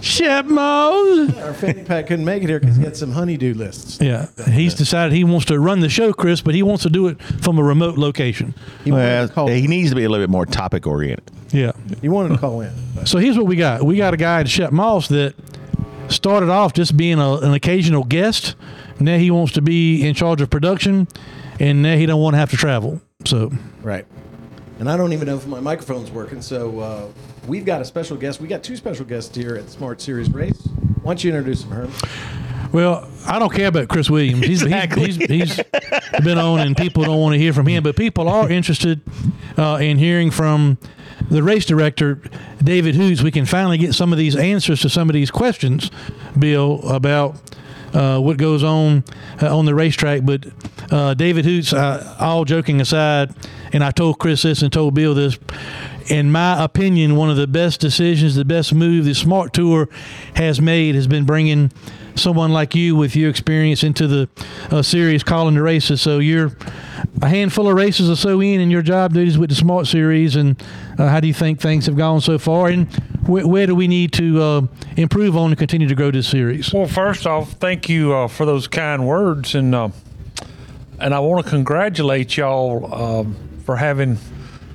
Shep 0.00 0.46
Moss. 0.46 1.36
Our 1.38 1.52
fanny 1.54 1.84
pack 1.84 2.06
couldn't 2.06 2.24
make 2.24 2.42
it 2.42 2.48
here 2.48 2.58
because 2.60 2.76
he 2.76 2.82
had 2.84 2.96
some 2.96 3.12
honeydew 3.12 3.54
lists. 3.54 4.00
Yeah, 4.00 4.28
he's 4.48 4.74
decided 4.74 5.12
he 5.12 5.24
wants 5.24 5.46
to 5.46 5.58
run 5.60 5.80
the 5.80 5.88
show, 5.88 6.12
Chris, 6.12 6.40
but 6.40 6.54
he 6.54 6.62
wants 6.62 6.84
to 6.84 6.90
do 6.90 7.08
it 7.08 7.20
from 7.42 7.58
a 7.58 7.62
remote 7.62 7.98
location. 7.98 8.54
He 8.84 8.90
wanted, 8.92 9.04
Well, 9.04 9.28
to 9.28 9.34
call, 9.34 9.48
he 9.48 9.66
needs 9.66 9.90
to 9.90 9.96
be 9.96 10.04
a 10.04 10.08
little 10.08 10.24
bit 10.24 10.30
more 10.30 10.46
topic 10.46 10.86
oriented. 10.86 11.30
Yeah. 11.50 11.72
he 12.00 12.08
wanted 12.08 12.30
to 12.34 12.38
call 12.38 12.60
in. 12.60 12.72
So 13.06 13.18
here's 13.18 13.36
what 13.36 13.46
we 13.46 13.56
got. 13.56 13.82
We 13.82 13.96
got 13.96 14.14
a 14.14 14.18
guy 14.18 14.40
at 14.40 14.48
Shep 14.48 14.72
Moss 14.72 15.08
that 15.08 15.34
started 16.08 16.48
off 16.48 16.72
just 16.72 16.96
being 16.96 17.18
a, 17.18 17.34
an 17.36 17.52
occasional 17.54 18.04
guest. 18.04 18.54
Now 19.00 19.18
he 19.18 19.30
wants 19.30 19.52
to 19.54 19.62
be 19.62 20.06
in 20.06 20.14
charge 20.14 20.40
of 20.40 20.48
production, 20.50 21.08
and 21.60 21.82
now 21.82 21.96
he 21.96 22.06
don't 22.06 22.20
want 22.20 22.34
to 22.34 22.38
have 22.38 22.50
to 22.50 22.56
travel. 22.56 23.00
So 23.24 23.50
Right. 23.82 24.06
And 24.78 24.88
I 24.88 24.96
don't 24.96 25.12
even 25.12 25.26
know 25.26 25.36
if 25.36 25.46
my 25.46 25.58
microphone's 25.58 26.08
working. 26.10 26.40
So 26.40 26.78
uh, 26.78 27.08
we've 27.48 27.64
got 27.64 27.80
a 27.80 27.84
special 27.84 28.16
guest. 28.16 28.40
We 28.40 28.46
got 28.46 28.62
two 28.62 28.76
special 28.76 29.04
guests 29.04 29.34
here 29.34 29.56
at 29.56 29.68
Smart 29.68 30.00
Series 30.00 30.30
race. 30.30 30.56
Why 31.02 31.14
don't 31.14 31.24
you 31.24 31.30
introduce 31.30 31.62
them, 31.64 31.72
Herm? 31.72 31.92
Well, 32.72 33.10
I 33.26 33.40
don't 33.40 33.52
care 33.52 33.66
about 33.66 33.88
Chris 33.88 34.08
Williams. 34.08 34.46
He's, 34.46 34.62
Exactly. 34.62 35.06
he's, 35.06 35.16
he's, 35.16 35.56
he's 35.56 36.22
been 36.22 36.38
on, 36.38 36.60
and 36.60 36.76
people 36.76 37.02
don't 37.02 37.20
want 37.20 37.32
to 37.34 37.40
hear 37.40 37.52
from 37.52 37.66
him. 37.66 37.82
But 37.82 37.96
people 37.96 38.28
are 38.28 38.48
interested 38.48 39.00
uh, 39.56 39.78
in 39.80 39.98
hearing 39.98 40.30
from 40.30 40.78
the 41.28 41.42
race 41.42 41.64
director, 41.64 42.22
David 42.62 42.94
Hoots. 42.94 43.22
We 43.22 43.32
can 43.32 43.46
finally 43.46 43.78
get 43.78 43.94
some 43.94 44.12
of 44.12 44.18
these 44.18 44.36
answers 44.36 44.80
to 44.82 44.88
some 44.88 45.08
of 45.10 45.14
these 45.14 45.32
questions, 45.32 45.90
Bill, 46.38 46.88
about 46.88 47.47
uh, 47.94 48.18
what 48.18 48.36
goes 48.36 48.62
on 48.62 49.04
uh, 49.42 49.56
on 49.56 49.64
the 49.64 49.74
racetrack. 49.74 50.22
But 50.24 50.46
uh, 50.90 51.14
David 51.14 51.44
Hoots, 51.44 51.72
all 51.72 52.44
joking 52.44 52.80
aside, 52.80 53.34
and 53.72 53.84
I 53.84 53.90
told 53.90 54.18
Chris 54.18 54.42
this 54.42 54.62
and 54.62 54.72
told 54.72 54.94
Bill 54.94 55.14
this. 55.14 55.38
in 56.08 56.32
my 56.32 56.62
opinion, 56.62 57.16
one 57.16 57.30
of 57.30 57.36
the 57.36 57.46
best 57.46 57.80
decisions, 57.80 58.34
the 58.34 58.44
best 58.44 58.74
move 58.74 59.04
the 59.04 59.14
Smart 59.14 59.52
Tour 59.52 59.88
has 60.34 60.60
made 60.60 60.94
has 60.94 61.06
been 61.06 61.24
bringing 61.24 61.70
someone 62.18 62.52
like 62.52 62.74
you 62.74 62.96
with 62.96 63.16
your 63.16 63.30
experience 63.30 63.82
into 63.82 64.06
the 64.06 64.28
uh, 64.70 64.82
series 64.82 65.22
calling 65.22 65.54
the 65.54 65.62
races. 65.62 66.02
So 66.02 66.18
you're 66.18 66.52
a 67.22 67.28
handful 67.28 67.68
of 67.68 67.74
races 67.74 68.10
or 68.10 68.16
so 68.16 68.40
in 68.40 68.60
in 68.60 68.70
your 68.70 68.82
job 68.82 69.14
duties 69.14 69.38
with 69.38 69.50
the 69.50 69.56
Smart 69.56 69.86
Series, 69.86 70.36
and 70.36 70.62
uh, 70.98 71.08
how 71.08 71.20
do 71.20 71.26
you 71.26 71.34
think 71.34 71.60
things 71.60 71.86
have 71.86 71.96
gone 71.96 72.20
so 72.20 72.38
far, 72.38 72.68
and 72.68 72.92
wh- 73.24 73.46
where 73.46 73.66
do 73.66 73.74
we 73.74 73.88
need 73.88 74.12
to 74.12 74.42
uh, 74.42 74.62
improve 74.96 75.36
on 75.36 75.50
to 75.50 75.56
continue 75.56 75.88
to 75.88 75.94
grow 75.94 76.10
this 76.10 76.28
series? 76.28 76.72
Well, 76.72 76.86
first 76.86 77.26
off, 77.26 77.52
thank 77.52 77.88
you 77.88 78.14
uh, 78.14 78.28
for 78.28 78.44
those 78.44 78.68
kind 78.68 79.06
words, 79.06 79.54
and 79.54 79.74
uh, 79.74 79.88
and 81.00 81.14
I 81.14 81.20
want 81.20 81.44
to 81.44 81.50
congratulate 81.50 82.36
y'all 82.36 82.92
um, 82.92 83.36
for 83.64 83.76
having 83.76 84.18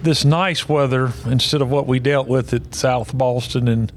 this 0.02 0.26
nice 0.26 0.68
weather 0.68 1.14
instead 1.26 1.62
of 1.62 1.70
what 1.70 1.88
we 1.88 2.00
dealt 2.00 2.28
with 2.28 2.54
at 2.54 2.76
South 2.76 3.18
Boston 3.18 3.68
and 3.68 3.92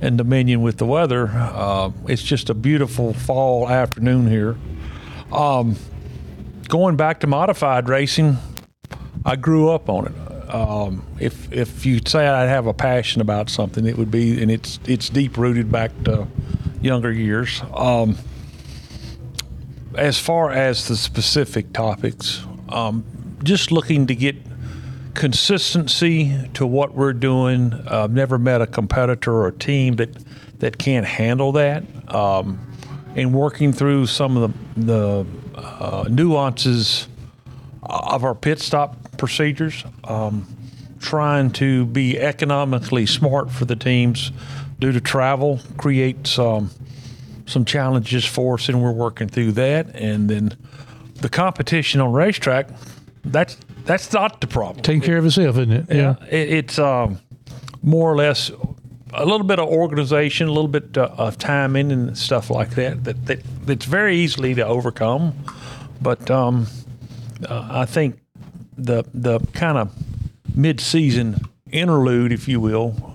and 0.00 0.18
Dominion 0.18 0.62
with 0.62 0.78
the 0.78 0.86
weather. 0.86 1.28
Uh, 1.28 1.90
it's 2.06 2.22
just 2.22 2.50
a 2.50 2.54
beautiful 2.54 3.14
fall 3.14 3.68
afternoon 3.68 4.28
here. 4.28 4.56
Um, 5.32 5.76
going 6.68 6.96
back 6.96 7.20
to 7.20 7.26
modified 7.26 7.88
racing, 7.88 8.38
I 9.24 9.36
grew 9.36 9.70
up 9.70 9.88
on 9.88 10.06
it. 10.06 10.54
Um, 10.54 11.04
if 11.18 11.52
if 11.52 11.84
you 11.84 12.00
say 12.06 12.28
I 12.28 12.44
have 12.44 12.66
a 12.66 12.72
passion 12.72 13.20
about 13.20 13.50
something, 13.50 13.84
it 13.84 13.98
would 13.98 14.10
be, 14.10 14.40
and 14.40 14.50
it's 14.50 14.78
it's 14.86 15.08
deep 15.08 15.36
rooted 15.36 15.72
back 15.72 15.90
to 16.04 16.28
younger 16.80 17.10
years. 17.10 17.62
Um, 17.74 18.16
as 19.96 20.18
far 20.18 20.52
as 20.52 20.88
the 20.88 20.96
specific 20.96 21.72
topics, 21.72 22.44
um, 22.68 23.04
just 23.42 23.72
looking 23.72 24.06
to 24.06 24.14
get 24.14 24.36
consistency 25.16 26.48
to 26.54 26.66
what 26.66 26.94
we're 26.94 27.14
doing. 27.14 27.72
I've 27.88 28.12
never 28.12 28.38
met 28.38 28.60
a 28.60 28.66
competitor 28.66 29.32
or 29.32 29.48
a 29.48 29.52
team 29.52 29.96
that 29.96 30.10
that 30.58 30.78
can't 30.78 31.06
handle 31.06 31.52
that. 31.52 31.84
Um, 32.14 32.60
and 33.16 33.32
working 33.34 33.72
through 33.72 34.06
some 34.06 34.36
of 34.36 34.52
the 34.76 34.86
the 34.86 35.26
uh, 35.54 36.04
nuances 36.10 37.08
of 37.82 38.24
our 38.24 38.34
pit 38.34 38.60
stop 38.60 39.16
procedures, 39.16 39.84
um, 40.04 40.46
trying 41.00 41.50
to 41.50 41.86
be 41.86 42.18
economically 42.18 43.06
smart 43.06 43.50
for 43.50 43.64
the 43.64 43.76
teams 43.76 44.32
due 44.78 44.92
to 44.92 45.00
travel 45.00 45.60
creates 45.78 46.38
um, 46.38 46.70
some 47.46 47.64
challenges 47.64 48.24
for 48.24 48.54
us, 48.54 48.68
and 48.68 48.82
we're 48.82 48.92
working 48.92 49.28
through 49.28 49.52
that. 49.52 49.94
And 49.94 50.28
then 50.28 50.56
the 51.14 51.30
competition 51.30 52.02
on 52.02 52.12
racetrack, 52.12 52.68
that's 53.24 53.56
that's 53.86 54.12
not 54.12 54.40
the 54.40 54.46
problem. 54.46 54.82
Taking 54.82 55.00
care 55.00 55.18
of 55.18 55.24
itself, 55.24 55.56
isn't 55.56 55.72
it? 55.72 55.86
Yeah, 55.88 56.16
it, 56.30 56.50
it's 56.50 56.78
um, 56.78 57.18
more 57.82 58.12
or 58.12 58.16
less 58.16 58.50
a 59.14 59.24
little 59.24 59.46
bit 59.46 59.58
of 59.58 59.68
organization, 59.68 60.48
a 60.48 60.52
little 60.52 60.68
bit 60.68 60.98
uh, 60.98 61.10
of 61.16 61.38
timing 61.38 61.90
and 61.92 62.18
stuff 62.18 62.50
like 62.50 62.70
that. 62.70 63.04
That, 63.04 63.26
that 63.26 63.40
that's 63.64 63.86
very 63.86 64.16
easily 64.16 64.54
to 64.54 64.66
overcome. 64.66 65.32
But 66.02 66.30
um, 66.30 66.66
uh, 67.48 67.68
I 67.70 67.86
think 67.86 68.18
the 68.76 69.04
the 69.14 69.40
kind 69.54 69.78
of 69.78 69.92
mid-season 70.54 71.40
interlude, 71.70 72.32
if 72.32 72.48
you 72.48 72.60
will, 72.60 73.14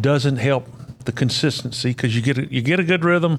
doesn't 0.00 0.36
help 0.36 0.68
the 1.04 1.12
consistency 1.12 1.90
because 1.90 2.14
you 2.14 2.22
get 2.22 2.38
a, 2.38 2.52
you 2.52 2.62
get 2.62 2.78
a 2.78 2.84
good 2.84 3.04
rhythm, 3.04 3.38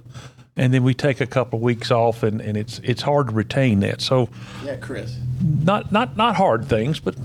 and 0.55 0.73
then 0.73 0.83
we 0.83 0.93
take 0.93 1.19
a 1.21 1.25
couple 1.25 1.57
of 1.57 1.63
weeks 1.63 1.91
off, 1.91 2.23
and, 2.23 2.41
and 2.41 2.57
it's 2.57 2.79
it's 2.79 3.01
hard 3.01 3.27
to 3.29 3.33
retain 3.33 3.79
that. 3.81 4.01
So 4.01 4.29
Yeah, 4.63 4.75
Chris. 4.75 5.15
not 5.41 5.91
not 5.91 6.15
not 6.17 6.35
hard 6.35 6.65
things, 6.65 6.99
but 6.99 7.15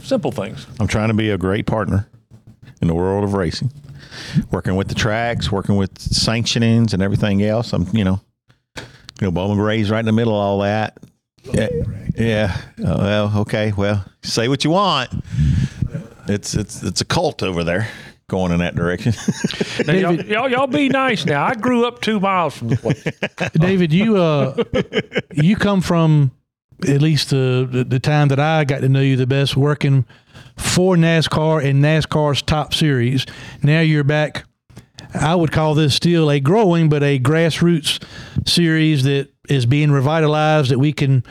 simple 0.00 0.32
things. 0.32 0.66
I'm 0.80 0.86
trying 0.88 1.08
to 1.08 1.14
be 1.14 1.30
a 1.30 1.38
great 1.38 1.66
partner 1.66 2.08
in 2.80 2.88
the 2.88 2.94
world 2.94 3.24
of 3.24 3.34
racing, 3.34 3.72
working 4.50 4.76
with 4.76 4.88
the 4.88 4.94
tracks, 4.94 5.50
working 5.52 5.76
with 5.76 5.94
sanctionings 5.98 6.92
and 6.94 7.02
everything 7.02 7.42
else. 7.42 7.72
I'm, 7.72 7.86
you 7.92 8.04
know, 8.04 8.20
you 8.76 8.82
know, 9.22 9.30
Bowman 9.30 9.58
Gray's 9.58 9.90
right 9.90 10.00
in 10.00 10.06
the 10.06 10.12
middle 10.12 10.34
of 10.34 10.40
all 10.40 10.58
that. 10.60 10.98
Yeah, 11.52 11.68
yeah. 12.16 12.56
Oh, 12.84 12.98
well, 12.98 13.38
okay. 13.38 13.72
Well, 13.76 14.04
say 14.22 14.48
what 14.48 14.64
you 14.64 14.70
want. 14.70 15.10
It's 16.28 16.54
it's 16.54 16.82
it's 16.82 17.00
a 17.00 17.04
cult 17.04 17.42
over 17.42 17.64
there 17.64 17.88
going 18.28 18.52
in 18.52 18.60
that 18.60 18.74
direction. 18.74 19.14
Now, 19.86 19.92
y'all, 19.94 20.20
y'all, 20.22 20.48
y'all 20.50 20.66
be 20.66 20.88
nice 20.88 21.24
now. 21.24 21.44
I 21.44 21.54
grew 21.54 21.86
up 21.86 22.00
two 22.00 22.18
miles 22.18 22.56
from 22.56 22.68
the 22.68 22.76
place. 22.76 23.02
David, 23.52 23.92
you 23.92 24.16
uh, 24.16 24.64
you 25.32 25.54
come 25.54 25.80
from 25.80 26.32
at 26.86 27.00
least 27.00 27.30
the, 27.30 27.66
the 27.70 27.84
the 27.84 28.00
time 28.00 28.28
that 28.28 28.40
I 28.40 28.64
got 28.64 28.80
to 28.80 28.88
know 28.88 29.00
you 29.00 29.16
the 29.16 29.26
best, 29.26 29.56
working 29.56 30.04
for 30.56 30.96
NASCAR 30.96 31.64
and 31.64 31.82
NASCAR's 31.82 32.42
top 32.42 32.74
series. 32.74 33.24
Now 33.62 33.80
you're 33.80 34.04
back. 34.04 34.44
I 35.14 35.34
would 35.36 35.52
call 35.52 35.74
this 35.74 35.94
still 35.94 36.30
a 36.30 36.40
growing, 36.40 36.88
but 36.88 37.02
a 37.02 37.18
grassroots 37.20 38.02
series 38.46 39.04
that 39.04 39.28
is 39.48 39.64
being 39.64 39.90
revitalized. 39.92 40.70
That 40.70 40.78
we 40.80 40.92
can, 40.92 41.24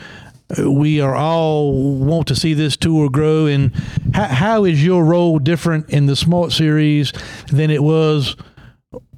we 0.58 1.00
are 1.00 1.14
all 1.14 1.72
want 1.72 2.26
to 2.28 2.36
see 2.36 2.54
this 2.54 2.76
tour 2.76 3.10
grow. 3.10 3.46
And 3.46 3.74
how, 4.14 4.24
how 4.24 4.64
is 4.64 4.84
your 4.84 5.04
role 5.04 5.38
different 5.38 5.90
in 5.90 6.06
the 6.06 6.16
Smart 6.16 6.52
Series 6.52 7.12
than 7.50 7.70
it 7.70 7.82
was 7.82 8.36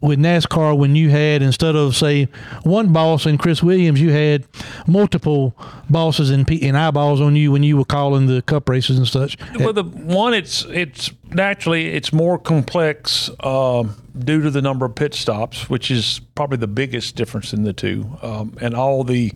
with 0.00 0.18
NASCAR 0.18 0.76
when 0.76 0.96
you 0.96 1.10
had 1.10 1.42
instead 1.42 1.76
of 1.76 1.94
say 1.94 2.28
one 2.62 2.92
boss 2.92 3.26
and 3.26 3.38
Chris 3.38 3.62
Williams, 3.62 4.00
you 4.00 4.10
had 4.10 4.46
multiple 4.86 5.54
bosses 5.88 6.30
and, 6.30 6.50
and 6.50 6.76
eyeballs 6.76 7.20
on 7.20 7.36
you 7.36 7.52
when 7.52 7.62
you 7.62 7.76
were 7.76 7.84
calling 7.84 8.26
the 8.26 8.42
Cup 8.42 8.68
races 8.68 8.96
and 8.96 9.06
such. 9.06 9.36
Well, 9.58 9.72
the 9.72 9.84
one, 9.84 10.34
it's 10.34 10.64
it's 10.64 11.10
naturally 11.28 11.88
it's 11.88 12.12
more 12.12 12.38
complex 12.38 13.30
um, 13.40 13.94
due 14.18 14.42
to 14.42 14.50
the 14.50 14.62
number 14.62 14.86
of 14.86 14.94
pit 14.94 15.14
stops, 15.14 15.68
which 15.68 15.90
is 15.90 16.20
probably 16.34 16.56
the 16.56 16.66
biggest 16.66 17.14
difference 17.14 17.52
in 17.52 17.64
the 17.64 17.72
two, 17.72 18.18
um, 18.22 18.56
and 18.60 18.74
all 18.74 19.04
the 19.04 19.32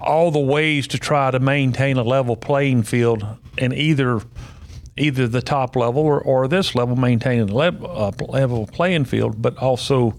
all 0.00 0.30
the 0.30 0.40
ways 0.40 0.86
to 0.88 0.98
try 0.98 1.30
to 1.30 1.38
maintain 1.38 1.96
a 1.96 2.02
level 2.02 2.36
playing 2.36 2.82
field 2.82 3.24
in 3.56 3.72
either 3.72 4.20
either 4.96 5.28
the 5.28 5.42
top 5.42 5.76
level 5.76 6.02
or, 6.02 6.20
or 6.20 6.48
this 6.48 6.74
level, 6.74 6.96
maintaining 6.96 7.50
a 7.50 7.54
level, 7.54 7.90
uh, 7.90 8.10
level 8.28 8.66
playing 8.66 9.04
field, 9.04 9.40
but 9.40 9.56
also 9.58 10.14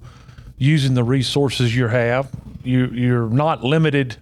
using 0.57 0.93
the 0.93 1.03
resources 1.03 1.75
you 1.75 1.87
have. 1.87 2.29
You 2.63 2.87
you're 2.87 3.29
not 3.29 3.63
limited 3.63 4.17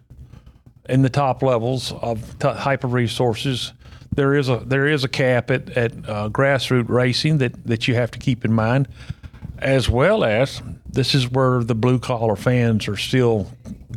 in 0.88 1.02
the 1.02 1.10
top 1.10 1.42
levels 1.42 1.92
of 1.94 2.38
t- 2.40 2.48
hyper 2.48 2.88
resources. 2.88 3.74
There 4.14 4.36
is 4.36 4.50
a 4.50 4.58
there 4.58 4.88
is 4.88 5.04
a 5.04 5.10
cap 5.10 5.52
at 5.52 5.70
at 5.72 5.92
uh, 5.92 6.30
grassroots 6.30 6.90
racing 6.90 7.40
that 7.40 7.66
that 7.66 7.88
you 7.88 7.96
have 7.96 8.12
to 8.12 8.20
keep 8.20 8.46
in 8.46 8.54
mind, 8.54 8.88
as 9.60 9.90
well 9.90 10.24
as 10.24 10.62
this 10.88 11.16
is 11.16 11.30
where 11.30 11.64
the 11.64 11.76
blue 11.76 12.00
collar 12.00 12.36
fans 12.36 12.88
are 12.88 12.98
still 12.98 13.52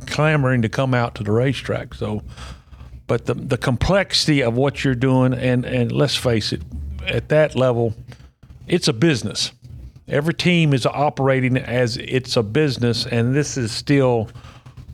clamoring 0.07 0.62
to 0.62 0.68
come 0.68 0.94
out 0.94 1.14
to 1.16 1.24
the 1.24 1.32
racetrack. 1.32 1.94
So, 1.94 2.22
but 3.07 3.26
the 3.26 3.34
the 3.34 3.59
complexity 3.59 4.42
of 4.42 4.55
what 4.55 4.84
you're 4.84 4.94
doing, 4.94 5.34
and 5.34 5.64
and 5.64 5.92
let's 5.92 6.16
face 6.16 6.53
it, 6.53 6.62
at 7.07 7.28
that 7.28 7.55
level, 7.55 7.94
it's 8.66 8.88
a 8.88 8.92
business. 8.92 9.53
Every 10.07 10.34
team 10.34 10.72
is 10.72 10.86
operating 10.86 11.57
as 11.59 11.96
it's 11.99 12.36
a 12.36 12.42
business, 12.42 13.07
and 13.07 13.34
this 13.34 13.57
is 13.57 13.72
still 13.72 14.30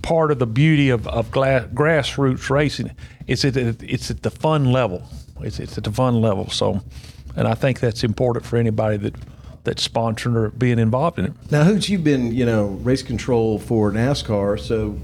part 0.03 0.31
of 0.31 0.39
the 0.39 0.47
beauty 0.47 0.91
of, 0.91 1.07
of 1.09 1.31
gla- 1.31 1.69
grassroots 1.73 2.51
racing. 2.51 2.91
It's 3.27 3.45
at 3.45 3.57
it's 3.57 4.11
at 4.11 4.23
the 4.23 4.31
fun 4.31 4.73
level. 4.73 5.09
It's, 5.41 5.59
it's 5.59 5.79
at 5.79 5.85
the 5.85 5.93
fun 5.93 6.21
level. 6.21 6.51
So, 6.51 6.83
and 7.37 7.49
I 7.49 7.55
think 7.55 7.81
that's 7.81 8.05
important 8.05 8.45
for 8.45 8.57
anybody 8.57 8.97
that 8.99 9.15
that's 9.65 9.87
sponsoring 9.87 10.37
or 10.37 10.51
being 10.51 10.79
involved 10.79 11.19
in 11.19 11.27
it. 11.27 11.33
Now, 11.51 11.65
Hoots, 11.65 11.89
you've 11.89 12.05
been, 12.05 12.33
you 12.33 12.47
know, 12.47 12.67
race 12.67 13.03
control 13.03 13.59
for 13.59 13.91
NASCAR, 13.91 14.61
so 14.61 14.99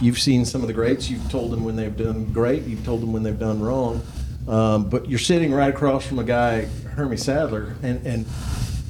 you've 0.00 0.18
seen 0.18 0.44
some 0.44 0.62
of 0.62 0.68
the 0.68 0.72
greats. 0.72 1.10
You've 1.10 1.28
told 1.30 1.50
them 1.50 1.64
when 1.64 1.76
they've 1.76 1.96
done 1.96 2.32
great. 2.32 2.62
You've 2.62 2.84
told 2.84 3.02
them 3.02 3.12
when 3.12 3.22
they've 3.22 3.38
done 3.38 3.60
wrong. 3.60 4.02
Um, 4.48 4.88
but 4.88 5.08
you're 5.08 5.18
sitting 5.18 5.52
right 5.52 5.72
across 5.72 6.06
from 6.06 6.18
a 6.18 6.24
guy, 6.24 6.66
Hermie 6.96 7.16
Sadler, 7.16 7.76
and 7.82 8.04
and 8.06 8.26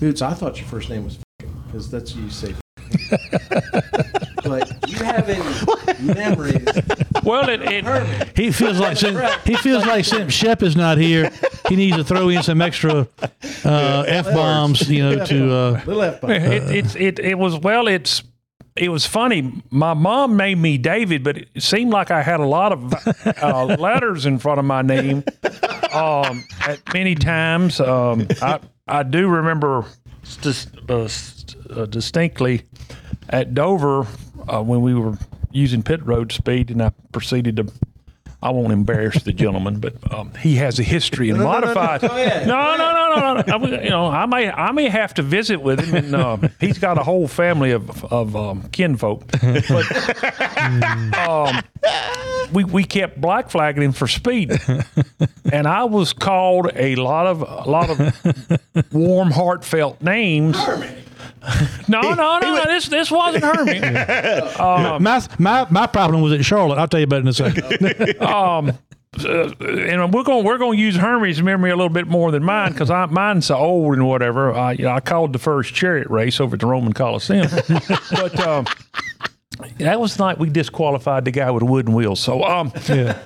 Hoots, 0.00 0.20
I 0.20 0.34
thought 0.34 0.58
your 0.58 0.66
first 0.66 0.90
name 0.90 1.04
was 1.04 1.18
because 1.66 1.90
that's 1.90 2.14
what 2.14 2.24
you 2.24 2.30
say. 2.30 2.54
but 4.44 4.88
you 4.88 4.96
have 4.96 5.28
any 5.28 6.02
memories? 6.14 6.66
Well, 7.24 7.48
it, 7.48 7.60
it 7.62 8.36
He 8.36 8.50
feels 8.52 8.78
like 8.78 8.96
since, 8.96 9.18
he 9.44 9.56
feels 9.56 9.86
like 9.86 10.04
since 10.04 10.32
Shep 10.32 10.62
is 10.62 10.76
not 10.76 10.98
here, 10.98 11.30
he 11.68 11.76
needs 11.76 11.96
to 11.96 12.04
throw 12.04 12.28
in 12.28 12.42
some 12.42 12.60
extra 12.60 13.08
uh, 13.64 14.04
f 14.06 14.26
bombs, 14.26 14.88
you 14.90 15.02
know, 15.02 15.24
to 15.24 15.52
uh, 15.54 15.80
Little 15.86 16.02
F 16.02 16.20
bomb. 16.20 16.30
it, 16.30 16.70
it's 16.70 16.94
it 16.96 17.18
it 17.18 17.38
was 17.38 17.58
well 17.58 17.86
it's 17.88 18.22
it 18.76 18.88
was 18.88 19.06
funny. 19.06 19.52
My 19.70 19.94
mom 19.94 20.36
made 20.36 20.58
me 20.58 20.78
david 20.78 21.22
but 21.24 21.38
it 21.38 21.62
seemed 21.62 21.90
like 21.92 22.10
i 22.10 22.22
had 22.22 22.40
a 22.40 22.46
lot 22.46 22.72
of 22.72 22.92
uh, 23.42 23.64
letters 23.78 24.26
in 24.26 24.38
front 24.38 24.58
of 24.58 24.64
my 24.64 24.82
name 24.82 25.22
um, 25.92 26.44
at 26.66 26.80
many 26.92 27.14
times. 27.14 27.80
Um, 27.80 28.26
i 28.42 28.58
i 28.88 29.02
do 29.02 29.28
remember 29.28 29.84
st- 30.24 30.90
uh, 30.90 31.08
st- 31.08 31.56
uh, 31.70 31.86
distinctly 31.86 32.62
at 33.30 33.54
dover 33.54 34.06
uh, 34.48 34.60
when 34.62 34.82
we 34.82 34.94
were 34.94 35.16
using 35.54 35.82
pit 35.82 36.04
road 36.04 36.32
speed 36.32 36.70
and 36.70 36.82
i 36.82 36.90
proceeded 37.12 37.56
to 37.56 37.72
I 38.44 38.50
won't 38.50 38.74
embarrass 38.74 39.22
the 39.22 39.32
gentleman, 39.32 39.80
but 39.80 39.94
um, 40.12 40.34
he 40.34 40.56
has 40.56 40.78
a 40.78 40.82
history 40.82 41.30
in 41.30 41.38
modified. 41.42 42.02
No, 42.02 42.08
no, 42.10 42.76
no, 42.76 43.16
no, 43.16 43.34
no. 43.40 43.42
I, 43.46 43.82
you 43.82 43.88
know, 43.88 44.06
I 44.06 44.26
may, 44.26 44.50
I 44.50 44.70
may 44.70 44.90
have 44.90 45.14
to 45.14 45.22
visit 45.22 45.62
with 45.62 45.80
him, 45.80 45.94
and 45.94 46.14
uh, 46.14 46.36
he's 46.60 46.78
got 46.78 46.98
a 46.98 47.02
whole 47.02 47.26
family 47.26 47.70
of 47.70 48.04
of 48.12 48.36
um, 48.36 48.68
kinfolk. 48.68 49.24
But 49.32 51.16
um, 51.26 51.62
we 52.52 52.64
we 52.64 52.84
kept 52.84 53.18
black 53.18 53.48
flagging 53.48 53.82
him 53.82 53.92
for 53.92 54.06
speed, 54.06 54.60
and 55.50 55.66
I 55.66 55.84
was 55.84 56.12
called 56.12 56.70
a 56.74 56.96
lot 56.96 57.26
of 57.26 57.40
a 57.40 57.70
lot 57.70 57.88
of 57.88 58.92
warm, 58.92 59.30
heartfelt 59.30 60.02
names. 60.02 60.58
No, 61.88 62.00
no, 62.00 62.14
no, 62.14 62.38
no. 62.40 62.64
This 62.64 62.88
this 62.88 63.10
wasn't 63.10 63.44
Hermie. 63.44 63.80
my, 65.00 65.26
my 65.38 65.66
my 65.70 65.86
problem 65.86 66.22
was 66.22 66.32
at 66.32 66.44
Charlotte. 66.44 66.78
I'll 66.78 66.88
tell 66.88 67.00
you 67.00 67.04
about 67.04 67.18
it 67.18 67.20
in 67.20 67.28
a 67.28 67.32
second. 67.34 68.22
um, 68.22 68.72
uh, 69.22 69.50
and 69.60 70.12
we're 70.12 70.24
going 70.24 70.44
we're 70.44 70.58
going 70.58 70.78
to 70.78 70.82
use 70.82 70.96
Hermie's 70.96 71.42
memory 71.42 71.70
a 71.70 71.76
little 71.76 71.90
bit 71.92 72.08
more 72.08 72.30
than 72.30 72.42
mine 72.42 72.72
because 72.72 72.88
mine's 73.10 73.46
so 73.46 73.56
old 73.56 73.94
and 73.94 74.08
whatever. 74.08 74.54
I 74.54 74.72
you 74.72 74.84
know, 74.84 74.92
I 74.92 75.00
called 75.00 75.34
the 75.34 75.38
first 75.38 75.74
chariot 75.74 76.08
race 76.08 76.40
over 76.40 76.54
at 76.54 76.60
the 76.60 76.66
Roman 76.66 76.94
Coliseum, 76.94 77.48
but 78.10 78.40
um, 78.40 78.66
that 79.78 80.00
was 80.00 80.16
the 80.16 80.24
night 80.24 80.38
we 80.38 80.48
disqualified 80.48 81.26
the 81.26 81.30
guy 81.30 81.50
with 81.50 81.60
the 81.60 81.70
wooden 81.70 81.94
wheels. 81.94 82.20
So 82.20 82.42
um, 82.44 82.72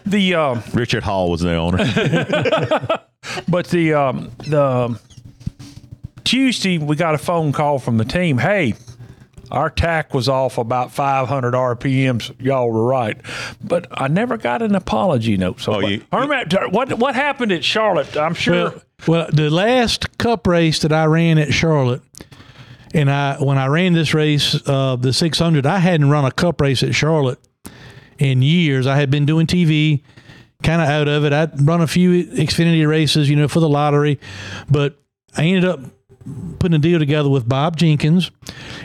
the 0.05 0.35
um, 0.35 0.63
Richard 0.75 1.05
Hall 1.05 1.31
was 1.31 1.41
the 1.41 1.55
owner. 1.55 1.79
but 3.49 3.69
the 3.69 3.95
um, 3.95 4.31
the 4.39 4.99
Tuesday 6.29 6.77
we 6.77 6.95
got 6.95 7.15
a 7.15 7.19
phone 7.19 7.53
call 7.53 7.79
from 7.79 7.97
the 7.97 8.05
team. 8.05 8.37
Hey, 8.37 8.75
our 9.51 9.71
tach 9.71 10.13
was 10.13 10.29
off 10.29 10.59
about 10.59 10.93
500 10.93 11.55
RPMs. 11.55 12.35
Y'all 12.39 12.71
were 12.71 12.85
right, 12.85 13.17
but 13.65 13.87
I 13.91 14.09
never 14.09 14.37
got 14.37 14.61
an 14.61 14.75
apology 14.75 15.39
note. 15.39 15.59
So, 15.63 15.77
Oh, 15.77 15.79
you- 15.81 16.03
Hermie, 16.13 16.45
what 16.71 16.93
what 16.99 17.15
happened 17.15 17.51
at 17.51 17.65
Charlotte? 17.65 18.15
I'm 18.15 18.35
sure. 18.35 18.55
Well, 18.55 18.83
well, 19.07 19.27
the 19.33 19.49
last 19.49 20.19
Cup 20.19 20.47
race 20.47 20.81
that 20.81 20.93
I 20.93 21.07
ran 21.07 21.39
at 21.39 21.55
Charlotte, 21.55 22.03
and 22.93 23.11
I 23.11 23.37
when 23.43 23.57
I 23.57 23.69
ran 23.69 23.95
this 23.95 24.13
race, 24.13 24.55
uh, 24.67 24.97
the 24.97 25.15
600, 25.15 25.65
I 25.65 25.79
hadn't 25.79 26.11
run 26.11 26.27
a 26.27 26.31
Cup 26.31 26.61
race 26.61 26.83
at 26.83 26.95
Charlotte 26.95 27.39
in 28.19 28.43
years. 28.43 28.87
I 28.87 28.97
had 28.97 29.11
been 29.11 29.25
doing 29.25 29.47
TV, 29.47 30.03
kind 30.63 30.83
of 30.83 30.89
out 30.89 31.09
of 31.09 31.25
it. 31.25 31.33
I'd 31.33 31.67
run 31.67 31.81
a 31.81 31.87
few 31.87 32.25
Xfinity 32.25 32.87
races, 32.87 33.31
you 33.31 33.37
know, 33.37 33.49
for 33.49 33.61
the 33.61 33.69
lottery, 33.71 34.21
but 34.69 34.99
I 35.35 35.45
ended 35.45 35.65
up 35.65 35.81
putting 36.59 36.77
a 36.77 36.79
deal 36.79 36.99
together 36.99 37.29
with 37.29 37.49
Bob 37.49 37.77
Jenkins, 37.77 38.31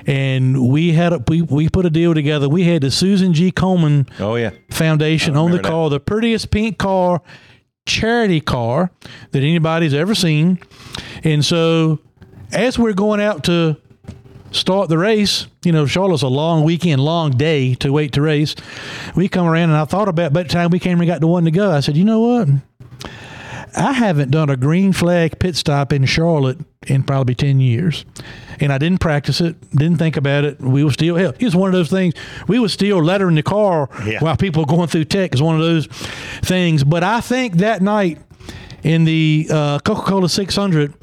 and 0.05 0.69
we 0.69 0.93
had 0.93 1.13
a, 1.13 1.23
we 1.27 1.41
we 1.41 1.69
put 1.69 1.85
a 1.85 1.89
deal 1.89 2.13
together. 2.13 2.47
We 2.49 2.63
had 2.63 2.81
the 2.81 2.91
Susan 2.91 3.33
G. 3.33 3.51
Komen 3.51 4.09
oh 4.19 4.35
yeah. 4.35 4.51
Foundation 4.71 5.35
on 5.35 5.51
the 5.51 5.57
remember 5.57 5.63
that. 5.63 5.69
car, 5.69 5.89
the 5.89 5.99
prettiest 5.99 6.51
pink 6.51 6.77
car, 6.77 7.21
charity 7.85 8.41
car 8.41 8.91
that 9.31 9.39
anybody's 9.39 9.93
ever 9.93 10.15
seen. 10.15 10.59
And 11.23 11.43
so, 11.43 11.99
as 12.51 12.77
we're 12.77 12.93
going 12.93 13.21
out 13.21 13.43
to 13.45 13.77
start 14.51 14.89
the 14.89 14.97
race, 14.97 15.47
you 15.65 15.71
know, 15.71 15.85
Charlotte's 15.85 16.23
a 16.23 16.27
long 16.27 16.63
weekend, 16.63 17.01
long 17.01 17.31
day 17.31 17.75
to 17.75 17.91
wait 17.91 18.13
to 18.13 18.21
race. 18.21 18.55
We 19.15 19.27
come 19.27 19.47
around, 19.47 19.69
and 19.69 19.77
I 19.77 19.85
thought 19.85 20.07
about 20.07 20.33
by 20.33 20.43
the 20.43 20.49
time 20.49 20.69
we 20.69 20.79
came 20.79 20.99
and 20.99 21.07
got 21.07 21.21
the 21.21 21.27
one 21.27 21.45
to 21.45 21.51
go, 21.51 21.71
I 21.71 21.79
said, 21.79 21.97
you 21.97 22.05
know 22.05 22.19
what? 22.19 22.49
I 23.75 23.93
haven't 23.93 24.31
done 24.31 24.49
a 24.49 24.57
green 24.57 24.93
flag 24.93 25.39
pit 25.39 25.55
stop 25.55 25.91
in 25.93 26.05
Charlotte 26.05 26.59
in 26.87 27.03
probably 27.03 27.33
10 27.35 27.59
years. 27.59 28.05
And 28.59 28.71
I 28.71 28.77
didn't 28.77 28.99
practice 28.99 29.41
it, 29.41 29.55
didn't 29.71 29.97
think 29.97 30.15
about 30.17 30.43
it. 30.43 30.59
We 30.59 30.83
were 30.83 30.91
still, 30.91 31.15
hell, 31.15 31.33
it 31.39 31.43
was 31.43 31.55
one 31.55 31.69
of 31.69 31.73
those 31.73 31.89
things. 31.89 32.13
We 32.47 32.59
were 32.59 32.69
still 32.69 33.01
lettering 33.03 33.35
the 33.35 33.43
car 33.43 33.89
Yeah. 34.05 34.19
while 34.19 34.37
people 34.37 34.63
were 34.63 34.67
going 34.67 34.87
through 34.87 35.05
tech 35.05 35.33
is 35.33 35.41
one 35.41 35.55
of 35.55 35.61
those 35.61 35.87
things. 36.43 36.83
But 36.83 37.03
I 37.03 37.19
think 37.21 37.55
that 37.55 37.81
night 37.81 38.19
in 38.83 39.05
the 39.05 39.47
uh, 39.49 39.79
Coca 39.79 40.01
Cola 40.01 40.29
600, 40.29 40.93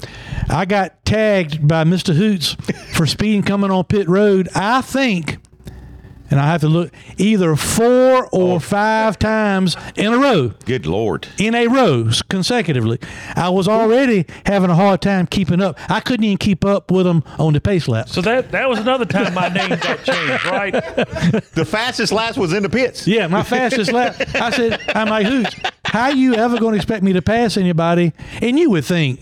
I 0.49 0.65
got 0.65 1.03
tagged 1.03 1.67
by 1.67 1.83
Mr. 1.83 2.15
Hoots 2.15 2.55
for 2.93 3.05
speeding 3.05 3.41
coming 3.43 3.71
on 3.71 3.83
pit 3.85 4.07
road. 4.07 4.47
I 4.55 4.81
think. 4.81 5.39
And 6.31 6.39
I 6.39 6.47
have 6.47 6.61
to 6.61 6.67
look 6.67 6.91
either 7.17 7.55
four 7.55 8.25
or 8.27 8.55
oh. 8.55 8.59
five 8.59 9.19
times 9.19 9.75
in 9.95 10.13
a 10.13 10.17
row 10.17 10.53
Good 10.65 10.85
lord. 10.85 11.27
in 11.37 11.53
a 11.53 11.67
row 11.67 12.09
consecutively. 12.29 12.99
I 13.35 13.49
was 13.49 13.67
already 13.67 14.25
having 14.45 14.69
a 14.69 14.75
hard 14.75 15.01
time 15.01 15.27
keeping 15.27 15.61
up. 15.61 15.77
I 15.91 15.99
couldn't 15.99 16.23
even 16.23 16.37
keep 16.37 16.63
up 16.65 16.89
with 16.89 17.05
them 17.05 17.23
on 17.37 17.53
the 17.53 17.61
pace 17.61 17.87
lap. 17.87 18.09
so 18.09 18.21
that 18.21 18.51
that 18.51 18.69
was 18.69 18.79
another 18.79 19.05
time 19.05 19.33
my 19.33 19.49
name 19.49 19.69
got 19.69 20.03
changed, 20.03 20.45
right? 20.45 20.71
The 21.51 21.65
fastest 21.65 22.13
lap 22.13 22.37
was 22.37 22.53
in 22.53 22.63
the 22.63 22.69
pits. 22.69 23.05
Yeah, 23.07 23.27
my 23.27 23.43
fastest 23.43 23.91
lap. 23.93 24.15
I 24.35 24.51
said, 24.51 24.79
I'm 24.95 25.09
like, 25.09 25.25
Hoots, 25.25 25.55
how 25.83 26.09
you 26.09 26.35
ever 26.35 26.57
going 26.57 26.73
to 26.73 26.77
expect 26.77 27.03
me 27.03 27.13
to 27.13 27.21
pass 27.21 27.57
anybody? 27.57 28.13
And 28.41 28.57
you 28.57 28.69
would 28.71 28.85
think 28.85 29.19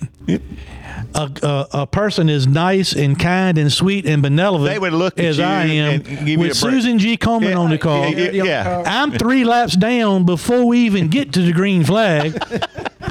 a, 1.16 1.32
a, 1.42 1.68
a 1.82 1.88
person 1.88 2.30
as 2.30 2.46
nice 2.48 2.94
and 2.94 3.20
kind 3.20 3.58
and 3.58 3.72
sweet 3.72 4.06
and 4.06 4.22
benevolent 4.22 4.66
They 4.72 4.80
would 4.80 4.94
look 4.94 5.20
as 5.20 5.40
I 5.40 5.64
am 5.66 5.94
and 5.96 6.04
give 6.06 6.28
you 6.28 6.40
with. 6.40 6.56
Susan 6.58 7.00
G. 7.00 7.18
Komen 7.18 7.50
Yeah, 7.50 7.58
on 7.58 7.70
the 7.72 7.78
call. 7.78 8.08
yeah, 8.10 8.30
yeah, 8.32 8.44
yeah. 8.44 8.84
I'm 8.86 9.12
three 9.12 9.44
laps 9.44 9.76
down 9.76 10.26
before 10.26 10.66
we 10.66 10.80
even 10.80 11.08
get 11.10 11.34
to 11.34 11.42
the 11.42 11.52
green 11.52 11.84
flag. 11.84 12.38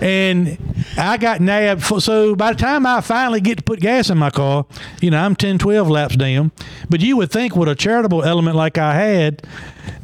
and 0.01 0.57
I 0.97 1.17
got 1.17 1.41
nabbed. 1.41 1.83
For, 1.83 2.01
so 2.01 2.35
by 2.37 2.53
the 2.53 2.59
time 2.59 2.87
I 2.87 3.01
finally 3.01 3.41
get 3.41 3.59
to 3.59 3.65
put 3.65 3.81
gas 3.81 4.11
in 4.11 4.19
my 4.19 4.31
car, 4.31 4.65
you 5.01 5.11
know, 5.11 5.19
I'm 5.19 5.35
10, 5.35 5.59
12 5.59 5.89
laps 5.89 6.17
down. 6.17 6.53
But 6.89 7.01
you 7.01 7.17
would 7.17 7.31
think 7.33 7.57
with 7.57 7.69
a 7.69 7.75
charitable 7.75 8.23
element 8.25 8.57
like 8.57 8.79
I 8.79 8.95
had 8.95 9.43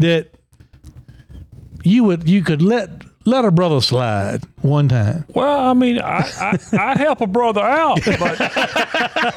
that 0.01 0.31
you 1.85 2.03
would 2.05 2.29
you 2.29 2.43
could 2.43 2.63
let 2.63 2.91
let 3.25 3.45
a 3.45 3.51
brother 3.51 3.81
slide 3.81 4.45
one 4.63 4.89
time. 4.89 5.25
Well, 5.29 5.71
I 5.71 5.73
mean, 5.75 5.99
I, 6.01 6.19
I 6.41 6.59
I'd 6.93 6.97
help 6.99 7.21
a 7.21 7.27
brother 7.27 7.63
out, 7.63 8.01
but 8.05 8.41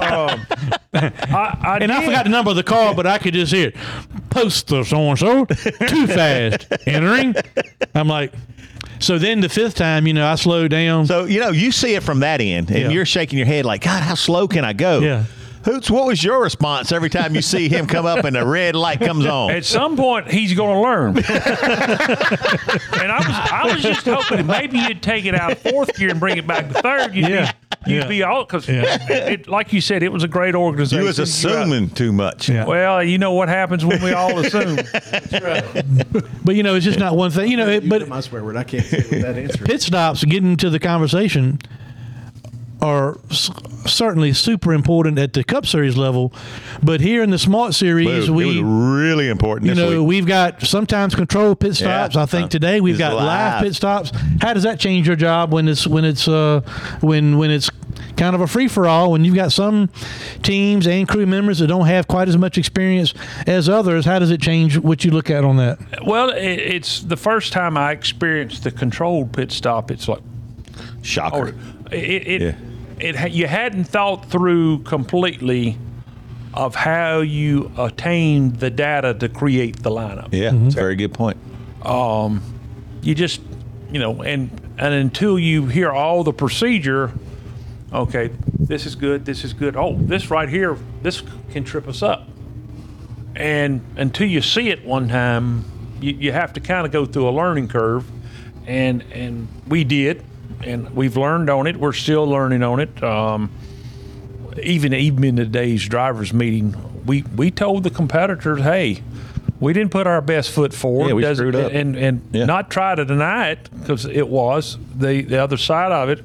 um, 0.02 0.46
I, 0.94 1.58
I 1.62 1.78
And 1.82 1.92
I 1.92 2.04
forgot 2.06 2.24
the 2.26 2.30
number 2.30 2.50
of 2.52 2.58
the 2.58 2.64
car, 2.64 2.94
but 2.96 3.06
I 3.08 3.18
could 3.18 3.34
just 3.34 3.54
hear 3.54 3.72
post 4.30 4.68
poster 4.68 4.84
so 4.84 4.98
and 5.10 5.18
so 5.20 5.46
too 5.46 6.08
fast 6.08 6.68
entering. 6.86 7.36
I'm 7.96 8.08
like, 8.08 8.34
so 9.00 9.18
then 9.18 9.40
the 9.42 9.50
fifth 9.50 9.76
time, 9.76 10.06
you 10.08 10.14
know, 10.14 10.28
I 10.28 10.36
slowed 10.36 10.72
down. 10.72 11.06
So 11.06 11.26
you 11.26 11.40
know, 11.40 11.50
you 11.52 11.72
see 11.72 11.96
it 11.96 12.04
from 12.04 12.20
that 12.22 12.42
end, 12.42 12.70
and 12.70 12.80
Yeah. 12.80 12.90
you're 12.90 13.06
shaking 13.06 13.38
your 13.38 13.48
head 13.48 13.66
like, 13.66 13.82
God, 13.84 14.04
how 14.04 14.16
slow 14.16 14.48
can 14.48 14.66
I 14.66 14.74
go? 14.74 15.00
Yeah. 15.00 15.24
Hoots, 15.68 15.92
what 15.92 16.08
was 16.08 16.24
your 16.24 16.42
response 16.42 16.94
every 16.94 17.10
time 17.10 17.36
you 17.36 17.42
see 17.42 17.68
him 17.68 17.88
come 17.88 18.06
up 18.06 18.24
and 18.24 18.34
the 18.38 18.46
red 18.48 18.74
light 18.74 19.02
comes 19.02 19.26
on? 19.26 19.52
At 19.52 19.66
some 19.66 19.98
point, 19.98 20.32
he's 20.32 20.54
going 20.54 20.76
to 20.76 20.82
learn. 20.82 21.18
and 21.18 23.12
I 23.12 23.18
was, 23.18 23.52
I 23.52 23.72
was 23.74 23.84
just 23.84 24.06
hoping 24.06 24.48
maybe 24.48 24.80
you'd 24.80 25.04
take 25.04 25.26
it 25.26 25.36
out 25.36 25.52
of 25.52 25.60
fourth 25.60 25.94
gear 25.98 26.10
and 26.10 26.22
bring 26.22 26.38
it 26.38 26.48
back 26.48 26.70
to 26.70 26.74
third. 26.82 27.14
You'd 27.14 27.28
Yeah. 27.28 27.52
be, 27.86 27.92
you'd 27.92 28.04
Yeah. 28.04 28.08
be 28.08 28.24
all 28.24 28.46
because, 28.46 28.66
it, 28.70 29.50
like 29.50 29.74
you 29.74 29.82
said, 29.82 30.04
it 30.04 30.12
was 30.14 30.24
a 30.24 30.28
great 30.30 30.56
organization. 30.56 31.00
you 31.02 31.06
was 31.08 31.20
assuming 31.20 31.90
too 31.90 32.14
much. 32.14 32.48
Yeah. 32.48 32.66
Well, 32.66 33.04
you 33.04 33.18
know 33.18 33.34
what 33.34 33.50
happens 33.50 33.86
when 33.86 34.02
we 34.02 34.14
all 34.14 34.40
assume. 34.40 34.78
but 36.46 36.56
you 36.56 36.64
know, 36.64 36.76
it's 36.76 36.86
just 36.86 37.00
not 37.00 37.18
one 37.18 37.32
thing. 37.32 37.52
You 37.52 37.58
know, 37.58 37.68
it, 37.68 37.90
but 37.90 38.00
put 38.00 38.08
my 38.10 38.22
swear 38.22 38.42
word. 38.42 38.56
I 38.56 38.64
can't 38.64 38.86
say 38.86 39.02
that 39.22 39.38
answer. 39.38 39.66
pit 39.66 39.82
stops 39.82 40.24
getting 40.24 40.56
to 40.58 40.70
the 40.70 40.80
conversation 40.80 41.60
are 42.82 43.18
s- 43.32 43.50
certainly 43.86 44.34
super 44.34 44.74
important 44.74 45.18
at 45.18 45.34
the 45.34 45.44
Cup 45.44 45.66
Series 45.66 45.98
level, 45.98 46.32
but 46.84 47.02
here 47.02 47.24
in 47.24 47.30
the 47.32 47.40
Smart 47.40 47.72
It 47.72 47.74
Series, 47.74 48.08
was, 48.08 48.32
we 48.32 48.44
it 48.44 48.48
was 48.48 48.58
really 48.62 49.30
important. 49.30 49.68
you 49.70 49.76
this 49.76 49.84
know 49.92 50.02
week. 50.02 50.08
we've 50.10 50.26
got 50.28 50.62
sometimes 50.62 51.16
controlled 51.16 51.60
pit 51.60 51.80
Yeah. 51.80 52.08
stops. 52.08 52.16
I 52.16 52.26
think 52.26 52.46
Uh, 52.46 52.50
today 52.50 52.80
we've 52.82 52.94
it's 52.96 53.00
got 53.00 53.14
live. 53.16 53.26
live. 53.26 53.64
pit 53.64 53.76
stops. 53.76 54.12
How 54.42 54.54
does 54.54 54.64
that 54.64 54.80
change 54.80 55.08
your 55.08 55.16
job 55.16 55.52
when 55.52 55.68
it's 55.68 55.88
when 55.88 56.06
it's 56.06 56.28
uh, 56.28 56.62
when 57.02 57.38
when 57.38 57.50
it's 57.52 57.70
kind 58.16 58.36
of 58.36 58.42
a 58.42 58.48
free 58.48 58.68
for 58.68 58.88
all 58.88 59.12
when 59.12 59.24
you've 59.26 59.36
got 59.36 59.52
some 59.52 59.90
teams 60.44 60.86
and 60.88 61.08
crew 61.08 61.26
members 61.26 61.60
that 61.60 61.68
don't 61.68 61.86
have 61.88 62.08
quite 62.08 62.28
as 62.28 62.38
much 62.38 62.58
experience 62.58 63.14
as 63.48 63.68
others? 63.70 64.06
How 64.06 64.20
does 64.20 64.30
it 64.32 64.42
change 64.42 64.78
what 64.78 65.04
you 65.04 65.12
look 65.12 65.30
at 65.32 65.44
on 65.44 65.58
that? 65.58 65.80
well, 66.06 66.30
it, 66.30 66.44
it's 66.44 67.00
the 67.02 67.18
first 67.18 67.54
time 67.54 67.76
I 67.78 67.92
experienced 67.92 68.64
the 68.64 68.72
controlled 68.72 69.34
pit 69.34 69.52
stop. 69.52 69.90
It's 69.90 70.08
like, 70.08 70.22
shocker. 71.02 71.56
oh, 71.56 71.88
it, 71.92 72.28
it, 72.28 72.42
Yeah. 72.42 72.52
It, 73.00 73.32
you 73.32 73.48
hadn't 73.48 73.86
thought 73.86 74.26
through 74.26 74.80
completely 74.80 75.78
of 76.54 76.76
how 76.76 77.20
you 77.20 77.72
attained 77.78 78.56
the 78.58 78.70
data 78.70 79.14
to 79.14 79.30
create 79.30 79.84
the 79.84 79.92
lineup. 79.92 80.30
Yeah, 80.32 80.50
mm-hmm. 80.50 80.68
it's 80.68 80.76
a 80.76 80.80
very 80.80 80.96
good 80.96 81.14
point. 81.14 81.38
Um, 81.84 82.42
you 83.02 83.14
just 83.16 83.42
you 83.92 84.00
know 84.00 84.22
and 84.22 84.50
and 84.78 84.94
until 84.94 85.40
you 85.40 85.68
hear 85.68 85.92
all 85.92 86.24
the 86.24 86.34
procedure 86.34 87.12
okay 87.94 88.30
this 88.60 88.86
is 88.86 88.96
good 88.96 89.26
this 89.26 89.44
is 89.44 89.54
good. 89.54 89.76
Oh 89.78 89.96
this 89.96 90.30
right 90.30 90.50
here 90.50 90.78
this 91.02 91.24
can 91.52 91.64
trip 91.64 91.88
us 91.88 92.02
up. 92.02 92.28
And 93.36 93.82
until 93.98 94.28
you 94.28 94.42
see 94.42 94.70
it 94.70 94.84
one 94.84 95.10
time 95.10 95.64
you, 96.02 96.14
you 96.14 96.32
have 96.32 96.54
to 96.54 96.60
kind 96.60 96.86
of 96.86 96.92
go 96.92 97.06
through 97.06 97.30
a 97.30 97.32
learning 97.32 97.68
curve. 97.68 98.06
And 98.66 99.04
and 99.14 99.48
we 99.68 99.84
did 99.84 100.24
and 100.64 100.90
we've 100.96 101.18
learned 101.18 101.50
on 101.50 101.68
it 101.68 101.78
we're 101.78 101.94
still 101.94 102.26
learning 102.26 102.64
on 102.64 102.80
it 102.80 103.04
um, 103.04 103.50
even 104.62 104.94
even 104.94 105.24
in 105.24 105.36
today's 105.36 105.88
drivers 105.88 106.34
meeting 106.34 106.76
we 107.06 107.22
we 107.36 107.52
told 107.52 107.84
the 107.84 107.90
competitors 107.90 108.62
hey 108.62 109.02
We 109.60 109.74
didn't 109.74 109.92
put 109.92 110.06
our 110.06 110.22
best 110.22 110.52
foot 110.52 110.72
forward. 110.74 111.08
Yeah, 111.08 111.14
we 111.30 111.36
screwed 111.36 111.56
up. 111.56 111.72
And 111.74 111.96
and 111.96 112.22
Yeah. 112.32 112.46
not 112.46 112.70
try 112.70 112.94
to 112.94 113.04
deny 113.06 113.50
it 113.54 113.70
because 113.80 114.06
it 114.06 114.28
was 114.30 114.78
the 114.96 115.24
the 115.24 115.42
other 115.42 115.58
side 115.58 115.92
of 115.92 116.10
it. 116.10 116.20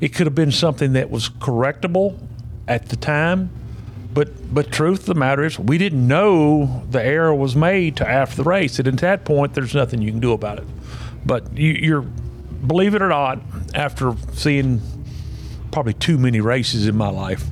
It 0.00 0.12
could 0.14 0.26
have 0.26 0.34
been 0.34 0.50
something 0.50 0.94
that 0.94 1.08
was 1.08 1.28
correctable 1.28 2.14
at 2.66 2.88
the 2.88 2.96
time. 2.96 3.50
But 4.12 4.28
but 4.52 4.72
truth 4.72 5.00
of 5.00 5.06
the 5.06 5.14
matter 5.14 5.44
is, 5.44 5.58
we 5.60 5.78
didn't 5.78 6.06
know 6.08 6.82
the 6.90 7.00
error 7.00 7.32
was 7.34 7.54
made 7.54 7.96
to 7.98 8.04
after 8.08 8.42
the 8.42 8.48
race, 8.50 8.80
and 8.80 8.88
at 8.88 8.98
that 8.98 9.24
point, 9.24 9.54
there's 9.54 9.74
nothing 9.76 10.02
you 10.02 10.10
can 10.10 10.20
do 10.20 10.32
about 10.32 10.58
it. 10.58 10.66
But 11.24 11.56
you, 11.56 11.70
you're, 11.72 12.04
believe 12.66 12.94
it 12.94 13.02
or 13.02 13.08
not, 13.08 13.40
after 13.74 14.14
seeing 14.32 14.80
probably 15.70 15.94
too 15.94 16.18
many 16.18 16.40
races 16.40 16.86
in 16.86 16.96
my 16.96 17.08
life, 17.08 17.44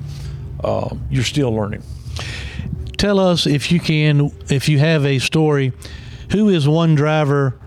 uh, 0.62 0.95
you're 1.11 1.24
still 1.24 1.53
learning. 1.53 1.82
Tell 2.97 3.19
us 3.19 3.47
if 3.47 3.73
you 3.73 3.81
can, 3.81 4.31
if 4.51 4.69
you 4.69 4.78
have 4.78 5.07
a 5.07 5.19
story, 5.19 5.73
who 6.32 6.49
is 6.49 6.69
one 6.69 6.95
driver 6.95 7.59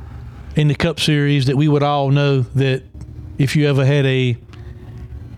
in 0.56 0.68
the 0.68 0.76
Cup 0.76 1.00
Series 1.00 1.48
that 1.48 1.58
we 1.58 1.68
would 1.68 1.84
all 1.84 2.12
know 2.12 2.42
that 2.42 2.84
if 3.38 3.56
you 3.56 3.68
ever 3.68 3.84
had 3.86 4.06
a 4.06 4.38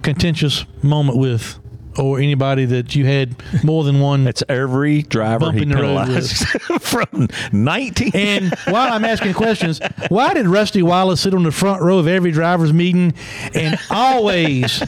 contentious 0.03 0.65
moment 0.83 1.17
with, 1.17 1.57
or 1.97 2.19
anybody 2.19 2.65
that 2.65 2.95
you 2.95 3.05
had 3.05 3.35
more 3.63 3.83
than 3.83 3.99
one. 3.99 4.23
That's 4.23 4.43
every 4.49 5.01
driver 5.03 5.51
he 5.51 5.59
penalized 5.65 6.45
from 6.81 7.27
19. 7.51 8.11
And 8.13 8.53
while 8.69 8.91
I'm 8.93 9.05
asking 9.05 9.33
questions, 9.33 9.79
why 10.09 10.33
did 10.33 10.47
Rusty 10.47 10.81
Wallace 10.83 11.21
sit 11.21 11.33
on 11.33 11.43
the 11.43 11.51
front 11.51 11.81
row 11.81 11.97
of 11.99 12.07
every 12.07 12.31
driver's 12.31 12.73
meeting 12.73 13.13
and 13.53 13.79
always 13.89 14.83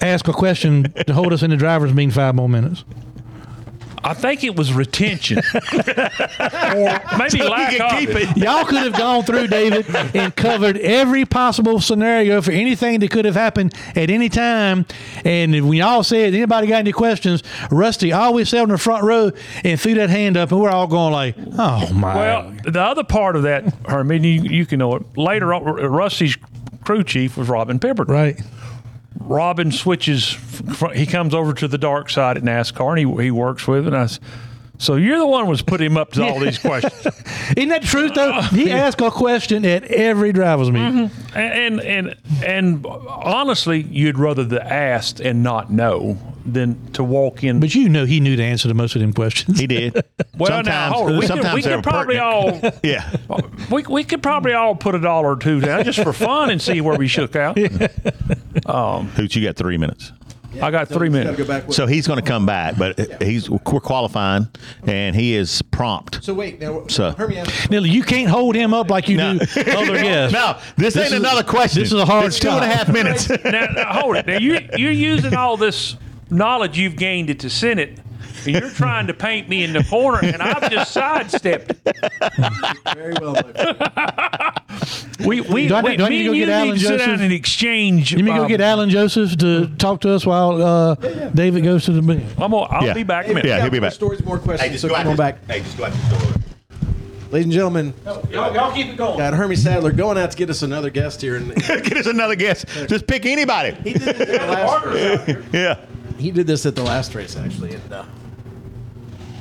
ask 0.00 0.28
a 0.28 0.32
question 0.32 0.92
to 1.06 1.12
hold 1.12 1.32
us 1.32 1.42
in 1.42 1.50
the 1.50 1.56
driver's 1.56 1.92
meeting 1.92 2.10
five 2.10 2.34
more 2.34 2.48
minutes? 2.48 2.84
I 4.04 4.14
think 4.14 4.44
it 4.44 4.56
was 4.56 4.72
retention, 4.72 5.38
or 5.38 5.42
maybe 7.18 7.42
lack 7.42 7.72
can 7.72 7.82
of 7.82 7.90
keep 7.98 8.10
it. 8.10 8.30
it. 8.30 8.36
Y'all 8.36 8.64
could 8.64 8.82
have 8.82 8.94
gone 8.94 9.24
through, 9.24 9.48
David, 9.48 9.86
and 10.14 10.34
covered 10.34 10.76
every 10.78 11.24
possible 11.24 11.80
scenario 11.80 12.40
for 12.42 12.52
anything 12.52 13.00
that 13.00 13.10
could 13.10 13.24
have 13.24 13.34
happened 13.34 13.74
at 13.96 14.10
any 14.10 14.28
time. 14.28 14.86
And 15.24 15.54
if 15.54 15.64
we 15.64 15.80
all 15.80 16.02
said, 16.04 16.34
anybody 16.34 16.66
got 16.66 16.78
any 16.78 16.92
questions, 16.92 17.42
Rusty 17.70 18.12
always 18.12 18.48
sat 18.48 18.62
in 18.62 18.68
the 18.70 18.78
front 18.78 19.04
row 19.04 19.30
and 19.64 19.80
threw 19.80 19.94
that 19.94 20.10
hand 20.10 20.36
up, 20.36 20.50
and 20.52 20.60
we're 20.60 20.70
all 20.70 20.86
going 20.86 21.12
like, 21.12 21.36
oh, 21.58 21.92
my. 21.92 22.14
Well, 22.16 22.54
the 22.64 22.80
other 22.82 23.04
part 23.04 23.36
of 23.36 23.42
that, 23.42 23.72
Herman, 23.86 24.24
you, 24.24 24.42
you 24.42 24.66
can 24.66 24.78
know 24.78 24.94
it. 24.96 25.16
Later 25.16 25.52
on, 25.54 25.64
Rusty's 25.64 26.36
crew 26.84 27.04
chief 27.04 27.36
was 27.36 27.48
Robin 27.48 27.78
Pemberton. 27.78 28.14
right. 28.14 28.40
Robin 29.18 29.72
switches. 29.72 30.36
He 30.94 31.06
comes 31.06 31.34
over 31.34 31.52
to 31.54 31.68
the 31.68 31.78
dark 31.78 32.10
side 32.10 32.36
at 32.36 32.42
NASCAR, 32.42 32.98
and 32.98 33.18
he, 33.18 33.24
he 33.24 33.30
works 33.30 33.66
with. 33.66 33.86
it, 33.86 33.94
And 33.94 33.96
I, 33.96 34.08
so 34.78 34.94
you're 34.94 35.18
the 35.18 35.26
one 35.26 35.44
who 35.44 35.50
was 35.50 35.62
put 35.62 35.80
him 35.80 35.96
up 35.96 36.12
to 36.12 36.24
all 36.24 36.38
these 36.40 36.58
questions. 36.68 37.06
Isn't 37.56 37.68
that 37.68 37.82
true 37.82 38.08
though? 38.10 38.30
Uh, 38.30 38.42
he 38.48 38.70
asked 38.70 39.00
a 39.00 39.10
question 39.10 39.64
at 39.64 39.84
every 39.84 40.32
driver's 40.32 40.70
meeting. 40.70 41.08
Mm-hmm. 41.08 41.38
and 41.38 41.80
and 41.80 42.16
and 42.44 42.86
honestly, 42.86 43.82
you'd 43.82 44.18
rather 44.18 44.44
the 44.44 44.64
asked 44.64 45.20
and 45.20 45.42
not 45.42 45.70
know 45.70 46.16
than 46.52 46.92
to 46.92 47.04
walk 47.04 47.44
in. 47.44 47.60
But 47.60 47.74
you 47.74 47.88
know 47.88 48.06
he 48.06 48.20
knew 48.20 48.36
the 48.36 48.44
answer 48.44 48.68
to 48.68 48.74
most 48.74 48.94
of 48.94 49.00
them 49.00 49.12
questions. 49.12 49.58
He 49.58 49.66
did. 49.66 49.94
well, 50.38 50.62
now 50.62 50.92
hold 50.92 51.10
on. 51.10 51.14
we 51.14 51.20
could, 51.20 51.28
sometimes 51.28 51.54
we 51.54 51.62
they 51.62 51.74
could 51.74 51.84
probably 51.84 52.16
pertinent. 52.16 52.64
all 52.64 52.72
Yeah. 52.82 53.16
we, 53.70 53.82
we 53.82 54.04
could 54.04 54.22
probably 54.22 54.52
all 54.52 54.74
put 54.74 54.94
a 54.94 55.00
dollar 55.00 55.32
or 55.32 55.36
two 55.36 55.60
down 55.60 55.84
just 55.84 56.02
for 56.02 56.12
fun 56.12 56.50
and 56.50 56.60
see 56.62 56.80
where 56.80 56.96
we 56.96 57.08
shook 57.08 57.36
out. 57.36 57.58
Um, 58.66 59.08
Hoots, 59.08 59.36
you 59.36 59.44
got 59.44 59.56
three 59.56 59.76
minutes. 59.78 60.12
I 60.62 60.70
got 60.70 60.88
three 60.88 61.08
minutes. 61.08 61.36
go 61.36 61.44
back 61.46 61.72
So 61.72 61.86
he's 61.86 62.06
going 62.06 62.18
to 62.18 62.24
come 62.24 62.46
back, 62.46 62.76
but 62.78 63.22
he's 63.22 63.48
we're 63.50 63.58
qualifying, 63.58 64.48
and 64.86 65.14
he 65.14 65.34
is 65.34 65.62
prompt. 65.62 66.24
So 66.24 66.32
wait, 66.34 66.60
now, 66.60 66.86
So- 66.88 67.10
hear. 67.12 67.44
Now, 67.70 67.78
you 67.80 68.02
can't 68.02 68.28
hold 68.28 68.54
him 68.56 68.72
up 68.74 68.90
like 68.90 69.08
you 69.08 69.18
No. 69.18 69.34
do 69.38 69.44
other 69.60 69.94
guests. 70.02 70.32
No, 70.32 70.58
this, 70.76 70.96
ain't 70.96 71.06
is- 71.06 71.12
another 71.12 71.42
question. 71.42 71.82
this 71.82 71.92
is 71.92 71.98
a 72.00 72.06
hard 72.06 72.26
It's 72.26 72.38
two 72.38 72.48
and 72.48 72.64
a 72.64 72.68
stop. 72.70 72.86
half 72.86 72.92
minutes. 72.92 73.28
now, 73.44 73.66
now, 73.74 73.92
hold 74.00 74.16
it. 74.16 74.26
Now 74.26 74.38
you 74.38 74.58
you're 74.76 74.90
using 74.90 75.34
all 75.34 75.56
this 75.56 75.96
knowledge 76.30 76.78
you've 76.78 76.96
gained 76.96 77.30
at 77.30 77.38
the 77.40 77.50
Senate, 77.50 77.98
and 78.48 78.60
you're 78.62 78.70
trying 78.70 79.06
to 79.06 79.14
paint 79.14 79.48
me 79.48 79.64
in 79.64 79.72
the 79.72 79.84
corner, 79.84 80.20
and 80.22 80.42
I've 80.42 80.70
just 80.70 80.92
sidestepped. 80.92 81.70
it. 81.86 81.96
Very 82.94 83.14
well, 83.20 83.34
my 83.34 83.42
friend. 83.42 84.54
We 85.26 85.40
we, 85.40 85.66
Do 85.68 85.74
I- 85.74 85.82
we 85.82 85.96
do 85.96 86.04
I 86.04 86.08
me 86.08 86.16
need 86.18 86.22
to 86.22 86.24
go 86.24 86.30
and 86.30 86.36
you 86.38 86.46
get 86.46 86.48
Alan 86.48 86.68
need 86.68 86.74
to 86.74 86.80
sit 86.80 86.88
Joseph? 86.98 87.06
down 87.06 87.20
and 87.22 87.32
exchange. 87.32 88.12
You 88.12 88.22
mean 88.22 88.36
go 88.36 88.42
um, 88.42 88.48
get 88.48 88.60
Alan 88.60 88.88
Joseph 88.88 89.36
to 89.38 89.66
talk 89.76 90.00
to 90.02 90.12
us 90.14 90.24
while 90.24 90.62
uh, 90.62 90.94
David 90.94 91.64
goes 91.64 91.84
to 91.86 91.92
the 91.92 92.00
meeting? 92.02 92.26
I'm 92.38 92.52
gonna, 92.52 92.56
I'll 92.70 92.86
Yeah. 92.86 92.94
be 92.94 93.02
back 93.02 93.24
in 93.26 93.32
a 93.32 93.34
minute. 93.34 93.48
Yeah, 93.48 93.60
he'll 93.62 93.70
be 93.70 93.80
back. 93.80 93.92
Stories, 93.92 94.24
more 94.24 94.38
questions. 94.38 94.80
so 94.80 94.88
come 94.88 95.08
on 95.08 95.16
back, 95.16 95.44
Hey, 95.48 95.60
just 95.60 95.76
go 95.76 95.84
out 95.86 95.92
the 95.92 96.16
door. 96.16 96.34
ladies 97.32 97.46
and 97.46 97.52
gentlemen. 97.52 97.94
Y'all, 98.30 98.54
y'all 98.54 98.72
keep 98.72 98.86
it 98.86 98.96
going. 98.96 99.18
Got 99.18 99.34
Hermie 99.34 99.56
Sadler 99.56 99.90
going 99.92 100.16
out 100.18 100.30
to 100.30 100.36
get 100.36 100.48
us 100.50 100.62
another 100.62 100.88
guest 100.90 101.20
here, 101.20 101.34
and 101.36 101.52
Get 101.66 101.96
us 101.96 102.06
another 102.06 102.36
guest. 102.36 102.66
Just 102.88 103.06
pick 103.08 103.26
anybody. 103.26 103.72
he 103.82 103.92
did 103.94 104.02
this 104.02 104.20
at 104.20 104.38
the 104.38 104.46
last 104.46 104.86
race. 104.86 105.44
Yeah. 105.52 105.80
He 106.18 106.30
did 106.30 106.46
this 106.46 106.64
at 106.64 106.76
the 106.76 106.82
last 106.84 107.14
race, 107.14 107.36
actually. 107.36 107.74
And, 107.74 107.92
uh, 107.92 108.04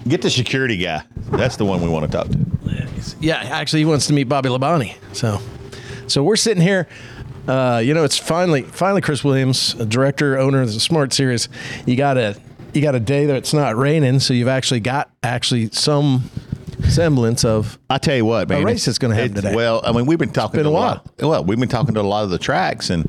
Get 0.07 0.21
the 0.21 0.29
security 0.29 0.77
guy. 0.77 1.03
That's 1.31 1.57
the 1.57 1.65
one 1.65 1.81
we 1.81 1.89
want 1.89 2.09
to 2.09 2.17
talk 2.17 2.27
to. 2.29 2.39
Yeah, 3.19 3.35
actually, 3.37 3.79
he 3.79 3.85
wants 3.85 4.07
to 4.07 4.13
meet 4.13 4.25
Bobby 4.25 4.49
Labonte. 4.49 4.95
So, 5.13 5.39
so 6.07 6.23
we're 6.23 6.35
sitting 6.35 6.61
here. 6.63 6.87
Uh, 7.47 7.81
you 7.83 7.93
know, 7.93 8.03
it's 8.03 8.17
finally, 8.17 8.63
finally, 8.63 9.01
Chris 9.01 9.23
Williams, 9.23 9.73
a 9.75 9.85
director, 9.85 10.37
owner 10.37 10.61
of 10.61 10.73
the 10.73 10.79
Smart 10.79 11.13
Series. 11.13 11.47
You 11.85 11.95
got 11.95 12.17
a, 12.17 12.39
you 12.73 12.81
got 12.81 12.95
a 12.95 12.99
day 12.99 13.25
that 13.27 13.35
it's 13.37 13.53
not 13.53 13.75
raining, 13.77 14.19
so 14.19 14.33
you've 14.33 14.47
actually 14.49 14.81
got 14.81 15.09
actually 15.23 15.69
some 15.69 16.29
semblance 16.89 17.45
of. 17.45 17.79
I 17.89 17.97
tell 17.97 18.15
you 18.15 18.25
what, 18.25 18.49
man. 18.49 18.63
race 18.63 18.83
it's- 18.83 18.87
is 18.89 18.99
gonna 18.99 19.15
happen 19.15 19.35
today. 19.35 19.55
Well, 19.55 19.81
I 19.85 19.91
mean, 19.93 20.05
we've 20.05 20.19
been 20.19 20.31
talking 20.33 20.57
been 20.57 20.63
to 20.65 20.69
a 20.69 20.73
while. 20.73 21.01
lot. 21.05 21.11
Well, 21.19 21.43
we've 21.45 21.59
been 21.59 21.69
talking 21.69 21.93
to 21.95 22.01
a 22.01 22.03
lot 22.03 22.23
of 22.25 22.29
the 22.29 22.37
tracks, 22.39 22.89
and 22.89 23.05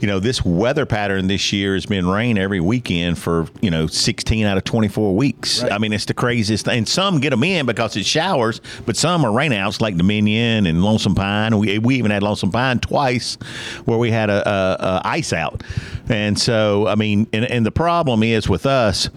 you 0.00 0.06
know, 0.06 0.18
this 0.18 0.44
weather 0.44 0.86
pattern 0.86 1.28
this 1.28 1.52
year 1.52 1.74
has 1.74 1.86
been 1.86 2.06
rain 2.06 2.36
every 2.36 2.60
weekend 2.60 3.18
for 3.18 3.46
you 3.60 3.70
know 3.70 3.86
16 3.86 4.44
out 4.44 4.56
of 4.56 4.64
24 4.64 5.14
weeks. 5.14 5.62
I 5.62 5.78
mean, 5.78 5.92
it's 5.92 6.04
the 6.04 6.14
craziest 6.14 6.66
thing. 6.66 6.78
And 6.78 6.88
some 6.88 7.20
get 7.20 7.30
them 7.30 7.44
in 7.44 7.66
because 7.66 7.96
it 7.96 8.04
showers, 8.04 8.60
but 8.86 8.96
some 8.96 9.24
are 9.24 9.30
rainouts 9.30 9.80
like 9.80 9.96
Dominion 9.96 10.66
and 10.66 10.82
Lonesome 10.82 11.14
Pine. 11.14 11.58
We 11.58 11.78
we 11.78 11.96
even 11.96 12.10
had 12.10 12.22
Lonesome 12.22 12.50
Pine 12.50 12.80
twice, 12.80 13.36
where 13.84 13.98
we 13.98 14.10
had 14.10 14.30
a, 14.30 14.48
a, 14.48 14.76
a 14.84 15.02
ice 15.04 15.32
out, 15.32 15.62
and 16.08 16.38
so 16.38 16.86
I 16.86 16.96
mean, 16.96 17.26
and, 17.32 17.44
and 17.44 17.64
the 17.64 17.72
problem 17.72 18.22
is 18.22 18.48
with 18.48 18.66
us 18.66 19.08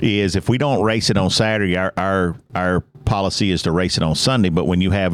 is 0.00 0.34
if 0.34 0.48
we 0.48 0.58
don't 0.58 0.82
race 0.82 1.10
it 1.10 1.16
on 1.16 1.30
Saturday, 1.30 1.76
our 1.76 1.92
our 1.96 2.36
our 2.54 2.84
policy 3.04 3.50
is 3.50 3.62
to 3.62 3.72
race 3.72 3.96
it 3.96 4.02
on 4.02 4.14
Sunday. 4.14 4.48
But 4.48 4.66
when 4.66 4.80
you 4.80 4.90
have 4.90 5.12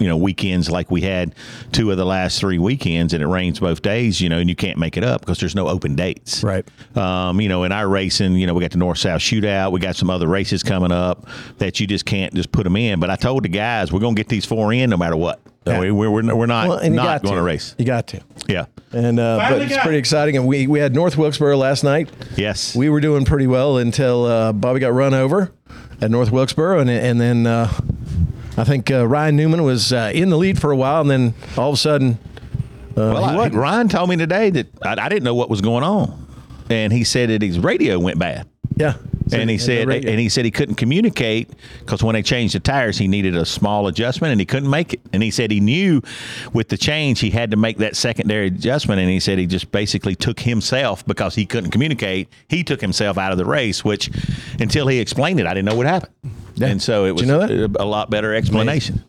you 0.00 0.06
know 0.08 0.16
weekends 0.16 0.70
like 0.70 0.90
we 0.90 1.00
had 1.02 1.34
two 1.72 1.90
of 1.90 1.96
the 1.96 2.04
last 2.04 2.40
three 2.40 2.58
weekends 2.58 3.12
and 3.12 3.22
it 3.22 3.26
rains 3.26 3.60
both 3.60 3.82
days, 3.82 4.20
you 4.20 4.28
know, 4.28 4.38
and 4.38 4.48
you 4.48 4.56
can't 4.56 4.78
make 4.78 4.96
it 4.96 5.04
up 5.04 5.20
because 5.20 5.38
there's 5.38 5.54
no 5.54 5.68
open 5.68 5.96
dates. 5.96 6.42
Right. 6.42 6.66
Um, 6.96 7.40
you 7.40 7.48
know, 7.48 7.64
in 7.64 7.72
our 7.72 7.88
racing, 7.88 8.34
you 8.34 8.46
know, 8.46 8.54
we 8.54 8.62
got 8.62 8.70
the 8.72 8.78
North 8.78 8.98
South 8.98 9.20
Shootout. 9.20 9.72
We 9.72 9.80
got 9.80 9.96
some 9.96 10.10
other 10.10 10.26
races 10.28 10.62
coming 10.62 10.92
up 10.92 11.26
that 11.58 11.80
you 11.80 11.86
just 11.86 12.04
can't 12.04 12.34
just 12.34 12.52
put 12.52 12.64
them 12.64 12.76
in. 12.76 13.00
But 13.00 13.10
I 13.10 13.16
told 13.16 13.44
the 13.44 13.48
guys 13.48 13.92
we're 13.92 14.00
going 14.00 14.14
to 14.14 14.20
get 14.20 14.28
these 14.28 14.44
four 14.44 14.72
in 14.72 14.90
no 14.90 14.96
matter 14.96 15.16
what. 15.16 15.40
Yeah. 15.66 15.80
we, 15.80 15.90
we're, 15.90 16.10
we're 16.10 16.34
we're 16.34 16.46
not 16.46 16.68
Well, 16.68 16.90
not 16.90 17.22
going 17.22 17.34
to 17.34 17.40
to 17.40 17.42
race. 17.42 17.74
You 17.78 17.84
got 17.84 18.06
to. 18.08 18.20
Yeah. 18.48 18.66
And 18.92 19.20
uh, 19.20 19.36
but 19.36 19.48
Finally 19.48 19.66
it's 19.66 19.76
pretty 19.78 19.98
exciting. 19.98 20.36
And 20.36 20.46
we 20.46 20.66
we 20.66 20.78
had 20.78 20.94
North 20.94 21.18
Wilkesboro 21.18 21.56
last 21.56 21.84
night. 21.84 22.08
Yes. 22.36 22.74
We 22.74 22.88
were 22.88 23.00
doing 23.00 23.24
pretty 23.24 23.46
well 23.46 23.76
until 23.76 24.24
uh, 24.24 24.52
Bobby 24.52 24.80
got 24.80 24.94
run 24.94 25.12
over 25.12 25.52
at 26.00 26.10
North 26.10 26.30
Wilkesboro, 26.30 26.80
and 26.80 26.90
and 26.90 27.20
then 27.20 27.46
uh, 27.46 27.70
I 28.56 28.64
think 28.64 28.90
uh, 28.90 29.06
Ryan 29.06 29.36
Newman 29.36 29.62
was 29.64 29.92
uh, 29.92 30.10
in 30.14 30.30
the 30.30 30.36
lead 30.36 30.60
for 30.60 30.70
a 30.70 30.76
while, 30.76 31.00
and 31.02 31.10
then 31.10 31.34
all 31.56 31.70
of 31.70 31.74
a 31.74 31.78
sudden, 31.78 32.18
uh, 32.96 33.12
Well, 33.14 33.40
I. 33.40 33.48
Ryan 33.48 33.88
told 33.88 34.08
me 34.10 34.16
today 34.16 34.50
that 34.50 34.66
I, 34.82 34.96
I 35.06 35.08
didn't 35.08 35.24
know 35.24 35.34
what 35.34 35.48
was 35.50 35.60
going 35.60 35.84
on, 35.84 36.26
and 36.70 36.92
he 36.92 37.04
said 37.04 37.30
that 37.30 37.42
his 37.42 37.58
radio 37.58 37.98
went 37.98 38.18
bad. 38.18 38.46
yeah. 38.76 38.94
And 39.32 39.50
he 39.50 39.58
So, 39.58 39.66
said, 39.66 39.88
and 39.88 40.20
he 40.20 40.28
said 40.28 40.44
he 40.44 40.50
couldn't 40.50 40.76
communicate 40.76 41.50
because 41.80 42.02
when 42.02 42.14
they 42.14 42.22
changed 42.22 42.54
the 42.54 42.60
tires, 42.60 42.98
he 42.98 43.08
needed 43.08 43.36
a 43.36 43.44
small 43.44 43.86
adjustment, 43.86 44.32
and 44.32 44.40
he 44.40 44.46
couldn't 44.46 44.70
make 44.70 44.94
it. 44.94 45.00
And 45.12 45.22
he 45.22 45.30
said 45.30 45.50
he 45.50 45.60
knew 45.60 46.02
with 46.52 46.68
the 46.68 46.76
change 46.76 47.20
he 47.20 47.30
had 47.30 47.50
to 47.50 47.56
make 47.56 47.78
that 47.78 47.96
secondary 47.96 48.46
adjustment, 48.48 49.00
and 49.00 49.10
he 49.10 49.20
said 49.20 49.38
he 49.38 49.46
just 49.46 49.70
basically 49.72 50.14
took 50.14 50.40
himself 50.40 51.04
because 51.06 51.34
he 51.34 51.46
couldn't 51.46 51.70
communicate. 51.70 52.28
He 52.48 52.64
took 52.64 52.80
himself 52.80 53.18
out 53.18 53.32
of 53.32 53.38
the 53.38 53.44
race, 53.44 53.84
which 53.84 54.10
until 54.60 54.86
he 54.86 54.98
explained 54.98 55.40
it, 55.40 55.46
I 55.46 55.54
didn't 55.54 55.66
know 55.66 55.76
what 55.76 55.86
happened. 55.86 56.12
And 56.60 56.82
so 56.82 57.04
it 57.04 57.12
was 57.12 57.22
you 57.22 57.28
know 57.28 57.40
a, 57.40 57.84
a 57.84 57.86
lot 57.86 58.10
better 58.10 58.34
explanation. 58.34 59.04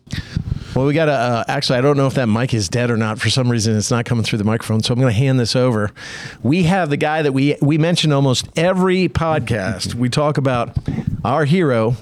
Well, 0.74 0.86
we 0.86 0.94
got 0.94 1.06
to 1.06 1.12
uh, 1.12 1.44
actually. 1.48 1.78
I 1.78 1.80
don't 1.80 1.96
know 1.96 2.06
if 2.06 2.14
that 2.14 2.26
mic 2.26 2.54
is 2.54 2.68
dead 2.68 2.90
or 2.90 2.96
not. 2.96 3.18
For 3.18 3.28
some 3.28 3.50
reason, 3.50 3.76
it's 3.76 3.90
not 3.90 4.04
coming 4.04 4.24
through 4.24 4.38
the 4.38 4.44
microphone. 4.44 4.82
So 4.82 4.94
I'm 4.94 5.00
going 5.00 5.12
to 5.12 5.18
hand 5.18 5.40
this 5.40 5.56
over. 5.56 5.90
We 6.42 6.62
have 6.64 6.90
the 6.90 6.96
guy 6.96 7.22
that 7.22 7.32
we 7.32 7.56
we 7.60 7.76
mention 7.76 8.12
almost 8.12 8.46
every 8.56 9.08
podcast. 9.08 9.94
We 9.94 10.08
talk 10.08 10.38
about 10.38 10.76
our 11.24 11.44
hero, 11.44 11.96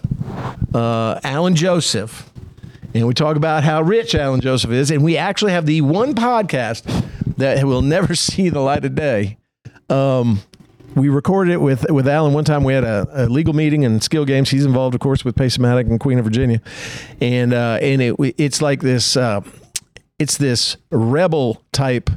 uh, 0.74 1.18
Alan 1.24 1.54
Joseph, 1.54 2.30
and 2.94 3.06
we 3.06 3.14
talk 3.14 3.36
about 3.36 3.64
how 3.64 3.80
rich 3.80 4.14
Alan 4.14 4.40
Joseph 4.40 4.70
is. 4.70 4.90
And 4.90 5.02
we 5.02 5.16
actually 5.16 5.52
have 5.52 5.64
the 5.64 5.80
one 5.80 6.14
podcast 6.14 7.06
that 7.38 7.64
will 7.64 7.82
never 7.82 8.14
see 8.16 8.48
the 8.50 8.60
light 8.60 8.84
of 8.84 8.94
day. 8.94 9.38
Um, 9.88 10.42
we 10.94 11.08
recorded 11.08 11.52
it 11.52 11.60
with 11.60 11.90
with 11.90 12.08
Alan 12.08 12.32
one 12.32 12.44
time. 12.44 12.64
We 12.64 12.72
had 12.72 12.84
a, 12.84 13.06
a 13.12 13.26
legal 13.26 13.54
meeting 13.54 13.84
and 13.84 14.02
skill 14.02 14.24
games. 14.24 14.50
He's 14.50 14.64
involved, 14.64 14.94
of 14.94 15.00
course, 15.00 15.24
with 15.24 15.36
Pace-O-Matic 15.36 15.88
and 15.88 16.00
Queen 16.00 16.18
of 16.18 16.24
Virginia, 16.24 16.60
and 17.20 17.52
uh, 17.52 17.78
and 17.80 18.02
it 18.02 18.16
it's 18.38 18.60
like 18.62 18.80
this. 18.80 19.16
Uh, 19.16 19.42
it's 20.18 20.36
this 20.36 20.76
rebel 20.90 21.62
type 21.70 22.10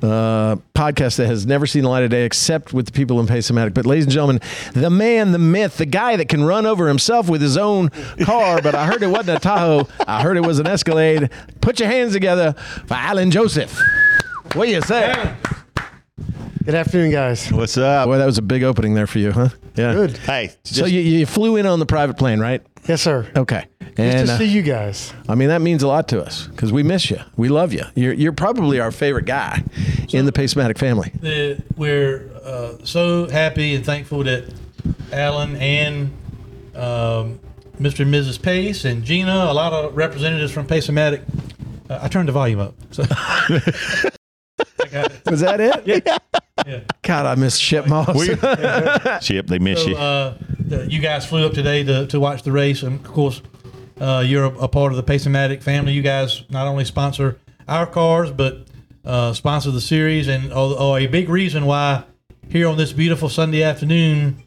uh, 0.00 0.56
podcast 0.74 1.16
that 1.16 1.26
has 1.26 1.46
never 1.46 1.66
seen 1.66 1.82
the 1.82 1.88
light 1.88 2.04
of 2.04 2.10
day 2.10 2.24
except 2.24 2.72
with 2.72 2.86
the 2.86 2.92
people 2.92 3.18
in 3.18 3.26
Pace-O-Matic. 3.26 3.74
But, 3.74 3.86
ladies 3.86 4.04
and 4.04 4.12
gentlemen, 4.12 4.40
the 4.72 4.90
man, 4.90 5.32
the 5.32 5.38
myth, 5.38 5.78
the 5.78 5.86
guy 5.86 6.14
that 6.14 6.28
can 6.28 6.44
run 6.44 6.64
over 6.64 6.86
himself 6.86 7.28
with 7.28 7.40
his 7.40 7.56
own 7.56 7.88
car, 8.22 8.62
but 8.62 8.76
I 8.76 8.86
heard 8.86 9.02
it 9.02 9.08
wasn't 9.08 9.38
a 9.38 9.40
Tahoe. 9.40 9.88
I 10.06 10.22
heard 10.22 10.36
it 10.36 10.44
was 10.46 10.60
an 10.60 10.68
Escalade. 10.68 11.30
Put 11.60 11.80
your 11.80 11.88
hands 11.88 12.12
together 12.12 12.52
for 12.86 12.94
Alan 12.94 13.32
Joseph. 13.32 13.80
What 14.52 14.66
do 14.66 14.70
you 14.70 14.82
say? 14.82 15.34
Good 16.64 16.74
afternoon, 16.74 17.10
guys. 17.10 17.52
What's 17.52 17.76
up? 17.76 18.06
Boy, 18.06 18.16
that 18.16 18.24
was 18.24 18.38
a 18.38 18.42
big 18.42 18.62
opening 18.62 18.94
there 18.94 19.06
for 19.06 19.18
you, 19.18 19.32
huh? 19.32 19.50
Yeah. 19.76 19.92
Good. 19.92 20.16
Hey, 20.16 20.50
just, 20.64 20.76
So 20.76 20.86
you, 20.86 21.00
you 21.00 21.26
flew 21.26 21.56
in 21.56 21.66
on 21.66 21.78
the 21.78 21.84
private 21.84 22.16
plane, 22.16 22.40
right? 22.40 22.62
Yes, 22.88 23.02
sir. 23.02 23.30
Okay. 23.36 23.66
Good 23.80 23.98
And 23.98 24.26
to 24.28 24.32
uh, 24.32 24.38
see 24.38 24.46
you 24.46 24.62
guys. 24.62 25.12
I 25.28 25.34
mean, 25.34 25.48
that 25.48 25.60
means 25.60 25.82
a 25.82 25.88
lot 25.88 26.08
to 26.08 26.22
us 26.22 26.46
because 26.46 26.72
we 26.72 26.82
miss 26.82 27.10
you. 27.10 27.18
We 27.36 27.50
love 27.50 27.74
you. 27.74 27.82
You're, 27.94 28.14
you're 28.14 28.32
probably 28.32 28.80
our 28.80 28.90
favorite 28.90 29.26
guy 29.26 29.62
in 30.10 30.24
the 30.24 30.32
Pace-O-Matic 30.32 30.78
family. 30.78 31.12
the, 31.20 31.62
we're 31.76 32.30
uh, 32.42 32.82
so 32.82 33.28
happy 33.28 33.74
and 33.74 33.84
thankful 33.84 34.24
that 34.24 34.50
Alan 35.12 35.56
and 35.56 36.12
um, 36.74 37.40
Mr. 37.78 38.00
and 38.00 38.14
Mrs. 38.14 38.40
Pace 38.40 38.86
and 38.86 39.04
Gina, 39.04 39.48
a 39.50 39.52
lot 39.52 39.74
of 39.74 39.94
representatives 39.94 40.50
from 40.50 40.66
Pace-O-Matic. 40.66 41.24
Uh, 41.90 41.98
I 42.00 42.08
turned 42.08 42.28
the 42.28 42.32
volume 42.32 42.60
up. 42.60 42.74
So 42.90 43.04
I. 44.94 45.08
Was 45.30 45.40
that 45.40 45.60
it? 45.60 46.08
Yeah. 46.66 46.80
God, 47.02 47.26
I 47.26 47.34
miss 47.34 47.56
Shep 47.58 47.88
Moss. 47.88 48.06
Chip, 49.26 49.48
they 49.48 49.58
miss 49.58 49.82
So, 49.82 49.88
you. 49.90 49.96
uh, 49.96 50.38
the, 50.60 50.86
you 50.90 51.00
guys 51.00 51.26
flew 51.26 51.44
up 51.44 51.52
today 51.52 51.82
to, 51.82 52.06
to 52.06 52.20
watch 52.20 52.42
the 52.44 52.52
race, 52.52 52.82
and 52.84 53.04
of 53.04 53.12
course, 53.12 53.42
uh, 54.00 54.22
you're 54.24 54.44
a, 54.44 54.58
a 54.60 54.68
part 54.68 54.92
of 54.92 54.96
the 54.96 55.02
Pace-O-Matic 55.02 55.62
family. 55.64 55.92
You 55.92 56.00
guys 56.00 56.44
not 56.48 56.66
only 56.68 56.84
sponsor 56.84 57.38
our 57.68 57.86
cars, 57.86 58.30
but 58.30 58.68
uh, 59.04 59.32
sponsor 59.34 59.72
the 59.72 59.80
series, 59.80 60.28
and 60.28 60.52
are, 60.52 60.78
are 60.78 60.98
a 61.00 61.06
big 61.08 61.28
reason 61.28 61.66
why 61.66 62.04
here 62.48 62.68
on 62.68 62.78
this 62.78 62.92
beautiful 62.92 63.28
Sunday 63.28 63.62
afternoon, 63.64 64.42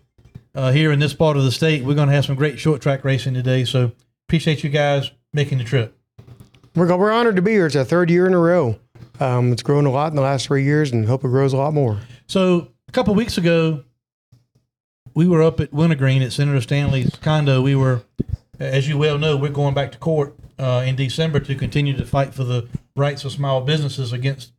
uh, 0.56 0.72
here 0.72 0.92
in 0.94 1.00
this 1.00 1.14
part 1.14 1.36
of 1.38 1.44
the 1.44 1.52
state, 1.52 1.84
we're 1.84 1.94
going 1.94 2.08
to 2.08 2.16
have 2.16 2.26
some 2.26 2.36
great 2.38 2.58
short 2.58 2.82
track 2.82 3.04
racing 3.04 3.34
today. 3.34 3.66
So 3.66 3.92
appreciate 4.28 4.64
you 4.64 4.70
guys 4.70 5.12
making 5.34 5.58
the 5.60 5.66
trip. 5.66 5.94
We're, 6.74 6.96
we're 6.96 7.12
honored 7.12 7.36
to 7.36 7.42
be 7.42 7.52
here. 7.52 7.66
It's 7.66 7.76
our 7.76 7.84
third 7.84 8.10
year 8.10 8.26
in 8.28 8.34
a 8.34 8.40
row. 8.40 8.80
Um, 9.20 9.52
it's 9.52 9.64
grown 9.64 9.86
a 9.86 9.92
lot 9.92 10.12
in 10.12 10.16
the 10.16 10.22
last 10.22 10.48
three 10.48 10.64
years 10.64 10.92
and 10.92 11.08
hope 11.08 11.24
it 11.24 11.30
grows 11.30 11.54
a 11.54 11.58
lot 11.58 11.74
more. 11.74 12.00
So 12.28 12.70
a 12.88 12.92
couple 12.92 13.16
weeks 13.16 13.38
ago, 13.38 13.84
we 15.14 15.28
were 15.28 15.42
up 15.42 15.60
at 15.60 15.74
Wintergreen 15.74 16.22
at 16.22 16.32
Senator 16.32 16.62
Stanley's 16.62 17.16
condo. 17.16 17.62
We 17.62 17.76
were, 17.76 18.04
as 18.60 18.88
you 18.88 18.98
well 18.98 19.18
know, 19.18 19.36
we're 19.36 19.50
going 19.50 19.74
back 19.74 19.92
to 19.94 19.98
court 19.98 20.36
uh, 20.60 20.84
in 20.86 20.96
December 20.96 21.40
to 21.40 21.56
continue 21.56 21.98
to 21.98 22.06
fight 22.06 22.34
for 22.34 22.44
the 22.44 22.68
rights 22.96 23.26
of 23.26 23.32
small 23.32 23.62
businesses 23.62 24.14
against 24.14 24.52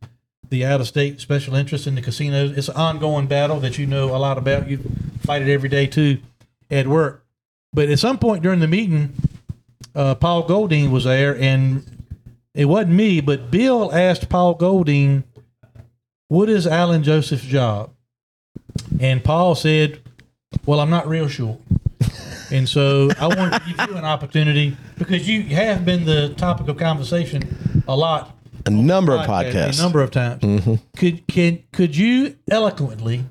the 0.49 0.65
out-of-state 0.65 1.21
special 1.21 1.55
interests 1.55 1.87
in 1.87 1.95
the 1.95 2.01
casinos. 2.01 2.57
It's 2.57 2.69
an 2.69 2.75
ongoing 2.75 3.27
battle 3.27 3.59
that 3.59 3.77
you 3.77 3.85
know 3.85 4.15
a 4.15 4.17
lot 4.17 4.37
about. 4.37 4.67
You 4.67 4.79
fight 5.19 5.41
it 5.41 5.51
every 5.51 5.69
day 5.69 5.85
too 5.85 6.19
at 6.69 6.87
work. 6.87 7.23
But 7.71 7.89
at 7.89 7.99
some 7.99 8.17
point 8.17 8.41
during 8.41 8.59
the 8.59 8.67
meeting, 8.67 9.13
uh, 9.95 10.15
Paul 10.15 10.43
Golding 10.43 10.91
was 10.91 11.03
there, 11.03 11.37
and 11.39 11.98
it 12.53 12.65
wasn't 12.65 12.93
me, 12.93 13.21
but 13.21 13.51
Bill 13.51 13.93
asked 13.93 14.29
Paul 14.29 14.55
Golding, 14.55 15.23
"What 16.27 16.49
is 16.49 16.67
Alan 16.67 17.03
Joseph's 17.03 17.43
job?" 17.43 17.91
And 18.99 19.23
Paul 19.23 19.55
said, 19.55 19.99
"Well, 20.65 20.79
I'm 20.79 20.89
not 20.89 21.07
real 21.07 21.27
sure." 21.27 21.57
And 22.51 22.67
so 22.67 23.09
I 23.19 23.27
wanted 23.27 23.59
to 23.59 23.61
give 23.67 23.89
you 23.91 23.95
an 23.95 24.05
opportunity 24.05 24.75
because 24.97 25.29
you 25.29 25.43
have 25.55 25.85
been 25.85 26.05
the 26.05 26.29
topic 26.29 26.67
of 26.67 26.77
conversation 26.77 27.83
a 27.87 27.95
lot 27.95 28.35
a 28.65 28.69
number 28.69 29.13
of 29.13 29.25
podcasts. 29.25 29.79
a 29.79 29.81
number 29.81 30.01
of 30.01 30.11
times. 30.11 30.41
Mm-hmm. 30.41 30.75
Could 30.97 31.27
can 31.27 31.63
could 31.71 31.95
you 31.95 32.37
eloquently 32.49 33.25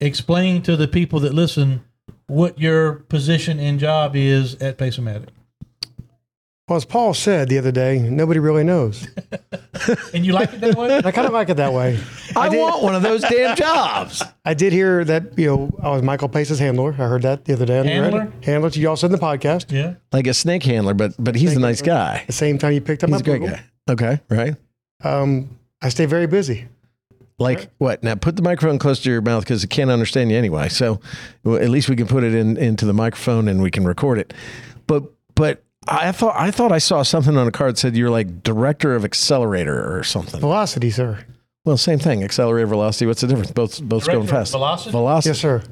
explain 0.00 0.62
to 0.62 0.76
the 0.76 0.88
people 0.88 1.20
that 1.20 1.34
listen 1.34 1.84
what 2.26 2.58
your 2.58 2.94
position 2.94 3.58
and 3.58 3.78
job 3.78 4.16
is 4.16 4.54
at 4.56 4.78
Pace-O-Matic? 4.78 5.28
Well, 6.66 6.78
as 6.78 6.86
Paul 6.86 7.12
said 7.12 7.50
the 7.50 7.58
other 7.58 7.72
day, 7.72 7.98
nobody 7.98 8.40
really 8.40 8.64
knows. 8.64 9.06
And 10.14 10.24
you 10.24 10.32
like 10.32 10.50
it 10.54 10.60
that 10.60 10.76
way? 10.76 10.96
I 11.04 11.10
kind 11.10 11.26
of 11.26 11.32
like 11.34 11.50
it 11.50 11.58
that 11.58 11.72
way. 11.74 11.98
I, 12.36 12.48
did- 12.48 12.58
want 12.60 12.82
one 12.82 12.94
of 12.94 13.02
those 13.02 13.20
damn 13.22 13.54
jobs. 13.54 14.22
I 14.44 14.54
did 14.54 14.72
hear 14.72 15.04
that, 15.04 15.36
you 15.38 15.46
know, 15.48 15.70
I 15.82 15.90
was 15.90 16.02
Michael 16.02 16.28
Pace's 16.28 16.58
handler. 16.58 16.92
I 16.92 17.06
heard 17.06 17.22
that 17.22 17.44
the 17.44 17.52
other 17.52 17.66
day. 17.66 17.80
on 17.80 17.86
the 17.86 17.92
Handler? 17.92 18.20
radio. 18.20 18.32
Handler. 18.44 18.68
You 18.70 18.88
all 18.88 18.96
said 18.96 19.06
in 19.06 19.12
the 19.12 19.18
podcast. 19.18 19.70
yeah. 19.70 19.94
Like 20.12 20.26
a 20.26 20.32
snake 20.32 20.62
handler, 20.62 20.94
but 20.94 21.12
but 21.18 21.34
he's 21.34 21.54
a 21.56 21.60
nice 21.60 21.82
guy. 21.82 22.22
The 22.26 22.32
same 22.32 22.56
time 22.56 22.72
you 22.72 22.80
picked 22.80 23.02
him 23.02 23.12
up 23.12 23.20
He's 23.20 23.26
my 23.28 23.34
a 23.34 23.38
great 23.38 23.50
Google. 23.50 23.56
guy. 23.88 24.14
Okay, 24.14 24.20
right? 24.30 24.56
Um, 25.02 25.58
I 25.82 25.90
stay 25.90 26.06
very 26.06 26.28
busy. 26.28 26.66
Like 27.38 27.70
what? 27.78 28.02
Now 28.02 28.14
put 28.14 28.36
the 28.36 28.42
microphone 28.42 28.78
close 28.78 29.00
to 29.02 29.10
your 29.10 29.20
mouth 29.20 29.42
because 29.44 29.64
it 29.64 29.68
can't 29.70 29.90
understand 29.90 30.30
you 30.30 30.38
anyway. 30.38 30.68
So 30.70 31.00
well, 31.42 31.56
at 31.60 31.68
least 31.68 31.90
we 31.90 31.96
can 31.96 32.06
put 32.06 32.24
it 32.24 32.32
in 32.34 32.56
into 32.56 32.86
the 32.86 32.94
microphone 32.94 33.48
and 33.48 33.60
we 33.60 33.70
can 33.70 33.84
record 33.84 34.18
it. 34.18 34.32
But 34.86 35.02
but 35.34 35.62
I 35.86 36.12
thought 36.12 36.34
I 36.36 36.50
thought 36.50 36.72
I 36.72 36.78
saw 36.78 37.02
something 37.02 37.36
on 37.36 37.46
a 37.46 37.50
card 37.50 37.72
that 37.72 37.78
said 37.78 37.96
you're 37.96 38.10
like 38.10 38.42
director 38.42 38.94
of 38.94 39.04
accelerator 39.04 39.96
or 39.96 40.02
something. 40.02 40.40
Velocity, 40.40 40.90
sir. 40.90 41.24
Well, 41.64 41.76
same 41.76 41.98
thing. 41.98 42.22
Accelerator, 42.22 42.66
velocity. 42.66 43.06
What's 43.06 43.20
the 43.20 43.26
difference? 43.26 43.50
Both 43.52 43.82
both 43.82 44.04
Director 44.04 44.18
going 44.20 44.28
fast. 44.28 44.52
velocity? 44.52 44.90
Velocity. 44.90 45.30
Yes, 45.30 45.38
sir. 45.40 45.62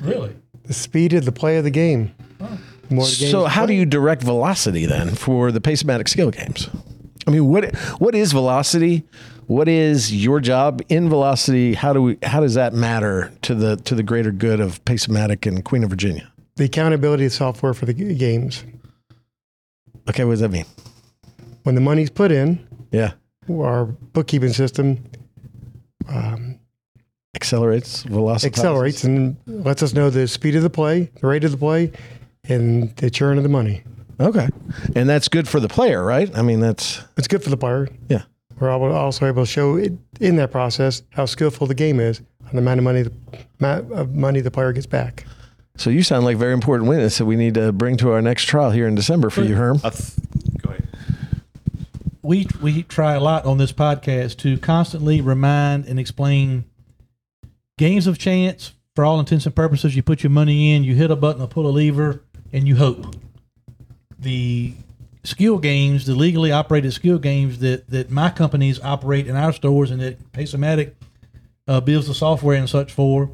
Really? 0.00 0.34
The 0.64 0.72
speed 0.72 1.12
of 1.12 1.24
the 1.24 1.32
play 1.32 1.56
of 1.56 1.64
the 1.64 1.70
game. 1.70 2.12
The 2.38 2.94
more 2.94 3.04
So 3.04 3.46
is 3.46 3.52
how 3.52 3.66
do 3.66 3.72
you 3.74 3.86
direct 3.86 4.22
velocity 4.22 4.86
then 4.86 5.14
for 5.14 5.52
the 5.52 5.60
Pace-O-Matic 5.60 6.08
skill 6.08 6.30
games? 6.30 6.68
I 7.26 7.30
mean, 7.30 7.46
what 7.46 7.74
what 7.98 8.14
is 8.14 8.32
velocity? 8.32 9.04
What 9.46 9.68
is 9.68 10.14
your 10.14 10.40
job 10.40 10.80
in 10.88 11.08
velocity? 11.08 11.74
How 11.74 11.92
do 11.92 12.02
we 12.02 12.18
how 12.22 12.40
does 12.40 12.54
that 12.54 12.72
matter 12.72 13.32
to 13.42 13.54
the 13.54 13.76
to 13.76 13.94
the 13.94 14.02
greater 14.02 14.30
good 14.32 14.60
of 14.60 14.84
Pace-O-Matic 14.84 15.46
and 15.46 15.64
Queen 15.64 15.84
of 15.84 15.90
Virginia? 15.90 16.30
the 16.56 16.64
accountability 16.66 17.24
of 17.24 17.32
software 17.32 17.72
for 17.72 17.86
the 17.86 17.94
games? 17.94 18.64
Okay, 20.08 20.24
what 20.24 20.32
does 20.32 20.40
that 20.40 20.50
mean? 20.50 20.64
When 21.62 21.74
the 21.74 21.80
money's 21.80 22.10
put 22.10 22.32
in, 22.32 22.66
Yeah, 22.90 23.12
our 23.50 23.84
bookkeeping 23.86 24.52
system 24.52 25.04
um, 26.08 26.58
accelerates 27.34 28.02
velocity. 28.04 28.48
accelerates 28.48 29.04
and 29.04 29.36
lets 29.46 29.82
us 29.82 29.94
know 29.94 30.10
the 30.10 30.26
speed 30.26 30.56
of 30.56 30.62
the 30.62 30.70
play, 30.70 31.10
the 31.20 31.26
rate 31.26 31.44
of 31.44 31.50
the 31.52 31.56
play, 31.56 31.92
and 32.44 32.94
the 32.96 33.10
churn 33.10 33.36
of 33.36 33.42
the 33.42 33.48
money. 33.48 33.82
Okay, 34.18 34.48
and 34.94 35.08
that's 35.08 35.28
good 35.28 35.48
for 35.48 35.60
the 35.60 35.68
player, 35.68 36.04
right? 36.04 36.30
I 36.36 36.42
mean, 36.42 36.60
that's 36.60 37.00
It's 37.16 37.28
good 37.28 37.42
for 37.42 37.50
the 37.50 37.56
player. 37.56 37.88
yeah. 38.08 38.22
We're 38.58 38.70
also 38.70 39.24
able 39.26 39.44
to 39.44 39.50
show 39.50 39.76
it, 39.76 39.92
in 40.20 40.36
that 40.36 40.50
process 40.52 41.02
how 41.10 41.24
skillful 41.24 41.66
the 41.66 41.74
game 41.74 41.98
is 41.98 42.20
and 42.46 42.52
the 42.52 42.58
amount 42.58 42.78
of 42.78 42.84
money 42.84 43.02
the 43.02 43.12
amount 43.58 43.90
of 43.92 44.14
money 44.14 44.40
the 44.40 44.50
player 44.50 44.72
gets 44.72 44.84
back. 44.86 45.24
So 45.80 45.88
you 45.88 46.02
sound 46.02 46.26
like 46.26 46.34
a 46.34 46.38
very 46.38 46.52
important 46.52 46.90
witness 46.90 47.16
that 47.16 47.24
we 47.24 47.36
need 47.36 47.54
to 47.54 47.72
bring 47.72 47.96
to 47.98 48.12
our 48.12 48.20
next 48.20 48.44
trial 48.44 48.70
here 48.70 48.86
in 48.86 48.94
December 48.94 49.30
for 49.30 49.42
you, 49.42 49.54
Herm. 49.54 49.80
I 49.82 49.88
th- 49.88 50.12
go 50.60 50.68
ahead. 50.72 50.86
we 52.22 52.46
we 52.60 52.82
try 52.82 53.14
a 53.14 53.20
lot 53.20 53.46
on 53.46 53.56
this 53.56 53.72
podcast 53.72 54.36
to 54.40 54.58
constantly 54.58 55.22
remind 55.22 55.86
and 55.86 55.98
explain 55.98 56.64
games 57.78 58.06
of 58.06 58.18
chance 58.18 58.74
for 58.94 59.06
all 59.06 59.18
intents 59.18 59.46
and 59.46 59.56
purposes 59.56 59.96
you 59.96 60.02
put 60.02 60.22
your 60.22 60.28
money 60.28 60.74
in 60.74 60.84
you 60.84 60.94
hit 60.94 61.10
a 61.10 61.16
button 61.16 61.40
or 61.40 61.48
pull 61.48 61.66
a 61.66 61.72
lever 61.72 62.22
and 62.52 62.68
you 62.68 62.76
hope 62.76 63.16
the 64.18 64.74
skill 65.24 65.56
games 65.56 66.04
the 66.04 66.14
legally 66.14 66.52
operated 66.52 66.92
skill 66.92 67.18
games 67.18 67.60
that 67.60 67.88
that 67.88 68.10
my 68.10 68.28
companies 68.28 68.78
operate 68.82 69.26
in 69.26 69.34
our 69.34 69.50
stores 69.50 69.90
and 69.90 70.02
that 70.02 70.30
Pace-O-Matic 70.32 70.92
uh, 71.66 71.80
builds 71.80 72.06
the 72.06 72.14
software 72.14 72.58
and 72.58 72.68
such 72.68 72.92
for 72.92 73.30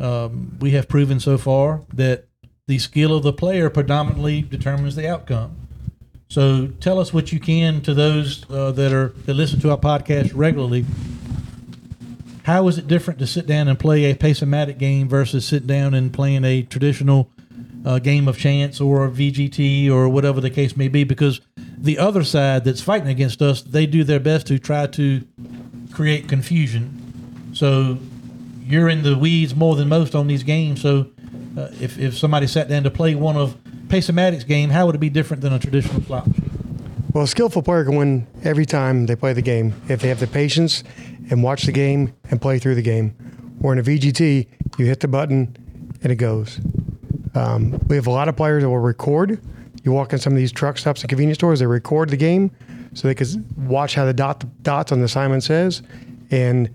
um, 0.00 0.56
we 0.60 0.72
have 0.72 0.88
proven 0.88 1.20
so 1.20 1.38
far 1.38 1.82
that 1.92 2.26
the 2.66 2.78
skill 2.78 3.14
of 3.14 3.22
the 3.22 3.32
player 3.32 3.68
predominantly 3.68 4.42
determines 4.42 4.96
the 4.96 5.08
outcome 5.08 5.56
so 6.30 6.68
tell 6.78 7.00
us 7.00 7.12
what 7.12 7.32
you 7.32 7.40
can 7.40 7.80
to 7.82 7.92
those 7.92 8.48
uh, 8.48 8.70
that 8.72 8.92
are 8.92 9.08
that 9.26 9.34
listen 9.34 9.58
to 9.60 9.70
our 9.72 9.76
podcast 9.76 10.30
regularly. 10.32 10.86
How 12.44 12.68
is 12.68 12.78
it 12.78 12.86
different 12.86 13.18
to 13.18 13.26
sit 13.26 13.48
down 13.48 13.66
and 13.66 13.76
play 13.76 14.04
a 14.04 14.14
Pace-O-Matic 14.14 14.78
game 14.78 15.08
versus 15.08 15.44
sit 15.44 15.66
down 15.66 15.92
and 15.92 16.12
playing 16.12 16.44
a 16.44 16.62
traditional 16.62 17.30
uh, 17.84 17.98
game 17.98 18.28
of 18.28 18.38
chance 18.38 18.80
or 18.80 19.04
a 19.04 19.10
VGT 19.10 19.90
or 19.90 20.08
whatever 20.08 20.40
the 20.40 20.50
case 20.50 20.76
may 20.76 20.86
be? 20.86 21.02
Because 21.02 21.40
the 21.56 21.98
other 21.98 22.22
side 22.22 22.64
that's 22.64 22.80
fighting 22.80 23.08
against 23.08 23.42
us, 23.42 23.60
they 23.62 23.86
do 23.86 24.04
their 24.04 24.20
best 24.20 24.46
to 24.46 24.58
try 24.60 24.86
to 24.86 25.26
create 25.92 26.28
confusion. 26.28 27.50
So 27.54 27.98
you're 28.70 28.88
in 28.88 29.02
the 29.02 29.16
weeds 29.16 29.54
more 29.54 29.76
than 29.76 29.88
most 29.88 30.14
on 30.14 30.26
these 30.26 30.42
games. 30.42 30.80
So 30.80 31.06
uh, 31.56 31.68
if, 31.80 31.98
if 31.98 32.16
somebody 32.16 32.46
sat 32.46 32.68
down 32.68 32.84
to 32.84 32.90
play 32.90 33.14
one 33.14 33.36
of 33.36 33.56
Pace-O-Matic's 33.88 34.44
game, 34.44 34.70
how 34.70 34.86
would 34.86 34.94
it 34.94 34.98
be 34.98 35.10
different 35.10 35.42
than 35.42 35.52
a 35.52 35.58
traditional 35.58 36.00
slot 36.02 36.26
machine? 36.28 36.46
Well, 37.12 37.24
a 37.24 37.28
skillful 37.28 37.62
player 37.62 37.84
can 37.84 37.96
win 37.96 38.26
every 38.44 38.66
time 38.66 39.06
they 39.06 39.16
play 39.16 39.32
the 39.32 39.42
game 39.42 39.74
if 39.88 40.00
they 40.00 40.08
have 40.08 40.20
the 40.20 40.28
patience 40.28 40.84
and 41.28 41.42
watch 41.42 41.64
the 41.64 41.72
game 41.72 42.14
and 42.30 42.40
play 42.40 42.60
through 42.60 42.76
the 42.76 42.82
game. 42.82 43.16
Or 43.62 43.72
in 43.72 43.80
a 43.80 43.82
VGT, 43.82 44.46
you 44.78 44.86
hit 44.86 45.00
the 45.00 45.08
button 45.08 45.56
and 46.02 46.12
it 46.12 46.16
goes. 46.16 46.60
Um, 47.34 47.80
we 47.88 47.96
have 47.96 48.06
a 48.06 48.10
lot 48.10 48.28
of 48.28 48.36
players 48.36 48.62
that 48.62 48.68
will 48.68 48.78
record. 48.78 49.40
You 49.82 49.92
walk 49.92 50.12
in 50.12 50.18
some 50.18 50.32
of 50.32 50.36
these 50.36 50.52
truck 50.52 50.78
stops 50.78 51.00
and 51.00 51.08
convenience 51.08 51.38
stores, 51.38 51.58
they 51.58 51.66
record 51.66 52.10
the 52.10 52.16
game 52.16 52.50
so 52.94 53.08
they 53.08 53.14
can 53.14 53.44
watch 53.56 53.94
how 53.94 54.04
the 54.04 54.12
dot 54.12 54.44
dots 54.62 54.92
on 54.92 54.98
the 54.98 55.04
assignment 55.04 55.42
says, 55.42 55.82
and 56.30 56.68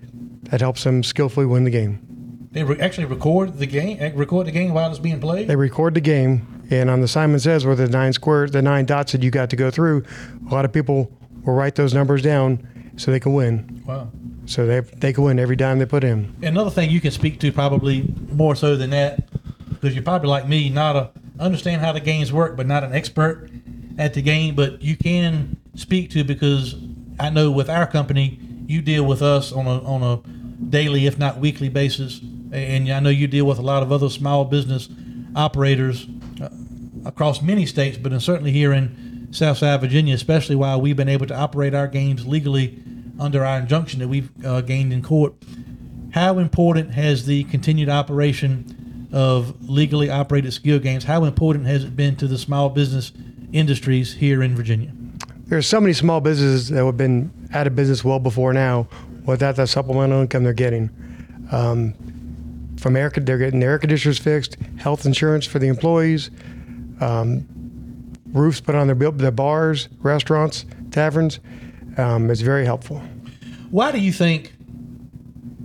that 0.45 0.61
helps 0.61 0.83
them 0.83 1.03
skillfully 1.03 1.45
win 1.45 1.63
the 1.63 1.71
game. 1.71 2.47
They 2.51 2.63
re- 2.63 2.79
actually 2.79 3.05
record 3.05 3.57
the 3.57 3.65
game, 3.65 3.97
eh, 3.99 4.11
record 4.15 4.47
the 4.47 4.51
game 4.51 4.73
while 4.73 4.89
it's 4.89 4.99
being 4.99 5.19
played. 5.19 5.47
They 5.47 5.57
record 5.57 5.93
the 5.93 6.01
game, 6.01 6.63
and 6.69 6.89
on 6.89 7.01
the 7.01 7.07
Simon 7.07 7.39
says 7.39 7.65
where 7.65 7.75
the 7.75 7.89
nine 7.89 8.13
squares, 8.13 8.51
the 8.51 8.61
nine 8.61 8.85
dots 8.85 9.11
that 9.11 9.21
you 9.21 9.29
got 9.31 9.49
to 9.49 9.55
go 9.55 9.69
through, 9.69 10.03
a 10.49 10.53
lot 10.53 10.63
of 10.63 10.71
people 10.71 11.11
will 11.43 11.53
write 11.53 11.75
those 11.75 11.93
numbers 11.93 12.21
down 12.21 12.65
so 12.95 13.11
they 13.11 13.19
can 13.19 13.33
win. 13.33 13.83
Wow. 13.85 14.09
So 14.45 14.65
they 14.65 14.79
they 14.79 15.11
can 15.11 15.23
win 15.23 15.39
every 15.39 15.55
dime 15.55 15.79
they 15.79 15.85
put 15.85 16.03
in. 16.03 16.33
Another 16.41 16.69
thing 16.69 16.89
you 16.89 17.01
can 17.01 17.11
speak 17.11 17.39
to 17.41 17.51
probably 17.51 18.13
more 18.31 18.55
so 18.55 18.75
than 18.75 18.91
that, 18.91 19.27
because 19.69 19.93
you're 19.93 20.03
probably 20.03 20.29
like 20.29 20.47
me, 20.47 20.69
not 20.69 20.95
a 20.95 21.11
understand 21.39 21.81
how 21.81 21.91
the 21.91 21.99
games 21.99 22.31
work, 22.31 22.55
but 22.55 22.67
not 22.67 22.83
an 22.83 22.93
expert 22.93 23.49
at 23.97 24.13
the 24.13 24.21
game. 24.21 24.55
But 24.55 24.81
you 24.81 24.95
can 24.95 25.57
speak 25.75 26.09
to 26.11 26.23
because 26.23 26.75
I 27.19 27.29
know 27.29 27.51
with 27.51 27.69
our 27.69 27.87
company, 27.87 28.39
you 28.67 28.81
deal 28.81 29.05
with 29.05 29.21
us 29.21 29.51
on 29.51 29.67
a 29.67 29.83
on 29.83 30.03
a 30.03 30.69
daily, 30.69 31.05
if 31.05 31.17
not 31.17 31.39
weekly 31.39 31.69
basis, 31.69 32.21
and 32.51 32.89
I 32.89 32.99
know 32.99 33.09
you 33.09 33.27
deal 33.27 33.45
with 33.45 33.59
a 33.59 33.63
lot 33.63 33.83
of 33.83 33.91
other 33.91 34.09
small 34.09 34.45
business 34.45 34.89
operators 35.35 36.07
uh, 36.41 36.49
across 37.05 37.41
many 37.41 37.65
states, 37.65 37.97
but 37.97 38.19
certainly 38.21 38.51
here 38.51 38.73
in 38.73 39.27
Southside 39.31 39.81
Virginia, 39.81 40.15
especially 40.15 40.55
while 40.55 40.79
we've 40.79 40.95
been 40.95 41.09
able 41.09 41.27
to 41.27 41.35
operate 41.35 41.73
our 41.73 41.87
games 41.87 42.25
legally 42.25 42.81
under 43.19 43.45
our 43.45 43.59
injunction 43.59 43.99
that 43.99 44.07
we've 44.07 44.29
uh, 44.45 44.61
gained 44.61 44.93
in 44.93 45.01
court. 45.01 45.33
How 46.11 46.37
important 46.37 46.91
has 46.91 47.25
the 47.25 47.43
continued 47.45 47.89
operation 47.89 49.09
of 49.11 49.69
legally 49.69 50.09
operated 50.09 50.53
skill 50.53 50.79
games? 50.79 51.03
How 51.03 51.23
important 51.25 51.65
has 51.65 51.83
it 51.83 51.95
been 51.95 52.15
to 52.17 52.27
the 52.27 52.37
small 52.37 52.69
business 52.69 53.11
industries 53.51 54.15
here 54.15 54.41
in 54.41 54.55
Virginia? 54.55 54.91
There 55.45 55.57
are 55.57 55.61
so 55.61 55.79
many 55.79 55.93
small 55.93 56.21
businesses 56.21 56.69
that 56.69 56.83
have 56.83 56.97
been 56.97 57.31
out 57.55 57.67
of 57.67 57.75
business 57.75 58.03
well 58.03 58.19
before 58.19 58.53
now 58.53 58.87
without 59.25 59.55
that 59.55 59.69
supplemental 59.69 60.21
income 60.21 60.43
they're 60.43 60.53
getting. 60.53 60.89
Um, 61.51 61.93
from 62.77 62.95
air, 62.95 63.09
they're 63.09 63.37
getting 63.37 63.61
their 63.61 63.71
air 63.71 63.79
conditioners 63.79 64.19
fixed, 64.19 64.57
health 64.77 65.05
insurance 65.05 65.45
for 65.45 65.59
the 65.59 65.67
employees, 65.67 66.29
um, 66.99 67.47
roofs 68.31 68.59
put 68.59 68.75
on 68.75 68.87
their, 68.87 69.11
their 69.11 69.31
bars, 69.31 69.87
restaurants, 69.99 70.65
taverns. 70.91 71.39
Um, 71.97 72.29
it's 72.29 72.41
very 72.41 72.65
helpful. 72.65 73.01
Why 73.71 73.91
do 73.91 73.99
you 73.99 74.11
think 74.11 74.53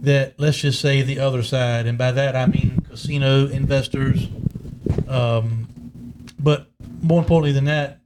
that, 0.02 0.38
let's 0.38 0.58
just 0.58 0.80
say, 0.80 1.02
the 1.02 1.18
other 1.18 1.42
side, 1.42 1.86
and 1.86 1.98
by 1.98 2.12
that 2.12 2.36
I 2.36 2.46
mean 2.46 2.80
casino 2.88 3.48
investors, 3.48 4.28
um, 5.08 5.68
but 6.38 6.70
more 7.02 7.20
importantly 7.20 7.52
than 7.52 7.64
that, 7.64 7.99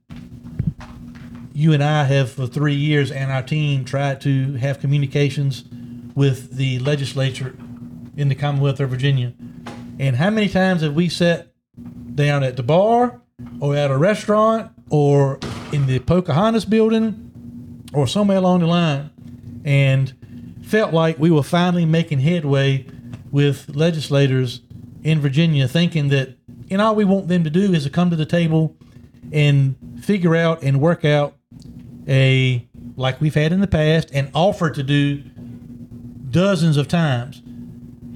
you 1.54 1.72
and 1.72 1.82
I 1.82 2.02
have 2.04 2.32
for 2.32 2.48
three 2.48 2.74
years, 2.74 3.12
and 3.12 3.30
our 3.30 3.42
team 3.42 3.84
tried 3.84 4.20
to 4.22 4.54
have 4.54 4.80
communications 4.80 5.64
with 6.14 6.56
the 6.56 6.80
legislature 6.80 7.54
in 8.16 8.28
the 8.28 8.34
Commonwealth 8.34 8.80
of 8.80 8.90
Virginia. 8.90 9.32
And 10.00 10.16
how 10.16 10.30
many 10.30 10.48
times 10.48 10.82
have 10.82 10.94
we 10.94 11.08
sat 11.08 11.52
down 12.14 12.42
at 12.42 12.56
the 12.56 12.64
bar 12.64 13.20
or 13.60 13.76
at 13.76 13.92
a 13.92 13.96
restaurant 13.96 14.72
or 14.90 15.38
in 15.72 15.86
the 15.86 16.00
Pocahontas 16.00 16.64
building 16.64 17.82
or 17.92 18.08
somewhere 18.08 18.38
along 18.38 18.60
the 18.60 18.66
line 18.66 19.10
and 19.64 20.12
felt 20.64 20.92
like 20.92 21.18
we 21.20 21.30
were 21.30 21.42
finally 21.44 21.86
making 21.86 22.18
headway 22.18 22.84
with 23.30 23.68
legislators 23.74 24.60
in 25.04 25.20
Virginia, 25.20 25.68
thinking 25.68 26.08
that, 26.08 26.36
and 26.68 26.80
all 26.82 26.96
we 26.96 27.04
want 27.04 27.28
them 27.28 27.44
to 27.44 27.50
do 27.50 27.72
is 27.72 27.84
to 27.84 27.90
come 27.90 28.10
to 28.10 28.16
the 28.16 28.26
table 28.26 28.76
and 29.32 29.76
figure 30.02 30.34
out 30.34 30.62
and 30.62 30.80
work 30.80 31.04
out 31.04 31.36
a, 32.08 32.66
like 32.96 33.20
we've 33.20 33.34
had 33.34 33.52
in 33.52 33.60
the 33.60 33.66
past, 33.66 34.10
and 34.12 34.30
offer 34.34 34.70
to 34.70 34.82
do 34.82 35.22
dozens 36.30 36.76
of 36.76 36.88
times, 36.88 37.42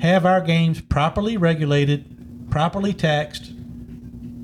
have 0.01 0.27
our 0.27 0.41
games 0.41 0.81
properly 0.81 1.37
regulated, 1.37 2.51
properly 2.51 2.93
taxed, 2.93 3.53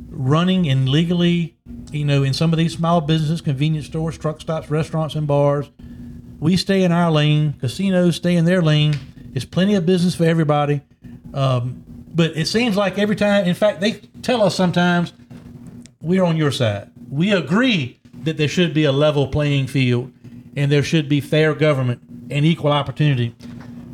running 0.08 0.68
and 0.68 0.88
legally, 0.88 1.56
you 1.92 2.04
know, 2.04 2.22
in 2.22 2.32
some 2.32 2.52
of 2.52 2.58
these 2.58 2.74
small 2.74 3.00
businesses, 3.00 3.40
convenience 3.40 3.86
stores, 3.86 4.18
truck 4.18 4.40
stops, 4.40 4.70
restaurants, 4.70 5.14
and 5.14 5.26
bars. 5.26 5.70
We 6.40 6.56
stay 6.56 6.82
in 6.82 6.92
our 6.92 7.10
lane. 7.10 7.54
Casinos 7.54 8.16
stay 8.16 8.36
in 8.36 8.44
their 8.44 8.62
lane. 8.62 8.96
There's 9.16 9.44
plenty 9.44 9.74
of 9.74 9.86
business 9.86 10.14
for 10.14 10.24
everybody. 10.24 10.82
Um, 11.32 11.84
but 12.14 12.36
it 12.36 12.46
seems 12.46 12.76
like 12.76 12.98
every 12.98 13.16
time, 13.16 13.44
in 13.46 13.54
fact, 13.54 13.80
they 13.80 13.94
tell 14.22 14.42
us 14.42 14.54
sometimes 14.54 15.12
we're 16.00 16.22
on 16.22 16.36
your 16.36 16.52
side. 16.52 16.90
We 17.10 17.32
agree 17.32 17.98
that 18.24 18.36
there 18.36 18.48
should 18.48 18.74
be 18.74 18.84
a 18.84 18.92
level 18.92 19.28
playing 19.28 19.66
field 19.66 20.12
and 20.56 20.70
there 20.70 20.82
should 20.82 21.08
be 21.08 21.20
fair 21.20 21.54
government 21.54 22.02
and 22.30 22.44
equal 22.44 22.72
opportunity. 22.72 23.34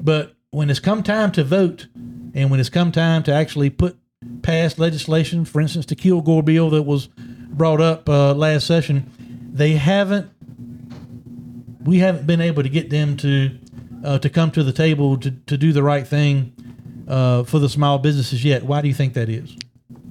But 0.03 0.35
when 0.51 0.71
it's 0.71 0.81
come 0.81 1.03
time 1.03 1.33
to 1.33 1.45
vote 1.45 1.89
and 2.35 2.51
when 2.51 2.61
it's 2.61 2.69
come 2.69 2.93
time 2.93 3.23
to 3.25 3.33
actually 3.33 3.71
put 3.71 3.99
past 4.43 4.79
legislation, 4.79 5.45
for 5.45 5.61
instance, 5.61 5.87
the 5.87 5.97
Kilgore 5.97 6.43
bill 6.43 6.71
that 6.71 6.83
was 6.83 7.09
brought 7.09 7.81
up 7.81 8.09
uh, 8.09 8.35
last 8.35 8.67
session, 8.67 9.11
they 9.53 9.73
haven't. 9.73 10.31
We 11.83 11.99
haven't 11.99 12.27
been 12.27 12.43
able 12.43 12.63
to 12.63 12.69
get 12.69 12.91
them 12.91 13.17
to 13.19 13.59
uh, 14.05 14.19
to 14.19 14.31
come 14.31 14.51
to 14.53 14.63
the 14.63 14.73
table 14.73 15.17
to, 15.19 15.31
to 15.31 15.57
do 15.57 15.73
the 15.73 15.83
right 15.83 16.07
thing 16.07 16.53
uh, 17.09 17.45
for 17.45 17.59
the 17.59 17.69
small 17.69 17.99
businesses 17.99 18.45
yet. 18.45 18.65
Why 18.65 18.83
do 18.83 18.89
you 18.89 18.95
think 18.95 19.15
that 19.15 19.29
is? 19.29 19.57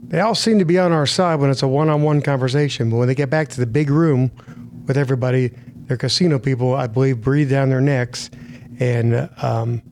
They 0.10 0.19
all 0.22 0.34
seem 0.34 0.57
to 0.57 0.65
be 0.65 0.80
on 0.80 0.91
our 0.91 1.06
side 1.06 1.40
when 1.40 1.52
it's 1.52 1.61
a 1.61 1.68
one-on-one 1.68 2.22
conversation, 2.23 2.90
but 2.90 2.98
when 2.98 3.07
they 3.07 3.14
get 3.14 3.30
back 3.30 3.48
to 3.49 3.60
the 3.60 3.68
big 3.68 3.91
room 3.91 4.31
with 4.88 4.98
everybody, 4.98 5.52
their 5.86 5.98
casino 5.98 6.40
people, 6.40 6.73
I 6.73 6.88
believe, 6.88 7.22
breathe 7.22 7.52
down 7.52 7.69
their 7.69 7.80
necks 7.80 8.31
and 8.80 9.30
um, 9.44 9.84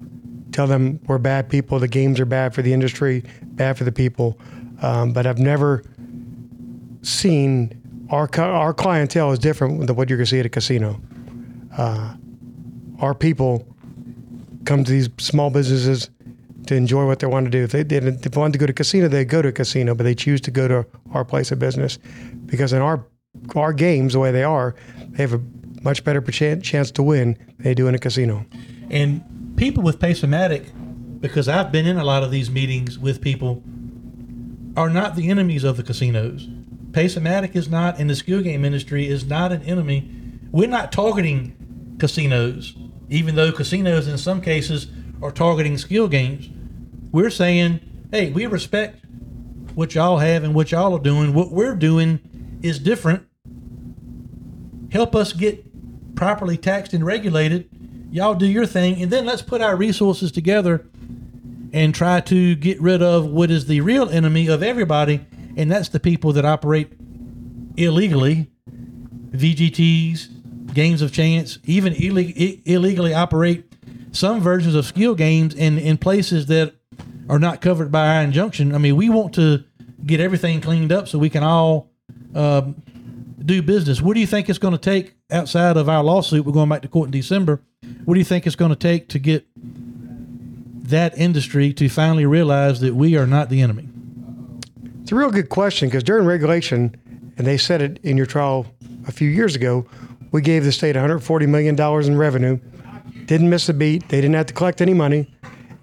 tell 0.52 0.65
them 0.65 0.99
we're 1.06 1.19
bad 1.19 1.49
people. 1.49 1.77
The 1.77 1.88
games 1.88 2.19
are 2.19 2.26
bad 2.26 2.56
for 2.56 2.64
the 2.64 2.73
industry, 2.73 3.23
bad 3.44 3.77
for 3.77 3.84
the 3.84 3.91
people. 3.91 4.39
Um, 4.81 5.14
but 5.14 5.27
I've 5.27 5.38
never 5.38 5.84
seen 7.03 7.80
our 8.10 8.30
our 8.39 8.73
clientele 8.73 9.31
is 9.31 9.39
different 9.39 9.85
than 9.85 9.95
what 9.95 10.10
you're 10.10 10.18
gonna 10.18 10.26
see 10.26 10.39
at 10.39 10.45
a 10.45 10.49
casino. 10.49 10.99
Uh, 11.77 12.15
our 12.99 13.14
people 13.14 13.68
come 14.65 14.84
to 14.84 14.91
these 14.91 15.10
small 15.19 15.52
businesses 15.52 16.10
to 16.68 16.76
enjoy 16.76 17.06
what 17.06 17.19
they 17.19 17.27
want 17.27 17.45
to 17.45 17.52
do. 17.52 17.64
If 17.64 17.72
they, 17.72 17.84
they, 17.84 17.99
they 17.99 18.39
want 18.39 18.53
to 18.53 18.60
go 18.60 18.65
to 18.65 18.73
casino, 18.73 19.07
they 19.07 19.26
go 19.26 19.41
to 19.41 19.49
a 19.49 19.52
casino, 19.52 19.95
but 19.95 20.03
they 20.03 20.15
choose 20.15 20.41
to 20.41 20.52
go 20.52 20.68
to 20.68 20.85
our 21.11 21.26
place 21.26 21.52
of 21.52 21.60
business 21.60 21.98
because 22.45 22.73
in 22.73 22.81
our 22.81 23.06
our 23.56 23.73
games, 23.73 24.14
the 24.14 24.19
way 24.19 24.31
they 24.31 24.44
are, 24.44 24.76
they 25.10 25.23
have 25.23 25.34
a 25.34 25.41
much 25.81 26.03
better 26.03 26.22
chance 26.22 26.91
to 26.91 27.03
win 27.03 27.34
than 27.34 27.64
they 27.64 27.73
do 27.73 27.88
in 27.88 27.95
a 27.95 27.99
casino. 27.99 28.45
And 28.89 29.53
people 29.57 29.84
with 29.84 29.99
Pace-O-Matic, 29.99 30.72
because 31.22 31.48
I've 31.48 31.72
been 31.72 31.85
in 31.85 31.98
a 31.98 32.03
lot 32.03 32.23
of 32.23 32.31
these 32.31 32.49
meetings 32.49 32.98
with 32.98 33.22
people, 33.22 33.64
are 34.76 34.89
not 34.89 35.15
the 35.15 35.30
enemies 35.30 35.64
of 35.64 35.77
the 35.77 35.84
casinos. 35.84 36.48
Pace-O-Matic 36.94 37.56
is 37.56 37.69
not, 37.69 37.99
and 37.99 38.10
the 38.10 38.15
skill 38.15 38.41
game 38.41 38.64
industry 38.65 39.07
is 39.07 39.26
not 39.26 39.52
an 39.52 39.61
enemy. 39.64 40.11
We're 40.52 40.68
not 40.68 40.91
targeting 40.91 41.95
casinos, 41.99 42.76
even 43.10 43.35
though 43.35 43.52
casinos 43.52 44.07
in 44.07 44.18
some 44.18 44.41
cases 44.41 44.88
are 45.22 45.31
targeting 45.31 45.77
skill 45.77 46.07
games. 46.07 46.49
We're 47.11 47.29
saying, 47.29 47.79
hey, 48.11 48.31
we 48.31 48.45
respect 48.45 49.03
what 49.75 49.95
y'all 49.95 50.17
have 50.17 50.43
and 50.43 50.53
what 50.53 50.71
y'all 50.71 50.95
are 50.95 50.99
doing. 50.99 51.34
What 51.34 51.51
we're 51.51 51.75
doing 51.75 52.59
is 52.61 52.79
different. 52.79 53.27
Help 54.91 55.15
us 55.15 55.34
get 55.34 56.15
properly 56.15 56.57
taxed 56.57 56.93
and 56.93 57.05
regulated. 57.05 57.69
Y'all 58.09 58.34
do 58.34 58.47
your 58.47 58.65
thing, 58.65 59.01
and 59.01 59.11
then 59.11 59.25
let's 59.25 59.41
put 59.41 59.61
our 59.61 59.75
resources 59.75 60.31
together 60.31 60.88
and 61.73 61.93
try 61.93 62.21
to 62.21 62.55
get 62.55 62.81
rid 62.81 63.01
of 63.01 63.27
what 63.27 63.51
is 63.51 63.65
the 63.65 63.81
real 63.81 64.09
enemy 64.09 64.47
of 64.47 64.63
everybody, 64.63 65.25
and 65.55 65.69
that's 65.71 65.89
the 65.89 65.99
people 65.99 66.34
that 66.34 66.45
operate 66.45 66.93
illegally, 67.75 68.49
VGTs, 69.31 70.73
games 70.73 71.01
of 71.01 71.11
chance, 71.11 71.59
even 71.65 71.93
illeg- 71.93 72.61
illegally 72.65 73.13
operate 73.13 73.65
some 74.11 74.39
versions 74.41 74.73
of 74.73 74.85
skill 74.85 75.13
games 75.13 75.53
in, 75.53 75.77
in 75.77 75.97
places 75.97 76.47
that 76.47 76.73
are 77.29 77.39
not 77.39 77.61
covered 77.61 77.91
by 77.91 78.15
our 78.15 78.21
injunction. 78.21 78.73
I 78.73 78.77
mean, 78.77 78.95
we 78.95 79.09
want 79.09 79.33
to 79.35 79.63
get 80.05 80.19
everything 80.19 80.61
cleaned 80.61 80.91
up 80.91 81.07
so 81.07 81.19
we 81.19 81.29
can 81.29 81.43
all 81.43 81.89
um, 82.35 82.81
do 83.43 83.61
business. 83.61 84.01
What 84.01 84.13
do 84.13 84.19
you 84.19 84.27
think 84.27 84.49
it's 84.49 84.59
going 84.59 84.73
to 84.73 84.77
take 84.77 85.15
outside 85.31 85.77
of 85.77 85.89
our 85.89 86.03
lawsuit? 86.03 86.45
We're 86.45 86.53
going 86.53 86.69
back 86.69 86.81
to 86.83 86.87
court 86.87 87.07
in 87.07 87.11
December. 87.11 87.61
What 88.05 88.13
do 88.13 88.19
you 88.19 88.25
think 88.25 88.47
it's 88.47 88.55
going 88.55 88.69
to 88.69 88.75
take 88.75 89.09
to 89.09 89.19
get 89.19 89.45
that 90.89 91.17
industry 91.17 91.73
to 91.73 91.89
finally 91.89 92.25
realize 92.25 92.79
that 92.79 92.95
we 92.95 93.17
are 93.17 93.27
not 93.27 93.49
the 93.49 93.61
enemy? 93.61 93.89
It's 95.01 95.11
a 95.11 95.15
real 95.15 95.31
good 95.31 95.49
question 95.49 95.89
because 95.89 96.03
during 96.03 96.25
regulation, 96.25 96.95
and 97.37 97.45
they 97.47 97.57
said 97.57 97.81
it 97.81 97.99
in 98.03 98.17
your 98.17 98.25
trial 98.25 98.65
a 99.07 99.11
few 99.11 99.29
years 99.29 99.55
ago, 99.55 99.85
we 100.31 100.41
gave 100.41 100.63
the 100.63 100.71
state 100.71 100.95
$140 100.95 101.47
million 101.47 101.79
in 101.79 102.17
revenue, 102.17 102.59
didn't 103.25 103.49
miss 103.49 103.69
a 103.69 103.73
beat, 103.73 104.09
they 104.09 104.19
didn't 104.19 104.35
have 104.35 104.47
to 104.47 104.53
collect 104.53 104.81
any 104.81 104.93
money, 104.93 105.33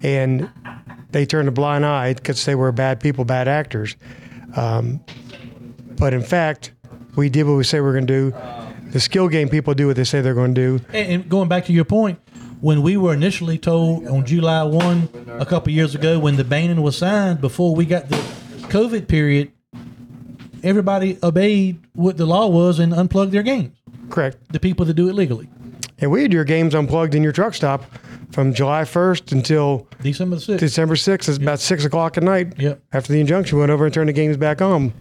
and 0.01 0.49
they 1.15 1.25
turned 1.25 1.47
a 1.47 1.51
blind 1.51 1.85
eye 1.85 2.13
because 2.13 2.43
they 2.43 2.55
were 2.55 2.73
bad 2.73 2.99
people, 2.99 3.23
bad 3.23 3.47
actors. 3.47 3.95
Um, 4.57 4.99
but 5.97 6.13
in 6.13 6.21
fact, 6.21 6.73
we 7.15 7.29
did 7.29 7.43
what 7.43 7.53
we 7.53 7.63
say 7.63 7.79
we 7.79 7.87
are 7.87 7.93
going 7.93 8.05
to 8.05 8.31
do. 8.31 8.37
The 8.91 8.99
skill 8.99 9.29
game 9.29 9.47
people 9.47 9.73
do 9.73 9.87
what 9.87 9.95
they 9.95 10.03
say 10.03 10.19
they're 10.19 10.33
going 10.33 10.53
to 10.55 10.79
do. 10.79 10.85
And, 10.91 11.11
and 11.13 11.29
going 11.29 11.47
back 11.47 11.63
to 11.67 11.73
your 11.73 11.85
point, 11.85 12.19
when 12.59 12.81
we 12.81 12.97
were 12.97 13.13
initially 13.13 13.57
told 13.57 14.05
on 14.07 14.25
July 14.25 14.63
1 14.63 15.37
a 15.39 15.45
couple 15.45 15.71
years 15.71 15.95
ago 15.95 16.19
when 16.19 16.35
the 16.35 16.43
banning 16.43 16.81
was 16.81 16.97
signed, 16.97 17.39
before 17.39 17.73
we 17.73 17.85
got 17.85 18.09
the 18.09 18.17
COVID 18.67 19.07
period, 19.07 19.53
everybody 20.63 21.17
obeyed 21.23 21.79
what 21.93 22.17
the 22.17 22.25
law 22.25 22.47
was 22.47 22.77
and 22.77 22.93
unplugged 22.93 23.31
their 23.31 23.41
games. 23.41 23.73
Correct. 24.09 24.35
The 24.51 24.59
people 24.59 24.85
that 24.85 24.95
do 24.95 25.07
it 25.07 25.13
legally. 25.13 25.47
And 25.97 26.11
we 26.11 26.23
had 26.23 26.33
your 26.33 26.43
games 26.43 26.75
unplugged 26.75 27.15
in 27.15 27.23
your 27.23 27.31
truck 27.31 27.53
stop 27.53 27.85
from 28.35 28.53
July 28.53 28.81
1st 28.81 29.31
until 29.31 29.87
December 30.01 30.35
6th. 30.35 30.59
December 30.59 30.95
6th. 30.95 31.29
It's 31.29 31.37
about 31.37 31.61
6 31.61 31.85
o'clock 31.85 32.17
at 32.17 32.23
night. 32.23 32.59
Yep. 32.59 32.81
After 32.91 33.13
the 33.13 33.21
injunction 33.21 33.57
went 33.57 33.71
over 33.71 33.85
and 33.85 33.93
turned 33.93 34.09
the 34.09 34.13
games 34.13 34.35
back 34.35 34.61
on. 34.61 34.93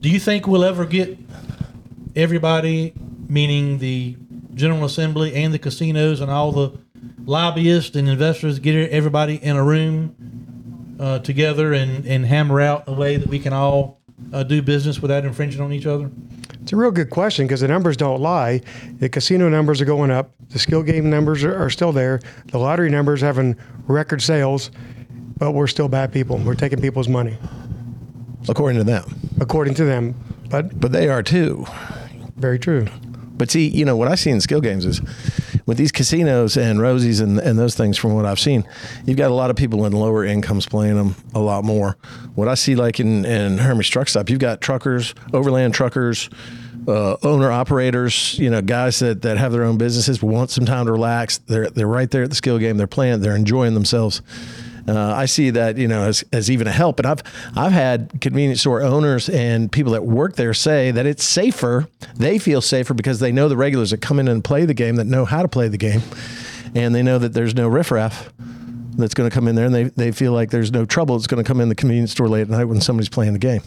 Do 0.00 0.10
you 0.10 0.18
think 0.18 0.48
we'll 0.48 0.64
ever 0.64 0.84
get 0.84 1.16
everybody, 2.16 2.92
meaning 3.28 3.78
the 3.78 4.16
General 4.54 4.84
Assembly 4.84 5.36
and 5.36 5.54
the 5.54 5.58
casinos 5.60 6.20
and 6.20 6.32
all 6.32 6.50
the 6.50 6.72
lobbyists 7.24 7.94
and 7.94 8.08
investors, 8.08 8.58
get 8.58 8.74
everybody 8.90 9.36
in 9.36 9.54
a 9.56 9.62
room 9.62 10.96
uh, 10.98 11.20
together 11.20 11.72
and, 11.72 12.04
and 12.06 12.26
hammer 12.26 12.60
out 12.60 12.84
a 12.88 12.92
way 12.92 13.16
that 13.16 13.28
we 13.28 13.38
can 13.38 13.52
all 13.52 14.00
uh, 14.32 14.42
do 14.42 14.62
business 14.62 15.00
without 15.00 15.24
infringing 15.24 15.60
on 15.60 15.72
each 15.72 15.86
other? 15.86 16.10
It's 16.70 16.74
a 16.74 16.76
real 16.76 16.92
good 16.92 17.10
question 17.10 17.48
because 17.48 17.62
the 17.62 17.66
numbers 17.66 17.96
don't 17.96 18.20
lie. 18.20 18.60
The 19.00 19.08
casino 19.08 19.48
numbers 19.48 19.80
are 19.80 19.84
going 19.84 20.12
up. 20.12 20.30
The 20.50 20.60
skill 20.60 20.84
game 20.84 21.10
numbers 21.10 21.42
are, 21.42 21.52
are 21.52 21.68
still 21.68 21.90
there. 21.90 22.20
The 22.52 22.58
lottery 22.58 22.88
numbers 22.88 23.20
having 23.20 23.56
record 23.88 24.22
sales, 24.22 24.70
but 25.36 25.50
we're 25.50 25.66
still 25.66 25.88
bad 25.88 26.12
people. 26.12 26.36
We're 26.38 26.54
taking 26.54 26.80
people's 26.80 27.08
money, 27.08 27.36
according 28.48 28.78
to 28.78 28.84
them. 28.84 29.02
according 29.40 29.74
to 29.74 29.84
them. 29.84 30.14
But 30.48 30.80
But 30.80 30.92
they 30.92 31.08
are 31.08 31.24
too. 31.24 31.66
very 32.36 32.60
true. 32.60 32.86
But 33.36 33.50
see, 33.50 33.66
you 33.66 33.84
know, 33.84 33.96
what 33.96 34.06
I 34.06 34.14
see 34.14 34.30
in 34.30 34.40
skill 34.40 34.60
games 34.60 34.84
is 34.84 35.00
with 35.66 35.76
these 35.78 35.90
casinos 35.90 36.56
and 36.56 36.80
Rosie's 36.80 37.18
and, 37.20 37.38
and 37.40 37.58
those 37.58 37.74
things, 37.74 37.96
from 37.98 38.14
what 38.14 38.26
I've 38.26 38.38
seen, 38.38 38.64
you've 39.06 39.16
got 39.16 39.30
a 39.30 39.34
lot 39.34 39.50
of 39.50 39.56
people 39.56 39.86
in 39.86 39.92
lower 39.92 40.24
incomes 40.24 40.66
playing 40.66 40.94
them 40.96 41.16
a 41.34 41.40
lot 41.40 41.64
more. 41.64 41.96
What 42.36 42.46
I 42.48 42.54
see, 42.54 42.76
like 42.76 43.00
in, 43.00 43.24
in 43.24 43.58
Hermie's 43.58 43.88
Truck 43.88 44.08
Stop, 44.08 44.28
you've 44.30 44.38
got 44.40 44.60
truckers, 44.60 45.14
overland 45.32 45.72
truckers, 45.74 46.28
uh, 46.86 47.16
owner 47.22 47.50
operators, 47.50 48.38
you 48.38 48.50
know, 48.50 48.62
guys 48.62 48.98
that, 49.00 49.22
that 49.22 49.38
have 49.38 49.52
their 49.52 49.64
own 49.64 49.78
businesses, 49.78 50.22
want 50.22 50.50
some 50.50 50.64
time 50.64 50.86
to 50.86 50.92
relax. 50.92 51.38
They're, 51.38 51.70
they're 51.70 51.86
right 51.86 52.10
there 52.10 52.24
at 52.24 52.30
the 52.30 52.36
skill 52.36 52.58
game. 52.58 52.76
They're 52.76 52.86
playing, 52.86 53.20
they're 53.20 53.36
enjoying 53.36 53.74
themselves. 53.74 54.22
Uh, 54.88 55.14
I 55.14 55.26
see 55.26 55.50
that 55.50 55.76
you 55.76 55.86
know 55.86 56.02
as, 56.04 56.24
as 56.32 56.50
even 56.50 56.66
a 56.66 56.72
help, 56.72 56.98
and 56.98 57.06
I've 57.06 57.22
I've 57.54 57.70
had 57.70 58.20
convenience 58.20 58.60
store 58.60 58.82
owners 58.82 59.28
and 59.28 59.70
people 59.70 59.92
that 59.92 60.04
work 60.04 60.36
there 60.36 60.54
say 60.54 60.90
that 60.90 61.06
it's 61.06 61.22
safer. 61.22 61.86
They 62.16 62.38
feel 62.38 62.60
safer 62.60 62.94
because 62.94 63.20
they 63.20 63.30
know 63.30 63.48
the 63.48 63.58
regulars 63.58 63.90
that 63.90 64.00
come 64.00 64.18
in 64.18 64.26
and 64.26 64.42
play 64.42 64.64
the 64.64 64.74
game 64.74 64.96
that 64.96 65.04
know 65.04 65.26
how 65.26 65.42
to 65.42 65.48
play 65.48 65.68
the 65.68 65.76
game, 65.76 66.00
and 66.74 66.94
they 66.94 67.02
know 67.02 67.18
that 67.18 67.34
there's 67.34 67.54
no 67.54 67.68
riffraff 67.68 68.32
that's 68.96 69.14
going 69.14 69.28
to 69.28 69.34
come 69.34 69.48
in 69.48 69.54
there, 69.54 69.66
and 69.66 69.74
they, 69.74 69.84
they 69.84 70.12
feel 70.12 70.32
like 70.32 70.50
there's 70.50 70.72
no 70.72 70.84
trouble 70.84 71.16
It's 71.16 71.26
going 71.26 71.42
to 71.42 71.46
come 71.46 71.60
in 71.60 71.68
the 71.68 71.74
convenience 71.74 72.12
store 72.12 72.28
late 72.28 72.42
at 72.42 72.50
night 72.50 72.64
when 72.64 72.80
somebody's 72.80 73.08
playing 73.08 73.32
the 73.32 73.38
game. 73.38 73.62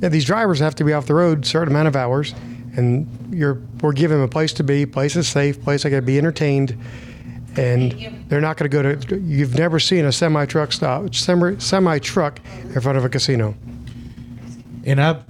Yeah, 0.00 0.08
these 0.08 0.24
drivers 0.24 0.60
have 0.60 0.74
to 0.76 0.84
be 0.84 0.92
off 0.92 1.06
the 1.06 1.14
road 1.14 1.44
a 1.44 1.46
certain 1.46 1.68
amount 1.68 1.88
of 1.88 1.96
hours, 1.96 2.34
and 2.76 3.08
you're 3.32 3.60
we're 3.80 3.92
giving 3.92 4.18
them 4.18 4.24
a 4.24 4.28
place 4.28 4.52
to 4.54 4.64
be, 4.64 4.86
place 4.86 5.16
is 5.16 5.26
safe, 5.26 5.60
place 5.62 5.82
they 5.82 5.90
can 5.90 6.04
be 6.04 6.18
entertained, 6.18 6.76
and 7.56 7.92
they're 8.28 8.40
not 8.40 8.56
going 8.56 8.70
to 8.70 8.82
go 8.82 8.94
to. 8.94 9.18
You've 9.20 9.56
never 9.56 9.80
seen 9.80 10.04
a 10.04 10.12
semi 10.12 10.46
truck 10.46 10.72
stop, 10.72 11.14
semi 11.14 11.58
semi 11.58 11.98
truck 11.98 12.40
in 12.62 12.80
front 12.80 12.98
of 12.98 13.04
a 13.04 13.08
casino. 13.08 13.54
And 14.84 15.02
I, 15.02 15.20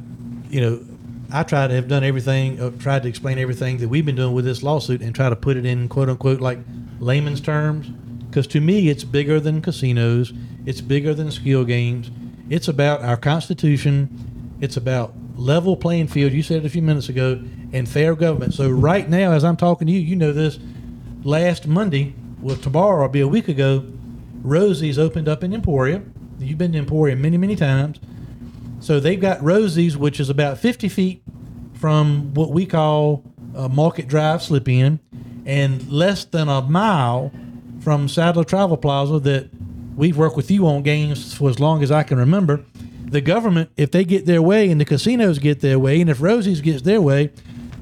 you 0.50 0.60
know, 0.60 0.84
I 1.30 1.42
try 1.42 1.66
to 1.66 1.74
have 1.74 1.88
done 1.88 2.04
everything, 2.04 2.60
uh, 2.60 2.70
tried 2.78 3.02
to 3.02 3.08
explain 3.08 3.38
everything 3.38 3.78
that 3.78 3.88
we've 3.88 4.04
been 4.04 4.16
doing 4.16 4.34
with 4.34 4.44
this 4.44 4.62
lawsuit 4.62 5.00
and 5.00 5.14
try 5.14 5.28
to 5.28 5.36
put 5.36 5.56
it 5.56 5.64
in 5.64 5.88
quote 5.88 6.08
unquote 6.08 6.40
like 6.40 6.58
layman's 7.00 7.40
terms. 7.40 7.90
Because 8.28 8.46
to 8.48 8.60
me, 8.60 8.88
it's 8.88 9.04
bigger 9.04 9.40
than 9.40 9.62
casinos, 9.62 10.32
it's 10.66 10.80
bigger 10.80 11.14
than 11.14 11.30
skill 11.30 11.64
games. 11.64 12.10
It's 12.50 12.68
about 12.68 13.02
our 13.02 13.16
Constitution, 13.16 14.56
it's 14.60 14.76
about 14.76 15.14
level 15.36 15.76
playing 15.76 16.08
field. 16.08 16.32
You 16.32 16.42
said 16.42 16.58
it 16.58 16.66
a 16.66 16.70
few 16.70 16.82
minutes 16.82 17.08
ago, 17.08 17.42
and 17.72 17.88
fair 17.88 18.14
government. 18.14 18.54
So, 18.54 18.68
right 18.68 19.08
now, 19.08 19.32
as 19.32 19.44
I'm 19.44 19.56
talking 19.56 19.86
to 19.86 19.92
you, 19.92 20.00
you 20.00 20.16
know 20.16 20.32
this. 20.32 20.58
Last 21.22 21.66
Monday, 21.66 22.14
well, 22.40 22.56
tomorrow 22.56 23.02
will 23.02 23.08
be 23.08 23.20
a 23.20 23.28
week 23.28 23.48
ago, 23.48 23.84
Rosie's 24.42 24.98
opened 24.98 25.28
up 25.28 25.42
in 25.42 25.52
Emporia. 25.52 26.02
You've 26.38 26.58
been 26.58 26.72
to 26.72 26.78
Emporia 26.78 27.16
many, 27.16 27.36
many 27.36 27.56
times. 27.56 27.98
So 28.80 29.00
they've 29.00 29.20
got 29.20 29.42
Rosie's, 29.42 29.96
which 29.96 30.20
is 30.20 30.30
about 30.30 30.58
50 30.58 30.88
feet 30.88 31.22
from 31.74 32.32
what 32.34 32.50
we 32.50 32.66
call 32.66 33.24
a 33.54 33.68
Market 33.68 34.06
Drive 34.06 34.42
slip 34.42 34.68
in, 34.68 35.00
and 35.44 35.90
less 35.90 36.24
than 36.24 36.48
a 36.48 36.62
mile 36.62 37.32
from 37.88 38.06
Sadler 38.06 38.44
Travel 38.44 38.76
Plaza 38.76 39.18
that 39.20 39.48
we've 39.96 40.18
worked 40.18 40.36
with 40.36 40.50
you 40.50 40.66
on 40.66 40.82
games 40.82 41.32
for 41.32 41.48
as 41.48 41.58
long 41.58 41.82
as 41.82 41.90
I 41.90 42.02
can 42.02 42.18
remember. 42.18 42.62
The 43.06 43.22
government, 43.22 43.70
if 43.78 43.90
they 43.90 44.04
get 44.04 44.26
their 44.26 44.42
way 44.42 44.70
and 44.70 44.78
the 44.78 44.84
casinos 44.84 45.38
get 45.38 45.60
their 45.60 45.78
way, 45.78 45.98
and 46.02 46.10
if 46.10 46.20
Rosie's 46.20 46.60
gets 46.60 46.82
their 46.82 47.00
way, 47.00 47.30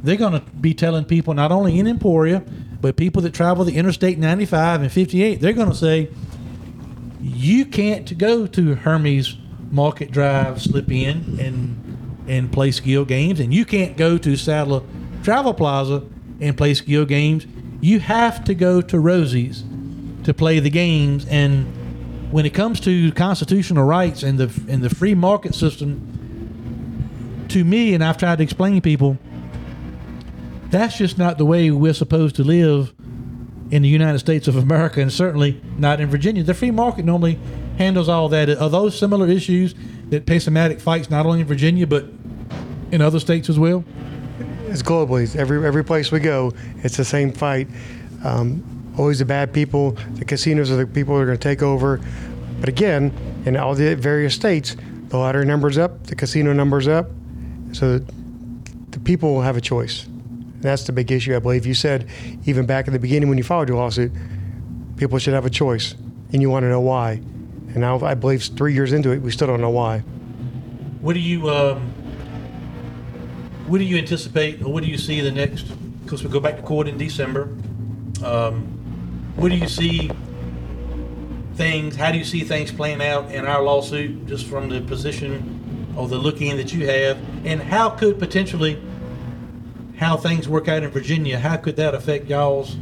they're 0.04 0.14
going 0.14 0.34
to 0.34 0.48
be 0.60 0.74
telling 0.74 1.06
people 1.06 1.34
not 1.34 1.50
only 1.50 1.80
in 1.80 1.88
Emporia, 1.88 2.44
but 2.80 2.94
people 2.94 3.20
that 3.22 3.34
travel 3.34 3.64
the 3.64 3.74
Interstate 3.74 4.16
95 4.16 4.82
and 4.82 4.92
58, 4.92 5.40
they're 5.40 5.52
going 5.52 5.70
to 5.70 5.74
say, 5.74 6.08
you 7.20 7.66
can't 7.66 8.16
go 8.16 8.46
to 8.46 8.76
Hermie's 8.76 9.36
Market 9.72 10.12
Drive, 10.12 10.62
slip 10.62 10.88
in 10.92 11.40
and 11.40 11.82
and 12.28 12.52
play 12.52 12.70
skill 12.70 13.04
games, 13.04 13.40
and 13.40 13.52
you 13.52 13.64
can't 13.64 13.96
go 13.96 14.18
to 14.18 14.36
Sadler 14.36 14.82
Travel 15.24 15.52
Plaza 15.52 16.04
and 16.40 16.56
play 16.56 16.74
skill 16.74 17.06
games. 17.06 17.44
You 17.80 17.98
have 17.98 18.44
to 18.44 18.54
go 18.54 18.80
to 18.80 19.00
Rosie's 19.00 19.64
to 20.26 20.34
play 20.34 20.58
the 20.58 20.70
games. 20.70 21.24
And 21.26 22.32
when 22.32 22.44
it 22.46 22.52
comes 22.52 22.80
to 22.80 23.12
constitutional 23.12 23.84
rights 23.84 24.22
and 24.24 24.38
the 24.38 24.52
and 24.70 24.82
the 24.82 24.90
free 24.90 25.14
market 25.14 25.54
system, 25.54 27.46
to 27.48 27.64
me, 27.64 27.94
and 27.94 28.02
I've 28.02 28.18
tried 28.18 28.38
to 28.38 28.44
explain 28.44 28.74
to 28.74 28.80
people, 28.80 29.16
that's 30.70 30.98
just 30.98 31.16
not 31.16 31.38
the 31.38 31.44
way 31.44 31.70
we're 31.70 31.94
supposed 31.94 32.34
to 32.36 32.44
live 32.44 32.92
in 33.70 33.82
the 33.82 33.88
United 33.88 34.18
States 34.18 34.48
of 34.48 34.56
America, 34.56 35.00
and 35.00 35.12
certainly 35.12 35.60
not 35.78 36.00
in 36.00 36.08
Virginia. 36.08 36.42
The 36.42 36.54
free 36.54 36.72
market 36.72 37.04
normally 37.04 37.38
handles 37.78 38.08
all 38.08 38.28
that. 38.30 38.48
Are 38.48 38.68
those 38.68 38.98
similar 38.98 39.28
issues 39.28 39.74
that 40.10 40.26
Pace-O-Matic 40.26 40.80
fights 40.80 41.08
not 41.08 41.24
only 41.24 41.40
in 41.40 41.46
Virginia 41.46 41.86
but 41.86 42.04
in 42.90 43.00
other 43.00 43.20
states 43.20 43.48
as 43.48 43.60
well? 43.60 43.84
It's 44.66 44.82
globally. 44.82 45.34
Every 45.36 45.64
every 45.64 45.84
place 45.84 46.10
we 46.10 46.18
go, 46.18 46.52
it's 46.82 46.96
the 46.96 47.04
same 47.04 47.30
fight. 47.30 47.68
Um, 48.24 48.75
always 48.98 49.18
the 49.18 49.24
bad 49.24 49.52
people. 49.52 49.92
The 50.14 50.24
casinos 50.24 50.70
are 50.70 50.76
the 50.76 50.86
people 50.86 51.14
that 51.16 51.22
are 51.22 51.26
going 51.26 51.38
to 51.38 51.42
take 51.42 51.62
over. 51.62 52.00
But 52.60 52.68
again, 52.68 53.12
in 53.44 53.56
all 53.56 53.74
the 53.74 53.94
various 53.94 54.34
states, 54.34 54.76
the 55.08 55.18
lottery 55.18 55.44
numbers 55.44 55.78
up, 55.78 56.06
the 56.06 56.16
casino 56.16 56.52
numbers 56.52 56.88
up, 56.88 57.10
so 57.72 57.98
the 57.98 59.00
people 59.00 59.34
will 59.34 59.42
have 59.42 59.56
a 59.56 59.60
choice. 59.60 60.06
That's 60.60 60.84
the 60.84 60.92
big 60.92 61.12
issue, 61.12 61.36
I 61.36 61.38
believe. 61.38 61.66
You 61.66 61.74
said 61.74 62.08
even 62.44 62.66
back 62.66 62.86
in 62.86 62.92
the 62.92 62.98
beginning 62.98 63.28
when 63.28 63.38
you 63.38 63.44
filed 63.44 63.68
your 63.68 63.78
lawsuit, 63.78 64.10
people 64.96 65.18
should 65.18 65.34
have 65.34 65.46
a 65.46 65.50
choice, 65.50 65.94
and 66.32 66.42
you 66.42 66.50
want 66.50 66.64
to 66.64 66.68
know 66.68 66.80
why. 66.80 67.12
And 67.12 67.76
now 67.76 68.00
I 68.00 68.14
believe 68.14 68.42
three 68.42 68.72
years 68.72 68.92
into 68.92 69.12
it, 69.12 69.20
we 69.20 69.30
still 69.30 69.46
don't 69.46 69.60
know 69.60 69.70
why. 69.70 70.00
What 71.00 71.12
do 71.12 71.20
you 71.20 71.50
um, 71.50 71.92
what 73.66 73.78
do 73.78 73.84
you 73.84 73.98
anticipate, 73.98 74.62
or 74.62 74.72
what 74.72 74.82
do 74.82 74.88
you 74.88 74.98
see 74.98 75.20
the 75.20 75.30
next? 75.30 75.64
Because 76.02 76.24
we 76.24 76.30
go 76.30 76.40
back 76.40 76.56
to 76.56 76.62
court 76.62 76.88
in 76.88 76.96
December. 76.98 77.54
Um, 78.24 78.75
what 79.36 79.50
do 79.50 79.56
you 79.56 79.68
see 79.68 80.10
things? 81.54 81.96
How 81.96 82.10
do 82.10 82.18
you 82.18 82.24
see 82.24 82.40
things 82.40 82.72
playing 82.72 83.02
out 83.02 83.30
in 83.30 83.46
our 83.46 83.62
lawsuit, 83.62 84.26
just 84.26 84.46
from 84.46 84.68
the 84.68 84.80
position 84.80 85.94
or 85.96 86.08
the 86.08 86.18
look 86.18 86.40
in 86.40 86.56
that 86.56 86.72
you 86.72 86.86
have, 86.86 87.18
and 87.44 87.62
how 87.62 87.90
could 87.90 88.18
potentially 88.18 88.80
how 89.96 90.16
things 90.16 90.48
work 90.48 90.68
out 90.68 90.82
in 90.82 90.90
Virginia? 90.90 91.38
How 91.38 91.56
could 91.56 91.76
that 91.76 91.94
affect 91.94 92.26
y'all's 92.26 92.76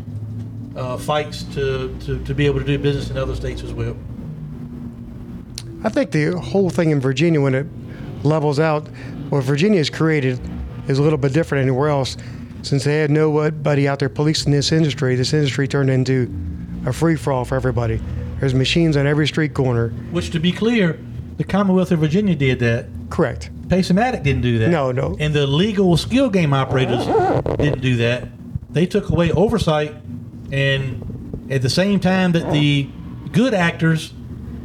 uh, 0.76 0.96
fights 0.96 1.44
to, 1.54 1.96
to 2.00 2.22
to 2.24 2.34
be 2.34 2.46
able 2.46 2.60
to 2.60 2.66
do 2.66 2.78
business 2.78 3.10
in 3.10 3.18
other 3.18 3.36
states 3.36 3.62
as 3.62 3.72
well? 3.72 3.96
I 5.84 5.88
think 5.90 6.12
the 6.12 6.38
whole 6.38 6.70
thing 6.70 6.90
in 6.90 7.00
Virginia, 7.00 7.40
when 7.40 7.54
it 7.54 7.66
levels 8.24 8.58
out, 8.58 8.88
what 9.28 9.44
Virginia 9.44 9.78
has 9.78 9.90
created 9.90 10.40
is 10.88 10.98
a 10.98 11.02
little 11.02 11.18
bit 11.18 11.32
different 11.32 11.62
anywhere 11.62 11.88
else. 11.88 12.16
Since 12.64 12.84
they 12.84 12.96
had 12.98 13.10
nobody 13.10 13.86
out 13.86 13.98
there 13.98 14.08
policing 14.08 14.50
this 14.50 14.72
industry, 14.72 15.16
this 15.16 15.34
industry 15.34 15.68
turned 15.68 15.90
into 15.90 16.34
a 16.86 16.94
free 16.94 17.14
for 17.14 17.30
all 17.30 17.44
for 17.44 17.56
everybody. 17.56 18.00
There's 18.40 18.54
machines 18.54 18.96
on 18.96 19.06
every 19.06 19.26
street 19.26 19.52
corner. 19.52 19.90
Which, 20.10 20.30
to 20.30 20.40
be 20.40 20.50
clear, 20.50 20.98
the 21.36 21.44
Commonwealth 21.44 21.92
of 21.92 21.98
Virginia 21.98 22.34
did 22.34 22.60
that. 22.60 22.86
Correct. 23.10 23.50
Pace-O-Matic 23.68 24.22
didn't 24.22 24.40
do 24.40 24.58
that. 24.60 24.70
No, 24.70 24.92
no. 24.92 25.14
And 25.20 25.34
the 25.34 25.46
legal 25.46 25.96
skill 25.98 26.30
game 26.30 26.54
operators 26.54 27.04
didn't 27.58 27.80
do 27.80 27.96
that. 27.96 28.28
They 28.70 28.86
took 28.86 29.10
away 29.10 29.30
oversight, 29.30 29.94
and 30.50 31.46
at 31.50 31.60
the 31.60 31.70
same 31.70 32.00
time 32.00 32.32
that 32.32 32.50
the 32.50 32.88
good 33.32 33.52
actors 33.52 34.14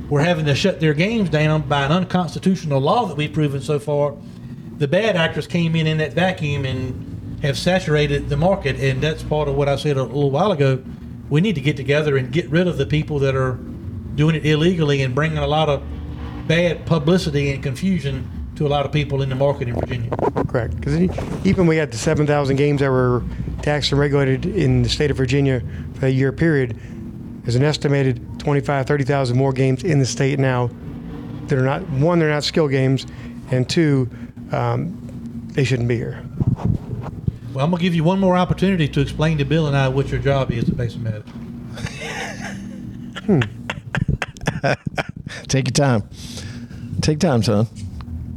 were 0.09 0.21
having 0.21 0.45
to 0.45 0.55
shut 0.55 0.79
their 0.79 0.93
games 0.93 1.29
down 1.29 1.63
by 1.63 1.83
an 1.83 1.91
unconstitutional 1.91 2.79
law 2.79 3.05
that 3.07 3.17
we've 3.17 3.33
proven 3.33 3.61
so 3.61 3.77
far, 3.77 4.15
the 4.77 4.87
bad 4.87 5.17
actors 5.17 5.47
came 5.47 5.75
in 5.75 5.85
in 5.85 5.97
that 5.97 6.13
vacuum 6.13 6.65
and 6.65 7.08
have 7.41 7.57
saturated 7.57 8.29
the 8.29 8.37
market. 8.37 8.77
And 8.79 9.01
that's 9.01 9.23
part 9.23 9.47
of 9.47 9.55
what 9.55 9.69
I 9.69 9.75
said 9.75 9.97
a 9.97 10.03
little 10.03 10.31
while 10.31 10.51
ago. 10.51 10.83
We 11.29 11.41
need 11.41 11.55
to 11.55 11.61
get 11.61 11.77
together 11.77 12.17
and 12.17 12.31
get 12.31 12.49
rid 12.49 12.67
of 12.67 12.77
the 12.77 12.85
people 12.85 13.19
that 13.19 13.35
are 13.35 13.53
doing 14.15 14.35
it 14.35 14.45
illegally 14.45 15.01
and 15.01 15.13
bringing 15.13 15.37
a 15.37 15.47
lot 15.47 15.69
of 15.69 15.83
bad 16.47 16.85
publicity 16.85 17.51
and 17.51 17.61
confusion 17.61 18.29
to 18.55 18.65
a 18.65 18.69
lot 18.69 18.85
of 18.85 18.91
people 18.91 19.21
in 19.21 19.29
the 19.29 19.35
market 19.35 19.69
in 19.69 19.75
Virginia. 19.75 20.09
Correct. 20.47 20.75
Because 20.75 20.99
even 21.45 21.67
we 21.67 21.77
had 21.77 21.91
the 21.91 21.97
7,000 21.97 22.55
games 22.55 22.81
that 22.81 22.89
were 22.89 23.23
taxed 23.61 23.91
and 23.91 23.99
regulated 23.99 24.45
in 24.45 24.81
the 24.81 24.89
state 24.89 25.11
of 25.11 25.17
Virginia 25.17 25.61
for 25.93 26.07
a 26.07 26.09
year 26.09 26.31
period, 26.31 26.77
there's 27.43 27.55
an 27.55 27.63
estimated 27.63 28.39
25, 28.39 28.85
30,000 28.85 29.37
more 29.37 29.53
games 29.53 29.83
in 29.83 29.99
the 29.99 30.05
state 30.05 30.39
now 30.39 30.69
that 31.47 31.57
are 31.57 31.63
not, 31.63 31.87
one, 31.89 32.19
they're 32.19 32.29
not 32.29 32.43
skill 32.43 32.67
games, 32.67 33.05
and 33.51 33.69
two, 33.69 34.09
um, 34.51 35.47
they 35.53 35.63
shouldn't 35.63 35.87
be 35.87 35.95
here. 35.95 36.23
Well, 37.53 37.65
I'm 37.65 37.71
going 37.71 37.79
to 37.79 37.83
give 37.83 37.95
you 37.95 38.03
one 38.03 38.19
more 38.19 38.37
opportunity 38.37 38.87
to 38.87 39.01
explain 39.01 39.37
to 39.39 39.45
Bill 39.45 39.67
and 39.67 39.75
I 39.75 39.87
what 39.87 40.09
your 40.09 40.19
job 40.19 40.51
is 40.51 40.69
at 40.69 40.77
Basin 40.77 41.03
Meadows. 41.03 41.23
Take 45.47 45.67
your 45.67 45.73
time. 45.73 46.03
Take 47.01 47.19
time, 47.19 47.41
son. 47.43 47.67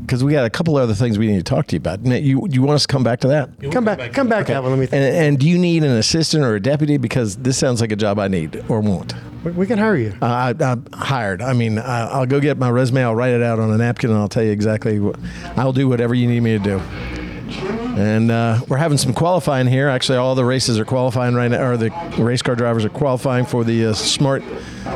Because 0.02 0.22
we 0.24 0.32
got 0.32 0.44
a 0.44 0.50
couple 0.50 0.76
other 0.76 0.94
things 0.94 1.18
we 1.18 1.26
need 1.26 1.38
to 1.38 1.42
talk 1.42 1.66
to 1.68 1.76
you 1.76 1.78
about. 1.78 2.04
You 2.04 2.46
you 2.50 2.60
want 2.62 2.74
us 2.76 2.82
to 2.82 2.88
come 2.88 3.02
back 3.04 3.20
to 3.20 3.28
that? 3.28 3.48
Yeah, 3.48 3.54
we'll 3.62 3.72
Come 3.72 3.84
back, 3.84 4.12
come 4.12 4.28
back 4.28 4.46
to 4.46 4.52
that 4.52 4.62
one. 4.62 4.72
Let 4.72 4.78
me 4.78 4.84
And, 4.84 4.90
think. 4.90 5.14
and 5.14 5.38
do 5.38 5.48
you 5.48 5.58
need 5.58 5.84
an 5.84 5.92
assistant 5.92 6.44
or 6.44 6.54
a 6.54 6.60
deputy? 6.60 6.96
Because 6.98 7.36
this 7.36 7.56
sounds 7.56 7.80
like 7.80 7.92
a 7.92 7.96
job 7.96 8.18
I 8.18 8.28
need 8.28 8.62
or 8.68 8.80
want. 8.80 9.14
We, 9.44 9.52
we 9.52 9.66
can 9.66 9.78
hire 9.78 9.96
you. 9.96 10.14
Uh, 10.20 10.26
I, 10.26 10.54
I'm 10.64 10.86
hired. 10.92 11.40
I 11.40 11.52
mean, 11.54 11.78
I, 11.78 12.08
I'll 12.08 12.26
go 12.26 12.40
get 12.40 12.58
my 12.58 12.68
resume. 12.70 13.02
I'll 13.02 13.14
write 13.14 13.32
it 13.32 13.42
out 13.42 13.58
on 13.58 13.70
a 13.70 13.78
napkin, 13.78 14.10
and 14.10 14.18
I'll 14.18 14.28
tell 14.28 14.42
you 14.44 14.50
exactly. 14.52 15.00
What, 15.00 15.18
I'll 15.56 15.72
do 15.72 15.88
whatever 15.88 16.14
you 16.14 16.26
need 16.28 16.40
me 16.40 16.58
to 16.58 16.62
do. 16.62 16.82
And 17.94 18.30
uh, 18.30 18.60
we're 18.68 18.78
having 18.78 18.96
some 18.96 19.12
qualifying 19.12 19.66
here. 19.66 19.88
Actually, 19.88 20.18
all 20.18 20.34
the 20.34 20.44
races 20.44 20.78
are 20.78 20.84
qualifying 20.84 21.34
right 21.34 21.50
now, 21.50 21.62
or 21.62 21.76
the 21.76 21.90
race 22.18 22.40
car 22.40 22.54
drivers 22.54 22.86
are 22.86 22.90
qualifying 22.90 23.44
for 23.44 23.64
the 23.64 23.86
uh, 23.86 23.92
Smart 23.92 24.42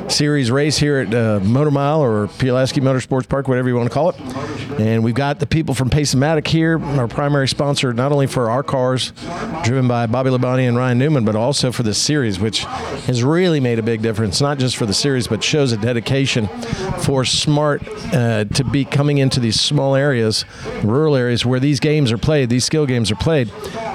Series 0.09 0.51
race 0.51 0.79
here 0.79 0.99
at 0.99 1.15
uh, 1.15 1.41
Motor 1.41 1.71
Mile 1.71 2.01
or 2.01 2.29
Pulaski 2.29 2.81
Motorsports 2.81 3.29
Park, 3.29 3.49
whatever 3.49 3.69
you 3.69 3.77
want 3.77 3.89
to 3.89 3.95
call 3.95 4.11
it. 4.11 4.21
And 4.81 5.05
we've 5.05 5.15
got 5.15 5.41
the 5.41 5.47
people 5.47 5.75
from 5.75 5.91
Pace-O-Matic 5.91 6.47
here, 6.47 6.79
our 6.81 7.09
primary 7.09 7.49
sponsor, 7.49 7.93
not 7.93 8.13
only 8.13 8.27
for 8.27 8.51
our 8.51 8.63
cars, 8.63 9.13
driven 9.65 9.89
by 9.89 10.07
Bobby 10.07 10.31
Labonte 10.31 10.67
and 10.67 10.77
Ryan 10.77 10.99
Newman, 10.99 11.25
but 11.25 11.37
also 11.37 11.73
for 11.73 11.83
this 11.83 11.99
series, 11.99 12.41
which 12.41 12.65
has 13.07 13.23
really 13.23 13.61
made 13.61 13.79
a 13.79 13.83
big 13.83 14.03
difference, 14.03 14.41
not 14.41 14.59
just 14.59 14.77
for 14.77 14.87
the 14.87 14.95
series, 14.95 15.29
but 15.29 15.43
shows 15.43 15.73
a 15.73 15.77
dedication 15.77 16.49
for 16.99 17.25
Smart 17.25 17.83
uh, 18.13 18.45
to 18.45 18.65
be 18.65 18.85
coming 18.85 19.19
into 19.19 19.41
these 19.41 19.61
small 19.61 19.95
areas, 19.95 20.45
rural 20.83 21.15
areas 21.15 21.47
where 21.47 21.61
these 21.61 21.81
games 21.81 22.11
are 22.13 22.19
played, 22.19 22.49
these 22.51 22.65
skill 22.65 22.86
games 22.87 23.11
are 23.11 23.17
played. 23.17 23.51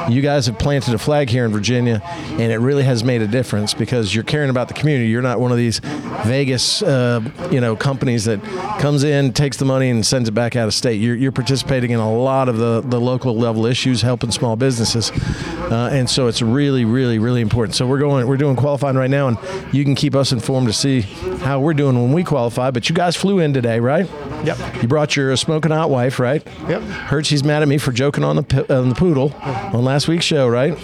You 0.09 0.21
guys 0.21 0.47
have 0.47 0.57
planted 0.57 0.93
a 0.93 0.97
flag 0.97 1.29
here 1.29 1.45
in 1.45 1.51
Virginia, 1.51 2.01
and 2.03 2.51
it 2.51 2.57
really 2.57 2.83
has 2.83 3.03
made 3.03 3.21
a 3.21 3.27
difference 3.27 3.73
because 3.73 4.13
you're 4.13 4.23
caring 4.23 4.49
about 4.49 4.67
the 4.67 4.73
community. 4.73 5.09
You're 5.09 5.21
not 5.21 5.39
one 5.39 5.51
of 5.51 5.57
these 5.57 5.79
Vegas, 6.25 6.81
uh, 6.81 7.21
you 7.51 7.61
know, 7.61 7.75
companies 7.75 8.25
that 8.25 8.41
comes 8.79 9.03
in, 9.03 9.31
takes 9.33 9.57
the 9.57 9.65
money, 9.65 9.89
and 9.89 10.05
sends 10.05 10.27
it 10.27 10.33
back 10.33 10.55
out 10.55 10.67
of 10.67 10.73
state. 10.73 10.99
You're, 10.99 11.15
you're 11.15 11.31
participating 11.31 11.91
in 11.91 11.99
a 11.99 12.13
lot 12.13 12.49
of 12.49 12.57
the, 12.57 12.81
the 12.81 12.99
local 12.99 13.35
level 13.35 13.65
issues, 13.65 14.01
helping 14.01 14.31
small 14.31 14.55
businesses, 14.55 15.11
uh, 15.11 15.89
and 15.91 16.09
so 16.09 16.27
it's 16.27 16.41
really, 16.41 16.83
really, 16.83 17.19
really 17.19 17.41
important. 17.41 17.75
So 17.75 17.85
we're 17.85 17.99
going, 17.99 18.27
we're 18.27 18.37
doing 18.37 18.55
qualifying 18.55 18.97
right 18.97 19.09
now, 19.09 19.27
and 19.27 19.37
you 19.71 19.83
can 19.83 19.95
keep 19.95 20.15
us 20.15 20.31
informed 20.31 20.67
to 20.67 20.73
see 20.73 21.01
how 21.01 21.59
we're 21.59 21.75
doing 21.75 22.01
when 22.01 22.11
we 22.11 22.23
qualify. 22.23 22.71
But 22.71 22.89
you 22.89 22.95
guys 22.95 23.15
flew 23.15 23.39
in 23.39 23.53
today, 23.53 23.79
right? 23.79 24.09
Yep. 24.43 24.81
You 24.81 24.87
brought 24.87 25.15
your 25.15 25.35
smoking 25.37 25.71
hot 25.71 25.89
wife, 25.89 26.19
right? 26.19 26.45
Yep. 26.67 26.81
Heard 26.81 27.25
she's 27.25 27.43
mad 27.43 27.61
at 27.61 27.67
me 27.67 27.77
for 27.77 27.91
joking 27.91 28.23
on 28.23 28.35
the 28.37 28.75
on 28.75 28.89
the 28.89 28.95
poodle 28.95 29.33
on 29.43 29.83
last 29.83 30.07
week's 30.07 30.25
show, 30.25 30.47
right? 30.47 30.77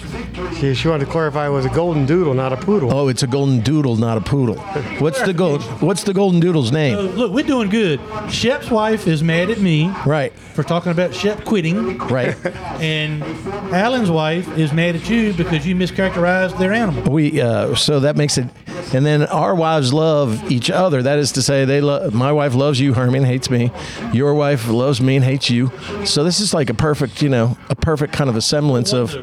She, 0.59 0.73
she 0.75 0.88
wanted 0.88 1.05
to 1.05 1.11
clarify 1.11 1.47
it 1.47 1.51
was 1.51 1.65
a 1.65 1.69
golden 1.69 2.05
doodle, 2.05 2.34
not 2.34 2.53
a 2.53 2.57
poodle. 2.57 2.93
Oh, 2.93 3.07
it's 3.07 3.23
a 3.23 3.27
golden 3.27 3.61
doodle, 3.61 3.95
not 3.95 4.17
a 4.17 4.21
poodle. 4.21 4.55
What's 4.99 5.21
the 5.21 5.34
gold? 5.34 5.61
What's 5.81 6.03
the 6.03 6.13
golden 6.13 6.39
doodle's 6.39 6.67
So, 6.69 6.73
name? 6.73 6.97
look, 7.15 7.31
we're 7.31 7.45
doing 7.45 7.69
good. 7.69 7.99
Shep's 8.29 8.69
wife 8.71 9.07
is 9.07 9.23
mad 9.23 9.49
at 9.49 9.59
me 9.59 9.89
Right, 10.05 10.31
for 10.34 10.63
talking 10.63 10.91
about 10.91 11.13
Shep 11.13 11.43
quitting, 11.45 11.97
right. 11.97 12.35
and 12.81 13.23
Alan's 13.73 14.11
wife 14.11 14.47
is 14.57 14.71
mad 14.73 14.95
at 14.95 15.09
you 15.09 15.34
because 15.34 15.65
you 15.65 15.75
mischaracterized 15.75 16.57
their 16.59 16.73
animal. 16.73 17.11
We 17.11 17.41
uh, 17.41 17.75
so 17.75 17.99
that 18.01 18.15
makes 18.15 18.38
it, 18.38 18.47
and 18.93 19.05
then 19.05 19.23
our 19.27 19.55
wives 19.55 19.93
love 19.93 20.51
each 20.51 20.69
other. 20.69 21.01
That 21.03 21.19
is 21.19 21.31
to 21.34 21.41
say, 21.41 21.65
they 21.65 21.81
love. 21.81 22.13
My 22.13 22.31
wife 22.31 22.53
loves 22.55 22.79
you, 22.79 22.93
Herman, 22.93 23.23
hates 23.23 23.47
me. 23.49 23.72
Your 24.14 24.34
wife 24.34 24.68
loves 24.68 25.02
me 25.02 25.15
and 25.15 25.26
hates 25.26 25.49
you. 25.49 25.72
So 26.06 26.24
this 26.24 26.40
is 26.40 26.53
like 26.53 26.69
a 26.69 26.74
perfect, 26.74 27.22
you 27.22 27.30
know, 27.30 27.57
a 27.69 27.76
perfect 27.76 28.14
kind 28.14 28.30
of 28.30 28.36
a 28.36 28.41
semblance 28.41 28.94
of. 28.94 29.15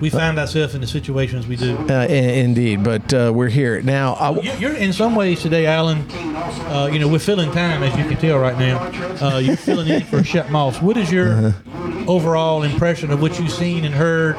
We 0.00 0.08
find 0.08 0.38
ourselves 0.38 0.74
in 0.74 0.80
the 0.80 0.86
situations 0.86 1.46
we 1.46 1.56
do. 1.56 1.76
Uh, 1.76 1.92
i- 1.92 2.06
indeed, 2.06 2.82
but 2.82 3.12
uh, 3.12 3.30
we're 3.34 3.50
here 3.50 3.82
now. 3.82 4.14
I, 4.14 4.30
You- 4.40 4.52
You're 4.58 4.74
in 4.74 4.94
some 4.94 5.14
ways 5.14 5.42
today, 5.42 5.66
Alan. 5.66 6.10
Uh, 6.10 6.88
you 6.90 6.98
know, 6.98 7.06
we're 7.06 7.18
filling 7.18 7.50
time, 7.52 7.82
as 7.82 7.94
you 7.98 8.04
can 8.04 8.16
tell 8.16 8.38
right 8.38 8.58
now. 8.58 8.78
Uh, 9.20 9.38
you're 9.38 9.56
filling 9.58 9.88
in 9.88 10.00
for 10.04 10.24
Shep 10.24 10.48
Moss. 10.48 10.80
What 10.80 10.96
is 10.96 11.12
your 11.12 11.32
Uh-huh. 11.34 12.04
overall 12.08 12.62
impression 12.62 13.10
of 13.10 13.20
what 13.20 13.38
you've 13.38 13.52
seen 13.52 13.84
and 13.84 13.94
heard 13.94 14.36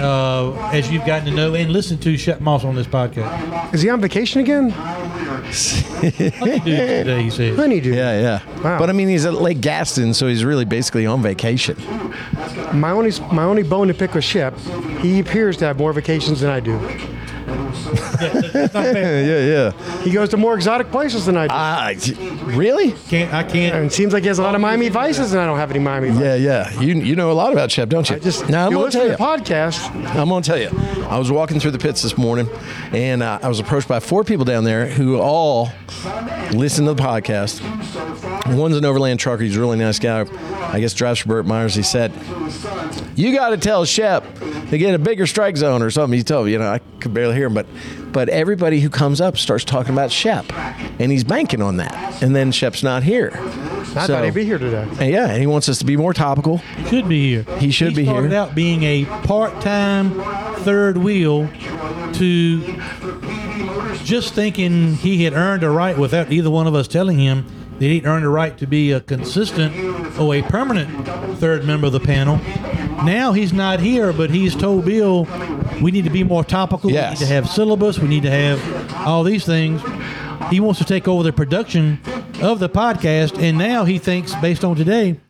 uh, 0.00 0.52
as 0.70 0.90
you've 0.90 1.06
gotten 1.06 1.24
to 1.30 1.34
know 1.34 1.54
and 1.54 1.72
listened 1.72 2.02
to 2.02 2.18
Shep 2.18 2.40
Moss 2.42 2.62
on 2.64 2.74
this 2.74 2.86
podcast? 2.86 3.72
Is 3.72 3.80
he 3.80 3.88
on 3.88 4.02
vacation 4.02 4.42
again? 4.42 4.70
Honeydew 5.44 6.64
today, 6.64 7.22
he 7.22 7.30
said. 7.30 7.56
Honeydew. 7.56 7.94
yeah, 7.94 8.20
yeah. 8.20 8.62
Wow. 8.62 8.78
But 8.78 8.90
I 8.90 8.92
mean, 8.92 9.08
he's 9.08 9.24
at 9.24 9.34
Lake 9.34 9.60
Gaston, 9.60 10.14
so 10.14 10.26
he's 10.26 10.44
really 10.44 10.64
basically 10.64 11.06
on 11.06 11.22
vacation. 11.22 11.76
My 12.72 12.90
only 12.90 13.12
my 13.32 13.44
only 13.44 13.62
bone 13.62 13.88
to 13.88 13.94
pick 13.94 14.14
with 14.14 14.24
Shep, 14.24 14.56
he 15.00 15.20
appears 15.20 15.56
to 15.58 15.64
have 15.66 15.78
more 15.78 15.92
vacations 15.92 16.40
than 16.40 16.50
I 16.50 16.60
do. 16.60 16.78
That's 17.50 18.74
not 18.74 18.84
fair. 18.84 19.24
Yeah, 19.24 19.72
yeah. 19.74 20.02
He 20.02 20.10
goes 20.10 20.28
to 20.30 20.36
more 20.36 20.54
exotic 20.54 20.90
places 20.90 21.26
than 21.26 21.36
I 21.36 21.46
do. 21.46 21.54
Ah, 21.54 21.92
really? 22.46 22.92
Can't, 23.08 23.32
I 23.32 23.42
can't. 23.42 23.74
and 23.74 23.86
it 23.86 23.92
seems 23.92 24.12
like 24.12 24.22
he 24.22 24.28
has 24.28 24.38
a 24.38 24.42
lot 24.42 24.54
of 24.54 24.60
Miami 24.60 24.88
Vices, 24.88 25.32
and 25.32 25.40
I 25.40 25.46
don't 25.46 25.58
have 25.58 25.70
any 25.70 25.78
Miami 25.80 26.10
Vices. 26.10 26.42
Yeah, 26.42 26.70
yeah. 26.70 26.80
You 26.80 26.94
you 26.94 27.16
know 27.16 27.30
a 27.30 27.34
lot 27.34 27.52
about 27.52 27.70
Shep, 27.70 27.88
don't 27.88 28.08
you? 28.08 28.16
I 28.16 28.18
just 28.18 28.48
now 28.48 28.66
I'm 28.66 28.72
gonna 28.72 28.90
tell 28.90 29.06
you. 29.06 29.14
podcast. 29.14 29.90
I'm 30.16 30.28
gonna 30.28 30.42
tell 30.42 30.58
you. 30.58 30.68
I 31.08 31.18
was 31.18 31.30
walking 31.30 31.58
through 31.60 31.72
the 31.72 31.78
pits 31.78 32.02
this 32.02 32.16
morning, 32.16 32.48
and 32.92 33.22
uh, 33.22 33.38
I 33.42 33.48
was 33.48 33.58
approached 33.60 33.88
by 33.88 34.00
four 34.00 34.22
people 34.24 34.44
down 34.44 34.64
there 34.64 34.86
who 34.86 35.18
all 35.18 35.70
listen 36.52 36.84
to 36.86 36.94
the 36.94 37.02
podcast. 37.02 37.60
One's 38.56 38.76
an 38.76 38.84
overland 38.84 39.20
trucker. 39.20 39.42
He's 39.42 39.56
a 39.56 39.60
really 39.60 39.78
nice 39.78 39.98
guy. 39.98 40.26
I 40.72 40.80
guess 40.80 40.94
drives 40.94 41.20
for 41.20 41.28
Burt 41.28 41.46
Myers. 41.46 41.74
He 41.74 41.82
said, 41.82 42.12
"You 43.16 43.34
got 43.34 43.50
to 43.50 43.56
tell 43.56 43.84
Shep 43.84 44.24
to 44.70 44.78
get 44.78 44.94
a 44.94 44.98
bigger 44.98 45.26
strike 45.26 45.56
zone 45.56 45.82
or 45.82 45.90
something." 45.90 46.16
He 46.16 46.22
told 46.22 46.46
me. 46.46 46.52
You 46.52 46.58
know, 46.58 46.70
I 46.72 46.80
could 47.00 47.14
barely 47.14 47.34
hear 47.34 47.39
him, 47.46 47.54
but 47.54 47.66
but 48.12 48.28
everybody 48.28 48.80
who 48.80 48.88
comes 48.90 49.20
up 49.20 49.36
starts 49.38 49.64
talking 49.64 49.92
about 49.92 50.10
Shep, 50.10 50.44
and 50.98 51.12
he's 51.12 51.24
banking 51.24 51.62
on 51.62 51.76
that. 51.76 52.22
And 52.22 52.34
then 52.34 52.50
Shep's 52.52 52.82
not 52.82 53.02
here. 53.04 53.30
I 53.34 53.84
So- 54.06 54.06
thought 54.14 54.24
he'd 54.24 54.34
be 54.34 54.44
here 54.44 54.58
today. 54.58 54.86
And 55.00 55.10
yeah, 55.12 55.28
and 55.30 55.40
he 55.40 55.46
wants 55.46 55.68
us 55.68 55.78
to 55.78 55.84
be 55.84 55.96
more 55.96 56.12
topical. 56.12 56.58
He 56.58 56.88
should 56.88 57.08
be 57.08 57.28
here. 57.30 57.44
He 57.58 57.70
should 57.70 57.94
be 57.94 58.04
started 58.04 58.30
here. 58.32 58.40
out 58.40 58.54
being 58.54 58.82
a 58.82 59.04
part-time 59.04 60.12
third 60.58 60.96
wheel 60.98 61.48
to 62.14 62.60
just 64.04 64.34
thinking 64.34 64.94
he 64.94 65.24
had 65.24 65.32
earned 65.34 65.62
a 65.62 65.70
right 65.70 65.96
without 65.96 66.32
either 66.32 66.50
one 66.50 66.66
of 66.66 66.74
us 66.74 66.88
telling 66.88 67.18
him 67.18 67.44
he'd 67.86 68.06
earned 68.06 68.24
the 68.24 68.28
right 68.28 68.56
to 68.58 68.66
be 68.66 68.92
a 68.92 69.00
consistent 69.00 70.18
or 70.18 70.34
a 70.34 70.42
permanent 70.42 71.06
third 71.38 71.64
member 71.64 71.86
of 71.86 71.92
the 71.92 72.00
panel. 72.00 72.36
Now 73.04 73.32
he's 73.32 73.52
not 73.52 73.80
here, 73.80 74.12
but 74.12 74.30
he's 74.30 74.54
told 74.54 74.84
Bill 74.84 75.26
we 75.82 75.90
need 75.90 76.04
to 76.04 76.10
be 76.10 76.22
more 76.22 76.44
topical. 76.44 76.90
Yes. 76.90 77.18
We 77.18 77.24
need 77.24 77.28
to 77.28 77.34
have 77.34 77.48
syllabus. 77.48 77.98
We 77.98 78.08
need 78.08 78.22
to 78.24 78.30
have 78.30 78.94
all 79.06 79.24
these 79.24 79.46
things. 79.46 79.82
He 80.50 80.60
wants 80.60 80.78
to 80.80 80.84
take 80.84 81.08
over 81.08 81.22
the 81.22 81.32
production 81.32 82.00
of 82.42 82.58
the 82.58 82.68
podcast, 82.68 83.40
and 83.40 83.56
now 83.56 83.84
he 83.84 83.98
thinks, 83.98 84.34
based 84.36 84.64
on 84.64 84.74
today, 84.76 85.20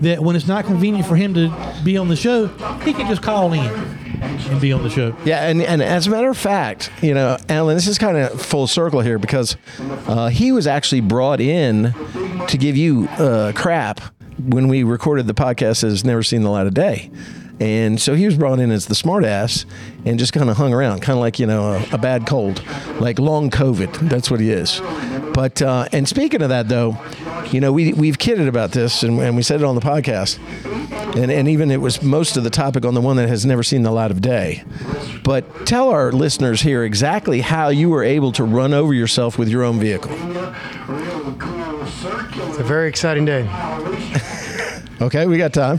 that 0.00 0.20
when 0.20 0.36
it's 0.36 0.46
not 0.46 0.64
convenient 0.64 1.06
for 1.06 1.16
him 1.16 1.34
to 1.34 1.52
be 1.84 1.96
on 1.96 2.08
the 2.08 2.16
show, 2.16 2.46
he 2.84 2.92
can 2.92 3.08
just 3.08 3.22
call 3.22 3.52
in 3.52 3.97
and 4.22 4.60
be 4.60 4.72
on 4.72 4.82
the 4.82 4.90
show. 4.90 5.16
Yeah, 5.24 5.48
and, 5.48 5.62
and 5.62 5.82
as 5.82 6.06
a 6.06 6.10
matter 6.10 6.30
of 6.30 6.38
fact, 6.38 6.90
you 7.02 7.14
know, 7.14 7.36
Alan, 7.48 7.76
this 7.76 7.86
is 7.86 7.98
kind 7.98 8.16
of 8.16 8.40
full 8.40 8.66
circle 8.66 9.00
here 9.00 9.18
because 9.18 9.56
uh, 9.78 10.28
he 10.28 10.52
was 10.52 10.66
actually 10.66 11.00
brought 11.00 11.40
in 11.40 11.94
to 12.48 12.56
give 12.58 12.76
you 12.76 13.08
uh, 13.18 13.52
crap 13.54 14.00
when 14.38 14.68
we 14.68 14.82
recorded 14.82 15.26
the 15.26 15.34
podcast 15.34 15.84
as 15.84 16.04
Never 16.04 16.22
Seen 16.22 16.42
the 16.42 16.50
Light 16.50 16.66
of 16.66 16.74
Day. 16.74 17.10
And 17.60 18.00
so 18.00 18.14
he 18.14 18.26
was 18.26 18.36
brought 18.36 18.60
in 18.60 18.70
as 18.70 18.86
the 18.86 18.94
smartass 18.94 19.64
and 20.04 20.18
just 20.18 20.32
kind 20.32 20.48
of 20.48 20.56
hung 20.56 20.72
around, 20.72 21.00
kind 21.00 21.16
of 21.16 21.20
like, 21.20 21.38
you 21.38 21.46
know, 21.46 21.72
a, 21.72 21.94
a 21.94 21.98
bad 21.98 22.26
cold, 22.26 22.62
like 23.00 23.18
long 23.18 23.50
COVID. 23.50 24.08
That's 24.08 24.30
what 24.30 24.40
he 24.40 24.50
is. 24.50 24.80
But, 25.34 25.60
uh, 25.60 25.88
and 25.92 26.08
speaking 26.08 26.42
of 26.42 26.50
that, 26.50 26.68
though, 26.68 26.96
you 27.50 27.60
know, 27.60 27.72
we, 27.72 27.92
we've 27.92 28.18
kidded 28.18 28.48
about 28.48 28.72
this 28.72 29.02
and, 29.02 29.18
and 29.20 29.36
we 29.36 29.42
said 29.42 29.60
it 29.60 29.64
on 29.64 29.74
the 29.74 29.80
podcast 29.80 30.38
and, 31.16 31.30
and 31.30 31.48
even 31.48 31.70
it 31.70 31.80
was 31.80 32.02
most 32.02 32.36
of 32.36 32.44
the 32.44 32.50
topic 32.50 32.84
on 32.84 32.94
the 32.94 33.00
one 33.00 33.16
that 33.16 33.28
has 33.28 33.44
never 33.46 33.62
seen 33.62 33.82
the 33.82 33.90
light 33.90 34.10
of 34.10 34.20
day. 34.20 34.62
But 35.24 35.66
tell 35.66 35.88
our 35.90 36.12
listeners 36.12 36.60
here 36.60 36.84
exactly 36.84 37.40
how 37.40 37.68
you 37.68 37.90
were 37.90 38.04
able 38.04 38.32
to 38.32 38.44
run 38.44 38.72
over 38.72 38.94
yourself 38.94 39.38
with 39.38 39.48
your 39.48 39.64
own 39.64 39.78
vehicle. 39.80 40.12
It's 42.48 42.58
a 42.58 42.64
very 42.64 42.88
exciting 42.88 43.24
day. 43.24 43.48
Okay, 45.00 45.28
we 45.28 45.38
got 45.38 45.52
time. 45.52 45.78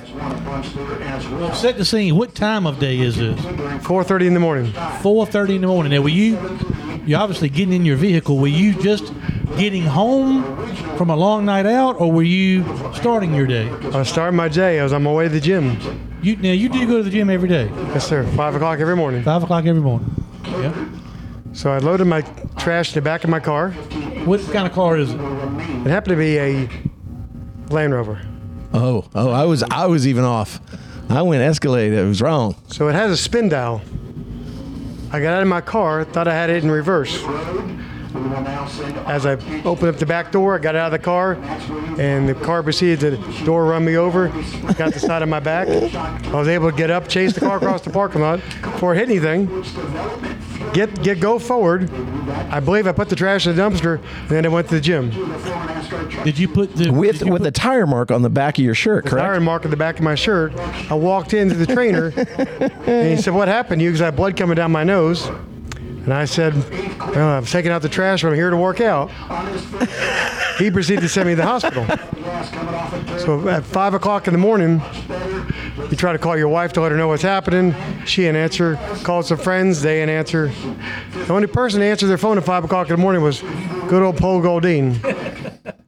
Set 1.54 1.78
the 1.78 1.86
scene. 1.86 2.16
What 2.16 2.36
time 2.36 2.66
of 2.68 2.80
day 2.80 3.00
is 3.00 3.18
this? 3.18 3.40
4:30 3.40 4.28
in 4.28 4.34
the 4.34 4.40
morning. 4.40 4.72
4:30 5.02 5.56
in 5.56 5.62
the 5.62 5.68
morning. 5.68 5.92
Now, 5.94 6.02
were 6.02 6.10
you? 6.10 6.38
You're 7.06 7.20
obviously 7.20 7.50
getting 7.50 7.74
in 7.74 7.86
your 7.86 7.96
vehicle. 7.96 8.38
Were 8.38 8.48
you 8.48 8.74
just 8.82 9.12
getting 9.58 9.84
home 9.84 10.44
from 10.98 11.10
a 11.10 11.16
long 11.16 11.46
night 11.46 11.66
out, 11.66 12.00
or 12.00 12.12
were 12.12 12.24
you 12.24 12.64
starting 12.94 13.34
your 13.34 13.48
day? 13.48 13.68
I 13.94 13.98
was 14.00 14.10
starting 14.10 14.36
my 14.38 14.48
day. 14.48 14.80
I 14.80 14.84
was 14.84 14.94
on 14.94 15.04
my 15.04 15.12
way 15.12 15.24
to 15.26 15.30
the 15.30 15.40
gym. 15.40 15.78
You 16.22 16.36
now 16.36 16.52
you 16.52 16.70
do 16.70 16.86
go 16.86 16.98
to 16.98 17.04
the 17.04 17.10
gym 17.10 17.30
every 17.30 17.50
day, 17.50 17.70
Yes, 17.94 18.06
sir. 18.08 18.24
Five 18.36 18.56
o'clock 18.56 18.80
every 18.80 18.96
morning. 18.96 19.24
five 19.24 19.42
o'clock 19.44 19.66
every 19.66 19.82
morning. 19.82 20.10
Yeah. 20.46 20.74
So 21.54 21.72
I 21.72 21.78
loaded 21.80 22.06
my 22.06 22.22
trash 22.58 22.90
in 22.90 22.96
the 22.96 23.02
back 23.02 23.24
of 23.24 23.30
my 23.30 23.40
car. 23.40 23.72
What 24.26 24.42
kind 24.52 24.68
of 24.68 24.74
car 24.74 24.98
is 24.98 25.12
it? 25.12 25.16
It 25.20 25.88
happened 25.90 26.12
to 26.12 26.18
be 26.18 26.38
a 26.38 26.70
Land 27.70 27.94
Rover. 27.94 28.20
Oh, 28.74 29.06
oh, 29.16 29.32
I 29.32 29.46
was 29.46 29.64
I 29.64 29.88
was 29.88 30.06
even 30.08 30.24
off. 30.26 30.60
I 31.10 31.24
went 31.24 31.42
Escalade. 31.42 31.92
It 31.92 32.06
was 32.06 32.22
wrong. 32.22 32.56
So 32.68 32.88
it 32.88 32.94
has 32.94 33.12
a 33.12 33.18
spin 33.18 33.50
dial. 33.50 33.82
I 35.12 35.20
got 35.20 35.34
out 35.34 35.42
of 35.42 35.48
my 35.48 35.62
car, 35.62 36.04
thought 36.04 36.28
I 36.28 36.34
had 36.34 36.52
it 36.52 36.64
in 36.64 36.70
reverse. 36.70 37.24
As 39.08 39.26
I 39.26 39.34
opened 39.64 39.90
up 39.90 39.98
the 39.98 40.06
back 40.06 40.32
door, 40.32 40.56
I 40.56 40.60
got 40.60 40.76
out 40.76 40.88
of 40.88 40.92
the 40.92 41.00
car, 41.00 41.34
and 42.00 42.30
the 42.30 42.36
car 42.36 42.62
proceeded 42.62 43.00
to 43.00 43.46
door 43.46 43.66
run 43.66 43.86
me 43.86 43.98
over, 43.98 44.28
got 44.78 44.94
the 44.94 45.00
side 45.00 45.24
of 45.24 45.30
my 45.30 45.40
back. 45.40 45.68
I 45.68 46.36
was 46.36 46.48
able 46.48 46.70
to 46.70 46.78
get 46.78 46.92
up, 46.92 47.08
chase 47.08 47.34
the 47.34 47.40
car 47.40 47.58
across 47.58 47.82
the 47.82 47.90
parking 47.90 48.22
lot 48.22 48.40
before 48.62 48.94
it 48.94 49.00
hit 49.00 49.10
anything. 49.10 49.48
Get 50.74 51.02
get 51.04 51.20
go 51.20 51.40
forward. 51.40 51.90
I 52.52 52.60
believe 52.60 52.86
I 52.88 52.92
put 52.92 53.10
the 53.10 53.16
trash 53.16 53.48
in 53.48 53.56
the 53.56 53.62
dumpster, 53.62 53.96
and 54.22 54.30
then 54.30 54.46
I 54.46 54.50
went 54.50 54.68
to 54.70 54.76
the 54.76 54.82
gym. 54.82 55.10
Did 56.24 56.38
you 56.38 56.48
put 56.48 56.76
the 56.76 56.92
With 56.92 57.24
with 57.24 57.42
put- 57.42 57.48
a 57.48 57.52
tire 57.52 57.88
mark 57.88 58.12
on 58.12 58.22
the 58.22 58.30
back 58.30 58.58
of 58.60 58.64
your 58.64 58.76
shirt, 58.76 59.06
correct? 59.06 59.26
Iron 59.26 59.44
mark 59.44 59.66
on 59.66 59.72
the 59.72 59.78
back 59.78 59.98
of 59.98 60.04
my 60.04 60.16
shirt. 60.16 60.54
I 60.90 60.94
walked 60.94 61.34
into 61.34 61.56
the 61.56 61.66
trainer, 61.66 62.14
and 62.86 63.08
he 63.16 63.22
said, 63.22 63.34
"What 63.34 63.48
happened 63.48 63.80
to 63.80 63.84
you?" 63.84 63.90
Because 63.90 64.02
I 64.02 64.06
had 64.06 64.16
blood 64.16 64.38
coming 64.38 64.56
down 64.56 64.72
my 64.72 64.84
nose. 64.84 65.30
And 66.06 66.14
I 66.14 66.26
said, 66.26 66.54
well, 67.14 67.28
"I'm 67.30 67.46
taking 67.46 67.72
out 67.72 67.82
the 67.82 67.90
trash. 67.90 68.22
but 68.22 68.30
I'm 68.30 68.36
here 68.36 68.50
to 68.50 68.58
work 68.58 68.80
out." 68.82 69.10
he 70.58 70.72
proceeded 70.72 71.02
to 71.02 71.10
send 71.10 71.28
me 71.28 71.34
to 71.34 71.42
the 71.42 71.46
hospital. 71.48 71.86
So 73.20 73.48
at 73.50 73.64
five 73.64 73.94
o'clock 73.94 74.28
in 74.28 74.34
the 74.34 74.40
morning, 74.40 74.82
you 75.90 75.98
try 75.98 76.12
to 76.12 76.20
call 76.20 76.38
your 76.38 76.50
wife 76.50 76.74
to 76.74 76.82
let 76.82 76.92
her 76.92 76.98
know 76.98 77.08
what's 77.08 77.24
happening. 77.24 77.74
She 78.06 78.24
didn't 78.24 78.38
answer. 78.38 78.76
Called 79.04 79.26
some 79.26 79.38
friends. 79.38 79.82
They 79.82 79.96
didn't 80.00 80.16
answer. 80.16 80.52
The 81.26 81.34
only 81.34 81.48
person 81.48 81.80
to 81.80 81.86
answer 81.86 82.08
their 82.08 82.18
phone 82.18 82.38
at 82.38 82.44
five 82.44 82.64
o'clock 82.64 82.90
in 82.90 82.96
the 82.96 83.02
morning 83.02 83.22
was 83.22 83.42
good 83.88 84.04
old 84.04 84.18
Paul 84.18 84.42
Goldean. 84.42 84.96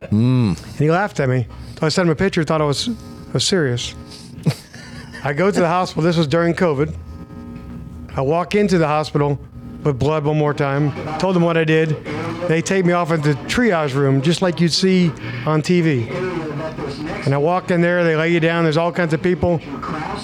Hmm. 0.09 0.53
And 0.57 0.77
he 0.77 0.91
laughed 0.91 1.19
at 1.19 1.29
me. 1.29 1.47
So 1.79 1.85
I 1.85 1.89
sent 1.89 2.07
him 2.07 2.11
a 2.11 2.15
picture, 2.15 2.43
thought 2.43 2.61
I 2.61 2.65
was, 2.65 2.89
I 2.89 3.33
was 3.33 3.45
serious. 3.45 3.95
I 5.23 5.33
go 5.33 5.51
to 5.51 5.59
the 5.59 5.67
hospital. 5.67 6.03
This 6.03 6.17
was 6.17 6.27
during 6.27 6.53
COVID. 6.53 6.95
I 8.15 8.21
walk 8.21 8.55
into 8.55 8.77
the 8.77 8.87
hospital 8.87 9.39
with 9.83 9.99
blood 9.99 10.25
one 10.25 10.37
more 10.37 10.53
time. 10.53 10.91
Told 11.19 11.35
them 11.35 11.43
what 11.43 11.57
I 11.57 11.63
did. 11.63 12.03
They 12.47 12.61
take 12.61 12.85
me 12.85 12.93
off 12.93 13.11
into 13.11 13.33
the 13.33 13.39
triage 13.43 13.93
room, 13.95 14.21
just 14.21 14.41
like 14.41 14.59
you'd 14.59 14.73
see 14.73 15.09
on 15.45 15.61
TV. 15.61 16.09
And 17.25 17.33
I 17.35 17.37
walk 17.37 17.69
in 17.71 17.81
there. 17.81 18.03
They 18.03 18.15
lay 18.15 18.29
you 18.31 18.39
down. 18.39 18.63
There's 18.63 18.77
all 18.77 18.91
kinds 18.91 19.13
of 19.13 19.21
people. 19.21 19.59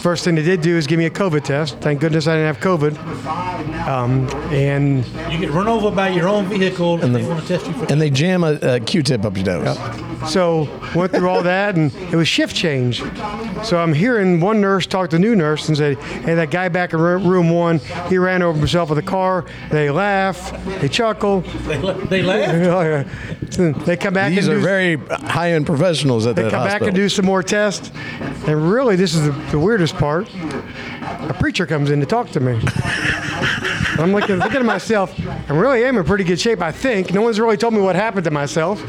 First 0.01 0.23
thing 0.23 0.35
they 0.35 0.41
did 0.41 0.61
do 0.61 0.77
is 0.77 0.87
give 0.87 0.97
me 0.97 1.05
a 1.05 1.09
COVID 1.09 1.43
test. 1.43 1.77
Thank 1.79 1.99
goodness 2.01 2.27
I 2.27 2.35
didn't 2.35 2.55
have 2.55 2.63
COVID. 2.63 3.87
Um, 3.87 4.27
and 4.51 5.05
You 5.31 5.39
get 5.39 5.51
run 5.51 5.67
over 5.67 5.91
by 5.91 6.09
your 6.09 6.27
own 6.27 6.45
vehicle, 6.45 7.01
and 7.03 7.15
they 7.15 7.23
want 7.25 7.41
to 7.41 7.47
test 7.47 7.67
you 7.67 7.73
for. 7.73 7.91
And 7.91 8.01
they 8.01 8.09
jam 8.09 8.43
a, 8.43 8.53
a 8.61 8.79
Q-tip 8.79 9.25
up 9.25 9.37
your 9.37 9.45
nose. 9.45 9.77
So 10.27 10.67
went 10.93 11.11
through 11.11 11.29
all 11.29 11.41
that, 11.43 11.75
and 11.75 11.93
it 12.11 12.15
was 12.15 12.27
shift 12.27 12.55
change. 12.55 13.01
So 13.63 13.77
I'm 13.77 13.93
hearing 13.93 14.39
one 14.39 14.59
nurse 14.61 14.85
talk 14.85 15.09
to 15.11 15.15
the 15.15 15.19
new 15.21 15.35
nurse 15.35 15.67
and 15.67 15.77
said, 15.77 15.97
"Hey, 15.97 16.35
that 16.35 16.51
guy 16.51 16.69
back 16.69 16.93
in 16.93 16.99
room 16.99 17.49
one, 17.49 17.79
he 18.09 18.17
ran 18.17 18.41
over 18.41 18.57
himself 18.57 18.89
with 18.89 18.99
a 18.99 19.03
car." 19.03 19.45
They 19.71 19.89
laugh, 19.89 20.51
they 20.81 20.89
chuckle. 20.89 21.41
They, 21.41 21.77
they 22.09 22.21
laugh. 22.21 22.47
Oh, 22.67 22.81
yeah. 22.81 23.07
So 23.49 23.71
they 23.71 23.95
come 23.97 24.13
back 24.13 24.31
These 24.31 24.47
and 24.47 24.57
are 24.57 24.59
do, 24.59 24.65
very 24.65 24.95
high-end 24.97 25.65
professionals 25.65 26.25
at 26.27 26.35
they 26.35 26.43
that 26.43 26.51
come 26.51 26.65
back 26.65 26.81
and 26.81 26.93
do 26.93 27.07
some 27.07 27.25
more 27.25 27.41
tests. 27.41 27.91
And 28.45 28.71
really, 28.71 28.95
this 28.95 29.15
is 29.15 29.25
the, 29.25 29.31
the 29.51 29.59
weirdest 29.59 29.95
part. 29.95 30.27
A 31.01 31.35
preacher 31.39 31.65
comes 31.65 31.89
in 31.89 31.99
to 32.01 32.05
talk 32.05 32.29
to 32.31 32.39
me. 32.39 32.59
I'm 33.99 34.11
looking, 34.11 34.39
thinking 34.39 34.59
to 34.59 34.63
myself, 34.63 35.17
I 35.49 35.53
really 35.53 35.83
am 35.83 35.97
in 35.97 36.03
pretty 36.03 36.23
good 36.23 36.39
shape, 36.39 36.61
I 36.61 36.71
think. 36.71 37.13
No 37.13 37.21
one's 37.21 37.39
really 37.39 37.57
told 37.57 37.73
me 37.73 37.81
what 37.81 37.95
happened 37.95 38.25
to 38.25 38.31
myself, 38.31 38.79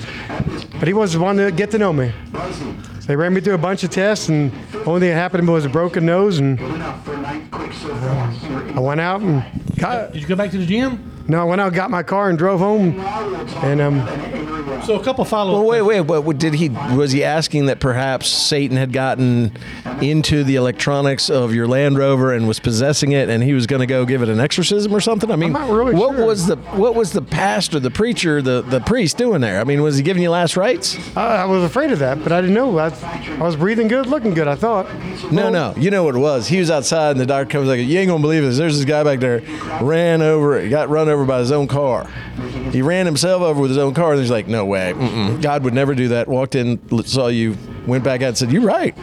but 0.79 0.89
he 0.89 0.95
was 0.95 1.17
wanting 1.17 1.47
to 1.47 1.53
get 1.53 1.71
to 1.73 1.79
know 1.79 1.93
me. 1.93 2.13
So 2.33 2.75
they 3.07 3.17
ran 3.17 3.35
me 3.35 3.41
through 3.41 3.55
a 3.55 3.59
bunch 3.59 3.85
of 3.85 3.91
tests, 3.91 4.29
and 4.29 4.53
the 4.73 4.85
only 4.85 5.01
thing 5.01 5.09
that 5.11 5.15
happened 5.15 5.43
to 5.43 5.47
me 5.47 5.53
was 5.53 5.65
a 5.65 5.69
broken 5.69 6.07
nose, 6.07 6.39
and 6.39 6.59
I 6.61 8.81
went 8.81 9.01
out 9.01 9.21
and 9.21 9.45
got, 9.79 10.13
Did 10.13 10.23
you 10.23 10.29
go 10.29 10.37
back 10.37 10.51
to 10.53 10.59
the 10.59 10.67
gym? 10.67 11.25
no, 11.29 11.41
I 11.41 11.45
went 11.45 11.61
out, 11.61 11.73
got 11.75 11.91
my 11.91 12.03
car, 12.03 12.31
and 12.31 12.39
drove 12.39 12.61
home. 12.61 12.99
And 13.63 13.81
um, 13.81 13.99
So 14.85 14.99
a 14.99 15.03
couple 15.05 15.25
follow. 15.25 15.53
Well, 15.63 15.85
wait, 15.85 16.01
wait, 16.01 16.23
what- 16.23 16.39
Did 16.39 16.55
he 16.55 16.69
was 16.69 17.13
he 17.13 17.25
asking 17.25 17.67
that 17.67 17.81
perhaps 17.81 18.29
Satan 18.29 18.77
had 18.77 18.93
gotten 18.93 19.53
into 20.01 20.45
the 20.45 20.57
electronics 20.57 21.29
of 21.31 21.55
your 21.55 21.67
Land 21.67 21.99
Rover 21.99 22.33
and 22.33 22.47
was 22.47 22.59
possessing 22.61 23.13
it, 23.13 23.29
and 23.29 23.43
he 23.43 23.53
was 23.53 23.67
going 23.67 23.81
to 23.81 23.87
go 23.87 24.05
give 24.05 24.23
it 24.23 24.29
an 24.29 24.41
exorcism 24.41 24.95
or 24.95 25.01
something? 25.01 25.31
I 25.31 25.37
mean, 25.37 25.53
really 25.55 25.95
what 25.95 26.17
sure. 26.17 26.27
was 26.27 26.47
the 26.47 26.57
what 26.57 26.95
was 26.95 27.13
the 27.13 27.23
pastor, 27.23 27.81
the 27.81 27.91
preacher, 27.91 28.41
the 28.41 28.63
the 28.63 28.81
priest 28.81 29.17
doing 29.19 29.41
there? 29.41 29.61
I 29.61 29.65
mean, 29.65 29.83
was 29.83 29.97
he 29.97 30.03
giving 30.03 30.23
you 30.23 30.31
last 30.31 30.57
rites? 30.57 30.97
I, 31.17 31.43
I 31.43 31.45
was 31.45 31.65
afraid 31.65 31.91
of 31.93 31.99
that, 31.99 32.23
but 32.23 32.33
I 32.33 32.41
didn't 32.41 32.55
know. 32.55 32.79
I, 32.79 32.89
I 33.39 33.43
was 33.43 33.57
breathing 33.57 33.89
good, 33.89 34.07
looking 34.07 34.35
good, 34.35 34.49
I 34.49 34.55
thought. 34.55 34.87
No, 35.33 35.51
no. 35.51 35.75
You 35.77 35.91
know 35.91 36.05
what 36.05 36.15
it 36.15 36.19
was. 36.19 36.49
He 36.49 36.59
was 36.59 36.71
outside, 36.71 37.13
and 37.13 37.21
the 37.21 37.27
doctor 37.27 37.51
comes 37.51 37.69
like, 37.69 37.81
"You 37.81 37.99
ain't 37.99 38.09
gonna 38.09 38.21
believe 38.23 38.43
this. 38.43 38.57
There's 38.59 38.77
this 38.77 38.85
guy 38.85 39.03
back 39.03 39.19
there, 39.21 39.43
ran 39.83 40.23
over, 40.23 40.67
got 40.69 40.89
run 40.89 41.09
over 41.09 41.25
by 41.25 41.41
his 41.41 41.51
own 41.53 41.67
car. 41.67 42.09
He 42.71 42.83
ran 42.83 43.07
himself 43.07 43.43
over 43.43 43.61
with 43.61 43.71
his 43.71 43.79
own 43.79 43.95
car." 43.95 44.13
And 44.13 44.21
he's 44.21 44.31
like, 44.31 44.47
"No 44.47 44.65
way. 44.69 44.93
Mm-mm. 44.95 45.43
God 45.43 45.65
would 45.65 45.75
never 45.75 45.95
do 45.95 46.09
that." 46.09 46.29
Walked 46.29 46.55
in, 46.55 46.79
saw 47.05 47.27
you, 47.29 47.57
went 47.87 48.05
back 48.05 48.23
out, 48.23 48.29
and 48.29 48.39
said, 48.39 48.53
"You're 48.53 48.63
right. 48.63 48.97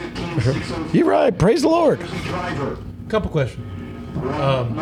You're 0.92 1.06
right. 1.06 1.36
Praise 1.36 1.62
the 1.62 1.68
Lord." 1.68 2.00
couple 3.08 3.30
questions. 3.30 3.64
Um, 4.16 4.74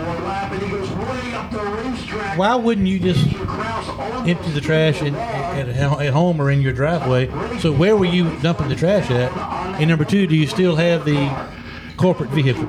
why 2.36 2.54
wouldn't 2.54 2.86
you 2.86 2.98
just 3.00 3.26
empty 3.26 4.50
the 4.52 4.60
trash 4.60 5.02
in, 5.02 5.14
at, 5.14 5.68
at 5.68 6.12
home 6.12 6.40
or 6.40 6.50
in 6.50 6.62
your 6.62 6.72
driveway? 6.72 7.28
So 7.58 7.72
where 7.72 7.96
were 7.96 8.04
you 8.04 8.36
dumping 8.40 8.68
the 8.68 8.76
trash 8.76 9.10
at? 9.10 9.32
And 9.80 9.88
number 9.88 10.04
two, 10.04 10.26
do 10.26 10.36
you 10.36 10.46
still 10.46 10.76
have 10.76 11.04
the 11.04 11.48
corporate 11.96 12.30
vehicle? 12.30 12.66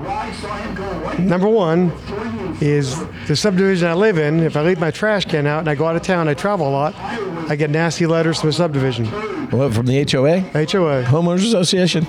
Number 1.19 1.47
one 1.47 1.91
is 2.61 2.98
the 3.27 3.36
subdivision 3.36 3.88
I 3.88 3.94
live 3.94 4.18
in. 4.18 4.40
If 4.40 4.56
I 4.56 4.61
leave 4.61 4.80
my 4.80 4.91
trash 4.91 5.26
can 5.26 5.45
out 5.48 5.60
and 5.60 5.69
I 5.69 5.76
go 5.76 5.86
out 5.86 5.95
of 5.95 6.02
town, 6.02 6.27
I 6.27 6.34
travel 6.34 6.68
a 6.68 6.72
lot, 6.72 6.95
I 7.49 7.56
get 7.56 7.69
nasty 7.69 8.06
letters 8.06 8.40
from 8.40 8.49
the 8.49 8.53
subdivision, 8.53 9.06
What 9.52 9.73
from 9.73 9.86
the 9.86 10.03
HOA, 10.10 10.40
HOA. 10.40 11.03
homeowners 11.03 11.45
association? 11.45 12.06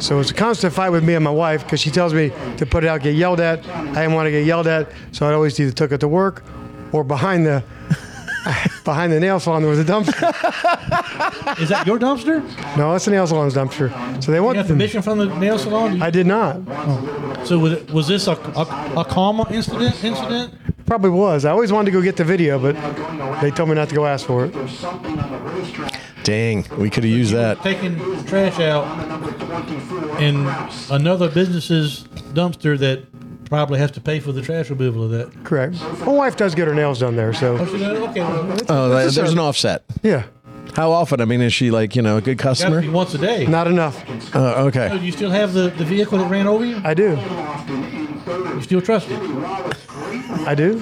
So 0.00 0.18
it's 0.20 0.30
a 0.30 0.34
constant 0.34 0.72
fight 0.72 0.90
with 0.90 1.04
me 1.04 1.14
and 1.14 1.24
my 1.24 1.30
wife 1.30 1.64
because 1.64 1.80
she 1.80 1.90
tells 1.90 2.14
me 2.14 2.32
to 2.56 2.66
put 2.66 2.84
it 2.84 2.88
out, 2.88 3.02
get 3.02 3.14
yelled 3.14 3.40
at. 3.40 3.66
I 3.68 3.94
didn't 3.94 4.14
want 4.14 4.26
to 4.26 4.30
get 4.30 4.44
yelled 4.46 4.66
at, 4.66 4.90
so 5.12 5.28
I 5.28 5.34
always 5.34 5.58
either 5.60 5.72
took 5.72 5.92
it 5.92 5.98
to 5.98 6.08
work 6.08 6.42
or 6.92 7.04
behind 7.04 7.44
the 7.44 7.62
behind 8.84 9.12
the 9.12 9.20
nail 9.20 9.38
salon 9.40 9.62
there 9.62 9.70
was 9.70 9.78
a 9.78 9.84
dumpster. 9.84 10.12
Is 11.60 11.68
that 11.68 11.86
your 11.86 11.98
dumpster? 11.98 12.42
No, 12.76 12.92
that's 12.92 13.04
the 13.04 13.10
nail 13.10 13.26
salon's 13.26 13.54
dumpster. 13.54 13.90
So 14.22 14.32
they 14.32 14.38
You 14.38 14.44
want 14.44 14.56
got 14.56 14.66
permission 14.66 15.02
from 15.02 15.18
the 15.18 15.26
nail 15.38 15.58
salon? 15.58 16.00
I 16.02 16.10
did 16.10 16.26
not. 16.26 16.56
Oh. 16.68 17.42
So 17.44 17.58
was, 17.58 17.72
it, 17.72 17.90
was 17.90 18.08
this 18.08 18.26
a, 18.26 18.32
a, 18.32 19.00
a 19.00 19.04
comma 19.04 19.46
incident? 19.50 20.02
Incident? 20.02 20.54
Probably 20.86 21.10
was. 21.10 21.44
I 21.44 21.50
always 21.50 21.72
wanted 21.72 21.86
to 21.86 21.92
go 21.92 22.02
get 22.02 22.16
the 22.16 22.24
video, 22.24 22.58
but 22.58 22.74
they 23.40 23.50
told 23.50 23.68
me 23.68 23.74
not 23.74 23.88
to 23.90 23.94
go 23.94 24.06
ask 24.06 24.26
for 24.26 24.46
it. 24.46 24.54
Dang, 26.24 26.66
we 26.78 26.90
could 26.90 27.04
have 27.04 27.12
used 27.12 27.32
that. 27.32 27.62
Taking 27.62 27.96
trash 28.26 28.58
out 28.60 28.84
in 30.20 30.46
another 30.90 31.30
business's 31.30 32.04
dumpster 32.34 32.78
that 32.78 33.04
probably 33.50 33.78
have 33.80 33.92
to 33.92 34.00
pay 34.00 34.18
for 34.20 34.32
the 34.32 34.40
trash 34.40 34.70
removal 34.70 35.04
of 35.04 35.10
that. 35.10 35.44
Correct. 35.44 35.74
My 36.00 36.12
wife 36.12 36.36
does 36.36 36.54
get 36.54 36.66
her 36.68 36.74
nails 36.74 37.00
done 37.00 37.16
there, 37.16 37.34
so 37.34 37.56
Okay, 37.58 38.20
well, 38.22 38.52
it's 38.52 38.70
Oh, 38.70 38.88
that- 38.90 39.12
there's 39.12 39.32
an 39.32 39.38
offset. 39.38 39.82
yeah, 40.02 40.22
How 40.74 40.92
often? 40.92 41.20
I 41.20 41.24
mean, 41.24 41.40
is 41.40 41.52
she 41.52 41.70
like 41.72 41.96
you 41.96 42.02
know 42.02 42.16
a 42.16 42.20
good 42.20 42.38
got 42.38 42.56
to 42.56 42.62
customer? 42.62 42.80
be 42.80 42.88
once 42.88 43.12
a 43.14 43.18
day. 43.18 43.44
not 43.46 43.66
enough. 43.66 44.02
Uh, 44.08 44.54
So 44.54 44.66
okay. 44.68 44.88
do 44.96 45.04
you 45.04 45.10
still 45.12 45.30
have 45.30 45.52
the, 45.52 45.68
the 45.70 45.84
vehicle 45.84 46.18
that 46.18 46.30
ran 46.30 46.46
over 46.46 46.64
you? 46.64 46.80
I 46.84 46.94
do. 46.94 47.18
You 48.30 48.62
still 48.62 48.80
trust 48.80 49.08
it? 49.10 49.18
I 50.46 50.54
do. 50.54 50.78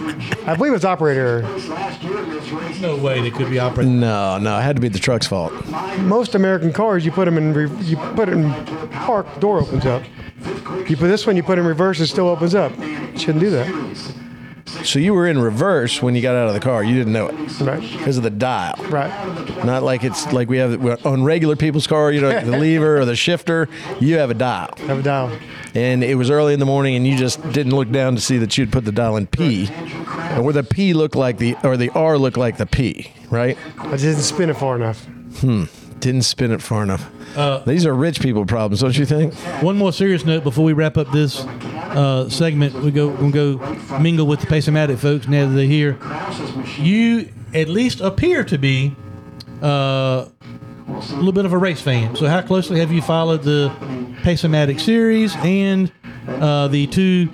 I 0.46 0.54
believe 0.54 0.72
it's 0.74 0.84
operator. 0.84 1.42
No 2.80 2.96
way 2.96 3.20
they 3.20 3.30
could 3.30 3.50
be 3.50 3.58
operating. 3.58 4.00
No, 4.00 4.38
no, 4.38 4.58
it 4.58 4.62
had 4.62 4.76
to 4.76 4.82
be 4.82 4.88
the 4.88 4.98
truck's 4.98 5.26
fault. 5.26 5.52
Most 6.00 6.34
American 6.34 6.72
cars, 6.72 7.04
you 7.04 7.10
put 7.10 7.24
them 7.24 7.36
in, 7.38 7.52
re- 7.52 7.84
you 7.84 7.96
put 7.96 8.28
it 8.28 8.32
in 8.32 8.52
park, 8.90 9.26
door 9.40 9.60
opens 9.60 9.86
up. 9.86 10.02
You 10.88 10.96
put 10.96 11.08
this 11.08 11.26
one, 11.26 11.36
you 11.36 11.42
put 11.42 11.58
it 11.58 11.62
in 11.62 11.66
reverse, 11.66 12.00
it 12.00 12.06
still 12.06 12.28
opens 12.28 12.54
up. 12.54 12.72
Shouldn't 13.16 13.40
do 13.40 13.50
that. 13.50 14.14
So 14.84 14.98
you 14.98 15.12
were 15.14 15.26
in 15.26 15.38
reverse 15.38 16.00
when 16.02 16.14
you 16.14 16.22
got 16.22 16.34
out 16.36 16.48
of 16.48 16.54
the 16.54 16.60
car. 16.60 16.82
You 16.84 16.94
didn't 16.96 17.12
know 17.12 17.28
it 17.28 17.60
Right. 17.60 17.80
because 17.80 18.16
of 18.16 18.22
the 18.22 18.30
dial. 18.30 18.74
Right. 18.88 19.10
Not 19.64 19.82
like 19.82 20.04
it's 20.04 20.32
like 20.32 20.48
we 20.48 20.58
have 20.58 21.04
on 21.06 21.24
regular 21.24 21.56
people's 21.56 21.86
car. 21.86 22.10
You 22.12 22.20
know, 22.20 22.40
the 22.40 22.56
lever 22.58 22.98
or 22.98 23.04
the 23.04 23.16
shifter. 23.16 23.68
You 24.00 24.18
have 24.18 24.30
a 24.30 24.34
dial, 24.34 24.70
Have 24.86 25.00
a 25.00 25.02
dial. 25.02 25.30
and 25.74 26.02
it 26.04 26.14
was 26.16 26.30
early 26.30 26.54
in 26.54 26.60
the 26.60 26.66
morning, 26.66 26.94
and 26.96 27.06
you 27.06 27.16
just 27.16 27.42
didn't 27.52 27.72
look 27.74 27.90
down 27.90 28.14
to 28.14 28.20
see 28.20 28.38
that 28.38 28.56
you'd 28.56 28.72
put 28.72 28.84
the 28.84 28.92
dial 28.92 29.16
in 29.16 29.26
P, 29.26 29.68
or 30.36 30.42
where 30.42 30.52
the 30.54 30.62
P 30.62 30.94
looked 30.94 31.16
like 31.16 31.38
the 31.38 31.56
or 31.64 31.76
the 31.76 31.90
R 31.90 32.16
looked 32.18 32.36
like 32.36 32.56
the 32.56 32.66
P, 32.66 33.12
right? 33.30 33.58
I 33.78 33.96
didn't 33.96 34.16
spin 34.22 34.48
it 34.50 34.56
far 34.56 34.76
enough. 34.76 35.04
Hmm. 35.40 35.64
Didn't 36.00 36.22
spin 36.22 36.52
it 36.52 36.62
far 36.62 36.82
enough. 36.84 37.10
These 37.66 37.84
are 37.84 37.94
rich 37.94 38.20
people 38.20 38.46
problems, 38.46 38.80
don't 38.80 38.96
you 38.96 39.04
think? 39.04 39.34
One 39.62 39.76
more 39.76 39.92
serious 39.92 40.24
note 40.24 40.44
before 40.44 40.64
we 40.64 40.72
wrap 40.72 40.96
up 40.96 41.10
this 41.10 41.40
uh, 41.44 42.28
segment. 42.30 42.74
We 42.74 42.90
go 42.90 43.08
we 43.08 43.30
go 43.30 43.58
mingle 44.00 44.26
with 44.26 44.40
the 44.40 44.46
Pace-O-Matic 44.46 44.98
folks 44.98 45.26
now 45.28 45.46
that 45.46 45.54
they're 45.54 45.66
here. 45.66 45.98
You 46.78 47.28
at 47.54 47.68
least 47.68 48.00
appear 48.00 48.44
to 48.44 48.58
be 48.58 48.94
uh, 49.62 50.26
a 50.88 51.16
little 51.16 51.32
bit 51.32 51.44
of 51.44 51.52
a 51.52 51.58
race 51.58 51.80
fan. 51.80 52.14
So 52.14 52.26
how 52.26 52.42
closely 52.42 52.78
have 52.80 52.92
you 52.92 53.02
followed 53.02 53.42
the 53.42 53.72
Pace-O-Matic 54.22 54.80
series 54.80 55.34
and 55.36 55.90
uh, 56.26 56.68
the 56.68 56.86
two 56.86 57.28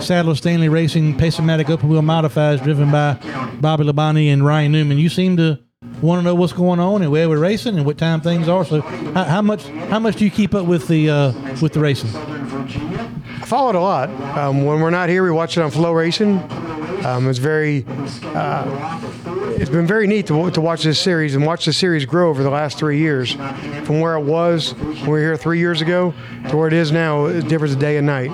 Sadler 0.00 0.34
Stanley 0.34 0.68
Racing 0.68 1.16
Pace-O-Matic 1.16 1.70
open 1.70 1.88
wheel 1.88 2.02
modifieds 2.02 2.62
driven 2.62 2.90
by 2.90 3.14
Bobby 3.60 3.84
Labonte 3.84 4.32
and 4.32 4.44
Ryan 4.44 4.72
Newman? 4.72 4.98
You 4.98 5.08
seem 5.08 5.36
to 5.38 5.60
want 6.02 6.20
to 6.20 6.22
know 6.22 6.34
what's 6.34 6.52
going 6.52 6.78
on 6.78 7.00
and 7.02 7.10
where 7.10 7.28
we're 7.28 7.38
racing 7.38 7.76
and 7.76 7.86
what 7.86 7.96
time 7.96 8.20
things 8.20 8.48
are. 8.48 8.64
So 8.64 8.80
how, 8.82 9.24
how 9.24 9.42
much 9.42 9.64
how 9.88 9.98
much 9.98 10.16
do 10.16 10.24
you 10.24 10.30
keep 10.30 10.54
up 10.54 10.66
with 10.66 10.88
the 10.88 11.08
uh, 11.08 11.32
with 11.60 11.72
the 11.72 11.80
racing? 11.80 12.10
I 12.14 13.46
follow 13.46 13.70
it 13.70 13.74
a 13.76 13.80
lot. 13.80 14.10
Um, 14.36 14.64
when 14.64 14.80
we're 14.80 14.90
not 14.90 15.08
here, 15.08 15.24
we 15.24 15.30
watch 15.30 15.56
it 15.56 15.62
on 15.62 15.70
FloRacing. 15.70 17.04
Um, 17.04 17.28
it's 17.28 17.38
very, 17.38 17.86
uh, 18.34 19.00
it's 19.60 19.68
been 19.68 19.86
very 19.86 20.06
neat 20.06 20.26
to, 20.26 20.50
to 20.50 20.60
watch 20.60 20.84
this 20.84 20.98
series 20.98 21.34
and 21.34 21.44
watch 21.44 21.66
the 21.66 21.72
series 21.72 22.06
grow 22.06 22.30
over 22.30 22.42
the 22.42 22.48
last 22.48 22.78
three 22.78 22.98
years, 22.98 23.34
from 23.84 24.00
where 24.00 24.14
it 24.14 24.24
was 24.24 24.72
when 24.74 25.00
we 25.00 25.08
were 25.08 25.18
here 25.18 25.36
three 25.36 25.58
years 25.58 25.82
ago 25.82 26.14
to 26.48 26.56
where 26.56 26.66
it 26.66 26.72
is 26.72 26.90
now. 26.90 27.26
It 27.26 27.46
differs 27.46 27.76
day 27.76 27.98
and 27.98 28.06
night. 28.06 28.30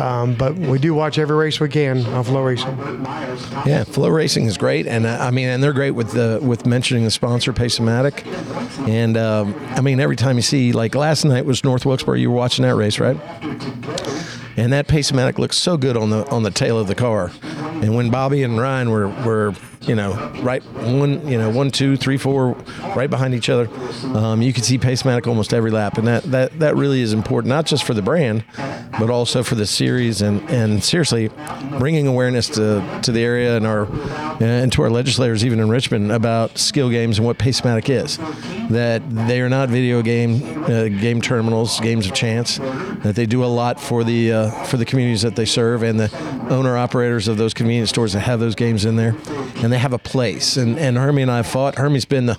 Um, 0.00 0.34
but 0.34 0.54
we 0.54 0.78
do 0.78 0.94
watch 0.94 1.18
every 1.18 1.36
race 1.36 1.60
we 1.60 1.68
can 1.68 1.98
on 2.06 2.24
FloRacing. 2.24 3.66
Yeah, 3.66 3.84
FloRacing 3.84 4.46
is 4.46 4.56
great, 4.56 4.86
and 4.86 5.04
uh, 5.04 5.18
I 5.20 5.30
mean, 5.30 5.48
and 5.48 5.62
they're 5.62 5.74
great 5.74 5.90
with 5.90 6.12
the 6.12 6.40
with 6.42 6.64
mentioning 6.64 7.04
the 7.04 7.10
sponsor 7.10 7.52
Pace-O-Matic, 7.52 8.26
and 8.88 9.18
um, 9.18 9.54
I 9.70 9.82
mean, 9.82 10.00
every 10.00 10.16
time 10.16 10.36
you 10.36 10.42
see 10.42 10.72
like 10.72 10.94
last 10.94 11.24
night 11.24 11.44
was 11.44 11.64
North 11.64 11.84
Wilkesboro, 11.84 12.16
you 12.16 12.30
were 12.30 12.36
watching 12.36 12.62
that 12.64 12.76
race, 12.76 12.98
right? 12.98 13.16
And 14.56 14.72
that 14.72 14.88
Pace-O-Matic 14.88 15.38
looks 15.38 15.56
so 15.56 15.76
good 15.76 15.96
on 15.96 16.10
the 16.10 16.26
on 16.30 16.42
the 16.42 16.50
tail 16.50 16.78
of 16.78 16.86
the 16.86 16.94
car, 16.94 17.30
and 17.82 17.94
when 17.94 18.10
Bobby 18.10 18.42
and 18.42 18.58
Ryan 18.58 18.90
were 18.90 19.08
were 19.08 19.54
you 19.82 19.94
know 19.94 20.14
right 20.42 20.64
one 20.64 21.28
you 21.28 21.38
know 21.38 21.50
one 21.50 21.70
two 21.70 21.96
three 21.96 22.16
four 22.16 22.52
right 22.96 23.10
behind 23.10 23.34
each 23.34 23.50
other, 23.50 23.68
um, 24.16 24.40
you 24.40 24.52
could 24.54 24.64
see 24.64 24.78
Pace-O-Matic 24.78 25.26
almost 25.26 25.52
every 25.52 25.70
lap, 25.70 25.98
and 25.98 26.06
that 26.06 26.22
that 26.24 26.58
that 26.58 26.74
really 26.74 27.02
is 27.02 27.12
important, 27.12 27.50
not 27.50 27.66
just 27.66 27.84
for 27.84 27.92
the 27.92 28.00
brand, 28.02 28.44
but 28.98 29.10
also 29.10 29.42
for 29.42 29.56
the 29.56 29.66
series, 29.66 30.22
and 30.22 30.40
and 30.48 30.82
seriously, 30.82 31.30
bringing 31.78 32.06
awareness 32.06 32.48
to 32.48 33.00
to 33.02 33.12
the 33.12 33.20
area 33.20 33.58
and 33.58 33.66
our 33.66 33.86
and 34.42 34.72
to 34.72 34.82
our 34.82 34.90
legislators 34.90 35.44
even 35.44 35.60
in 35.60 35.68
Richmond 35.68 36.10
about 36.12 36.56
skill 36.56 36.88
games 36.88 37.18
and 37.18 37.26
what 37.26 37.38
Pace-O-Matic 37.38 37.90
is. 37.90 38.18
That 38.70 39.02
they 39.08 39.40
are 39.42 39.48
not 39.48 39.68
video 39.68 40.02
game 40.02 40.64
uh, 40.64 40.88
game 40.88 41.20
terminals, 41.20 41.78
games 41.80 42.06
of 42.06 42.14
chance. 42.14 42.58
That 42.58 43.14
they 43.14 43.26
do 43.26 43.44
a 43.44 43.46
lot 43.46 43.80
for 43.80 44.02
the 44.02 44.32
uh, 44.32 44.45
for 44.66 44.76
the 44.76 44.84
communities 44.84 45.22
that 45.22 45.36
they 45.36 45.44
serve 45.44 45.82
and 45.82 45.98
the 45.98 46.46
owner 46.50 46.76
operators 46.76 47.28
of 47.28 47.36
those 47.36 47.54
convenience 47.54 47.90
stores 47.90 48.12
that 48.12 48.20
have 48.20 48.40
those 48.40 48.54
games 48.54 48.84
in 48.84 48.96
there, 48.96 49.16
and 49.56 49.72
they 49.72 49.78
have 49.78 49.92
a 49.92 49.98
place. 49.98 50.56
And 50.56 50.78
and 50.78 50.96
Hermie 50.96 51.22
and 51.22 51.30
I 51.30 51.42
fought. 51.42 51.76
Hermie's 51.76 52.04
been 52.04 52.26
the 52.26 52.34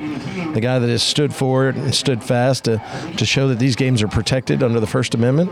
the 0.54 0.62
guy 0.62 0.80
that 0.80 0.90
has 0.90 1.04
stood 1.04 1.34
forward 1.34 1.76
and 1.76 1.94
stood 1.94 2.24
fast 2.24 2.66
to 2.66 2.82
to 3.18 3.26
show 3.26 3.48
that 3.50 3.60
these 3.60 3.76
games 3.76 4.02
are 4.02 4.08
protected 4.08 4.64
under 4.64 4.80
the 4.80 4.88
First 4.88 5.16
Amendment, 5.16 5.52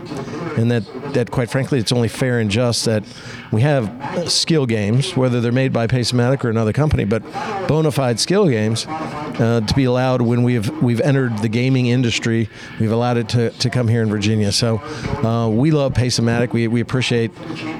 and 0.58 0.70
that 0.70 0.84
that 1.14 1.30
quite 1.30 1.50
frankly 1.50 1.78
it's 1.78 1.92
only 1.92 2.08
fair 2.08 2.38
and 2.38 2.50
just 2.50 2.84
that 2.84 3.04
we 3.52 3.62
have 3.62 3.88
uh, 4.02 4.28
skill 4.28 4.66
games, 4.66 5.16
whether 5.16 5.40
they're 5.40 5.52
made 5.52 5.72
by 5.72 5.86
Pace-O-Matic 5.86 6.44
or 6.44 6.50
another 6.50 6.72
company, 6.72 7.04
but 7.04 7.22
bona 7.68 7.90
fide 7.90 8.18
skill 8.18 8.48
games 8.48 8.86
uh, 8.88 9.60
to 9.66 9.74
be 9.74 9.84
allowed 9.84 10.22
when 10.22 10.42
we've 10.42 10.68
we've 10.82 11.00
entered 11.00 11.38
the 11.38 11.48
gaming 11.48 11.86
industry. 11.86 12.48
We've 12.80 12.92
allowed 12.92 13.16
it 13.16 13.28
to, 13.30 13.50
to 13.50 13.70
come 13.70 13.88
here 13.88 14.02
in 14.02 14.08
Virginia. 14.08 14.52
So 14.52 14.78
uh, 14.78 15.48
we 15.48 15.70
love 15.70 15.94
Pace-O-Matic. 15.94 16.45
We, 16.52 16.68
we 16.68 16.80
appreciate 16.80 17.30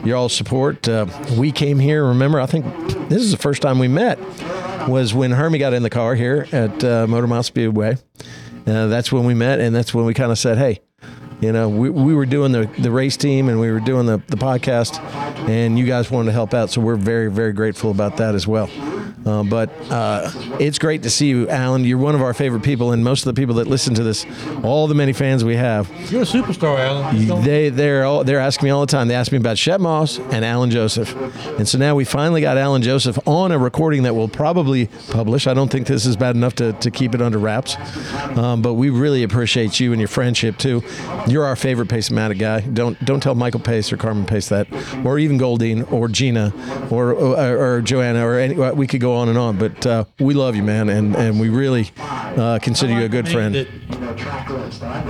your 0.04 0.16
all 0.16 0.28
support. 0.28 0.88
Uh, 0.88 1.06
we 1.36 1.52
came 1.52 1.78
here. 1.78 2.04
Remember, 2.06 2.40
I 2.40 2.46
think 2.46 2.64
this 3.08 3.22
is 3.22 3.30
the 3.30 3.36
first 3.38 3.62
time 3.62 3.78
we 3.78 3.88
met. 3.88 4.18
Was 4.88 5.12
when 5.12 5.32
Hermie 5.32 5.58
got 5.58 5.72
in 5.72 5.82
the 5.82 5.90
car 5.90 6.14
here 6.14 6.46
at 6.52 6.84
uh, 6.84 7.06
Motor 7.08 7.26
Mile 7.26 7.42
Speedway. 7.42 7.96
Uh, 8.66 8.86
that's 8.86 9.10
when 9.10 9.24
we 9.24 9.34
met, 9.34 9.58
and 9.60 9.74
that's 9.74 9.92
when 9.92 10.04
we 10.04 10.14
kind 10.14 10.30
of 10.30 10.38
said, 10.38 10.58
"Hey, 10.58 10.80
you 11.40 11.52
know, 11.52 11.68
we, 11.68 11.90
we 11.90 12.14
were 12.14 12.26
doing 12.26 12.52
the, 12.52 12.70
the 12.78 12.90
race 12.90 13.16
team 13.16 13.48
and 13.48 13.60
we 13.60 13.70
were 13.70 13.80
doing 13.80 14.06
the, 14.06 14.18
the 14.28 14.36
podcast, 14.36 14.98
and 15.48 15.78
you 15.78 15.84
guys 15.86 16.10
wanted 16.10 16.26
to 16.26 16.32
help 16.32 16.54
out. 16.54 16.70
So 16.70 16.80
we're 16.80 16.96
very, 16.96 17.30
very 17.30 17.52
grateful 17.52 17.90
about 17.90 18.16
that 18.16 18.34
as 18.34 18.46
well. 18.46 18.70
Uh, 19.26 19.42
but 19.42 19.70
uh, 19.90 20.30
it's 20.60 20.78
great 20.78 21.02
to 21.02 21.10
see 21.10 21.26
you, 21.26 21.48
Alan. 21.48 21.84
You're 21.84 21.98
one 21.98 22.14
of 22.14 22.22
our 22.22 22.32
favorite 22.32 22.62
people, 22.62 22.92
and 22.92 23.02
most 23.02 23.26
of 23.26 23.34
the 23.34 23.40
people 23.40 23.56
that 23.56 23.66
listen 23.66 23.92
to 23.94 24.04
this, 24.04 24.24
all 24.62 24.86
the 24.86 24.94
many 24.94 25.12
fans 25.12 25.44
we 25.44 25.56
have, 25.56 25.90
You're 26.12 26.22
a 26.22 26.24
superstar, 26.24 26.78
Alan. 26.78 27.42
They 27.42 27.68
they're 27.68 28.04
all, 28.04 28.22
they're 28.22 28.38
asking 28.38 28.66
me 28.66 28.70
all 28.70 28.82
the 28.82 28.86
time. 28.86 29.08
They 29.08 29.16
ask 29.16 29.32
me 29.32 29.38
about 29.38 29.58
Shep 29.58 29.80
Moss 29.80 30.18
and 30.18 30.44
Alan 30.44 30.70
Joseph, 30.70 31.12
and 31.58 31.66
so 31.66 31.76
now 31.76 31.96
we 31.96 32.04
finally 32.04 32.40
got 32.40 32.56
Alan 32.56 32.82
Joseph 32.82 33.18
on 33.26 33.50
a 33.50 33.58
recording 33.58 34.04
that 34.04 34.14
we'll 34.14 34.28
probably 34.28 34.86
publish. 35.10 35.48
I 35.48 35.54
don't 35.54 35.72
think 35.72 35.88
this 35.88 36.06
is 36.06 36.16
bad 36.16 36.36
enough 36.36 36.54
to, 36.56 36.72
to 36.74 36.90
keep 36.92 37.12
it 37.12 37.20
under 37.20 37.38
wraps, 37.38 37.76
um, 38.38 38.62
but 38.62 38.74
we 38.74 38.90
really 38.90 39.24
appreciate 39.24 39.80
you 39.80 39.90
and 39.92 40.00
your 40.00 40.08
friendship 40.08 40.56
too. 40.56 40.82
You're 41.26 41.44
our 41.44 41.56
favorite 41.56 41.88
Pace-O-Matic 41.88 42.38
guy. 42.38 42.60
Don't 42.60 43.02
don't 43.04 43.20
tell 43.20 43.34
Michael 43.34 43.60
Pace 43.60 43.92
or 43.92 43.96
Carmen 43.96 44.24
Pace 44.24 44.48
that, 44.50 44.68
or 45.04 45.18
even 45.18 45.36
Goldean 45.36 45.90
or 45.90 46.06
Gina 46.06 46.52
or 46.90 47.12
or, 47.12 47.76
or 47.76 47.82
Joanna 47.82 48.24
or 48.24 48.38
any. 48.38 48.54
We 48.54 48.86
could 48.86 49.00
go 49.00 49.15
on 49.16 49.28
and 49.28 49.38
on, 49.38 49.56
but 49.56 49.86
uh, 49.86 50.04
we 50.20 50.34
love 50.34 50.56
you, 50.56 50.62
man, 50.62 50.88
and 50.88 51.16
and 51.16 51.40
we 51.40 51.48
really 51.48 51.90
uh, 51.98 52.58
consider 52.62 52.92
you 52.92 53.04
a 53.04 53.08
good 53.08 53.28
friend. 53.28 53.54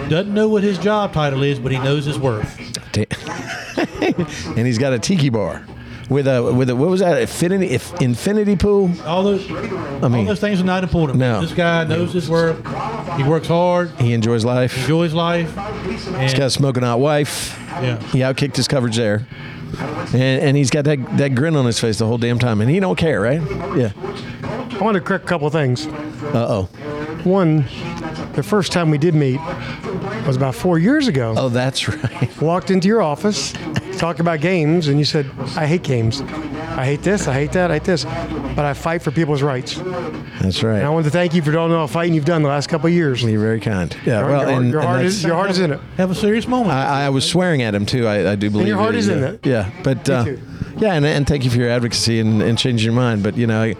Doesn't 0.08 0.32
know 0.32 0.48
what 0.48 0.62
his 0.62 0.78
job 0.78 1.12
title 1.12 1.42
is, 1.42 1.58
but 1.58 1.72
he 1.72 1.78
knows 1.78 2.04
his 2.04 2.18
worth. 2.18 2.58
and 4.56 4.66
he's 4.66 4.78
got 4.78 4.94
a 4.94 4.98
tiki 4.98 5.28
bar 5.28 5.62
with 6.08 6.26
a 6.26 6.52
with 6.52 6.70
a 6.70 6.76
what 6.76 6.88
was 6.88 7.00
that 7.00 7.20
infinity 7.20 7.66
if 7.66 8.00
infinity 8.00 8.56
pool 8.56 8.90
All 9.04 9.22
those, 9.22 9.50
I 9.50 10.08
mean 10.08 10.20
all 10.20 10.24
those 10.24 10.40
things 10.40 10.60
are 10.60 10.64
not 10.64 10.82
important. 10.82 11.18
No. 11.18 11.40
This 11.40 11.52
guy 11.52 11.84
knows 11.84 12.12
his 12.12 12.30
worth. 12.30 12.56
He 13.16 13.24
works 13.24 13.48
hard, 13.48 13.90
he 14.00 14.12
enjoys 14.12 14.44
life 14.44 14.76
enjoys 14.78 15.12
life, 15.12 15.48
he's 16.20 16.34
got 16.34 16.46
a 16.46 16.50
smoking 16.50 16.82
hot 16.82 17.00
wife 17.00 17.58
yeah. 17.82 18.00
he 18.08 18.20
outkicked 18.20 18.56
his 18.56 18.68
coverage 18.68 18.96
there 18.96 19.26
and, 20.12 20.14
and 20.14 20.56
he's 20.56 20.70
got 20.70 20.84
that 20.84 20.98
that 21.18 21.34
grin 21.34 21.56
on 21.56 21.66
his 21.66 21.78
face 21.80 21.98
the 21.98 22.06
whole 22.06 22.18
damn 22.18 22.38
time 22.38 22.60
and 22.60 22.70
he 22.70 22.80
don't 22.80 22.96
care 22.96 23.20
right 23.20 23.40
yeah 23.76 23.92
I 24.70 24.78
want 24.80 24.94
to 24.96 25.00
correct 25.00 25.24
a 25.24 25.28
couple 25.28 25.46
of 25.46 25.52
things. 25.54 25.86
uh-oh 25.86 26.64
One, 27.24 27.62
the 28.34 28.42
first 28.42 28.72
time 28.72 28.90
we 28.90 28.98
did 28.98 29.14
meet 29.14 29.40
was 30.26 30.36
about 30.36 30.54
four 30.54 30.78
years 30.78 31.08
ago. 31.08 31.34
oh 31.36 31.48
that's 31.48 31.88
right 32.04 32.40
Walked 32.42 32.70
into 32.70 32.86
your 32.88 33.00
office, 33.02 33.52
talked 33.96 34.20
about 34.20 34.40
games, 34.40 34.88
and 34.88 34.98
you 34.98 35.04
said, 35.06 35.30
I 35.56 35.66
hate 35.66 35.82
games. 35.82 36.20
I 36.76 36.84
hate 36.84 37.02
this, 37.02 37.26
I 37.26 37.32
hate 37.32 37.52
that, 37.52 37.70
I 37.70 37.74
hate 37.74 37.84
this. 37.84 38.04
But 38.04 38.64
I 38.66 38.74
fight 38.74 39.02
for 39.02 39.10
people's 39.10 39.42
rights. 39.42 39.76
That's 40.40 40.62
right. 40.62 40.76
And 40.76 40.86
I 40.86 40.90
want 40.90 41.06
to 41.06 41.10
thank 41.10 41.34
you 41.34 41.40
for 41.40 41.56
all 41.56 41.68
the 41.68 41.88
fighting 41.88 42.12
you've 42.14 42.26
done 42.26 42.42
the 42.42 42.48
last 42.48 42.68
couple 42.68 42.86
of 42.88 42.92
years. 42.92 43.22
you're 43.22 43.40
very 43.40 43.60
kind 43.60 43.96
yeah 44.04 44.20
Your- 44.20 44.28
well 44.28 44.42
your, 44.50 44.60
and, 44.60 44.70
your 44.70 44.82
heart 44.82 44.96
that's- 44.96 45.14
is 45.14 45.24
your 45.24 45.34
heart 45.34 45.50
is 45.50 45.58
in 45.58 45.72
it. 45.72 45.80
Have 45.96 46.10
a 46.10 46.14
serious 46.14 46.46
moment. 46.46 46.72
I, 46.72 47.06
I 47.06 47.08
was 47.08 47.28
swearing 47.28 47.62
at 47.62 47.74
him 47.74 47.86
too. 47.86 48.06
I, 48.06 48.32
I 48.32 48.34
do 48.36 48.50
believe. 48.50 48.62
And 48.62 48.68
your 48.68 48.78
heart 48.78 48.94
it, 48.94 48.98
is 48.98 49.08
in 49.08 49.24
it. 49.24 49.46
Yeah, 49.46 49.70
but 49.82 50.08
uh, 50.08 50.24
too. 50.24 50.40
Yeah, 50.78 50.94
and, 50.94 51.06
and 51.06 51.26
thank 51.26 51.44
you 51.44 51.50
for 51.50 51.56
your 51.56 51.70
advocacy 51.70 52.20
and, 52.20 52.42
and 52.42 52.58
changing 52.58 52.84
your 52.84 52.94
mind. 52.94 53.22
But 53.22 53.36
you 53.36 53.46
know, 53.46 53.72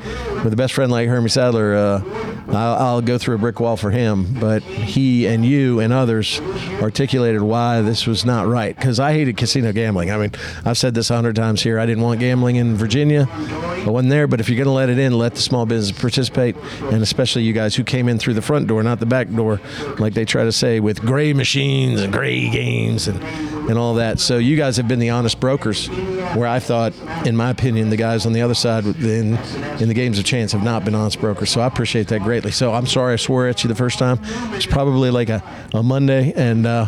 with 0.43 0.53
a 0.53 0.57
best 0.57 0.73
friend 0.75 0.91
like 0.91 1.09
Hermie 1.09 1.29
Sadler, 1.29 1.75
uh, 1.75 2.03
I'll, 2.49 2.75
I'll 2.75 3.03
go 3.03 3.19
through 3.19 3.35
a 3.35 3.39
brick 3.39 3.61
wall 3.61 3.77
for 3.77 3.91
him. 3.91 4.35
But 4.39 4.63
he 4.63 5.27
and 5.27 5.45
you 5.45 5.81
and 5.81 5.93
others 5.93 6.41
articulated 6.81 7.43
why 7.43 7.83
this 7.83 8.07
was 8.07 8.25
not 8.25 8.47
right. 8.47 8.75
Because 8.75 8.99
I 8.99 9.13
hated 9.13 9.37
casino 9.37 9.73
gambling. 9.73 10.11
I 10.11 10.17
mean, 10.17 10.33
I've 10.65 10.79
said 10.79 10.95
this 10.95 11.11
a 11.11 11.15
hundred 11.15 11.37
times 11.37 11.63
here. 11.63 11.79
I 11.79 11.87
didn't 11.87 12.03
want 12.03 12.21
gambling 12.21 12.57
in 12.57 12.77
Virginia. 12.77 13.29
I 13.31 13.91
wasn't 13.91 14.11
there. 14.11 14.27
But 14.27 14.41
if 14.41 14.49
you're 14.49 14.57
going 14.57 14.67
to 14.67 14.73
let 14.73 14.89
it 14.89 14.99
in, 14.99 15.17
let 15.19 15.35
the 15.35 15.41
small 15.41 15.67
business 15.67 15.99
participate, 15.99 16.57
and 16.85 17.03
especially 17.03 17.43
you 17.43 17.53
guys 17.53 17.75
who 17.75 17.85
came 17.85 18.09
in 18.09 18.19
through 18.19 18.35
the 18.35 18.43
front 18.43 18.69
door, 18.69 18.83
not 18.83 19.01
the 19.01 19.07
back 19.07 19.31
door, 19.31 19.61
like 19.99 20.15
they 20.15 20.25
try 20.25 20.45
to 20.45 20.53
say 20.53 20.81
with 20.81 21.01
gray 21.01 21.33
machines 21.33 22.01
and 22.01 22.13
gray 22.13 22.49
games 22.49 23.09
and 23.09 23.21
and 23.69 23.79
all 23.79 23.95
that. 23.95 24.21
So 24.21 24.39
you 24.39 24.57
guys 24.57 24.77
have 24.77 24.89
been 24.89 24.99
the 24.99 25.11
honest 25.11 25.41
brokers, 25.41 25.89
where 25.89 26.47
I 26.47 26.59
thought, 26.59 26.93
in 27.27 27.37
my 27.37 27.51
opinion, 27.51 27.91
the 27.91 27.97
guys 27.97 28.27
on 28.27 28.33
the 28.33 28.43
other 28.43 28.55
side 28.55 28.85
in 28.85 29.37
in 29.81 29.89
the 29.89 29.95
games 29.95 30.19
of 30.19 30.25
chance 30.25 30.53
have 30.53 30.63
not 30.63 30.85
been 30.85 30.95
honest 30.95 31.21
brokers. 31.21 31.51
So 31.51 31.61
I 31.61 31.67
appreciate 31.67 32.09
that 32.09 32.23
greatly. 32.23 32.51
So 32.51 32.73
I'm 32.73 32.87
sorry 32.87 33.15
I 33.15 33.17
swore 33.17 33.47
at 33.47 33.65
you 33.65 33.69
the 33.69 33.75
first 33.75 33.99
time. 33.99 34.19
It's 34.55 34.67
probably 34.67 35.11
like 35.11 35.29
a, 35.29 35.43
a 35.75 35.83
Monday, 35.83 36.33
and 36.35 36.67
uh, 36.67 36.87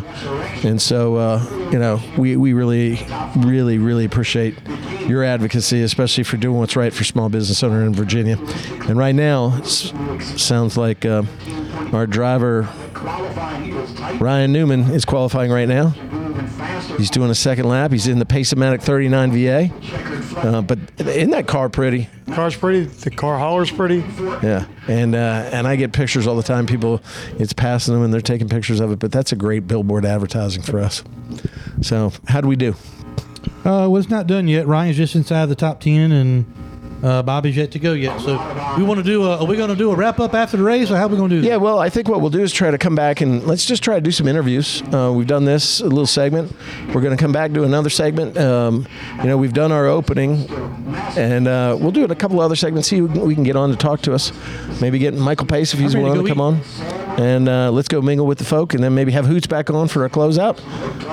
and 0.63 0.81
so 0.81 1.15
uh, 1.15 1.69
you 1.71 1.79
know 1.79 2.01
we 2.17 2.37
we 2.37 2.53
really 2.53 2.99
really 3.37 3.77
really 3.77 4.05
appreciate 4.05 4.57
your 5.07 5.23
advocacy, 5.23 5.81
especially 5.81 6.23
for 6.23 6.37
doing 6.37 6.57
what's 6.57 6.75
right 6.75 6.93
for 6.93 7.03
small 7.03 7.29
business 7.29 7.63
owner 7.63 7.85
in 7.85 7.93
Virginia. 7.93 8.37
And 8.87 8.97
right 8.97 9.15
now, 9.15 9.57
it 9.57 9.65
sounds 9.65 10.77
like 10.77 11.05
uh, 11.05 11.23
our 11.93 12.05
driver 12.05 12.69
Ryan 14.19 14.51
Newman 14.51 14.91
is 14.91 15.05
qualifying 15.05 15.51
right 15.51 15.67
now. 15.67 15.93
He's 16.99 17.09
doing 17.09 17.31
a 17.31 17.35
second 17.35 17.69
lap. 17.69 17.93
He's 17.93 18.07
in 18.07 18.19
the 18.19 18.25
Pace-O-Matic 18.25 18.81
39 18.81 19.31
VA. 19.31 20.37
Uh, 20.37 20.61
but 20.61 20.79
isn't 20.99 21.29
that 21.29 21.47
car 21.47 21.69
pretty? 21.69 22.09
Car's 22.33 22.57
pretty. 22.57 22.83
The 22.83 23.09
car 23.09 23.39
hauler's 23.39 23.71
pretty. 23.71 24.03
Yeah, 24.43 24.65
and 24.89 25.15
uh, 25.15 25.49
and 25.53 25.65
I 25.65 25.77
get 25.77 25.93
pictures 25.93 26.27
all 26.27 26.35
the 26.35 26.43
time. 26.43 26.65
People, 26.65 27.01
it's 27.37 27.53
passing 27.53 27.93
them 27.93 28.03
and 28.03 28.13
they're 28.13 28.19
taking 28.19 28.49
pictures 28.49 28.81
of 28.81 28.91
it. 28.91 28.99
But 28.99 29.13
that's 29.13 29.31
a 29.31 29.37
great 29.37 29.65
billboard 29.65 30.05
advertising 30.05 30.61
for 30.61 30.79
us. 30.79 31.01
So 31.81 32.11
how 32.27 32.41
do 32.41 32.49
we 32.49 32.57
do? 32.57 32.75
Uh, 33.59 33.87
well, 33.87 33.95
it's 33.95 34.09
not 34.09 34.27
done 34.27 34.49
yet. 34.49 34.67
Ryan's 34.67 34.97
just 34.97 35.15
inside 35.15 35.45
the 35.45 35.55
top 35.55 35.79
ten, 35.79 36.11
and 36.11 36.45
uh, 37.03 37.23
Bobby's 37.23 37.55
yet 37.55 37.71
to 37.71 37.79
go 37.79 37.93
yet. 37.93 38.19
So 38.21 38.33
we 38.77 38.83
want 38.83 38.99
to 38.99 39.03
do. 39.03 39.23
A, 39.23 39.37
are 39.39 39.45
we 39.45 39.57
going 39.57 39.69
to 39.69 39.75
do 39.75 39.91
a 39.91 39.95
wrap 39.95 40.19
up 40.19 40.33
after 40.33 40.57
the 40.57 40.63
race, 40.63 40.91
or 40.91 40.97
how 40.97 41.05
are 41.05 41.09
we 41.09 41.17
going 41.17 41.29
to 41.29 41.41
do? 41.41 41.47
Yeah, 41.47 41.57
well, 41.57 41.79
I 41.79 41.89
think 41.89 42.07
what 42.07 42.21
we'll 42.21 42.29
do 42.29 42.41
is 42.41 42.51
try 42.51 42.71
to 42.71 42.77
come 42.77 42.95
back 42.95 43.21
and 43.21 43.45
let's 43.45 43.65
just 43.65 43.83
try 43.83 43.95
to 43.95 44.01
do 44.01 44.11
some 44.11 44.27
interviews. 44.27 44.81
Uh, 44.93 45.11
we've 45.15 45.27
done 45.27 45.45
this 45.45 45.81
a 45.81 45.85
little 45.85 46.07
segment. 46.07 46.51
We're 46.93 47.01
going 47.01 47.15
to 47.15 47.21
come 47.21 47.31
back 47.31 47.51
do 47.51 47.63
another 47.63 47.89
segment. 47.89 48.37
Um, 48.37 48.87
you 49.17 49.25
know, 49.25 49.37
we've 49.37 49.53
done 49.53 49.71
our 49.71 49.87
opening, 49.87 50.49
and 51.17 51.47
uh, 51.47 51.77
we'll 51.79 51.91
do 51.91 52.03
it 52.03 52.11
a 52.11 52.15
couple 52.15 52.39
other 52.39 52.55
segments. 52.55 52.87
See 52.87 52.97
who 52.97 53.07
we 53.07 53.35
can 53.35 53.43
get 53.43 53.55
on 53.55 53.69
to 53.69 53.75
talk 53.75 54.01
to 54.01 54.13
us. 54.13 54.31
Maybe 54.81 54.99
get 54.99 55.13
Michael 55.13 55.47
Pace 55.47 55.73
if 55.73 55.79
he's 55.79 55.93
to 55.93 55.99
willing 55.99 56.15
to, 56.15 56.23
go 56.23 56.27
come 56.27 56.41
on. 56.41 57.08
And 57.19 57.49
uh, 57.49 57.69
let's 57.71 57.89
go 57.89 58.01
mingle 58.01 58.25
with 58.25 58.37
the 58.37 58.45
folk, 58.45 58.73
and 58.73 58.81
then 58.81 58.95
maybe 58.95 59.11
have 59.11 59.25
Hoots 59.25 59.45
back 59.45 59.69
on 59.69 59.89
for 59.89 60.05
a 60.05 60.09
closeout 60.09 60.57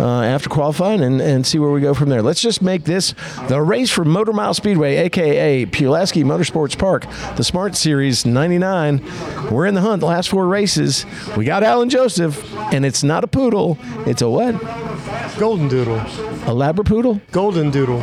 uh, 0.00 0.22
after 0.22 0.48
qualifying, 0.48 1.02
and, 1.02 1.20
and 1.20 1.44
see 1.44 1.58
where 1.58 1.70
we 1.70 1.80
go 1.80 1.94
from 1.94 2.10
there. 2.10 2.22
Let's 2.22 2.40
just 2.40 2.62
make 2.62 2.84
this 2.84 3.12
the 3.48 3.60
race 3.60 3.90
for 3.90 4.04
Motor 4.04 4.32
Mile 4.32 4.54
Speedway, 4.54 4.98
aka 4.98 5.66
Pulaski 5.66 6.22
Motorsports 6.22 6.78
Park, 6.78 7.06
the 7.36 7.42
Smart 7.42 7.74
Series 7.74 8.24
99. 8.24 9.04
We're 9.50 9.66
in 9.66 9.74
the 9.74 9.80
hunt. 9.80 9.98
The 9.98 10.06
last 10.06 10.28
four 10.28 10.46
races, 10.46 11.04
we 11.36 11.44
got 11.44 11.64
Alan 11.64 11.88
Joseph, 11.88 12.54
and 12.72 12.86
it's 12.86 13.02
not 13.02 13.24
a 13.24 13.26
poodle. 13.26 13.76
It's 14.06 14.22
a 14.22 14.30
what? 14.30 14.54
Golden 15.38 15.68
Doodle. 15.68 15.96
A 15.96 16.54
Labrapoodle? 16.54 17.20
Golden 17.32 17.70
Doodle. 17.70 18.02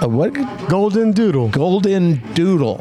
A 0.00 0.08
what? 0.08 0.32
Golden 0.68 1.12
Doodle. 1.12 1.48
Golden 1.48 2.22
Doodle. 2.34 2.78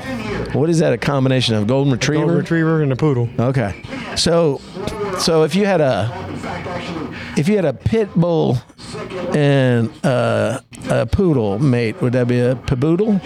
What 0.54 0.70
is 0.70 0.80
that? 0.80 0.94
A 0.94 0.98
combination 0.98 1.56
of 1.56 1.68
golden 1.68 1.94
retriever? 1.94 2.24
Golden 2.24 2.38
Retriever 2.40 2.82
and 2.84 2.92
a 2.92 2.96
poodle. 2.96 3.30
Okay. 3.40 3.82
So 4.16 4.60
so 5.18 5.44
if 5.44 5.56
you 5.56 5.66
had 5.66 5.82
a 5.82 6.08
if 7.38 7.48
you 7.48 7.56
had 7.56 7.66
a 7.66 7.74
pit 7.74 8.14
bull 8.16 8.58
and 9.34 9.90
a, 10.04 10.64
a 10.90 11.06
poodle 11.06 11.60
mate, 11.60 12.02
would 12.02 12.14
that 12.14 12.28
be 12.28 12.40
a 12.40 12.56
paboodle? 12.56 13.20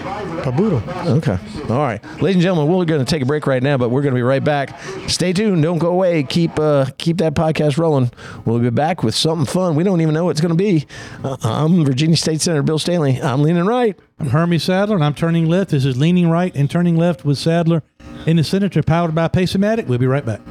Paboodle. 0.44 0.82
Okay. 1.18 1.38
All 1.72 1.80
right. 1.80 2.04
Ladies 2.22 2.36
and 2.36 2.42
gentlemen, 2.44 2.74
we're 2.74 2.86
going 2.86 3.04
to 3.04 3.10
take 3.10 3.22
a 3.22 3.26
break 3.26 3.48
right 3.48 3.64
now, 3.64 3.78
but 3.78 3.90
we're 3.90 4.02
going 4.02 4.14
to 4.14 4.18
be 4.18 4.24
right 4.24 4.44
back. 4.44 4.80
Stay 5.08 5.34
tuned. 5.34 5.64
Don't 5.64 5.80
go 5.80 5.90
away. 5.90 6.24
Keep 6.24 6.60
uh, 6.60 6.86
keep 6.98 7.18
that 7.18 7.34
podcast 7.34 7.78
rolling. 7.78 8.12
We'll 8.46 8.60
be 8.60 8.70
back 8.70 9.04
with 9.04 9.16
something 9.16 9.46
fun. 9.46 9.76
We 9.76 9.84
don't 9.84 10.02
even 10.02 10.14
know 10.14 10.26
what 10.26 10.32
it's 10.32 10.42
going 10.42 10.56
to 10.56 10.64
be. 10.64 10.86
Uh, 11.24 11.38
I'm 11.44 11.84
Virginia 11.84 12.18
State 12.18 12.42
Senator 12.42 12.64
Bill 12.64 12.80
Stanley. 12.80 13.22
I'm 13.22 13.42
leaning 13.42 13.66
right. 13.66 13.98
I'm 14.20 14.30
Hermie 14.30 14.60
Sadler, 14.60 14.96
and 14.96 15.04
I'm 15.04 15.14
turning 15.14 15.48
left. 15.48 15.72
This 15.72 15.84
is 15.86 15.98
leaning 15.98 16.30
right 16.30 16.56
and 16.56 16.70
turning 16.70 16.96
left 16.96 17.26
with 17.26 17.38
Sadler 17.38 17.84
in 18.26 18.38
the 18.38 18.44
Senator, 18.44 18.82
powered 18.82 19.14
by 19.14 19.28
Pace-O-Matic. 19.28 19.88
We'll 19.88 20.00
be 20.00 20.08
right 20.08 20.26
back. 20.26 20.42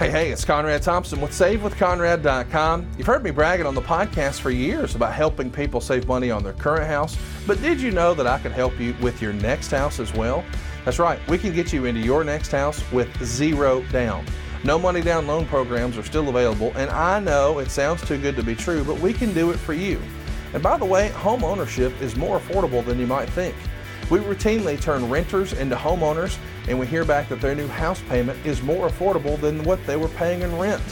Hey, 0.00 0.10
hey, 0.10 0.30
it's 0.30 0.46
Conrad 0.46 0.80
Thompson 0.80 1.20
with 1.20 1.32
SaveWithConrad.com. 1.32 2.88
You've 2.96 3.06
heard 3.06 3.22
me 3.22 3.30
bragging 3.30 3.66
on 3.66 3.74
the 3.74 3.82
podcast 3.82 4.40
for 4.40 4.50
years 4.50 4.94
about 4.94 5.12
helping 5.12 5.50
people 5.50 5.78
save 5.78 6.08
money 6.08 6.30
on 6.30 6.42
their 6.42 6.54
current 6.54 6.86
house, 6.86 7.18
but 7.46 7.60
did 7.60 7.82
you 7.82 7.90
know 7.90 8.14
that 8.14 8.26
I 8.26 8.38
can 8.38 8.50
help 8.50 8.80
you 8.80 8.96
with 9.02 9.20
your 9.20 9.34
next 9.34 9.72
house 9.72 10.00
as 10.00 10.14
well? 10.14 10.42
That's 10.86 10.98
right, 10.98 11.20
we 11.28 11.36
can 11.36 11.52
get 11.52 11.70
you 11.70 11.84
into 11.84 12.00
your 12.00 12.24
next 12.24 12.50
house 12.50 12.82
with 12.92 13.14
zero 13.22 13.82
down. 13.92 14.24
No 14.64 14.78
money 14.78 15.02
down 15.02 15.26
loan 15.26 15.44
programs 15.44 15.98
are 15.98 16.02
still 16.02 16.30
available, 16.30 16.72
and 16.76 16.88
I 16.88 17.20
know 17.20 17.58
it 17.58 17.70
sounds 17.70 18.00
too 18.08 18.16
good 18.16 18.36
to 18.36 18.42
be 18.42 18.54
true, 18.54 18.82
but 18.84 18.98
we 19.00 19.12
can 19.12 19.34
do 19.34 19.50
it 19.50 19.58
for 19.58 19.74
you. 19.74 20.00
And 20.54 20.62
by 20.62 20.78
the 20.78 20.86
way, 20.86 21.10
home 21.10 21.44
ownership 21.44 21.92
is 22.00 22.16
more 22.16 22.40
affordable 22.40 22.82
than 22.82 22.98
you 22.98 23.06
might 23.06 23.28
think. 23.28 23.54
We 24.08 24.18
routinely 24.18 24.80
turn 24.80 25.08
renters 25.08 25.52
into 25.52 25.76
homeowners, 25.76 26.38
and 26.68 26.78
we 26.78 26.86
hear 26.86 27.04
back 27.04 27.28
that 27.28 27.40
their 27.40 27.54
new 27.54 27.68
house 27.68 28.00
payment 28.08 28.44
is 28.46 28.62
more 28.62 28.88
affordable 28.88 29.40
than 29.40 29.62
what 29.64 29.84
they 29.86 29.96
were 29.96 30.08
paying 30.08 30.42
in 30.42 30.56
rent. 30.58 30.82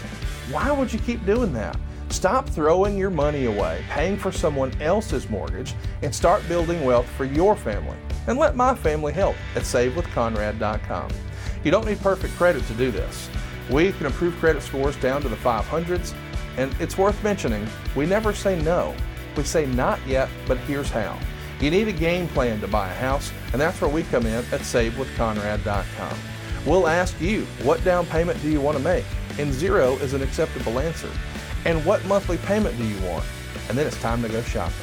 Why 0.50 0.70
would 0.70 0.92
you 0.92 0.98
keep 0.98 1.24
doing 1.26 1.52
that? 1.54 1.76
Stop 2.10 2.48
throwing 2.48 2.96
your 2.96 3.10
money 3.10 3.44
away, 3.44 3.84
paying 3.90 4.16
for 4.16 4.32
someone 4.32 4.72
else's 4.80 5.28
mortgage, 5.28 5.74
and 6.02 6.14
start 6.14 6.46
building 6.48 6.84
wealth 6.84 7.08
for 7.10 7.24
your 7.24 7.54
family. 7.54 7.96
And 8.26 8.38
let 8.38 8.56
my 8.56 8.74
family 8.74 9.12
help 9.12 9.36
at 9.54 9.62
SaveWithConrad.com. 9.62 11.10
You 11.64 11.70
don't 11.70 11.86
need 11.86 12.00
perfect 12.00 12.34
credit 12.36 12.66
to 12.66 12.74
do 12.74 12.90
this. 12.90 13.28
We 13.70 13.92
can 13.92 14.06
improve 14.06 14.36
credit 14.36 14.62
scores 14.62 14.96
down 14.96 15.20
to 15.22 15.28
the 15.28 15.36
500s, 15.36 16.14
and 16.56 16.74
it's 16.80 16.96
worth 16.96 17.22
mentioning 17.22 17.66
we 17.94 18.06
never 18.06 18.32
say 18.32 18.60
no. 18.62 18.94
We 19.36 19.42
say 19.44 19.66
not 19.66 20.00
yet, 20.06 20.30
but 20.46 20.56
here's 20.58 20.90
how. 20.90 21.18
You 21.60 21.70
need 21.72 21.88
a 21.88 21.92
game 21.92 22.28
plan 22.28 22.60
to 22.60 22.68
buy 22.68 22.88
a 22.88 22.94
house, 22.94 23.32
and 23.52 23.60
that's 23.60 23.80
where 23.80 23.90
we 23.90 24.04
come 24.04 24.26
in 24.26 24.44
at 24.52 24.60
SaveWithConrad.com. 24.60 26.18
We'll 26.64 26.86
ask 26.86 27.20
you, 27.20 27.46
what 27.62 27.82
down 27.84 28.06
payment 28.06 28.40
do 28.42 28.48
you 28.48 28.60
want 28.60 28.78
to 28.78 28.82
make? 28.82 29.04
And 29.38 29.52
zero 29.52 29.94
is 29.96 30.14
an 30.14 30.22
acceptable 30.22 30.78
answer. 30.78 31.10
And 31.64 31.84
what 31.84 32.04
monthly 32.04 32.36
payment 32.38 32.76
do 32.78 32.84
you 32.84 33.00
want? 33.06 33.24
And 33.68 33.76
then 33.76 33.88
it's 33.88 34.00
time 34.00 34.22
to 34.22 34.28
go 34.28 34.40
shopping. 34.42 34.74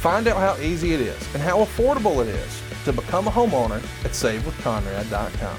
Find 0.00 0.26
out 0.26 0.38
how 0.38 0.60
easy 0.60 0.94
it 0.94 1.00
is 1.00 1.34
and 1.34 1.42
how 1.42 1.58
affordable 1.64 2.22
it 2.22 2.28
is 2.28 2.62
to 2.84 2.92
become 2.92 3.28
a 3.28 3.30
homeowner 3.30 3.78
at 4.04 4.10
SaveWithConrad.com. 4.10 5.56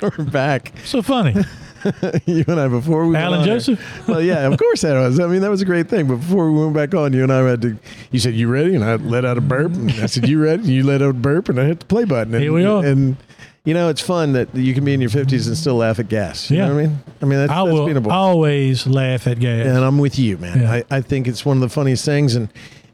We're 0.18 0.24
back. 0.26 0.72
So 0.84 1.02
funny. 1.02 1.34
you 2.26 2.44
and 2.48 2.60
I 2.60 2.68
before 2.68 3.06
we 3.06 3.16
Alan 3.16 3.44
Joseph? 3.44 3.80
well, 4.08 4.20
yeah, 4.22 4.46
of 4.46 4.58
course 4.58 4.82
that 4.82 4.94
was. 4.98 5.18
I 5.20 5.26
mean, 5.26 5.40
that 5.42 5.50
was 5.50 5.62
a 5.62 5.64
great 5.64 5.88
thing. 5.88 6.06
But 6.08 6.16
before 6.16 6.50
we 6.50 6.60
went 6.60 6.74
back 6.74 6.94
on, 6.94 7.12
you 7.12 7.22
and 7.22 7.32
I 7.32 7.40
had 7.48 7.62
to. 7.62 7.76
You 8.10 8.18
said 8.18 8.34
you 8.34 8.48
ready, 8.48 8.74
and 8.74 8.84
I 8.84 8.96
let 8.96 9.24
out 9.24 9.38
a 9.38 9.40
burp, 9.40 9.72
and 9.74 9.90
I 9.92 10.06
said 10.06 10.28
you 10.28 10.42
ready, 10.42 10.62
and 10.62 10.70
you 10.70 10.82
let 10.84 11.02
out 11.02 11.10
a 11.10 11.14
burp, 11.14 11.48
and 11.48 11.60
I 11.60 11.64
hit 11.64 11.80
the 11.80 11.86
play 11.86 12.04
button. 12.04 12.34
And, 12.34 12.42
Here 12.42 12.52
we 12.52 12.64
are. 12.64 12.84
And 12.84 13.16
you 13.64 13.74
know, 13.74 13.88
it's 13.90 14.00
fun 14.00 14.32
that 14.32 14.54
you 14.54 14.72
can 14.74 14.84
be 14.84 14.94
in 14.94 15.00
your 15.00 15.10
fifties 15.10 15.46
and 15.46 15.56
still 15.56 15.76
laugh 15.76 15.98
at 15.98 16.08
gas. 16.08 16.50
You 16.50 16.56
Yeah. 16.58 16.68
know 16.68 16.74
what 16.74 16.80
I 16.80 16.86
mean? 16.86 16.98
I 17.20 17.24
mean, 17.26 17.38
that's, 17.40 17.52
I 17.52 17.64
that's 17.64 17.72
will 17.74 17.86
beatable. 17.86 18.10
always 18.10 18.86
laugh 18.86 19.26
at 19.26 19.38
gas. 19.38 19.66
and 19.66 19.84
I'm 19.84 19.98
with 19.98 20.18
you, 20.18 20.38
man. 20.38 20.60
Yeah. 20.62 20.72
I, 20.72 20.84
I 20.90 21.00
think 21.02 21.28
it's 21.28 21.44
one 21.44 21.58
of 21.58 21.60
the 21.60 21.68
funniest 21.68 22.04
things, 22.04 22.34
and 22.36 22.48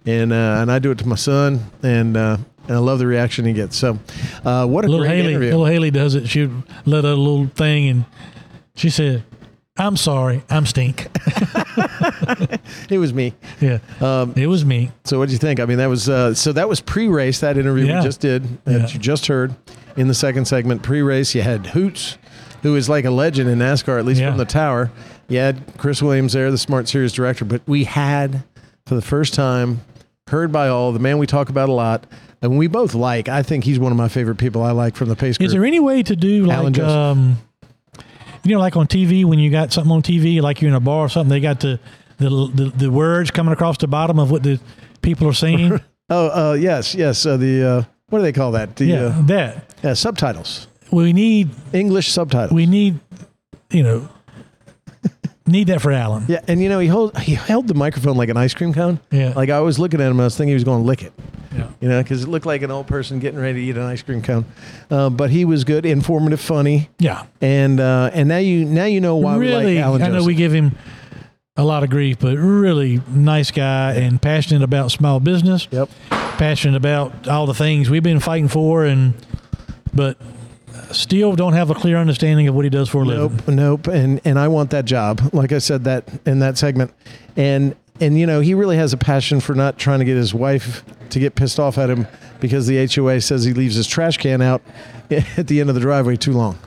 and 0.07 0.33
uh, 0.33 0.59
and 0.61 0.71
I 0.71 0.79
do 0.81 0.91
it 0.91 0.99
to 0.99 1.09
my 1.09 1.15
son, 1.17 1.61
and 1.83 2.17
uh, 2.17 2.37
and 2.69 2.77
I 2.77 2.79
love 2.81 2.99
the 2.99 3.07
reaction 3.07 3.45
he 3.45 3.53
gets. 3.53 3.77
So, 3.77 3.99
uh, 4.45 4.67
what 4.67 4.85
a 4.85 4.89
little 4.89 5.05
great 5.07 5.17
Haley, 5.19 5.31
interview! 5.35 5.51
little 5.51 5.67
Haley 5.67 5.91
does 5.93 6.17
it. 6.17 6.29
She 6.29 6.51
let 6.85 7.05
out 7.05 7.13
a 7.13 7.15
little 7.15 7.47
thing, 7.47 7.89
and 7.89 8.05
she 8.77 8.89
said, 8.91 9.25
"I'm 9.77 9.97
sorry, 9.97 10.43
I'm 10.49 10.65
stink." 10.67 11.09
it 12.91 12.99
was 12.99 13.13
me. 13.13 13.35
yeah, 13.61 13.79
Um, 14.01 14.33
it 14.37 14.47
was 14.47 14.65
me. 14.65 14.91
So 15.05 15.19
what 15.19 15.27
do 15.29 15.33
you 15.33 15.39
think? 15.39 15.61
I 15.61 15.65
mean, 15.65 15.79
that 15.79 15.89
was 15.89 16.09
uh, 16.09 16.35
so 16.35 16.53
that 16.53 16.69
was 16.69 16.81
pre-race. 16.81 17.41
That 17.41 17.59
interview 17.59 17.87
Yeah. 17.87 17.99
we 18.01 18.05
just 18.07 18.21
did 18.21 18.65
that 18.65 18.81
Yeah. 18.81 18.89
you 18.89 18.99
just 18.99 19.27
heard 19.27 19.55
in 19.97 20.09
the 20.09 20.15
second 20.15 20.47
segment. 20.47 20.83
Pre-race, 20.83 21.35
you 21.35 21.43
had 21.43 21.67
Hoots, 21.69 22.19
who 22.63 22.77
is 22.77 22.89
like 22.89 23.05
a 23.05 23.11
legend 23.11 23.49
in 23.51 23.59
NASCAR, 23.59 23.99
at 23.99 24.05
least 24.05 24.21
Yeah. 24.21 24.31
from 24.31 24.39
the 24.39 24.45
tower. 24.45 24.91
You 25.29 25.39
had 25.39 25.77
Chris 25.79 26.03
Williams 26.03 26.33
there, 26.35 26.51
the 26.51 26.59
Smart 26.59 26.89
Series 26.89 27.13
director. 27.13 27.45
But 27.45 27.63
we 27.67 27.85
had, 27.85 28.45
for 28.87 28.95
the 28.95 29.03
first 29.03 29.35
time, 29.35 29.81
heard 30.29 30.53
by 30.53 30.69
all 30.69 30.93
the 30.93 30.99
man 31.01 31.19
we 31.19 31.27
talk 31.27 31.49
about 31.49 31.69
a 31.69 31.73
lot, 31.73 32.07
and 32.43 32.57
we 32.59 32.67
both 32.69 32.95
like. 32.95 33.29
I 33.29 33.43
think 33.43 33.65
he's 33.65 33.79
one 33.79 33.91
of 33.93 33.99
my 33.99 34.09
favorite 34.09 34.37
people. 34.37 34.63
I 34.63 34.71
like 34.73 34.95
from 34.97 35.09
the 35.09 35.17
Pace 35.17 35.37
Group. 35.39 35.47
Is 35.47 35.53
there 35.53 35.65
any 35.65 35.81
way 35.81 36.03
to 36.05 36.15
do 36.15 36.45
like 36.47 36.79
um, 36.79 37.39
you 38.47 38.55
know, 38.55 38.61
like 38.61 38.77
on 38.77 38.87
TV 38.87 39.25
when 39.25 39.39
you 39.39 39.51
got 39.51 39.73
something 39.73 39.93
on 39.93 40.03
TV, 40.03 40.41
like 40.41 40.63
you're 40.63 40.71
in 40.71 40.75
a 40.75 40.81
bar 40.81 41.07
or 41.07 41.09
something, 41.09 41.31
they 41.31 41.41
got 41.41 41.61
the 41.61 41.81
the 42.19 42.29
the, 42.29 42.73
the 42.77 42.91
words 42.91 43.31
coming 43.31 43.53
across 43.53 43.79
the 43.79 43.89
bottom 43.89 44.19
of 44.19 44.31
what 44.31 44.43
the 44.43 44.61
people 45.03 45.29
are 45.29 45.35
saying. 45.35 45.81
oh, 46.11 46.51
uh, 46.51 46.55
yes, 46.55 46.95
yes. 46.95 47.27
Uh, 47.27 47.37
the 47.37 47.63
uh, 47.63 47.83
what 48.09 48.19
do 48.19 48.23
they 48.23 48.33
call 48.33 48.53
that? 48.53 48.77
The 48.77 48.85
yeah, 48.85 48.97
uh, 48.97 49.23
that 49.27 49.75
yeah, 49.83 49.95
subtitles, 49.95 50.69
we 50.91 51.13
need. 51.13 51.51
English 51.73 52.13
subtitles. 52.13 52.53
We 52.53 52.67
need, 52.67 53.01
you 53.71 53.83
know, 53.83 54.09
need 55.47 55.69
that 55.69 55.81
for 55.81 55.93
Alan. 55.93 56.25
Yeah, 56.29 56.41
and 56.49 56.61
you 56.61 56.69
know 56.69 56.79
he 56.79 56.89
hold 56.89 57.17
he 57.19 57.35
held 57.35 57.69
the 57.69 57.75
microphone 57.75 58.17
like 58.17 58.29
an 58.29 58.37
ice 58.37 58.55
cream 58.55 58.73
cone. 58.75 59.01
Yeah. 59.11 59.33
Like 59.35 59.51
I 59.51 59.61
was 59.61 59.79
looking 59.79 60.01
at 60.01 60.07
him, 60.07 60.13
and 60.13 60.23
I 60.23 60.25
was 60.25 60.37
thinking 60.37 60.49
he 60.49 60.55
was 60.55 60.65
going 60.65 60.83
to 60.83 60.87
lick 60.87 61.03
it. 61.03 61.13
Yeah. 61.55 61.69
You 61.81 61.89
know, 61.89 62.03
because 62.03 62.25
it 62.25 62.29
looked 62.29 62.45
like 62.45 62.61
an 62.63 62.71
old 62.71 62.87
person 62.87 63.19
getting 63.19 63.41
ready 63.41 63.61
to 63.61 63.67
eat 63.71 63.77
an 63.77 63.83
ice 63.83 64.03
cream 64.03 64.21
cone. 64.21 64.45
Uh, 64.91 65.09
but 65.09 65.31
he 65.31 65.45
was 65.47 65.65
good, 65.65 65.87
informative, 65.87 66.41
funny, 66.41 66.91
Yeah. 66.99 67.25
and 67.41 67.81
uh, 67.81 68.11
and 68.13 68.29
now 68.29 68.37
you 68.39 68.65
now 68.67 68.85
you 68.85 69.01
know 69.01 69.17
why 69.17 69.37
really, 69.37 69.65
we 69.67 69.75
like 69.77 69.85
Alan 69.85 70.03
I 70.03 70.09
know 70.09 70.25
we 70.25 70.35
give 70.35 70.53
him 70.53 70.77
a 71.57 71.65
lot 71.65 71.83
of 71.83 71.89
grief, 71.89 72.19
but 72.19 72.37
really 72.37 73.01
nice 73.09 73.51
guy 73.51 73.93
and 73.95 74.21
passionate 74.21 74.63
about 74.63 74.91
small 74.91 75.21
business. 75.21 75.67
Yep. 75.71 75.89
passionate 76.11 76.77
about 76.77 77.27
all 77.29 77.47
the 77.47 77.55
things 77.55 77.89
we've 77.89 78.03
been 78.03 78.21
fighting 78.21 78.49
for, 78.49 78.85
and 78.85 79.15
but 79.95 80.19
still 80.93 81.35
don't 81.37 81.53
have 81.53 81.71
a 81.71 81.75
clear 81.75 81.97
understanding 81.97 82.49
of 82.49 82.55
what 82.55 82.65
he 82.65 82.71
does 82.71 82.89
for 82.89 83.03
a 83.03 83.05
living. 83.05 83.37
Nope, 83.47 83.49
nope. 83.49 83.87
And 83.89 84.21
and 84.25 84.39
I 84.39 84.49
want 84.49 84.71
that 84.71 84.85
job. 84.85 85.21
Like 85.33 85.53
I 85.53 85.59
said 85.59 85.85
that 85.85 86.09
in 86.27 86.39
that 86.41 86.59
segment. 86.59 86.93
And 87.37 87.77
and 88.01 88.19
you 88.19 88.27
know, 88.27 88.41
he 88.41 88.55
really 88.55 88.77
has 88.77 88.93
a 88.93 88.97
passion 88.97 89.41
for 89.41 89.55
not 89.55 89.79
trying 89.79 89.99
to 90.01 90.05
get 90.05 90.17
his 90.17 90.35
wife 90.35 90.85
to 91.11 91.19
get 91.19 91.35
pissed 91.35 91.59
off 91.59 91.79
at 91.79 91.89
him 91.91 92.07
because 92.41 92.67
the 92.67 92.87
HOA 92.87 93.21
says 93.21 93.45
he 93.45 93.53
leaves 93.53 93.77
his 93.77 93.87
trash 93.87 94.19
can 94.19 94.43
out 94.43 94.63
at 95.11 95.47
the 95.47 95.61
end 95.61 95.69
of 95.69 95.75
the 95.75 95.81
driveway 95.81 96.17
too 96.17 96.33
long. 96.33 96.59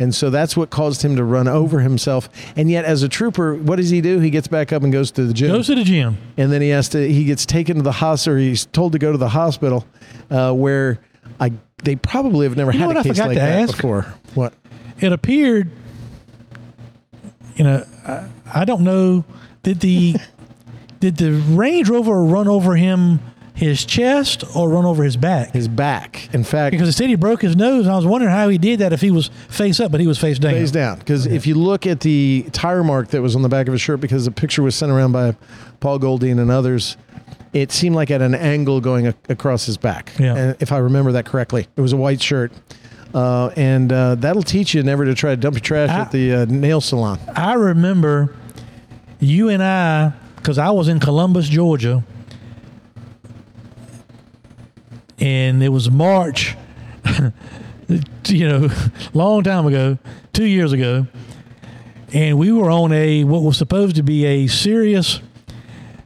And 0.00 0.14
so 0.14 0.30
that's 0.30 0.56
what 0.56 0.70
caused 0.70 1.02
him 1.02 1.16
to 1.16 1.24
run 1.24 1.48
over 1.48 1.80
himself. 1.80 2.28
And 2.54 2.70
yet, 2.70 2.84
as 2.84 3.02
a 3.02 3.08
trooper, 3.08 3.56
what 3.56 3.76
does 3.76 3.90
he 3.90 4.00
do? 4.00 4.20
He 4.20 4.30
gets 4.30 4.46
back 4.46 4.72
up 4.72 4.84
and 4.84 4.92
goes 4.92 5.10
to 5.12 5.24
the 5.24 5.34
gym. 5.34 5.50
Goes 5.50 5.66
to 5.66 5.74
the 5.74 5.82
gym. 5.82 6.18
and 6.36 6.52
then 6.52 6.62
he 6.62 6.68
has 6.68 6.88
to. 6.90 7.12
He 7.12 7.24
gets 7.24 7.44
taken 7.44 7.76
to 7.78 7.82
the 7.82 7.92
hospital. 7.92 8.36
Or 8.36 8.38
he's 8.38 8.66
told 8.66 8.92
to 8.92 8.98
go 8.98 9.10
to 9.10 9.18
the 9.18 9.30
hospital, 9.30 9.86
uh, 10.30 10.52
where 10.52 11.00
I 11.40 11.52
they 11.84 11.96
probably 11.96 12.46
have 12.46 12.56
never 12.56 12.72
You 12.72 12.78
had 12.80 12.96
a 12.96 13.02
case 13.02 13.18
like 13.18 13.36
that 13.36 13.60
ask? 13.62 13.76
before. 13.76 14.14
What? 14.34 14.52
It 15.00 15.12
appeared, 15.12 15.70
you 17.56 17.64
know, 17.64 17.84
I, 18.06 18.28
I 18.54 18.64
don't 18.64 18.82
know. 18.82 19.24
Did 19.62 19.80
the 19.80 20.16
did 21.00 21.16
the 21.16 21.32
Range 21.32 21.88
Rover 21.88 22.22
run 22.24 22.48
over 22.48 22.76
him 22.76 23.20
his 23.54 23.84
chest 23.84 24.44
or 24.56 24.68
run 24.70 24.84
over 24.84 25.02
his 25.02 25.16
back? 25.16 25.52
His 25.52 25.66
back. 25.68 26.32
In 26.32 26.44
fact, 26.44 26.70
Because 26.72 26.88
it 26.88 26.92
said 26.92 27.08
he 27.08 27.16
broke 27.16 27.42
his 27.42 27.56
nose, 27.56 27.86
and 27.86 27.92
I 27.92 27.96
was 27.96 28.06
wondering 28.06 28.32
how 28.32 28.48
he 28.48 28.56
did 28.58 28.78
that 28.78 28.92
if 28.92 29.00
he 29.00 29.10
was 29.10 29.30
face 29.48 29.80
up, 29.80 29.90
but 29.90 30.00
he 30.00 30.06
was 30.06 30.16
face 30.18 30.38
down. 30.38 30.52
Face 30.54 30.70
down. 30.70 30.98
Because 31.00 31.26
if 31.26 31.44
you 31.46 31.56
look 31.56 31.84
at 31.86 32.00
the 32.00 32.46
tire 32.52 32.84
mark 32.84 33.08
that 33.08 33.20
was 33.22 33.34
on 33.34 33.42
the 33.42 33.48
back 33.48 33.66
of 33.66 33.72
his 33.72 33.80
shirt, 33.80 34.00
because 34.00 34.24
the 34.24 34.30
picture 34.30 34.62
was 34.62 34.76
sent 34.76 34.92
around 34.92 35.10
by 35.12 35.34
Paul 35.80 35.98
Goldean 35.98 36.40
and 36.40 36.50
others, 36.52 36.96
it 37.52 37.72
seemed 37.72 37.96
like 37.96 38.10
at 38.10 38.20
an 38.22 38.34
angle 38.34 38.80
going 38.80 39.06
a- 39.08 39.14
across 39.28 39.64
his 39.66 39.76
back. 39.76 40.12
Yeah. 40.18 40.34
And 40.36 40.56
if 40.60 40.70
I 40.72 40.78
remember 40.78 41.12
that 41.12 41.24
correctly, 41.26 41.66
it 41.76 41.80
was 41.80 41.92
a 41.92 41.96
white 41.96 42.20
shirt. 42.20 42.52
Uh, 43.14 43.50
and 43.56 43.90
uh, 43.92 44.14
that'll 44.16 44.42
teach 44.42 44.74
you 44.74 44.82
never 44.82 45.04
to 45.06 45.14
try 45.14 45.30
to 45.30 45.36
dump 45.36 45.54
your 45.56 45.60
trash 45.62 45.88
I- 45.90 46.00
at 46.00 46.12
the 46.12 46.34
uh, 46.34 46.44
nail 46.46 46.80
salon. 46.80 47.18
I 47.34 47.54
remember 47.54 48.34
you 49.20 49.48
and 49.48 49.62
I, 49.62 50.12
because 50.36 50.58
I 50.58 50.70
was 50.70 50.88
in 50.88 51.00
Columbus, 51.00 51.48
Georgia, 51.48 52.04
and 55.20 55.62
it 55.62 55.70
was 55.70 55.90
March, 55.90 56.56
you 58.28 58.48
know, 58.48 58.68
long 59.14 59.42
time 59.42 59.66
ago, 59.66 59.98
two 60.32 60.44
years 60.44 60.72
ago, 60.72 61.06
and 62.12 62.38
we 62.38 62.52
were 62.52 62.70
on 62.70 62.92
a 62.92 63.24
what 63.24 63.42
was 63.42 63.56
supposed 63.56 63.96
to 63.96 64.02
be 64.02 64.24
a 64.24 64.46
serious 64.46 65.20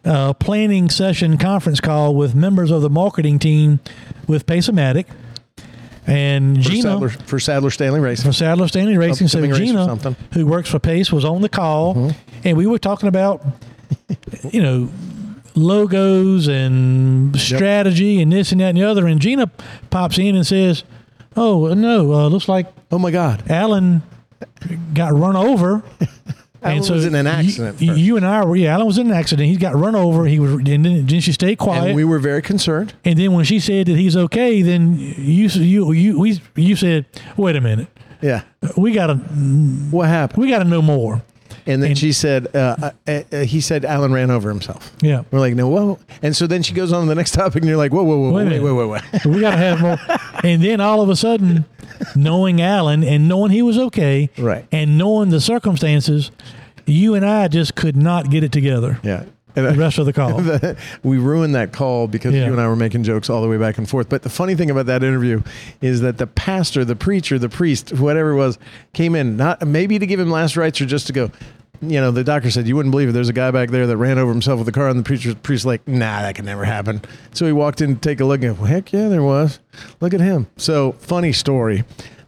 uh, 0.05 0.33
planning 0.35 0.89
session 0.91 1.39
conference 1.39 1.81
call 1.81 2.15
with 2.15 2.35
members 2.35 2.70
of 2.70 2.83
the 2.83 2.91
marketing 2.91 3.39
team 3.39 3.81
with 4.27 4.47
Pace-O-Matic. 4.47 5.07
And 6.07 6.57
For 6.65 6.70
Gina, 6.70 6.83
Sadler, 6.83 7.09
for 7.11 7.39
Sadler 7.39 7.70
Stanley 7.70 8.01
Racing. 8.01 8.24
from 8.24 8.33
Sadler 8.33 8.66
Stanley 8.66 8.99
Racing. 8.99 9.29
So 9.29 9.39
Upcoming 9.39 9.51
race 9.53 9.61
or 9.70 9.97
Gina, 9.97 10.16
who 10.33 10.47
works 10.47 10.69
for 10.69 10.81
Pace, 10.81 11.12
was 11.12 11.24
on 11.24 11.43
the 11.43 11.49
call, 11.49 12.12
and 12.43 12.57
we 12.57 12.66
were 12.66 12.79
talking 12.81 13.09
about, 13.09 13.41
you 14.51 14.61
know, 14.61 14.89
logos 15.55 16.49
and 16.49 17.39
strategy 17.39 18.20
and 18.20 18.33
this 18.33 18.51
and 18.51 18.61
that 18.61 18.70
and 18.70 18.79
the 18.79 18.83
other. 18.83 19.07
And 19.07 19.20
Gina 19.20 19.47
pops 19.91 20.19
in 20.19 20.35
and 20.35 20.45
says, 20.45 20.83
"Oh 21.37 21.73
no, 21.74 22.12
uh, 22.12 22.27
looks 22.27 22.49
like 22.49 22.66
Oh 22.91 22.99
my 22.99 23.12
God. 23.12 23.49
Alan 23.49 24.03
got 24.95 25.12
run 25.15 25.37
over." 25.37 25.85
Alan 26.62 26.78
was 26.93 27.05
in 27.05 27.14
an 27.14 27.26
accident 27.26 27.80
You, 27.80 27.94
you 27.94 28.16
and 28.16 28.24
I 28.26 28.44
were, 28.44 28.56
yeah, 28.56 28.74
Alan 28.74 28.86
was 28.86 28.98
in 28.98 29.09
an 29.10 29.12
accident. 29.16 29.48
He 29.48 29.56
got 29.56 29.74
run 29.74 29.94
over. 29.94 30.24
He 30.26 30.39
was, 30.39 30.52
and 30.52 30.66
then, 30.66 30.82
then 31.06 31.20
she 31.20 31.32
stayed 31.32 31.59
quiet. 31.59 31.86
And 31.89 31.97
we 31.97 32.05
were 32.05 32.18
very 32.18 32.43
concerned. 32.43 32.94
And 33.05 33.18
then 33.18 33.32
when 33.32 33.44
she 33.44 33.59
said 33.60 33.86
that 33.86 33.97
he's 33.97 34.16
okay, 34.16 34.62
then 34.62 34.97
you 34.98 35.48
you 35.48 35.93
you 35.93 36.18
we, 36.20 36.40
you 36.56 36.76
said, 36.76 37.06
"Wait 37.36 37.56
a 37.56 37.60
minute, 37.60 37.89
Yeah. 38.20 38.43
we 38.76 38.93
gotta 38.93 39.14
What 39.16 40.09
happened? 40.09 40.43
we 40.43 40.48
gotta 40.51 40.64
know 40.64 40.82
more." 40.82 41.22
And 41.66 41.82
then 41.82 41.90
And- 41.90 41.98
she 41.98 42.12
said, 42.12 42.48
uh, 42.56 42.90
uh, 43.06 43.20
uh, 43.32 43.39
he 43.44 43.60
said 43.60 43.84
Alan 43.84 44.12
ran 44.12 44.30
over 44.30 44.48
himself. 44.48 44.93
Yeah, 45.01 45.22
We're 45.30 45.39
like, 45.40 45.55
no, 45.55 45.68
whoa. 45.68 45.98
And 46.22 46.34
so 46.36 46.47
then 46.47 46.62
she 46.62 46.74
goes 46.74 46.93
on 46.93 47.02
to 47.02 47.09
the 47.09 47.14
next 47.14 47.32
topic, 47.34 47.56
and 47.62 47.66
you're 47.66 47.76
like, 47.76 47.93
whoa, 47.93 48.02
whoa, 48.02 48.18
whoa, 48.18 48.32
Wait 48.32 48.48
wait, 48.48 48.60
wait, 48.60 48.72
wait, 48.72 48.86
wait. 48.89 49.24
we 49.26 49.40
gotta 49.40 49.56
have 49.56 49.80
more. 49.80 49.98
And 50.43 50.62
then 50.62 50.80
all 50.80 51.01
of 51.02 51.09
a 51.09 51.14
sudden, 51.16 51.64
knowing 52.16 52.60
Alan 52.60 53.05
and 53.05 53.28
knowing 53.28 53.51
he 53.52 53.62
was 53.62 53.78
okay, 53.78 54.28
Right. 54.39 54.66
and 54.72 54.98
knowing 54.98 55.30
the 55.30 55.40
circumstances, 55.40 56.30
you 56.86 57.14
and 57.14 57.24
I 57.24 57.47
just 57.48 57.74
could 57.76 57.97
not 57.97 58.28
get 58.30 58.43
it 58.43 58.51
together. 58.51 58.98
Yeah. 59.05 59.24
The 59.55 59.74
rest 59.74 59.99
of 59.99 60.07
the 60.07 60.12
call. 60.12 60.41
we 61.03 61.19
ruined 61.19 61.55
that 61.55 61.73
call 61.73 62.09
because 62.09 62.35
Yeah. 62.35 62.47
you 62.47 62.53
and 62.53 62.61
I 62.61 62.66
were 62.69 62.77
making 62.77 63.05
jokes 63.05 63.29
all 63.31 63.43
the 63.43 63.49
way 63.49 63.59
back 63.59 63.79
and 63.79 63.89
forth. 63.89 64.09
But 64.09 64.23
the 64.23 64.31
funny 64.31 64.55
thing 64.55 64.70
about 64.70 64.87
that 64.87 65.03
interview 65.03 65.43
is 65.81 66.01
that 66.01 66.19
the 66.19 66.27
pastor, 66.27 66.85
the 66.85 66.97
preacher, 66.97 67.39
the 67.39 67.49
priest, 67.49 67.93
whatever 67.93 68.31
it 68.31 68.37
was, 68.37 68.59
came 68.93 69.15
in 69.15 69.37
not 69.37 69.66
maybe 69.66 69.99
to 69.99 70.07
give 70.07 70.19
him 70.20 70.31
last 70.31 70.57
rites 70.57 70.81
or 70.81 70.87
just 70.87 71.07
to 71.09 71.12
go. 71.12 71.31
You 71.85 72.01
know, 72.01 72.12
the 72.12 72.23
doctor 72.23 72.49
said 72.49 72.69
you 72.69 72.77
wouldn't 72.77 72.93
believe 72.93 73.09
it. 73.09 73.12
There's 73.12 73.29
a 73.29 73.33
guy 73.33 73.51
back 73.51 73.70
there 73.70 73.89
that 73.89 73.97
ran 73.97 74.16
over 74.16 74.31
himself 74.31 74.61
with 74.61 74.69
a 74.69 74.73
car, 74.73 74.89
and 74.89 74.97
the 75.01 75.03
preacher, 75.03 75.35
priest, 75.35 75.65
like, 75.65 75.87
nah, 75.89 76.23
that 76.23 76.37
can 76.37 76.45
never 76.45 76.65
happen. 76.65 77.03
So 77.33 77.45
he 77.45 77.51
walked 77.51 77.81
in 77.81 77.95
to 77.97 78.01
take 78.01 78.20
a 78.20 78.24
look, 78.24 78.41
and 78.45 78.57
well, 78.57 78.69
heck 78.69 78.93
yeah, 78.93 79.09
there 79.09 79.23
was. 79.24 79.59
Look 80.01 80.15
at 80.15 80.20
him. 80.20 80.47
So 80.57 80.93
funny 80.93 81.33
story, 81.33 81.83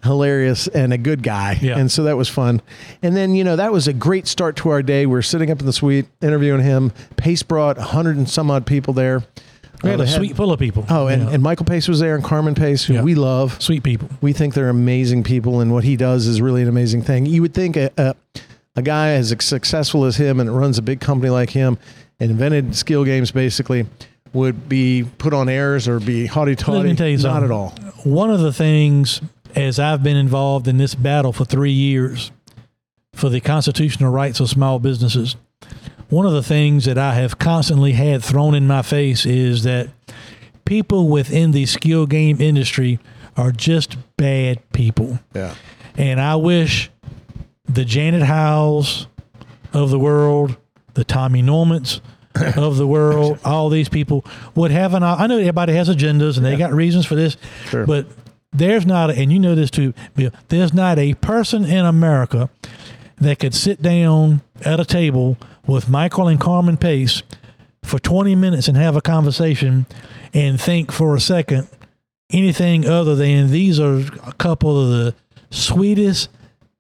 hilarious, 0.04 0.66
and 0.68 0.92
a 0.92 0.98
good 0.98 1.22
guy. 1.22 1.58
Yeah. 1.60 1.78
And 1.78 1.90
so 1.90 2.04
that 2.04 2.16
was 2.16 2.28
fun. 2.28 2.60
And 3.02 3.16
then, 3.16 3.34
you 3.34 3.42
know, 3.44 3.56
that 3.56 3.72
was 3.72 3.88
a 3.88 3.92
great 3.92 4.26
start 4.26 4.56
to 4.56 4.68
our 4.70 4.82
day. 4.82 5.06
We're 5.06 5.22
sitting 5.22 5.50
up 5.50 5.60
in 5.60 5.66
the 5.66 5.72
suite 5.72 6.06
interviewing 6.22 6.62
him. 6.62 6.92
Pace 7.16 7.42
brought 7.42 7.76
100 7.78 8.16
and 8.16 8.28
some 8.28 8.50
odd 8.50 8.66
people 8.66 8.94
there. 8.94 9.22
We 9.82 9.90
had 9.90 10.00
Uh, 10.00 10.04
a 10.04 10.06
had- 10.06 10.14
suite 10.16 10.36
full 10.36 10.52
of 10.52 10.58
people. 10.60 10.86
Oh, 10.88 11.08
and, 11.08 11.22
Yeah. 11.24 11.30
and 11.30 11.42
Michael 11.42 11.66
Pace 11.66 11.88
was 11.88 12.00
there 12.00 12.14
and 12.14 12.22
Carmen 12.24 12.54
Pace, 12.54 12.84
who 12.84 12.94
Yeah. 12.94 13.02
we 13.02 13.14
love. 13.14 13.56
sweet 13.60 13.82
people. 13.82 14.08
We 14.20 14.32
think 14.32 14.54
they're 14.54 14.68
amazing 14.70 15.24
people, 15.24 15.60
and 15.60 15.72
what 15.72 15.84
he 15.84 15.96
does 15.96 16.26
is 16.26 16.40
really 16.40 16.62
an 16.62 16.68
amazing 16.68 17.02
thing. 17.02 17.26
You 17.26 17.42
would 17.42 17.52
think 17.54 17.76
a, 17.76 17.90
a, 17.98 18.14
a 18.76 18.82
guy 18.82 19.10
as 19.10 19.34
successful 19.40 20.04
as 20.04 20.16
him 20.16 20.40
and 20.40 20.56
runs 20.56 20.78
a 20.78 20.82
big 20.82 21.00
company 21.00 21.28
like 21.30 21.50
him 21.50 21.76
and 22.20 22.30
invented 22.30 22.74
skill 22.76 23.04
games 23.04 23.30
basically 23.30 23.86
would 24.32 24.68
be 24.68 25.04
put 25.18 25.32
on 25.34 25.48
airs 25.48 25.86
or 25.86 26.00
be 26.00 26.26
haughty 26.26 26.52
Let 26.52 26.58
taughty. 26.58 26.88
me 26.90 26.94
tell 26.96 27.06
you 27.08 27.18
Not 27.18 27.42
at 27.44 27.50
all. 27.50 27.74
One 28.04 28.30
of 28.30 28.40
the 28.40 28.52
things, 28.52 29.20
as 29.54 29.78
I've 29.78 30.02
been 30.02 30.16
involved 30.16 30.68
in 30.68 30.76
this 30.78 30.94
battle 30.94 31.32
for 31.32 31.44
three 31.44 31.72
years 31.72 32.30
for 33.12 33.28
the 33.28 33.40
constitutional 33.40 34.10
rights 34.12 34.40
of 34.40 34.48
small 34.48 34.78
businesses, 34.78 35.36
one 36.08 36.26
of 36.26 36.32
the 36.32 36.42
things 36.42 36.84
that 36.84 36.98
I 36.98 37.14
have 37.14 37.38
constantly 37.38 37.92
had 37.92 38.22
thrown 38.22 38.54
in 38.54 38.66
my 38.66 38.82
face 38.82 39.24
is 39.24 39.62
that 39.62 39.88
people 40.64 41.08
within 41.08 41.52
the 41.52 41.66
skill 41.66 42.06
game 42.06 42.40
industry 42.40 42.98
are 43.36 43.50
just 43.52 43.96
bad 44.16 44.60
people. 44.72 45.18
Yeah. 45.34 45.54
And 45.96 46.20
I 46.20 46.36
wish 46.36 46.90
the 47.66 47.84
Janet 47.84 48.22
Howells 48.22 49.06
of 49.72 49.90
the 49.90 49.98
world, 49.98 50.56
the 50.94 51.04
Tommy 51.04 51.42
Norments 51.42 52.00
of 52.56 52.76
the 52.76 52.86
world, 52.86 53.38
all 53.44 53.68
these 53.68 53.88
people 53.88 54.24
would 54.54 54.70
have 54.70 54.94
an. 54.94 55.02
I 55.02 55.26
know 55.26 55.38
everybody 55.38 55.72
has 55.74 55.88
agendas 55.88 56.36
and 56.36 56.44
they 56.44 56.56
got 56.56 56.72
reasons 56.72 57.06
for 57.06 57.14
this, 57.14 57.36
Sure. 57.66 57.86
but 57.86 58.06
there's 58.54 58.86
not, 58.86 59.10
a, 59.10 59.18
and 59.18 59.32
you 59.32 59.38
know 59.38 59.54
this 59.54 59.70
too, 59.70 59.92
Bill. 60.14 60.30
There's 60.48 60.72
not 60.72 60.98
a 60.98 61.14
person 61.14 61.64
in 61.64 61.84
America 61.84 62.48
that 63.18 63.38
could 63.38 63.54
sit 63.54 63.82
down 63.82 64.42
at 64.64 64.80
a 64.80 64.84
table 64.84 65.36
with 65.66 65.88
Michael 65.88 66.28
and 66.28 66.40
Carmen 66.40 66.76
Pace 66.76 67.22
for 67.82 67.98
20 67.98 68.34
minutes 68.34 68.68
and 68.68 68.76
have 68.76 68.96
a 68.96 69.00
conversation 69.00 69.86
and 70.32 70.60
think 70.60 70.90
for 70.90 71.14
a 71.14 71.20
second 71.20 71.68
anything 72.30 72.86
other 72.86 73.14
than 73.14 73.50
these 73.50 73.78
are 73.78 73.98
a 74.26 74.32
couple 74.38 74.80
of 74.80 74.88
the 74.90 75.14
sweetest, 75.50 76.30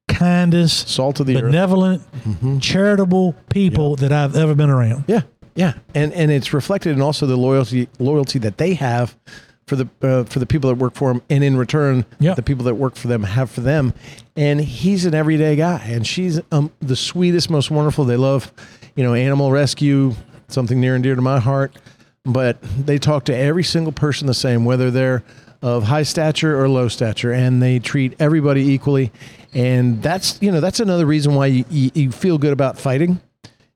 kindest, 0.08 0.88
Salt 0.88 1.20
of 1.20 1.26
the 1.26 1.36
earth. 1.36 1.44
benevolent, 1.44 2.02
mm-hmm. 2.12 2.58
charitable 2.58 3.34
people 3.50 3.96
that 3.96 4.12
I've 4.12 4.36
ever 4.36 4.54
been 4.54 4.70
around. 4.70 5.04
Yeah, 5.06 5.22
yeah, 5.54 5.74
and 5.94 6.12
and 6.12 6.30
it's 6.30 6.52
reflected 6.52 6.92
in 6.92 7.02
also 7.02 7.26
the 7.26 7.36
loyalty 7.36 7.88
loyalty 7.98 8.38
that 8.40 8.58
they 8.58 8.74
have 8.74 9.16
for 9.66 9.76
the 9.76 9.88
uh, 10.02 10.24
for 10.24 10.38
the 10.38 10.46
people 10.46 10.68
that 10.70 10.76
work 10.76 10.94
for 10.94 11.12
them, 11.12 11.22
and 11.30 11.42
in 11.42 11.56
return, 11.56 12.04
Yeah. 12.20 12.34
the 12.34 12.42
people 12.42 12.64
that 12.64 12.74
work 12.74 12.96
for 12.96 13.08
them 13.08 13.22
have 13.22 13.50
for 13.50 13.60
them. 13.62 13.94
And 14.36 14.60
he's 14.60 15.06
an 15.06 15.14
everyday 15.14 15.56
guy, 15.56 15.82
and 15.86 16.06
she's 16.06 16.40
um, 16.52 16.70
the 16.80 16.96
sweetest, 16.96 17.48
most 17.50 17.70
wonderful. 17.70 18.04
They 18.04 18.16
love, 18.16 18.52
you 18.96 19.02
know, 19.04 19.14
animal 19.14 19.50
rescue, 19.50 20.14
something 20.48 20.80
near 20.80 20.94
and 20.94 21.02
dear 21.02 21.14
to 21.14 21.22
my 21.22 21.38
heart. 21.40 21.76
But 22.24 22.58
they 22.62 22.98
talk 22.98 23.24
to 23.26 23.36
every 23.36 23.64
single 23.64 23.92
person 23.92 24.26
the 24.26 24.34
same, 24.34 24.64
whether 24.64 24.90
they're 24.90 25.22
of 25.62 25.84
high 25.84 26.02
stature 26.02 26.58
or 26.60 26.68
low 26.68 26.88
stature, 26.88 27.32
and 27.32 27.62
they 27.62 27.78
treat 27.78 28.14
everybody 28.18 28.62
equally. 28.72 29.12
And 29.54 30.02
that's 30.02 30.38
you 30.42 30.50
know 30.52 30.60
that's 30.60 30.80
another 30.80 31.06
reason 31.06 31.34
why 31.34 31.46
you, 31.46 31.64
you, 31.70 31.90
you 31.94 32.12
feel 32.12 32.38
good 32.38 32.52
about 32.52 32.78
fighting 32.78 33.20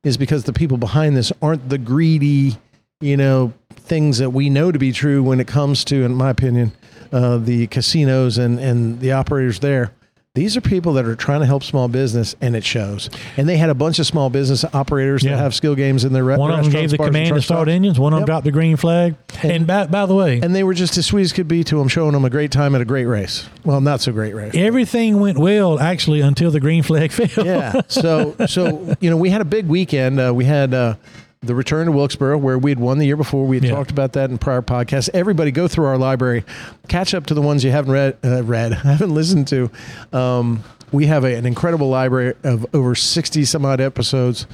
is 0.04 0.16
because 0.16 0.44
the 0.44 0.52
people 0.52 0.76
behind 0.76 1.16
this 1.16 1.32
aren't 1.42 1.68
the 1.68 1.78
greedy, 1.78 2.56
you 3.00 3.16
know, 3.16 3.52
things 3.88 4.18
that 4.18 4.30
we 4.30 4.50
know 4.50 4.70
to 4.72 4.78
be 4.78 4.92
true 4.92 5.22
when 5.22 5.40
it 5.40 5.46
comes 5.46 5.84
to, 5.86 6.04
in 6.04 6.14
my 6.14 6.30
opinion, 6.30 6.72
uh, 7.12 7.38
the 7.38 7.66
casinos 7.68 8.38
and, 8.38 8.58
and 8.60 9.00
the 9.00 9.12
operators 9.12 9.60
there. 9.60 9.92
these 10.34 10.56
are 10.56 10.60
people 10.60 10.92
that 10.92 11.04
are 11.04 11.16
trying 11.16 11.40
to 11.40 11.46
help 11.46 11.64
small 11.64 11.88
business, 11.88 12.36
and 12.40 12.54
it 12.54 12.62
shows. 12.62 13.10
And 13.36 13.48
they 13.48 13.56
had 13.56 13.70
a 13.70 13.74
bunch 13.74 13.98
of 13.98 14.06
small 14.06 14.30
business 14.30 14.64
operators 14.72 15.24
Yeah. 15.24 15.32
that 15.32 15.38
have 15.38 15.52
skill 15.54 15.74
games 15.74 16.04
in 16.04 16.12
their 16.12 16.22
re- 16.22 16.36
One 16.36 16.52
of 16.52 16.62
them 16.62 16.70
gave 16.72 16.90
the 16.90 16.98
command 16.98 17.34
to 17.34 17.42
start 17.42 17.68
engines. 17.68 17.98
One 17.98 18.12
of 18.12 18.18
them 18.18 18.22
Yep. 18.22 18.26
dropped 18.26 18.44
the 18.44 18.52
green 18.52 18.76
flag. 18.76 19.16
And, 19.42 19.66
by, 19.66 19.86
by 19.86 20.06
the 20.06 20.14
way, 20.14 20.38
And 20.40 20.54
they 20.54 20.62
were 20.62 20.74
just 20.74 20.96
as 20.96 21.06
sweet 21.06 21.22
as 21.22 21.32
could 21.32 21.48
be 21.48 21.64
to 21.64 21.78
them, 21.78 21.88
showing 21.88 22.12
them 22.12 22.24
a 22.24 22.30
great 22.30 22.52
time 22.52 22.76
at 22.76 22.80
a 22.80 22.84
great 22.84 23.06
race. 23.06 23.48
Well, 23.64 23.80
not 23.80 24.00
so 24.00 24.12
great 24.12 24.32
race. 24.34 24.52
everything 24.54 25.18
went 25.18 25.38
well 25.38 25.80
actually 25.80 26.20
until 26.20 26.52
the 26.52 26.60
green 26.60 26.84
flag 26.84 27.10
fell. 27.18 27.44
yeah. 27.44 27.80
So, 27.88 28.36
so 28.46 28.94
you 29.00 29.10
know, 29.10 29.16
we 29.16 29.30
had 29.30 29.40
a 29.40 29.44
big 29.46 29.66
weekend. 29.66 30.20
Uh, 30.20 30.32
we 30.32 30.44
had 30.44 30.72
uh, 30.72 30.94
the 31.40 31.54
return 31.54 31.86
to 31.86 31.92
Wilkesboro, 31.92 32.36
where 32.38 32.58
we 32.58 32.70
had 32.70 32.80
won 32.80 32.98
the 32.98 33.06
year 33.06 33.16
before. 33.16 33.46
We 33.46 33.56
had 33.56 33.64
Yeah. 33.64 33.70
talked 33.74 33.90
about 33.90 34.12
that 34.14 34.30
in 34.30 34.38
prior 34.38 34.62
podcasts. 34.62 35.08
Everybody, 35.14 35.50
go 35.50 35.68
through 35.68 35.86
our 35.86 35.98
library, 35.98 36.44
catch 36.88 37.14
up 37.14 37.26
to 37.26 37.34
the 37.34 37.42
ones 37.42 37.62
you 37.64 37.70
haven't 37.70 37.92
read, 37.92 38.16
uh, 38.24 38.42
read, 38.42 38.72
haven't 38.84 39.14
listened 39.14 39.46
to. 39.48 39.70
Um, 40.12 40.64
we 40.90 41.06
have 41.06 41.24
a, 41.24 41.34
an 41.34 41.46
incredible 41.46 41.88
library 41.88 42.34
of 42.44 42.66
over 42.74 42.94
sixty 42.94 43.44
some 43.44 43.64
odd 43.64 43.80
episodes. 43.80 44.46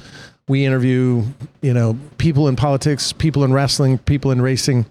We 0.47 0.63
interview, 0.63 1.23
you 1.61 1.73
know, 1.73 1.97
people 2.19 2.47
in 2.47 2.55
politics, 2.55 3.11
people 3.11 3.43
in 3.43 3.51
wrestling, 3.51 3.97
people 3.97 4.29
in 4.29 4.39
racing, 4.41 4.85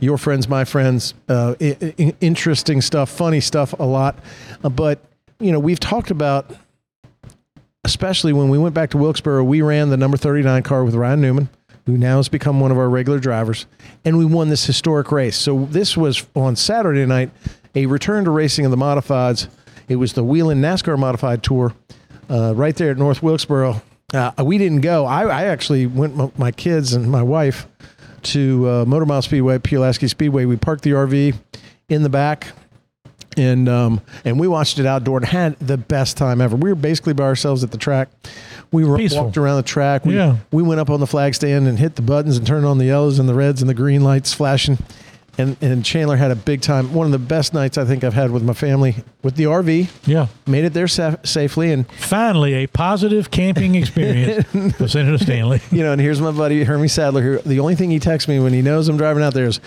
your 0.00 0.18
friends, 0.18 0.48
my 0.48 0.64
friends. 0.64 1.14
Uh, 1.28 1.54
i- 1.60 1.76
i- 2.00 2.14
interesting 2.20 2.80
stuff, 2.80 3.08
funny 3.08 3.40
stuff, 3.40 3.72
a 3.78 3.84
lot. 3.84 4.18
Uh, 4.64 4.68
but 4.68 4.98
you 5.38 5.52
know, 5.52 5.60
we've 5.60 5.78
talked 5.78 6.10
about 6.10 6.50
especially 7.86 8.32
when 8.32 8.48
we 8.48 8.58
went 8.58 8.74
back 8.74 8.90
to 8.90 8.98
Wilkesboro, 8.98 9.44
we 9.44 9.62
ran 9.62 9.90
the 9.90 9.96
number 9.96 10.16
39 10.16 10.64
car 10.64 10.84
with 10.84 10.96
Ryan 10.96 11.20
Newman, 11.20 11.48
who 11.86 11.96
now 11.96 12.16
has 12.16 12.28
become 12.28 12.58
one 12.58 12.72
of 12.72 12.78
our 12.78 12.90
regular 12.90 13.20
drivers, 13.20 13.66
and 14.04 14.18
we 14.18 14.24
won 14.24 14.48
this 14.48 14.66
historic 14.66 15.12
race. 15.12 15.36
So 15.36 15.66
this 15.66 15.96
was 15.96 16.26
on 16.34 16.56
Saturday 16.56 17.06
night, 17.06 17.30
a 17.76 17.86
return 17.86 18.24
to 18.24 18.32
racing 18.32 18.64
of 18.64 18.72
the 18.72 18.76
modifieds. 18.76 19.46
It 19.86 19.96
was 19.96 20.14
the 20.14 20.24
Whelen 20.24 20.60
NASCAR 20.60 20.98
Modified 20.98 21.44
Tour 21.44 21.74
uh, 22.28 22.54
right 22.56 22.74
there 22.74 22.90
at 22.90 22.98
North 22.98 23.22
Wilkesboro. 23.22 23.80
Uh, 24.12 24.32
we 24.44 24.58
didn't 24.58 24.80
go. 24.80 25.06
I, 25.06 25.22
I 25.26 25.44
actually 25.44 25.86
went 25.86 26.16
with 26.16 26.36
my 26.36 26.50
kids 26.50 26.92
and 26.92 27.08
my 27.08 27.22
wife 27.22 27.68
to 28.22 28.68
uh, 28.68 28.84
Motor 28.84 29.06
Mile 29.06 29.22
Speedway, 29.22 29.58
Pulaski 29.60 30.08
Speedway. 30.08 30.44
We 30.44 30.56
parked 30.56 30.82
the 30.82 30.90
RV 30.90 31.36
in 31.88 32.02
the 32.02 32.08
back 32.08 32.48
and 33.36 33.68
um, 33.68 34.00
and 34.24 34.38
we 34.40 34.48
watched 34.48 34.78
it 34.78 34.86
outdoor 34.86 35.18
and 35.18 35.26
had 35.26 35.58
the 35.58 35.76
best 35.76 36.16
time 36.16 36.40
ever. 36.40 36.56
We 36.56 36.68
were 36.70 36.74
basically 36.74 37.12
by 37.14 37.24
ourselves 37.24 37.62
at 37.64 37.70
the 37.70 37.78
track. 37.78 38.08
We 38.72 38.84
were 38.84 38.96
walked 39.16 39.36
around 39.36 39.56
the 39.58 39.62
track. 39.62 40.04
We, 40.04 40.16
Yeah. 40.16 40.36
we 40.50 40.62
went 40.62 40.80
up 40.80 40.90
on 40.90 41.00
the 41.00 41.06
flag 41.06 41.34
stand 41.34 41.68
and 41.68 41.78
hit 41.78 41.96
the 41.96 42.02
buttons 42.02 42.36
and 42.36 42.46
turned 42.46 42.66
on 42.66 42.78
the 42.78 42.86
yellows 42.86 43.18
and 43.18 43.28
the 43.28 43.34
reds 43.34 43.60
and 43.62 43.68
the 43.68 43.74
green 43.74 44.02
lights 44.02 44.32
flashing. 44.34 44.78
And 45.38 45.56
and 45.60 45.84
Chandler 45.84 46.16
had 46.16 46.30
a 46.30 46.34
big 46.36 46.62
time. 46.62 46.94
One 46.94 47.04
of 47.06 47.12
the 47.12 47.18
best 47.18 47.52
nights 47.52 47.76
I 47.76 47.84
think 47.84 48.04
I've 48.04 48.14
had 48.14 48.30
with 48.30 48.42
my 48.42 48.54
family 48.54 48.96
with 49.22 49.36
the 49.36 49.44
RV. 49.44 49.90
Yeah. 50.06 50.28
Made 50.46 50.64
it 50.64 50.72
there 50.72 50.88
sa- 50.88 51.16
safely 51.24 51.72
and 51.72 51.86
Finally, 51.92 52.54
a 52.54 52.66
positive 52.66 53.30
camping 53.30 53.74
experience 53.74 54.46
for 54.76 54.88
Senator 54.88 55.18
Stanley. 55.18 55.60
you 55.70 55.82
know, 55.82 55.92
and 55.92 56.00
here's 56.00 56.20
my 56.22 56.30
buddy 56.30 56.64
Hermie 56.64 56.88
Sadler, 56.88 57.20
who 57.20 57.38
the 57.38 57.60
only 57.60 57.74
thing 57.74 57.90
he 57.90 57.98
texts 57.98 58.28
me 58.28 58.40
when 58.40 58.52
he 58.54 58.62
knows 58.62 58.88
I'm 58.88 58.96
driving 58.96 59.22
out 59.22 59.34
there 59.34 59.46
is, 59.46 59.60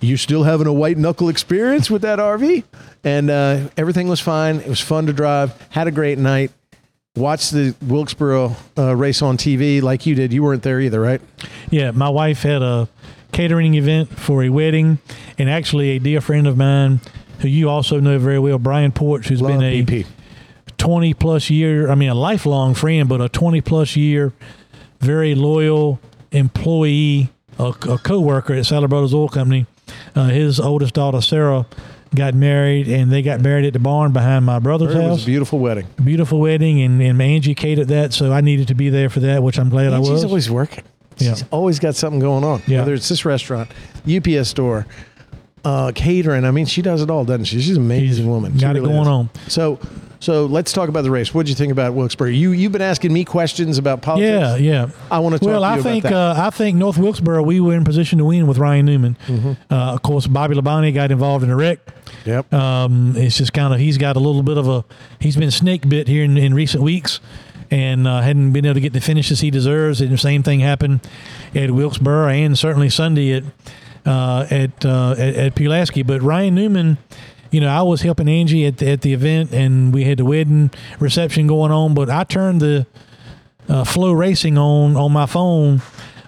"You 0.00 0.16
still 0.18 0.42
having 0.42 0.66
a 0.66 0.72
white 0.72 0.98
knuckle 0.98 1.28
experience 1.30 1.90
with 1.90 2.02
that 2.02 2.18
RV?" 2.18 2.64
And 3.02 3.30
uh, 3.30 3.68
everything 3.76 4.08
was 4.08 4.20
fine. 4.20 4.56
It 4.56 4.68
was 4.68 4.80
fun 4.80 5.06
to 5.06 5.12
drive. 5.14 5.54
Had 5.70 5.86
a 5.86 5.90
great 5.92 6.18
night. 6.18 6.50
Watched 7.16 7.52
the 7.52 7.74
Wilkesboro 7.80 8.54
uh, 8.76 8.94
race 8.94 9.22
on 9.22 9.38
TV 9.38 9.80
like 9.80 10.04
you 10.04 10.14
did. 10.14 10.34
You 10.34 10.42
weren't 10.42 10.62
there 10.62 10.78
either, 10.80 11.00
right? 11.00 11.22
Yeah, 11.70 11.92
my 11.92 12.10
wife 12.10 12.42
had 12.42 12.60
a 12.60 12.88
catering 13.36 13.74
event 13.74 14.08
for 14.18 14.42
a 14.42 14.48
wedding, 14.48 14.98
and 15.36 15.50
actually 15.50 15.90
a 15.90 15.98
dear 15.98 16.22
friend 16.22 16.46
of 16.46 16.56
mine, 16.56 17.00
who 17.40 17.48
you 17.48 17.68
also 17.68 18.00
know 18.00 18.18
very 18.18 18.38
well, 18.38 18.58
Brian 18.58 18.92
Porch, 18.92 19.28
who's 19.28 19.42
Love 19.42 19.52
been 19.52 19.62
a 19.62 19.82
BP. 19.84 20.06
20 20.78 21.12
plus 21.12 21.50
year, 21.50 21.90
I 21.90 21.94
mean, 21.94 22.08
a 22.08 22.14
lifelong 22.14 22.72
friend, 22.72 23.06
but 23.06 23.20
a 23.20 23.28
20 23.28 23.60
plus 23.60 23.94
year, 23.94 24.32
very 25.00 25.34
loyal 25.34 26.00
employee, 26.32 27.28
a, 27.58 27.74
a 27.88 27.98
co 27.98 28.20
worker 28.20 28.54
at 28.54 28.64
Sadler 28.64 28.88
Brothers 28.88 29.12
Oil 29.12 29.28
Company. 29.28 29.66
Uh, 30.14 30.28
his 30.28 30.58
oldest 30.58 30.94
daughter, 30.94 31.20
Sarah, 31.20 31.66
got 32.14 32.32
married, 32.34 32.88
and 32.88 33.12
they 33.12 33.20
got 33.20 33.42
married 33.42 33.66
at 33.66 33.74
the 33.74 33.78
barn 33.78 34.12
behind 34.12 34.46
my 34.46 34.58
brother's 34.60 34.94
It 34.94 34.98
was 34.98 35.06
house. 35.06 35.22
a 35.24 35.26
beautiful 35.26 35.58
wedding. 35.58 35.86
Beautiful 36.02 36.40
wedding, 36.40 36.80
and, 36.80 37.02
and 37.02 37.20
Angie 37.20 37.54
catered 37.54 37.88
that, 37.88 38.14
so 38.14 38.32
I 38.32 38.40
needed 38.40 38.68
to 38.68 38.74
be 38.74 38.88
there 38.88 39.10
for 39.10 39.20
that, 39.20 39.42
which 39.42 39.58
I'm 39.58 39.68
glad 39.68 39.92
I 39.92 39.98
was. 39.98 40.08
She's 40.08 40.24
always 40.24 40.50
working. 40.50 40.84
Yeah. 41.18 41.34
She's 41.34 41.44
always 41.50 41.78
got 41.78 41.94
something 41.94 42.20
going 42.20 42.44
on. 42.44 42.62
Yeah. 42.66 42.80
Whether 42.80 42.94
it's 42.94 43.08
this 43.08 43.24
restaurant, 43.24 43.70
UPS 44.10 44.48
store, 44.48 44.86
uh, 45.64 45.92
catering. 45.94 46.44
I 46.44 46.50
mean, 46.50 46.66
she 46.66 46.82
does 46.82 47.02
it 47.02 47.10
all, 47.10 47.24
doesn't 47.24 47.44
she? 47.46 47.60
She's 47.60 47.76
an 47.76 47.82
amazing 47.84 48.28
woman. 48.28 48.54
She 48.54 48.60
got 48.60 48.76
it 48.76 48.80
really 48.80 48.92
going 48.92 49.02
is. 49.02 49.08
on. 49.08 49.30
So, 49.48 49.80
so 50.20 50.46
let's 50.46 50.72
talk 50.72 50.88
about 50.88 51.02
the 51.02 51.10
race. 51.10 51.34
What 51.34 51.46
do 51.46 51.50
you 51.50 51.56
think 51.56 51.72
about 51.72 51.92
Wilkesboro? 51.94 52.28
You 52.30 52.52
you've 52.52 52.72
been 52.72 52.82
asking 52.82 53.12
me 53.12 53.24
questions 53.24 53.76
about 53.78 54.00
politics. 54.02 54.30
Yeah, 54.30 54.56
yeah. 54.56 54.90
I 55.10 55.18
want 55.18 55.34
to 55.34 55.38
talk 55.38 55.48
Well, 55.48 55.60
to 55.60 55.66
I 55.66 55.82
think 55.82 56.04
uh, 56.04 56.34
I 56.36 56.50
think 56.50 56.76
North 56.76 56.96
Wilkesboro 56.98 57.42
we 57.42 57.60
were 57.60 57.74
in 57.74 57.84
position 57.84 58.18
to 58.18 58.24
win 58.24 58.46
with 58.46 58.58
Ryan 58.58 58.86
Newman. 58.86 59.16
Mm-hmm. 59.26 59.52
Uh, 59.72 59.94
of 59.94 60.02
course, 60.02 60.26
Bobby 60.26 60.54
Labonte 60.54 60.94
got 60.94 61.10
involved 61.10 61.44
in 61.44 61.50
a 61.50 61.56
wreck. 61.56 61.80
yep. 62.24 62.52
Um, 62.52 63.14
it's 63.16 63.36
just 63.36 63.52
kind 63.52 63.74
of 63.74 63.80
he's 63.80 63.98
got 63.98 64.16
a 64.16 64.20
little 64.20 64.42
bit 64.42 64.56
of 64.58 64.68
a 64.68 64.84
he's 65.20 65.36
been 65.36 65.50
snake 65.50 65.88
bit 65.88 66.08
here 66.08 66.24
in, 66.24 66.36
in 66.38 66.54
recent 66.54 66.82
weeks, 66.82 67.20
and 67.70 68.06
uh, 68.06 68.20
hadn't 68.20 68.52
been 68.52 68.64
able 68.64 68.74
to 68.74 68.80
get 68.80 68.92
the 68.92 69.00
finishes 69.00 69.40
he 69.40 69.50
deserves. 69.50 70.00
And 70.00 70.10
the 70.10 70.18
same 70.18 70.42
thing 70.42 70.60
happened 70.60 71.00
at 71.54 71.70
Wilkesboro 71.70 72.28
and 72.28 72.58
certainly 72.58 72.90
Sunday 72.90 73.32
at 73.32 73.44
uh, 74.04 74.46
at, 74.50 74.84
uh, 74.84 75.12
at 75.18 75.34
at 75.34 75.54
Pulaski. 75.54 76.02
But 76.02 76.22
Ryan 76.22 76.54
Newman. 76.54 76.98
You 77.52 77.60
know, 77.60 77.68
I 77.68 77.80
was 77.82 78.02
helping 78.02 78.28
Angie 78.28 78.66
at 78.66 78.78
the, 78.78 78.90
at 78.90 79.02
the 79.02 79.12
event, 79.14 79.52
and 79.52 79.94
we 79.94 80.02
had 80.02 80.18
the 80.18 80.24
wedding 80.24 80.70
reception 80.98 81.46
going 81.46 81.70
on. 81.70 81.94
But 81.94 82.10
I 82.10 82.24
turned 82.24 82.60
the 82.60 82.86
uh, 83.68 83.84
FloRacing 83.84 84.58
on 84.58 84.96
on 84.96 85.12
my 85.12 85.26
phone 85.26 85.80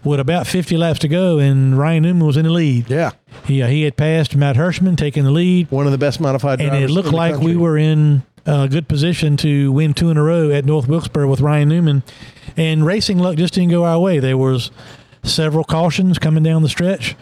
with 0.04 0.20
about 0.20 0.46
50 0.46 0.76
laps 0.76 1.00
to 1.00 1.08
go, 1.08 1.38
and 1.38 1.76
Ryan 1.76 2.04
Newman 2.04 2.26
was 2.26 2.36
in 2.36 2.44
the 2.44 2.52
lead. 2.52 2.88
yeah. 2.88 3.10
He, 3.44 3.62
uh, 3.62 3.66
he 3.66 3.82
had 3.82 3.96
passed 3.96 4.34
Matt 4.36 4.56
Hirschman, 4.56 4.96
taking 4.96 5.24
the 5.24 5.30
lead, 5.30 5.70
One 5.70 5.86
of 5.86 5.92
the 5.92 5.98
best 5.98 6.20
modified 6.20 6.60
and 6.60 6.74
it 6.74 6.90
looked 6.90 7.12
like 7.12 7.40
we 7.40 7.56
were 7.56 7.76
in 7.78 8.22
a 8.48 8.68
good 8.68 8.88
position 8.88 9.36
to 9.38 9.70
win 9.70 9.92
two 9.92 10.10
in 10.10 10.16
a 10.16 10.22
row 10.22 10.50
at 10.50 10.64
North 10.64 10.88
Wilkesboro 10.88 11.28
with 11.28 11.40
Ryan 11.40 11.68
Newman. 11.68 12.02
And 12.56 12.84
racing 12.84 13.18
luck 13.18 13.36
just 13.36 13.54
didn't 13.54 13.70
go 13.70 13.84
our 13.84 13.98
way. 13.98 14.18
There 14.18 14.38
was 14.38 14.70
several 15.22 15.64
cautions 15.64 16.18
coming 16.18 16.42
down 16.42 16.62
the 16.62 16.68
stretch. 16.68 17.14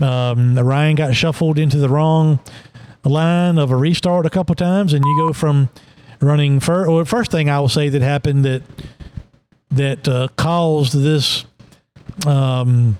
Um, 0.00 0.56
Ryan 0.56 0.94
got 0.94 1.16
shuffled 1.16 1.58
into 1.58 1.78
the 1.78 1.88
wrong 1.88 2.38
line 3.04 3.58
of 3.58 3.70
a 3.72 3.76
restart 3.76 4.24
a 4.24 4.30
couple 4.30 4.54
times, 4.54 4.92
and 4.92 5.04
you 5.04 5.26
go 5.26 5.32
from 5.32 5.68
running 6.20 6.60
first. 6.60 6.88
Or 6.88 7.04
first 7.04 7.30
thing 7.32 7.50
I 7.50 7.58
will 7.58 7.68
say 7.68 7.88
that 7.88 8.02
happened 8.02 8.44
that 8.44 8.62
that 9.70 10.08
uh, 10.08 10.28
caused 10.36 10.94
this 10.94 11.44
um, 12.26 12.96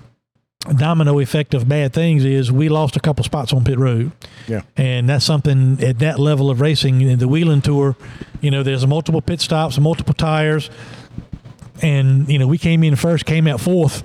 domino 0.76 1.18
effect 1.18 1.54
of 1.54 1.68
bad 1.68 1.92
things 1.92 2.24
is 2.24 2.52
we 2.52 2.68
lost 2.68 2.96
a 2.96 3.00
couple 3.00 3.24
spots 3.24 3.52
on 3.52 3.64
pit 3.64 3.78
road. 3.78 4.12
Yeah. 4.46 4.62
And 4.76 5.08
that's 5.08 5.24
something 5.24 5.82
at 5.82 5.98
that 6.00 6.18
level 6.18 6.50
of 6.50 6.60
racing 6.60 7.00
in 7.00 7.18
the 7.18 7.28
Whelen 7.28 7.60
Tour, 7.60 7.96
you 8.40 8.50
know, 8.50 8.62
there's 8.62 8.86
multiple 8.86 9.22
pit 9.22 9.40
stops, 9.40 9.78
multiple 9.78 10.14
tires. 10.14 10.70
And, 11.82 12.28
you 12.28 12.38
know, 12.38 12.46
we 12.46 12.58
came 12.58 12.82
in 12.82 12.96
first, 12.96 13.24
came 13.24 13.46
out 13.46 13.60
fourth 13.60 14.04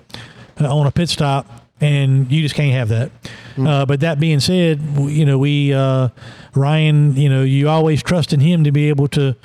uh, 0.61 0.76
on 0.76 0.85
a 0.85 0.91
pit 0.91 1.10
stop, 1.10 1.48
and 1.81 2.31
you 2.31 2.41
just 2.41 2.56
can't 2.56 2.73
have 2.73 2.90
that. 2.90 3.11
Uh, 3.57 3.85
but 3.85 3.99
that 3.99 4.19
being 4.19 4.40
said, 4.40 4.80
you 4.98 5.26
know, 5.26 5.38
we, 5.38 5.73
uh, 5.73 6.10
Ryan, 6.56 7.15
you 7.15 7.30
know, 7.30 7.44
you 7.44 7.69
always 7.69 8.02
trust 8.02 8.34
in 8.34 8.40
him 8.40 8.64
to 8.64 8.72
be 8.72 8.90
able 8.90 9.07
to, 9.10 9.35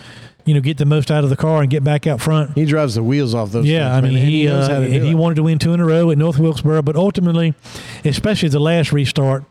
you 0.48 0.54
know, 0.54 0.60
get 0.60 0.78
the 0.78 0.86
most 0.86 1.10
out 1.10 1.24
of 1.24 1.30
the 1.30 1.36
car 1.36 1.60
and 1.60 1.68
get 1.68 1.84
back 1.84 2.06
out 2.06 2.22
front. 2.22 2.56
He 2.56 2.64
drives 2.64 2.94
the 2.94 3.02
wheels 3.02 3.34
off 3.34 3.52
those. 3.52 3.66
Yeah, 3.66 3.94
I 3.94 4.00
mean, 4.00 4.14
man, 4.14 4.22
and 4.22 4.30
he 4.30 4.48
uh, 4.48 4.62
how 4.62 4.80
to 4.80 4.88
do 4.88 4.94
and 4.94 5.04
he 5.04 5.14
wanted 5.14 5.34
to 5.34 5.42
win 5.42 5.58
two 5.58 5.74
in 5.74 5.80
a 5.80 5.84
row 5.84 6.10
at 6.10 6.16
North 6.16 6.38
Wilkesboro, 6.38 6.80
but 6.80 6.96
ultimately, 6.96 7.54
especially 8.02 8.48
the 8.48 8.58
last 8.58 8.90
restart, 8.90 9.44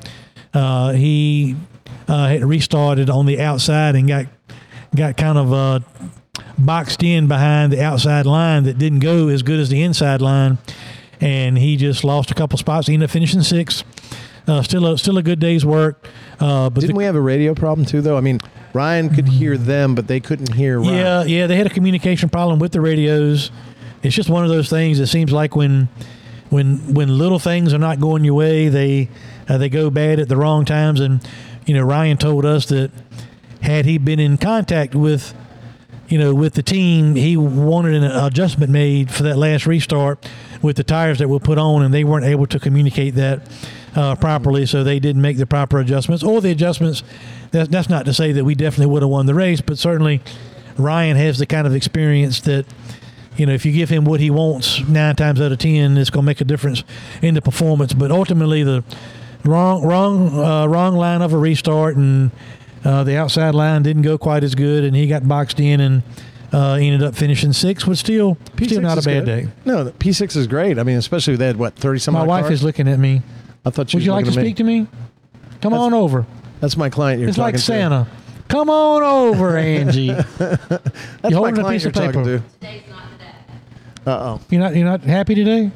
uh, 0.56 0.94
he 0.94 1.56
uh, 2.08 2.30
had 2.30 2.44
restarted 2.44 3.12
on 3.12 3.28
the 3.28 3.40
outside 3.40 3.96
and 3.96 4.08
got 4.08 4.26
got 4.96 5.18
kind 5.18 5.38
of 5.38 5.54
uh, 5.54 5.80
boxed 6.58 7.04
in 7.04 7.28
behind 7.28 7.72
the 7.72 7.84
outside 7.84 8.26
line 8.26 8.64
that 8.64 8.80
didn't 8.80 9.00
go 9.00 9.28
as 9.28 9.44
good 9.44 9.60
as 9.60 9.70
the 9.70 9.84
inside 9.84 10.20
line, 10.20 10.58
and 11.22 11.60
he 11.60 11.78
just 11.78 12.04
lost 12.04 12.32
a 12.32 12.34
couple 12.34 12.58
spots. 12.58 12.88
He 12.88 12.96
ended 12.96 13.08
up 13.08 13.12
finishing 13.12 13.44
sixth. 13.44 13.84
Uh, 14.48 14.64
still, 14.64 14.88
a, 14.88 14.98
still 14.98 15.18
a 15.18 15.24
good 15.24 15.42
day's 15.42 15.66
work. 15.66 16.08
Uh, 16.40 16.70
but 16.70 16.80
Didn't 16.80 16.94
the, 16.94 16.98
we 16.98 17.04
have 17.04 17.18
a 17.18 17.22
radio 17.22 17.54
problem 17.54 17.86
too, 17.86 18.00
though? 18.00 18.16
I 18.18 18.22
mean, 18.22 18.40
Ryan 18.78 19.10
could 19.10 19.28
hear 19.28 19.58
them, 19.58 19.96
but 19.96 20.08
they 20.08 20.20
couldn't 20.20 20.54
hear 20.54 20.80
Ryan. 20.80 20.96
Yeah, 20.96 21.24
yeah, 21.24 21.48
they 21.48 21.56
had 21.56 21.66
a 21.66 21.72
communication 21.72 22.30
problem 22.30 22.60
with 22.60 22.72
the 22.72 22.80
radios. 22.80 23.50
It's 24.04 24.16
just 24.16 24.30
one 24.30 24.44
of 24.44 24.52
those 24.52 24.70
things. 24.70 25.00
It 25.00 25.08
seems 25.08 25.32
like 25.32 25.56
when 25.56 25.90
when 26.50 26.94
when 26.94 27.18
little 27.18 27.40
things 27.40 27.74
are 27.74 27.80
not 27.80 28.00
going 28.00 28.24
your 28.24 28.36
way, 28.36 28.70
they 28.70 29.10
uh, 29.50 29.58
they 29.58 29.70
go 29.70 29.90
bad 29.90 30.20
at 30.20 30.30
the 30.30 30.38
wrong 30.38 30.64
times. 30.64 31.00
And 31.00 31.28
you 31.66 31.74
know, 31.74 31.82
Ryan 31.84 32.18
told 32.18 32.46
us 32.46 32.68
that 32.68 32.92
had 33.64 33.86
he 33.86 33.98
been 33.98 34.20
in 34.20 34.38
contact 34.38 34.94
with 34.94 35.34
you 36.08 36.20
know 36.20 36.36
with 36.36 36.54
the 36.54 36.64
team, 36.64 37.16
he 37.16 37.36
wanted 37.36 37.96
an 37.96 38.04
adjustment 38.04 38.72
made 38.72 39.10
for 39.12 39.24
that 39.24 39.38
last 39.38 39.66
restart. 39.66 40.24
with 40.62 40.76
the 40.76 40.84
tires 40.84 41.20
that 41.20 41.28
were 41.30 41.40
put 41.40 41.58
on, 41.58 41.84
and 41.84 41.94
they 41.94 42.04
weren't 42.04 42.26
able 42.26 42.48
to 42.48 42.60
communicate 42.60 43.16
that 43.16 43.42
uh, 43.98 44.16
properly, 44.16 44.66
so 44.66 44.84
they 44.84 45.00
didn't 45.00 45.22
make 45.22 45.38
the 45.38 45.48
proper 45.48 45.80
adjustments 45.80 46.24
or 46.24 46.40
the 46.40 46.52
adjustments. 46.52 47.04
That's, 47.52 47.70
that's 47.70 47.90
not 47.90 48.06
to 48.06 48.14
say 48.14 48.32
that 48.32 48.46
we 48.46 48.56
definitely 48.56 48.94
would 48.94 49.02
have 49.02 49.10
won 49.10 49.26
the 49.26 49.34
race, 49.34 49.60
but 49.60 49.78
certainly 49.78 50.22
Ryan 50.78 51.18
has 51.18 51.40
the 51.40 51.48
kind 51.48 51.66
of 51.66 51.76
experience 51.76 52.42
that 52.42 52.66
you 53.38 53.46
know, 53.46 53.54
if 53.54 53.66
you 53.66 53.72
give 53.72 53.90
him 53.90 54.06
what 54.06 54.20
he 54.20 54.32
wants 54.32 54.80
nine 54.88 55.16
times 55.16 55.40
out 55.40 55.52
of 55.52 55.60
ten, 55.60 55.98
it's 55.98 56.10
going 56.10 56.24
to 56.24 56.26
make 56.26 56.42
a 56.42 56.46
difference 56.46 56.84
in 57.22 57.36
the 57.36 57.42
performance. 57.42 57.94
But 57.94 58.12
ultimately, 58.12 58.64
the 58.64 58.84
wrong, 59.44 59.84
wrong, 59.84 60.40
uh, 60.40 60.66
wrong 60.68 60.96
line 60.96 61.22
of 61.22 61.34
a 61.34 61.38
restart, 61.38 61.96
and 61.96 62.32
uh, 62.84 63.04
the 63.04 63.16
outside 63.16 63.54
line 63.54 63.84
didn't 63.84 64.02
go 64.02 64.18
quite 64.18 64.44
as 64.44 64.56
good, 64.56 64.84
and 64.84 64.96
he 64.96 65.08
got 65.08 65.28
boxed 65.28 65.60
in 65.60 65.80
and 65.80 66.04
uh, 66.52 66.74
ended 66.74 67.04
up 67.04 67.14
finishing 67.14 67.54
sixth. 67.54 67.86
But 67.86 68.00
still, 68.00 68.38
still 68.56 68.80
P6 68.80 68.82
not 68.82 68.98
a 68.98 69.02
bad 69.04 69.26
good. 69.26 69.46
day. 69.46 69.48
No, 69.66 69.86
P6 69.86 70.36
is 70.36 70.48
great. 70.48 70.80
I 70.80 70.84
mean, 70.84 70.98
especially 70.98 71.36
they 71.36 71.46
had 71.48 71.58
what 71.58 71.76
thirty 71.76 72.00
some. 72.00 72.16
My 72.16 72.24
wife 72.24 72.46
cars? 72.46 72.54
is 72.54 72.64
looking 72.64 72.88
at 72.88 72.98
me. 72.98 73.22
I 73.68 73.70
thought 73.70 73.90
she 73.90 73.98
Would 73.98 74.06
you 74.06 74.12
like 74.14 74.26
to 74.26 74.32
looking 74.32 74.44
me. 74.44 74.48
speak 74.50 74.58
to 74.58 74.64
me? 74.64 74.88
Come 75.62 75.74
on 75.74 75.94
over. 75.94 76.26
That's 76.62 76.78
my 76.78 76.90
client. 76.90 77.20
You're 77.20 77.30
It's 77.30 77.38
talking 77.38 77.46
like 77.54 77.56
to. 77.56 77.62
Santa. 77.62 78.08
Come 78.48 78.70
on 78.70 79.04
over, 79.04 79.58
Angie. 79.58 80.08
That's 80.08 80.40
You're 80.40 80.80
my 81.24 81.32
holding 81.34 81.58
a 81.58 81.62
client 81.62 81.70
piece 81.70 81.84
you're 81.84 81.90
of 81.90 81.94
talking 81.94 82.24
paper. 82.24 82.44
to. 84.06 84.10
Uh 84.10 84.12
oh. 84.38 84.42
You're 84.50 84.62
not 84.62 84.76
you're 84.76 84.86
not 84.86 85.02
happy 85.02 85.36
today? 85.36 85.70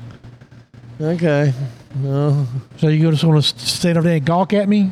oh. 1.01 1.05
Okay. 1.05 1.53
No. 1.95 2.47
So 2.77 2.87
you 2.87 3.01
go 3.03 3.11
to 3.11 3.17
sort 3.17 3.35
of 3.35 3.45
stand 3.45 3.97
over 3.97 4.07
there 4.07 4.15
and 4.17 4.25
gawk 4.25 4.53
at 4.53 4.69
me? 4.69 4.91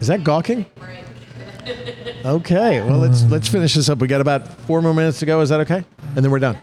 Is 0.00 0.08
that 0.08 0.22
gawking? 0.24 0.66
Okay. 2.22 2.82
Well, 2.82 2.98
let's 2.98 3.22
let's 3.24 3.48
finish 3.48 3.74
this 3.74 3.88
up. 3.88 3.98
We 3.98 4.06
got 4.08 4.20
about 4.20 4.46
four 4.66 4.82
more 4.82 4.92
minutes 4.92 5.20
to 5.20 5.26
go. 5.26 5.40
Is 5.40 5.48
that 5.48 5.60
okay? 5.60 5.82
And 6.16 6.22
then 6.24 6.30
we're 6.30 6.38
done. 6.38 6.58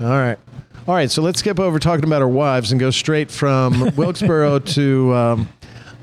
All 0.00 0.06
right. 0.08 0.38
All 0.88 0.94
right. 0.94 1.10
So 1.10 1.22
let's 1.22 1.38
skip 1.38 1.60
over 1.60 1.78
talking 1.78 2.04
about 2.04 2.22
our 2.22 2.28
wives 2.28 2.72
and 2.72 2.80
go 2.80 2.90
straight 2.90 3.30
from 3.30 3.94
Wilkesboro 3.96 4.58
to 4.60 5.14
um, 5.14 5.48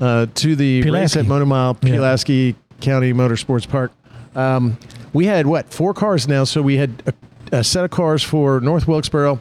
uh, 0.00 0.26
to 0.34 0.56
the 0.56 0.78
race 0.82 0.84
Pulaski. 0.84 1.18
at 1.20 1.26
Motor 1.26 1.46
Mile, 1.46 1.76
Yeah. 1.82 1.94
Pulaski 1.94 2.56
County 2.80 3.12
Motorsports 3.12 3.68
Park. 3.68 3.92
Um, 4.34 4.78
we 5.12 5.26
had 5.26 5.46
what 5.46 5.72
four 5.72 5.92
cars 5.94 6.28
now? 6.28 6.44
So 6.44 6.62
we 6.62 6.76
had 6.76 7.02
a, 7.52 7.58
a 7.58 7.64
set 7.64 7.84
of 7.84 7.90
cars 7.90 8.22
for 8.22 8.60
North 8.60 8.86
Wilkesboro. 8.86 9.40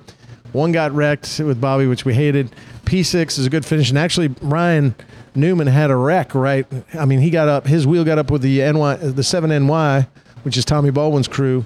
One 0.54 0.72
got 0.72 0.92
wrecked 0.94 1.40
with 1.40 1.62
Bobby, 1.62 1.88
which 1.88 2.04
we 2.06 2.14
hated. 2.14 2.52
P6 2.86 3.38
is 3.38 3.46
a 3.46 3.50
good 3.50 3.66
finish, 3.66 3.90
and 3.90 4.00
actually 4.00 4.30
Ryan 4.42 4.96
Newman 5.36 5.68
had 5.68 5.92
a 5.92 5.96
wreck. 5.96 6.34
Right? 6.34 6.66
I 6.94 7.06
mean, 7.06 7.20
he 7.20 7.30
got 7.30 7.48
up. 7.48 7.68
His 7.68 7.86
wheel 7.86 8.04
got 8.04 8.18
up 8.18 8.32
with 8.32 8.42
the 8.42 8.60
NY, 8.60 8.96
the 8.96 9.24
seven 9.24 9.50
NY, 9.68 10.08
which 10.44 10.58
is 10.58 10.66
Tommy 10.66 10.90
Baldwin's 10.90 11.28
crew, 11.28 11.66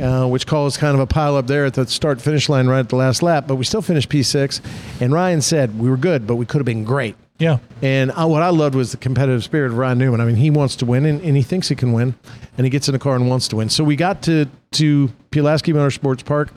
uh, 0.00 0.26
which 0.26 0.46
caused 0.46 0.78
kind 0.78 0.94
of 0.94 1.00
a 1.00 1.06
pile 1.06 1.36
up 1.36 1.46
there 1.46 1.64
at 1.66 1.74
the 1.74 1.86
start 1.86 2.20
finish 2.20 2.48
line 2.48 2.66
right 2.66 2.80
at 2.80 2.88
the 2.88 2.96
last 2.96 3.22
lap. 3.22 3.46
But 3.46 3.56
we 3.56 3.64
still 3.64 3.82
finished 3.82 4.08
P6, 4.08 4.60
and 5.00 5.12
Ryan 5.12 5.40
said 5.40 5.78
we 5.78 5.90
were 5.90 5.96
good, 5.96 6.26
but 6.26 6.36
we 6.36 6.46
could 6.46 6.58
have 6.58 6.66
been 6.66 6.84
great. 6.84 7.16
Yeah. 7.38 7.58
And 7.80 8.12
I, 8.12 8.26
what 8.26 8.42
I 8.42 8.50
loved 8.50 8.74
was 8.74 8.92
the 8.92 8.98
competitive 8.98 9.42
spirit 9.42 9.72
of 9.72 9.78
Ryan 9.78 9.98
Newman. 9.98 10.20
I 10.20 10.26
mean, 10.26 10.36
he 10.36 10.50
wants 10.50 10.76
to 10.76 10.86
win, 10.86 11.06
and, 11.06 11.22
and 11.22 11.36
he 11.36 11.42
thinks 11.42 11.68
he 11.68 11.74
can 11.74 11.92
win, 11.92 12.14
and 12.56 12.66
he 12.66 12.70
gets 12.70 12.88
in 12.88 12.94
a 12.94 12.98
car 12.98 13.16
and 13.16 13.28
wants 13.28 13.48
to 13.48 13.56
win. 13.56 13.70
So 13.70 13.82
we 13.82 13.96
got 13.96 14.22
to 14.22 14.46
to 14.72 15.10
Pulaski 15.30 15.72
Motorsports 15.72 16.24
Park. 16.24 16.50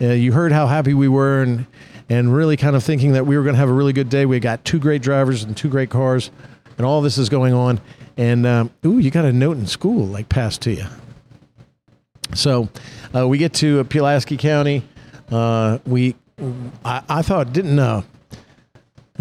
Uh, 0.00 0.06
you 0.12 0.32
heard 0.32 0.52
how 0.52 0.66
happy 0.66 0.94
we 0.94 1.08
were, 1.08 1.42
and 1.42 1.66
and 2.08 2.34
really 2.34 2.56
kind 2.56 2.76
of 2.76 2.82
thinking 2.82 3.12
that 3.12 3.26
we 3.26 3.36
were 3.36 3.42
going 3.42 3.54
to 3.54 3.60
have 3.60 3.68
a 3.68 3.72
really 3.72 3.92
good 3.92 4.08
day. 4.08 4.24
We 4.24 4.40
got 4.40 4.64
two 4.64 4.78
great 4.78 5.02
drivers 5.02 5.42
and 5.42 5.56
two 5.56 5.68
great 5.68 5.90
cars, 5.90 6.30
and 6.78 6.86
all 6.86 7.02
this 7.02 7.18
is 7.18 7.28
going 7.28 7.52
on. 7.52 7.80
And 8.16 8.46
um, 8.46 8.70
ooh, 8.84 8.98
you 8.98 9.10
got 9.10 9.24
a 9.24 9.32
note 9.32 9.56
in 9.56 9.66
school 9.66 10.06
like 10.06 10.28
passed 10.28 10.62
to 10.62 10.72
you. 10.72 10.86
So 12.34 12.68
uh, 13.14 13.26
we 13.26 13.38
get 13.38 13.54
to 13.54 13.84
Pulaski 13.84 14.36
County. 14.36 14.82
Uh, 15.30 15.78
we, 15.86 16.16
I, 16.84 17.02
I 17.08 17.22
thought 17.22 17.52
didn't 17.52 17.78
uh, 17.78 18.02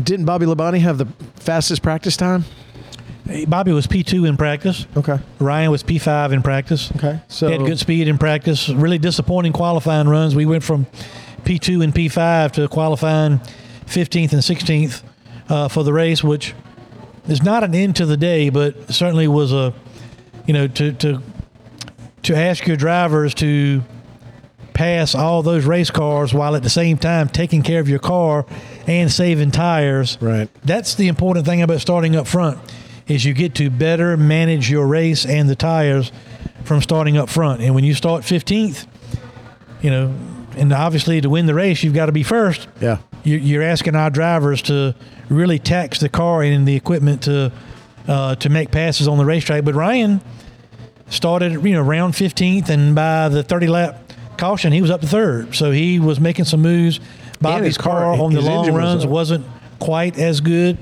didn't 0.01 0.25
Bobby 0.25 0.45
Labonte 0.45 0.79
have 0.79 0.97
the 0.97 1.07
fastest 1.35 1.81
practice 1.81 2.17
time? 2.17 2.45
Bobby 3.47 3.71
was 3.71 3.85
P2 3.85 4.27
in 4.27 4.37
practice. 4.37 4.87
Okay. 4.97 5.19
Ryan 5.39 5.69
was 5.69 5.83
P5 5.83 6.31
in 6.31 6.41
practice. 6.41 6.91
Okay. 6.95 7.19
So 7.27 7.47
He 7.47 7.53
had 7.53 7.65
good 7.65 7.77
speed 7.77 8.07
in 8.07 8.17
practice. 8.17 8.69
Really 8.69 8.97
disappointing 8.97 9.53
qualifying 9.53 10.07
runs. 10.07 10.35
We 10.35 10.47
went 10.47 10.63
from 10.63 10.87
P2 11.43 11.83
and 11.83 11.93
P5 11.93 12.53
to 12.53 12.67
qualifying 12.67 13.39
15th 13.85 14.33
and 14.33 14.41
16th 14.41 15.03
uh, 15.47 15.67
for 15.67 15.83
the 15.83 15.93
race, 15.93 16.23
which 16.23 16.55
is 17.27 17.43
not 17.43 17.63
an 17.63 17.75
end 17.75 17.95
to 17.97 18.05
the 18.07 18.17
day, 18.17 18.49
but 18.49 18.91
certainly 18.91 19.27
was 19.27 19.53
a, 19.53 19.73
you 20.47 20.53
know, 20.53 20.67
to 20.67 20.93
to 20.93 21.21
to 22.23 22.35
ask 22.35 22.67
your 22.67 22.77
drivers 22.77 23.33
to 23.35 23.83
pass 24.73 25.13
all 25.15 25.43
those 25.43 25.65
race 25.65 25.89
cars 25.91 26.33
while 26.33 26.55
at 26.55 26.63
the 26.63 26.69
same 26.69 26.97
time 26.97 27.27
taking 27.27 27.61
care 27.63 27.79
of 27.81 27.89
your 27.89 27.99
car 27.99 28.45
and 28.87 29.11
saving 29.11 29.51
tires. 29.51 30.17
Right. 30.21 30.49
That's 30.63 30.95
the 30.95 31.07
important 31.07 31.45
thing 31.45 31.61
about 31.61 31.81
starting 31.81 32.15
up 32.15 32.27
front 32.27 32.59
is 33.07 33.25
you 33.25 33.33
get 33.33 33.55
to 33.55 33.69
better 33.69 34.15
manage 34.15 34.69
your 34.69 34.87
race 34.87 35.25
and 35.25 35.49
the 35.49 35.55
tires 35.55 36.11
from 36.63 36.81
starting 36.81 37.17
up 37.17 37.27
front. 37.29 37.61
And 37.61 37.73
when 37.75 37.83
you 37.83 37.93
start 37.93 38.23
15th, 38.23 38.85
you 39.81 39.89
know, 39.89 40.13
and 40.57 40.71
obviously 40.71 41.19
to 41.21 41.29
win 41.29 41.45
the 41.45 41.53
race, 41.53 41.83
you've 41.83 41.93
got 41.93 42.05
to 42.07 42.11
be 42.11 42.23
first. 42.23 42.67
yeah. 42.79 42.97
You- 43.23 43.37
You're 43.37 43.63
asking 43.63 43.95
our 43.95 44.09
drivers 44.09 44.61
to 44.63 44.95
really 45.29 45.59
tax 45.59 45.99
the 45.99 46.09
car 46.09 46.41
and 46.43 46.65
the 46.67 46.75
equipment 46.75 47.23
to 47.23 47.51
uh, 48.07 48.33
to 48.35 48.49
make 48.49 48.71
passes 48.71 49.07
on 49.07 49.17
the 49.17 49.25
racetrack. 49.25 49.63
But 49.65 49.75
Ryan 49.75 50.21
started, 51.09 51.53
you 51.63 51.73
know, 51.73 51.81
round 51.81 52.13
15th, 52.13 52.69
and 52.69 52.95
by 52.95 53.29
the 53.29 53.43
30 53.43 53.67
lap 53.67 54.11
caution, 54.37 54.71
he 54.71 54.81
was 54.81 54.91
up 54.91 55.01
to 55.01 55.07
third. 55.07 55.55
So 55.55 55.71
he 55.71 55.99
was 55.99 56.19
making 56.19 56.45
some 56.45 56.61
moves. 56.61 56.99
Bobby's 57.41 57.67
his 57.67 57.77
car- 57.77 58.15
car, 58.15 58.21
on 58.21 58.33
the 58.33 58.41
long 58.41 58.59
engine 58.59 58.73
was 58.73 58.83
runs 58.83 59.05
wasn't 59.05 59.45
quite 59.79 60.17
as 60.17 60.41
good 60.41 60.77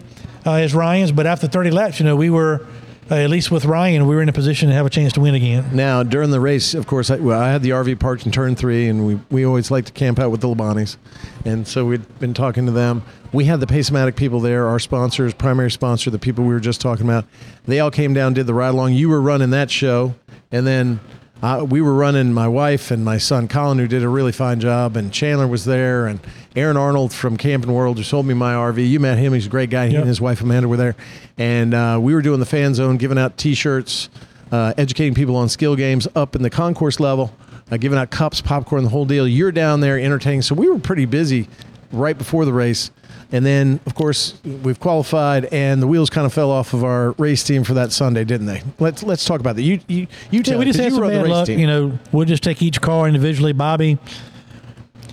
uh, 0.46 0.54
as 0.54 0.74
Ryan's, 0.74 1.12
but 1.12 1.28
after 1.28 1.48
30 1.48 1.72
laps, 1.72 2.00
you 2.00 2.06
know, 2.06 2.16
we 2.16 2.30
were. 2.30 2.66
Uh, 3.10 3.16
at 3.16 3.30
least 3.30 3.52
with 3.52 3.64
Ryan, 3.64 4.06
we 4.06 4.16
were 4.16 4.22
in 4.22 4.28
a 4.28 4.34
position 4.34 4.68
to 4.68 4.76
have 4.76 4.86
a 4.86 4.90
chance 4.90 5.14
to 5.14 5.22
win 5.22 5.34
again. 5.34 5.70
Now 5.74 6.04
during 6.04 6.30
the 6.30 6.42
race, 6.42 6.74
of 6.74 6.88
course, 6.88 7.10
I, 7.10 7.16
well, 7.18 7.40
I 7.40 7.50
had 7.50 7.64
the 7.64 7.70
RV 7.70 8.00
parked 8.00 8.26
in 8.26 8.34
turn 8.34 8.56
three, 8.56 8.90
and 8.90 9.08
we, 9.08 9.20
we 9.32 9.46
always 9.46 9.72
like 9.72 9.86
to 9.86 9.94
camp 9.94 10.20
out 10.20 10.30
with 10.30 10.42
the 10.42 10.48
Labontes, 10.48 10.98
and 11.46 11.66
so 11.66 11.86
we'd 11.86 12.20
been 12.20 12.34
talking 12.34 12.66
to 12.66 12.72
them. 12.72 13.04
We 13.32 13.46
had 13.46 13.62
the 13.62 13.68
Pace-O-Matic 13.68 14.18
people 14.18 14.42
there, 14.42 14.68
our 14.68 14.80
sponsors, 14.80 15.34
primary 15.34 15.72
sponsor, 15.72 16.10
the 16.10 16.20
people 16.20 16.44
we 16.44 16.54
were 16.54 16.60
just 16.60 16.82
talking 16.82 17.06
about. 17.06 17.26
They 17.66 17.80
all 17.80 17.92
came 17.92 18.14
down, 18.14 18.34
did 18.34 18.46
the 18.46 18.54
ride 18.54 18.70
along. 18.70 18.94
You 18.94 19.10
were 19.10 19.22
running 19.22 19.52
that 19.52 19.72
show, 19.72 20.16
and 20.52 20.68
then 20.68 21.00
uh, 21.44 21.66
we 21.70 21.82
were 21.82 21.94
running. 21.94 22.34
My 22.34 22.48
wife 22.48 22.90
and 22.92 23.06
my 23.06 23.18
son 23.18 23.48
Colin, 23.48 23.78
who 23.78 23.88
did 23.88 24.04
a 24.04 24.10
really 24.10 24.32
fine 24.32 24.60
job, 24.60 24.98
and 24.98 25.12
Chandler 25.14 25.48
was 25.48 25.66
there, 25.66 26.08
and 26.08 26.20
Aaron 26.56 26.78
Arnold 26.78 27.14
from 27.14 27.38
Camping 27.38 27.72
World, 27.72 27.98
who 27.98 28.04
sold 28.04 28.26
me 28.26 28.34
my 28.34 28.54
RV. 28.54 28.88
You 28.90 29.00
met 29.00 29.18
him; 29.18 29.34
he's 29.34 29.46
a 29.46 29.50
great 29.50 29.70
guy. 29.70 29.88
He 29.88 29.94
Yep. 29.94 30.02
and 30.02 30.08
his 30.08 30.20
wife 30.20 30.42
Amanda 30.42 30.68
were 30.68 30.78
there, 30.78 30.96
and 31.38 31.74
uh, 31.74 32.00
we 32.02 32.14
were 32.16 32.22
doing 32.22 32.40
the 32.40 32.46
fan 32.46 32.74
zone, 32.74 32.98
giving 32.98 33.18
out 33.20 33.38
T-shirts, 33.38 34.10
uh, 34.52 34.74
educating 34.78 35.14
people 35.14 35.36
on 35.36 35.50
skill 35.50 35.76
games 35.76 36.08
up 36.16 36.36
in 36.36 36.42
the 36.42 36.50
concourse 36.50 37.00
level, 37.00 37.32
uh, 37.72 37.78
giving 37.78 38.00
out 38.00 38.10
cups, 38.10 38.42
popcorn, 38.42 38.84
the 38.84 38.90
whole 38.90 39.06
deal. 39.06 39.28
You're 39.28 39.52
down 39.52 39.82
there 39.82 40.00
entertaining, 40.00 40.42
so 40.42 40.56
we 40.56 40.68
were 40.70 40.80
pretty 40.80 41.06
busy 41.06 41.48
right 41.92 42.18
before 42.18 42.46
the 42.46 42.54
race. 42.54 42.92
And 43.30 43.46
then, 43.46 43.82
of 43.86 43.94
course, 43.94 44.36
we've 44.46 44.80
qualified, 44.80 45.46
and 45.46 45.82
the 45.82 45.88
wheels 45.88 46.10
kind 46.10 46.26
of 46.26 46.32
fell 46.34 46.50
off 46.50 46.74
of 46.74 46.86
our 46.86 47.12
race 47.14 47.44
team 47.44 47.66
for 47.66 47.74
that 47.74 47.92
Sunday, 47.92 48.24
didn't 48.24 48.48
they? 48.48 48.62
Let's 48.80 49.04
let's 49.04 49.26
talk 49.26 49.42
about 49.42 49.58
that. 49.58 49.64
You 49.64 49.82
you 49.90 50.08
you 50.32 50.42
Yeah, 50.46 50.58
we 50.58 50.64
just 50.66 50.80
had 50.80 50.92
you 50.94 50.98
some 50.98 51.10
bad 51.10 51.28
luck. 51.28 51.46
team. 51.48 51.60
You 51.60 51.68
know, 51.68 52.00
we'll 52.14 52.26
just 52.26 52.42
take 52.42 52.62
each 52.62 52.80
car 52.80 53.06
individually. 53.06 53.52
Bobby, 53.52 53.98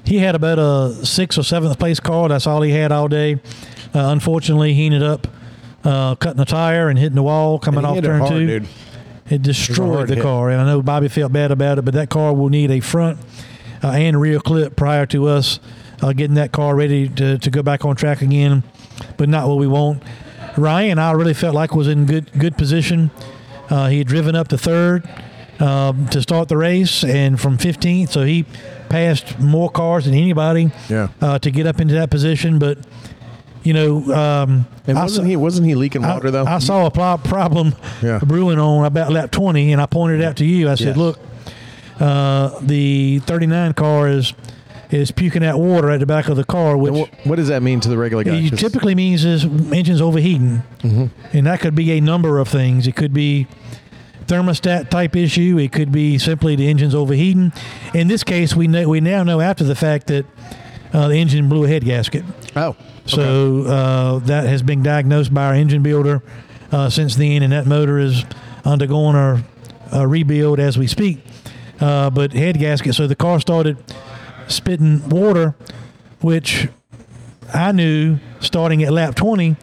he 0.05 0.19
had 0.19 0.37
about 0.37 0.61
a 0.61 1.05
sixth 1.05 1.39
or 1.39 1.43
seventh 1.43 1.77
place 1.79 1.99
car. 1.99 2.29
That's 2.29 2.47
all 2.47 2.63
he 2.63 2.71
had 2.71 2.93
all 2.93 3.09
day. 3.09 3.35
Uh, 3.93 4.11
unfortunately, 4.13 4.75
he 4.75 4.87
ended 4.87 5.03
up 5.03 5.27
uh, 5.83 6.15
cutting 6.15 6.41
a 6.41 6.45
tire 6.45 6.89
and 6.89 6.97
hitting 6.99 7.17
the 7.17 7.23
wall 7.23 7.59
coming 7.59 7.85
off 7.85 7.97
it 7.99 8.03
turn 8.03 8.21
hard, 8.21 8.31
two. 8.33 8.47
dude. 8.47 8.69
It 9.29 9.43
destroyed 9.43 9.89
hard 9.97 10.09
the 10.09 10.15
hit. 10.17 10.23
car, 10.23 10.51
and 10.51 10.61
I 10.61 10.67
know 10.67 10.83
Bobby 10.83 11.09
felt 11.09 11.33
bad 11.33 11.51
about 11.51 11.79
it. 11.79 11.85
But 11.85 11.95
that 11.95 12.11
car 12.11 12.33
will 12.33 12.49
need 12.49 12.71
a 12.71 12.79
front 12.79 13.19
uh, 13.83 13.89
and 13.89 14.21
rear 14.21 14.39
clip 14.39 14.77
prior 14.77 15.05
to 15.07 15.27
us 15.27 15.59
uh, 16.05 16.13
getting 16.13 16.35
that 16.35 16.53
car 16.53 16.75
ready 16.77 17.09
to, 17.09 17.39
to 17.39 17.51
go 17.51 17.63
back 17.63 17.85
on 17.85 17.97
track 17.97 18.21
again. 18.23 18.63
But 19.17 19.29
not 19.29 19.49
what 19.49 19.59
we 19.59 19.67
want. 19.67 20.03
Ryan, 20.57 20.99
I 20.99 21.13
really 21.13 21.35
felt 21.35 21.55
like 21.55 21.75
was 21.75 21.89
in 21.89 22.07
good 22.07 22.31
good 22.39 22.57
position. 22.57 23.11
Uh, 23.71 23.89
he 23.89 23.99
had 23.99 24.07
driven 24.07 24.35
up 24.37 24.49
to 24.49 24.59
third 24.59 25.09
um, 25.61 26.07
to 26.09 26.21
start 26.21 26.49
the 26.49 26.57
race, 26.57 27.03
and 27.05 27.41
from 27.41 27.57
15th, 27.59 28.11
so 28.11 28.23
he 28.25 28.45
passed 28.89 29.39
more 29.41 29.71
cars 29.71 30.05
than 30.05 30.15
anybody 30.15 30.71
Yeah. 30.89 31.09
uh, 31.21 31.39
to 31.41 31.51
get 31.51 31.67
up 31.67 31.81
into 31.81 31.95
that 31.95 32.11
position. 32.11 32.59
But 32.59 32.79
you 33.65 33.73
know, 33.73 33.97
um, 34.15 34.67
And 34.87 34.97
wasn't 34.99 35.25
saw- 35.25 35.29
he 35.31 35.37
wasn't 35.37 35.67
he 35.67 35.75
leaking 35.75 36.03
water 36.03 36.29
I, 36.29 36.31
though? 36.31 36.45
I 36.45 36.59
saw 36.59 36.87
a 36.87 36.91
pro- 36.91 37.17
problem 37.19 37.75
Yeah. 38.03 38.19
brewing 38.23 38.59
on 38.59 38.85
about 38.85 39.11
lap 39.11 39.31
20, 39.31 39.73
and 39.73 39.81
I 39.81 39.87
pointed 39.87 40.21
it 40.21 40.25
out 40.25 40.37
to 40.37 40.45
you. 40.45 40.69
I 40.71 40.75
said, 40.77 40.89
Yes. 40.89 40.97
"Look, 40.99 41.19
uh, 41.99 42.51
the 42.61 43.21
39 43.21 43.73
car 43.73 44.09
is 44.09 44.35
is 44.95 45.11
puking 45.11 45.45
out 45.45 45.59
water 45.59 45.91
at 45.91 46.01
the 46.01 46.07
back 46.07 46.29
of 46.29 46.37
the 46.37 46.45
car, 46.45 46.77
which 46.77 46.95
wh- 46.95 47.27
what 47.27 47.37
does 47.37 47.49
that 47.49 47.63
mean 47.63 47.81
to 47.81 47.89
the 47.89 47.99
regular 47.99 48.25
guy? 48.25 48.37
it 48.37 48.57
typically 48.59 48.95
means 48.95 49.25
is 49.25 49.45
engine's 49.45 50.01
overheating, 50.01 50.63
Mm-hmm. 50.81 51.37
and 51.37 51.47
that 51.47 51.61
could 51.61 51.75
be 51.75 51.93
a 51.93 52.01
number 52.01 52.39
of 52.39 52.49
things. 52.49 52.87
It 52.87 52.95
could 52.97 53.13
be 53.13 53.47
thermostat 54.27 54.89
type 54.91 55.17
issue. 55.17 55.59
It 55.59 55.73
could 55.73 55.93
be 55.93 56.19
simply 56.19 56.57
the 56.57 56.69
engine's 56.69 56.95
overheating. 56.95 57.53
In 57.93 58.09
this 58.09 58.25
case, 58.25 58.55
we 58.55 58.67
know 58.69 58.89
we 58.89 59.01
now 59.01 59.23
know 59.23 59.41
after 59.41 59.65
the 59.65 59.75
fact 59.75 60.07
that 60.09 60.25
uh, 60.93 61.09
the 61.09 61.17
engine 61.17 61.49
blew 61.49 61.65
a 61.65 61.69
head 61.69 61.85
gasket. 61.85 62.25
Oh, 62.57 62.77
So 63.07 63.63
uh, 63.65 64.19
that 64.21 64.47
has 64.47 64.63
been 64.63 64.83
diagnosed 64.83 65.35
by 65.35 65.47
our 65.47 65.55
engine 65.55 65.83
builder 65.83 66.23
uh, 66.73 66.89
since 66.89 67.17
then, 67.17 67.43
and 67.43 67.53
that 67.53 67.67
motor 67.67 67.99
is 67.99 68.25
undergoing 68.65 69.17
a, 69.17 69.45
a 69.93 70.07
rebuild 70.07 70.59
as 70.61 70.79
we 70.79 70.87
speak. 70.87 71.19
Uh, 71.81 72.09
but 72.11 72.33
head 72.33 72.59
gasket, 72.59 72.95
so 72.95 73.07
the 73.07 73.17
car 73.17 73.41
started 73.41 73.77
spitting 74.49 75.09
water, 75.09 75.55
which 76.21 76.69
I 77.53 77.73
knew 77.73 78.19
starting 78.41 78.83
at 78.83 78.93
lap 78.93 79.15
20 79.15 79.57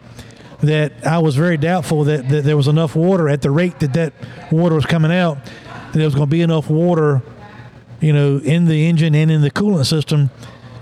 that 0.62 1.06
I 1.06 1.18
was 1.18 1.34
very 1.36 1.56
doubtful 1.56 2.04
that, 2.04 2.28
that 2.28 2.44
there 2.44 2.56
was 2.56 2.68
enough 2.68 2.94
water 2.94 3.28
at 3.28 3.42
the 3.42 3.50
rate 3.50 3.80
that 3.80 3.92
that 3.94 4.12
water 4.50 4.74
was 4.74 4.86
coming 4.86 5.12
out, 5.12 5.44
that 5.44 5.92
there 5.92 6.04
was 6.04 6.14
going 6.14 6.28
to 6.28 6.30
be 6.30 6.40
enough 6.40 6.70
water, 6.70 7.20
you 8.00 8.12
know, 8.12 8.38
in 8.38 8.66
the 8.66 8.86
engine 8.86 9.14
and 9.14 9.30
in 9.30 9.42
the 9.42 9.50
coolant 9.50 9.86
system, 9.86 10.30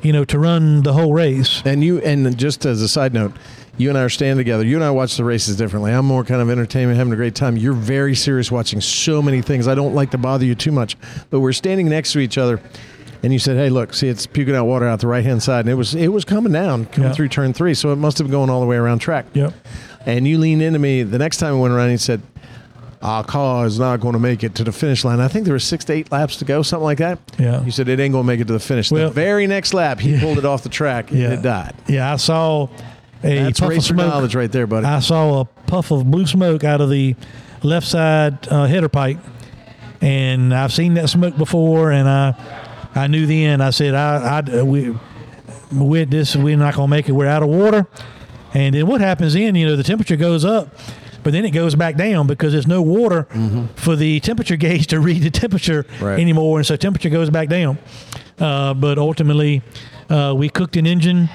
you 0.02 0.12
know, 0.12 0.24
to 0.24 0.38
run 0.38 0.82
the 0.82 0.92
whole 0.92 1.14
race. 1.14 1.62
And 1.64 1.82
you, 1.82 1.98
and 2.00 2.36
just 2.36 2.66
as 2.66 2.82
a 2.82 2.88
side 2.88 3.14
note, 3.14 3.32
you 3.78 3.88
and 3.88 3.96
I 3.96 4.02
are 4.02 4.10
standing 4.10 4.36
together. 4.36 4.64
You 4.64 4.76
and 4.76 4.84
I 4.84 4.90
watch 4.90 5.16
the 5.16 5.24
races 5.24 5.56
differently. 5.56 5.92
I'm 5.92 6.04
more 6.04 6.24
kind 6.24 6.42
of 6.42 6.50
entertainment, 6.50 6.98
having 6.98 7.14
a 7.14 7.16
great 7.16 7.34
time. 7.34 7.56
You're 7.56 7.72
very 7.72 8.14
serious 8.14 8.50
watching 8.50 8.82
so 8.82 9.22
many 9.22 9.40
things. 9.40 9.66
I 9.66 9.74
don't 9.74 9.94
like 9.94 10.10
to 10.10 10.18
bother 10.18 10.44
you 10.44 10.54
too 10.54 10.72
much, 10.72 10.98
but 11.30 11.40
we're 11.40 11.52
standing 11.52 11.88
next 11.88 12.12
to 12.12 12.18
each 12.18 12.36
other. 12.36 12.60
And 13.22 13.32
you 13.32 13.38
said, 13.38 13.56
"Hey, 13.56 13.68
look, 13.68 13.92
see, 13.92 14.08
it's 14.08 14.26
puking 14.26 14.54
out 14.54 14.64
water 14.64 14.86
out 14.86 15.00
the 15.00 15.06
right 15.06 15.24
hand 15.24 15.42
side, 15.42 15.60
and 15.60 15.68
it 15.68 15.74
was 15.74 15.94
it 15.94 16.08
was 16.08 16.24
coming 16.24 16.52
down, 16.52 16.86
coming 16.86 17.10
Yeah. 17.10 17.14
through 17.14 17.28
turn 17.28 17.52
three, 17.52 17.74
so 17.74 17.92
it 17.92 17.96
must 17.96 18.16
have 18.18 18.26
been 18.26 18.32
going 18.32 18.48
all 18.50 18.60
the 18.60 18.66
way 18.66 18.76
around 18.76 19.00
track." 19.00 19.26
Yep. 19.34 19.52
And 20.06 20.26
you 20.26 20.38
leaned 20.38 20.62
into 20.62 20.78
me 20.78 21.02
the 21.02 21.18
next 21.18 21.36
time 21.36 21.54
we 21.54 21.60
went 21.60 21.74
around. 21.74 21.84
And 21.86 21.92
you 21.92 21.98
said, 21.98 22.22
"Our 23.02 23.22
car 23.22 23.66
is 23.66 23.78
not 23.78 24.00
going 24.00 24.14
to 24.14 24.18
make 24.18 24.42
it 24.42 24.54
to 24.54 24.64
the 24.64 24.72
finish 24.72 25.04
line." 25.04 25.20
I 25.20 25.28
think 25.28 25.44
there 25.44 25.52
were 25.54 25.58
six 25.58 25.84
to 25.86 25.92
eight 25.92 26.10
laps 26.10 26.36
to 26.36 26.46
go, 26.46 26.62
something 26.62 26.84
like 26.84 26.98
that. 26.98 27.18
Yeah. 27.38 27.62
You 27.62 27.70
said 27.70 27.88
it 27.90 28.00
ain't 28.00 28.12
going 28.12 28.24
to 28.24 28.26
make 28.26 28.40
it 28.40 28.46
to 28.46 28.54
the 28.54 28.58
finish. 28.58 28.90
Well- 28.90 29.08
the 29.08 29.14
very 29.14 29.46
next 29.46 29.74
lap, 29.74 30.00
he 30.00 30.18
pulled 30.18 30.38
it 30.38 30.46
off 30.46 30.62
the 30.62 30.68
track 30.70 31.10
and 31.10 31.20
Yeah. 31.20 31.32
it 31.32 31.42
died. 31.42 31.74
Yeah, 31.86 32.12
I 32.12 32.16
saw 32.16 32.68
a 33.22 33.44
That's 33.44 33.60
puff 33.60 33.76
of 33.76 33.82
smoke. 33.84 34.06
knowledge 34.06 34.34
right 34.34 34.50
there, 34.50 34.66
buddy. 34.66 34.86
I 34.86 35.00
saw 35.00 35.40
a 35.42 35.44
puff 35.66 35.90
of 35.90 36.10
blue 36.10 36.26
smoke 36.26 36.64
out 36.64 36.80
of 36.80 36.88
the 36.88 37.14
left 37.62 37.86
side 37.86 38.38
uh, 38.50 38.64
header 38.64 38.88
pipe, 38.88 39.18
and 40.00 40.54
I've 40.54 40.72
seen 40.72 40.94
that 40.94 41.10
smoke 41.10 41.36
before, 41.36 41.90
and 41.90 42.08
I 42.08 42.34
I 42.94 43.06
knew 43.06 43.26
then. 43.26 43.60
I 43.60 43.70
said 43.70 43.94
I, 43.94 44.38
I 44.38 44.62
we 44.62 44.96
with 45.72 46.10
this 46.10 46.34
we're 46.36 46.56
not 46.56 46.74
gonna 46.74 46.88
make 46.88 47.08
it. 47.08 47.12
We're 47.12 47.26
out 47.28 47.42
of 47.42 47.48
water, 47.48 47.86
and 48.54 48.74
then 48.74 48.86
what 48.86 49.00
happens 49.00 49.34
then? 49.34 49.54
You 49.54 49.66
know 49.66 49.76
the 49.76 49.82
temperature 49.84 50.16
goes 50.16 50.44
up. 50.44 50.68
But 51.22 51.34
then 51.34 51.44
it 51.44 51.50
goes 51.50 51.74
back 51.74 51.96
down 51.96 52.26
because 52.26 52.52
there's 52.52 52.66
no 52.66 52.80
water 52.80 53.24
for 53.76 53.94
the 53.94 54.20
temperature 54.20 54.56
gauge 54.66 54.86
to 54.86 55.00
read 55.00 55.22
the 55.22 55.30
temperature 55.30 55.84
Right. 56.00 56.18
anymore, 56.18 56.58
and 56.58 56.66
so 56.66 56.76
temperature 56.76 57.10
goes 57.10 57.28
back 57.28 57.50
down. 57.50 57.76
Uh, 58.38 58.72
but 58.72 58.96
ultimately, 58.96 59.60
uh, 60.08 60.32
we 60.34 60.48
cooked 60.48 60.78
an 60.78 60.86
engine 60.86 61.28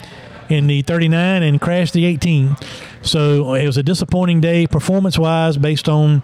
in 0.50 0.66
the 0.66 0.82
39 0.82 1.44
and 1.44 1.62
crashed 1.62 1.94
the 1.94 2.04
18. 2.06 2.56
So 3.04 3.54
it 3.54 3.68
was 3.68 3.78
a 3.78 3.84
disappointing 3.84 4.42
day 4.42 4.66
performance 4.66 5.20
wise 5.20 5.56
based 5.56 5.88
on 5.88 6.24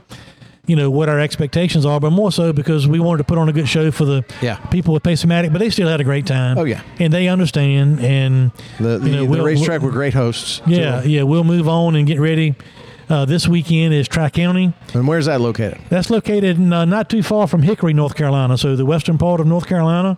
you 0.67 0.75
know 0.75 0.89
what 0.91 1.09
our 1.09 1.19
expectations 1.19 1.85
are, 1.85 1.99
but 1.99 2.11
more 2.11 2.31
so 2.31 2.53
because 2.53 2.87
we 2.87 2.99
wanted 2.99 3.17
to 3.19 3.23
put 3.23 3.37
on 3.37 3.49
a 3.49 3.53
good 3.53 3.67
show 3.67 3.89
for 3.91 4.05
the 4.05 4.23
Yeah. 4.41 4.55
people 4.69 4.93
with 4.93 5.03
Pace-O-Matic, 5.03 5.51
but 5.51 5.59
they 5.59 5.69
still 5.69 5.87
had 5.87 5.99
a 5.99 6.03
great 6.03 6.25
time. 6.25 6.57
Oh, 6.57 6.63
yeah. 6.65 6.81
and 6.99 7.11
they 7.11 7.27
understand. 7.27 7.99
And 7.99 8.51
The, 8.79 8.99
the, 8.99 9.09
you 9.09 9.15
know, 9.15 9.21
the 9.23 9.25
we'll- 9.25 9.43
racetrack 9.43 9.81
we'll- 9.81 9.89
were 9.89 9.93
great 9.93 10.13
hosts. 10.13 10.61
yeah, 10.67 11.01
too. 11.01 11.09
yeah, 11.09 11.23
we'll 11.23 11.43
move 11.43 11.67
on 11.67 11.95
and 11.95 12.05
get 12.07 12.19
ready. 12.19 12.55
Uh, 13.09 13.25
this 13.25 13.45
weekend 13.47 13.93
is 13.93 14.07
Tri 14.07 14.29
County. 14.29 14.71
And 14.93 15.05
where's 15.05 15.25
that 15.25 15.41
located? 15.41 15.79
That's 15.89 16.09
located 16.09 16.57
in, 16.57 16.71
uh, 16.71 16.85
not 16.85 17.09
too 17.09 17.21
far 17.23 17.45
from 17.47 17.63
Hickory, 17.63 17.93
North 17.93 18.15
Carolina. 18.15 18.57
So 18.57 18.75
the 18.77 18.85
western 18.85 19.17
part 19.17 19.41
of 19.41 19.47
North 19.47 19.65
Carolina. 19.67 20.17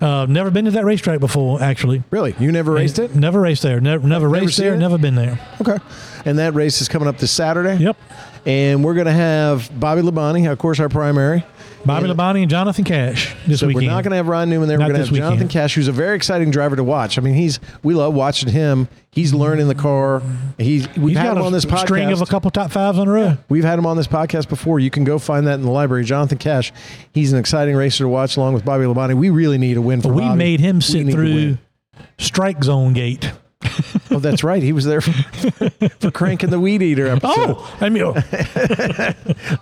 Uh, 0.00 0.26
never 0.28 0.50
been 0.50 0.66
to 0.66 0.70
that 0.72 0.84
racetrack 0.84 1.20
before, 1.20 1.62
actually. 1.62 2.02
Really? 2.10 2.34
You 2.38 2.52
never 2.52 2.72
raced 2.72 2.98
it? 2.98 3.14
Never 3.14 3.40
raced 3.40 3.62
there. 3.62 3.80
Never, 3.80 4.06
never 4.06 4.28
raced 4.28 4.56
seen 4.56 4.66
there. 4.66 4.74
it? 4.74 4.78
Never 4.78 4.98
been 4.98 5.14
there. 5.14 5.38
Okay. 5.60 5.78
And 6.24 6.38
that 6.38 6.54
race 6.54 6.80
is 6.80 6.88
coming 6.88 7.08
up 7.08 7.18
this 7.18 7.30
Saturday. 7.30 7.76
Yep. 7.82 7.96
And 8.44 8.84
we're 8.84 8.94
going 8.94 9.06
to 9.06 9.12
have 9.12 9.70
Bobby 9.80 10.02
Labonte, 10.02 10.50
of 10.50 10.58
course, 10.58 10.78
our 10.80 10.88
primary. 10.88 11.44
Bobby 11.84 12.08
And- 12.10 12.18
Labonte 12.18 12.42
and 12.42 12.50
Jonathan 12.50 12.84
Cash 12.84 13.34
this 13.46 13.60
So 13.60 13.66
weekend. 13.68 13.86
we're 13.86 13.90
not 13.92 14.02
going 14.04 14.10
to 14.10 14.16
have 14.16 14.28
Ryan 14.28 14.50
Newman 14.50 14.68
there. 14.68 14.76
Not 14.78 14.88
we're 14.88 14.94
going 14.94 14.96
to 14.96 15.02
this 15.02 15.08
have 15.10 15.16
Jonathan 15.18 15.36
weekend. 15.46 15.50
Cash, 15.50 15.74
who's 15.74 15.88
a 15.88 15.92
very 15.92 16.16
exciting 16.16 16.50
driver 16.50 16.76
to 16.76 16.84
watch. 16.84 17.16
I 17.18 17.22
mean, 17.22 17.34
he's 17.34 17.58
we 17.82 17.94
love 17.94 18.12
watching 18.14 18.50
him. 18.50 18.88
He's 19.16 19.32
learning 19.32 19.66
the 19.68 19.74
car. 19.74 20.20
He's 20.58 20.86
we've 20.94 21.08
He's 21.08 21.16
had 21.16 21.24
got 21.24 21.36
him 21.38 21.42
a 21.42 21.46
on 21.46 21.52
this 21.52 21.64
podcast. 21.64 21.80
string 21.86 22.12
of 22.12 22.20
a 22.20 22.26
couple 22.26 22.50
top 22.50 22.70
fives 22.70 22.98
in 22.98 23.08
a 23.08 23.10
row. 23.10 23.38
We've 23.48 23.64
had 23.64 23.78
him 23.78 23.86
on 23.86 23.96
this 23.96 24.06
podcast 24.06 24.46
before. 24.48 24.78
You 24.78 24.90
can 24.90 25.04
go 25.04 25.18
find 25.18 25.46
that 25.46 25.54
in 25.54 25.62
the 25.62 25.70
library. 25.70 26.04
Jonathan 26.04 26.36
Cash. 26.36 26.70
He's 27.12 27.32
an 27.32 27.38
exciting 27.38 27.74
racer 27.76 28.04
to 28.04 28.08
watch 28.08 28.36
along 28.36 28.52
with 28.52 28.64
Bobby 28.66 28.84
Labonte. 28.84 29.14
We 29.14 29.30
really 29.30 29.56
need 29.56 29.78
a 29.78 29.80
win 29.80 30.02
for 30.02 30.08
But 30.08 30.14
we 30.16 30.20
Bobby. 30.20 30.38
made 30.38 30.60
him 30.60 30.82
sit 30.82 31.10
through 31.10 31.56
strike 32.18 32.62
zone 32.62 32.92
gate. 32.92 33.32
Oh, 34.16 34.18
that's 34.18 34.42
right. 34.42 34.62
He 34.62 34.72
was 34.72 34.86
there 34.86 35.02
for, 35.02 35.12
for 36.00 36.10
cranking 36.10 36.48
the 36.48 36.58
weed 36.58 36.80
eater 36.80 37.06
episode. 37.06 37.34
Oh, 37.36 37.76
I'm 37.82 37.92
mean, 37.92 38.14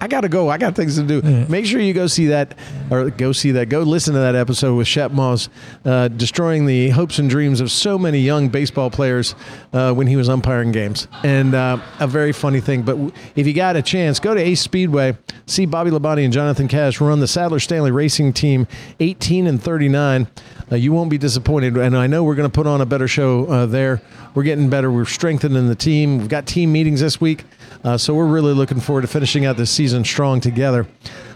I 0.00 0.06
got 0.08 0.20
to 0.20 0.28
go. 0.28 0.48
I 0.48 0.58
got 0.58 0.76
things 0.76 0.94
to 0.94 1.02
do. 1.02 1.20
Make 1.48 1.66
sure 1.66 1.80
you 1.80 1.92
go 1.92 2.06
see 2.06 2.28
that, 2.28 2.56
or 2.88 3.10
go 3.10 3.32
see 3.32 3.50
that. 3.50 3.68
Go 3.68 3.80
listen 3.80 4.14
to 4.14 4.20
that 4.20 4.36
episode 4.36 4.76
with 4.76 4.86
Shep 4.86 5.10
Moss, 5.10 5.48
uh, 5.84 6.06
destroying 6.06 6.66
the 6.66 6.90
hopes 6.90 7.18
and 7.18 7.28
dreams 7.28 7.60
of 7.60 7.72
so 7.72 7.98
many 7.98 8.20
young 8.20 8.48
baseball 8.48 8.90
players 8.90 9.34
uh, 9.72 9.92
when 9.92 10.06
he 10.06 10.14
was 10.14 10.28
umpiring 10.28 10.70
games. 10.70 11.08
And 11.24 11.52
uh, 11.56 11.78
a 11.98 12.06
very 12.06 12.32
funny 12.32 12.60
thing. 12.60 12.82
But 12.82 12.96
if 13.34 13.48
you 13.48 13.54
got 13.54 13.74
a 13.74 13.82
chance, 13.82 14.20
go 14.20 14.34
to 14.34 14.40
Ace 14.40 14.60
Speedway, 14.60 15.18
see 15.46 15.66
Bobby 15.66 15.90
Labonte 15.90 16.22
and 16.22 16.32
Jonathan 16.32 16.68
Cash 16.68 17.00
run 17.00 17.18
the 17.18 17.26
Sadler 17.26 17.58
Stanley 17.58 17.90
Racing 17.90 18.34
Team 18.34 18.68
18 19.00 19.48
and 19.48 19.60
39. 19.60 20.28
Uh, 20.70 20.76
you 20.76 20.92
won't 20.92 21.10
be 21.10 21.18
disappointed. 21.18 21.76
And 21.76 21.96
I 21.96 22.06
know 22.06 22.22
we're 22.22 22.36
going 22.36 22.48
to 22.48 22.54
put 22.54 22.66
on 22.66 22.80
a 22.80 22.86
better 22.86 23.08
show 23.08 23.46
uh, 23.46 23.66
there. 23.66 24.00
We're 24.34 24.43
getting 24.44 24.70
better. 24.70 24.90
We're 24.90 25.04
strengthening 25.04 25.68
the 25.68 25.74
team. 25.74 26.18
We've 26.18 26.28
got 26.28 26.46
team 26.46 26.70
meetings 26.70 27.00
this 27.00 27.20
week. 27.20 27.44
Uh, 27.82 27.98
so 27.98 28.14
we're 28.14 28.26
really 28.26 28.54
looking 28.54 28.80
forward 28.80 29.02
to 29.02 29.08
finishing 29.08 29.44
out 29.44 29.56
this 29.56 29.70
season 29.70 30.04
strong 30.04 30.40
together. 30.40 30.86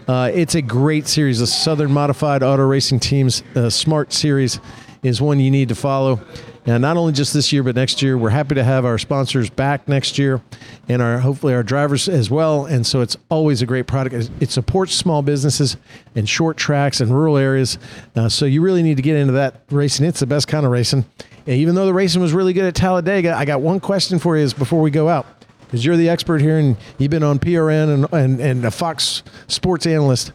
Uh, 0.07 0.31
it's 0.33 0.55
a 0.55 0.61
great 0.61 1.07
series. 1.07 1.39
The 1.39 1.47
Southern 1.47 1.91
Modified 1.91 2.41
Auto 2.41 2.63
Racing 2.63 2.99
Teams 2.99 3.43
uh, 3.55 3.69
Smart 3.69 4.13
Series 4.13 4.59
is 5.03 5.21
one 5.21 5.39
you 5.39 5.51
need 5.51 5.69
to 5.69 5.75
follow. 5.75 6.19
And 6.65 6.81
not 6.81 6.97
only 6.97 7.13
just 7.13 7.33
this 7.33 7.51
year, 7.53 7.63
but 7.63 7.75
next 7.75 8.01
year. 8.01 8.17
We're 8.17 8.29
happy 8.29 8.55
to 8.55 8.63
have 8.63 8.85
our 8.85 8.97
sponsors 8.97 9.49
back 9.49 9.87
next 9.87 10.17
year, 10.17 10.41
and 10.87 11.01
our 11.01 11.19
hopefully 11.19 11.53
our 11.53 11.63
drivers 11.63 12.07
as 12.09 12.29
well. 12.29 12.65
And 12.65 12.85
so 12.85 13.01
it's 13.01 13.17
always 13.29 13.61
a 13.61 13.65
great 13.65 13.87
product. 13.87 14.29
It- 14.39 14.49
supports 14.49 14.93
small 14.95 15.21
businesses 15.21 15.77
and 16.15 16.27
short 16.27 16.57
tracks 16.57 16.99
and 17.01 17.11
rural 17.11 17.37
areas. 17.37 17.77
Uh, 18.15 18.27
so 18.27 18.45
you 18.45 18.61
really 18.61 18.81
need 18.81 18.97
to 18.97 19.03
get 19.03 19.15
into 19.15 19.33
that 19.33 19.61
racing. 19.69 20.05
It's 20.07 20.19
the 20.19 20.25
best 20.25 20.47
kind 20.47 20.65
of 20.65 20.71
racing. 20.71 21.05
And 21.45 21.55
even 21.55 21.75
though 21.75 21.85
the 21.85 21.93
racing 21.93 22.19
was 22.21 22.33
really 22.33 22.51
good 22.51 22.65
at 22.65 22.75
Talladega, 22.75 23.35
I 23.35 23.45
got 23.45 23.61
one 23.61 23.79
question 23.79 24.17
for 24.19 24.35
you 24.35 24.43
is 24.43 24.53
before 24.53 24.81
we 24.81 24.89
go 24.91 25.07
out 25.07 25.27
because 25.69 25.85
you're 25.85 25.97
the 25.97 26.09
expert 26.09 26.41
here 26.41 26.57
and 26.57 26.75
you've 26.97 27.11
been 27.11 27.23
on 27.23 27.37
PRN 27.37 27.93
and, 27.93 28.13
and, 28.13 28.39
and 28.39 28.65
a 28.65 28.71
Fox 28.71 29.21
Sports 29.47 29.85
analyst. 29.85 30.31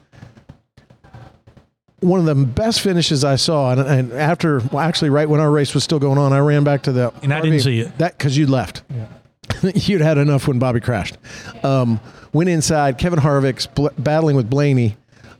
One 2.04 2.20
of 2.20 2.26
the 2.26 2.34
best 2.34 2.82
finishes 2.82 3.24
I 3.24 3.36
saw, 3.36 3.72
and, 3.72 3.80
and 3.80 4.12
after, 4.12 4.58
well, 4.70 4.80
actually, 4.80 5.10
right 5.10 5.28
when 5.28 5.40
our 5.40 5.50
race 5.50 5.74
was 5.74 5.84
still 5.84 5.98
going 5.98 6.18
on, 6.18 6.32
I 6.32 6.38
ran 6.38 6.62
back 6.62 6.82
to 6.82 6.92
the. 6.92 7.12
And 7.22 7.32
I 7.32 7.40
didn't 7.40 7.60
see 7.60 7.80
it. 7.80 7.96
That 7.98 8.18
because 8.18 8.36
you 8.36 8.46
left. 8.46 8.82
You'd 9.74 10.02
had 10.02 10.18
enough 10.18 10.46
when 10.46 10.58
Bobby 10.58 10.80
crashed. 10.80 11.16
Um, 11.62 12.00
went 12.32 12.50
inside. 12.50 12.98
Kevin 12.98 13.18
Harvick's 13.18 13.66
bl- 13.66 13.88
battling 13.98 14.36
with 14.36 14.50
Blaney. 14.50 14.96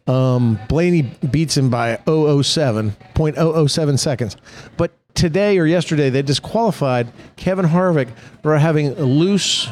Um, 0.07 0.59
Blaney 0.69 1.03
beats 1.03 1.57
him 1.57 1.71
by 1.71 1.97
007, 2.07 2.93
0.007 3.15 3.99
seconds. 3.99 4.37
But 4.77 4.93
today 5.15 5.59
or 5.59 5.67
yesterday, 5.67 6.11
they 6.11 6.23
disqualified 6.23 7.13
Kevin 7.37 7.67
Harvick 7.67 8.09
for 8.43 8.59
having 8.59 8.89
a 8.89 9.05
loose 9.05 9.69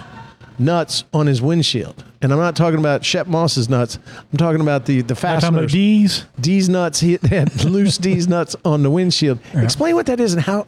nuts 0.59 1.05
on 1.12 1.27
his 1.27 1.41
windshield. 1.43 2.05
And 2.20 2.33
I'm 2.33 2.39
not 2.39 2.55
talking 2.55 2.79
about 2.79 3.05
Shep 3.05 3.27
Moss's 3.27 3.69
nuts. 3.69 3.99
I'm 4.33 4.39
talking 4.39 4.61
about 4.61 4.87
the 4.87 5.01
the 5.03 5.16
fasteners. 5.16 5.73
D's. 5.73 6.24
D's 6.41 6.69
nuts. 6.69 7.01
He 7.01 7.19
had 7.29 7.65
loose 7.65 7.99
D's 7.99 8.29
nuts 8.29 8.55
on 8.65 8.83
the 8.85 8.91
windshield. 8.91 9.41
Explain 9.55 9.97
what 9.97 10.07
that 10.07 10.20
is 10.20 10.33
and 10.35 10.43
how. 10.43 10.65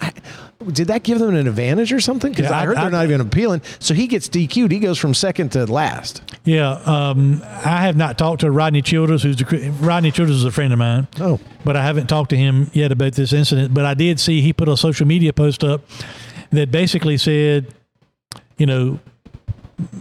Did 0.73 0.89
that 0.89 1.03
give 1.03 1.19
them 1.21 1.35
an 1.37 1.47
advantage 1.47 1.93
or 1.93 2.01
something? 2.01 2.33
Because 2.33 2.51
Yeah, 2.51 2.57
I 2.59 2.63
I- 2.63 2.67
heard 2.67 2.77
they're 2.77 2.85
I- 2.87 2.91
not 2.91 3.05
even 3.05 3.21
appealing. 3.21 3.61
So 3.79 3.95
he 3.95 4.07
gets 4.09 4.29
DQ'd. 4.29 4.73
He 4.73 4.79
goes 4.81 4.99
from 4.99 5.15
second 5.15 5.51
to 5.53 5.65
last. 5.67 6.23
Yeah, 6.45 6.71
um, 6.87 7.41
I 7.45 7.83
have 7.83 7.97
not 7.97 8.19
talked 8.19 8.41
to 8.41 8.51
Rodney 8.51 8.83
Childers, 8.83 9.23
who's 9.23 9.37
the, 9.37 9.71
Rodney 9.81 10.11
Childers 10.11 10.37
is 10.37 10.45
a 10.45 10.51
friend 10.51 10.73
of 10.73 10.79
mine. 10.79 11.07
Oh. 11.21 11.39
but 11.65 11.77
I 11.77 11.83
haven't 11.85 12.07
talked 12.09 12.31
to 12.31 12.37
him 12.37 12.71
yet 12.73 12.91
about 12.93 13.13
this 13.13 13.33
incident. 13.33 13.73
But 13.75 13.85
I 13.85 13.95
did 13.95 14.19
see 14.19 14.41
he 14.41 14.53
put 14.53 14.69
a 14.69 14.77
social 14.77 15.07
media 15.07 15.33
post 15.33 15.63
up 15.63 15.83
that 16.51 16.71
basically 16.73 17.17
said, 17.17 17.73
you 18.57 18.67
know, 18.67 18.99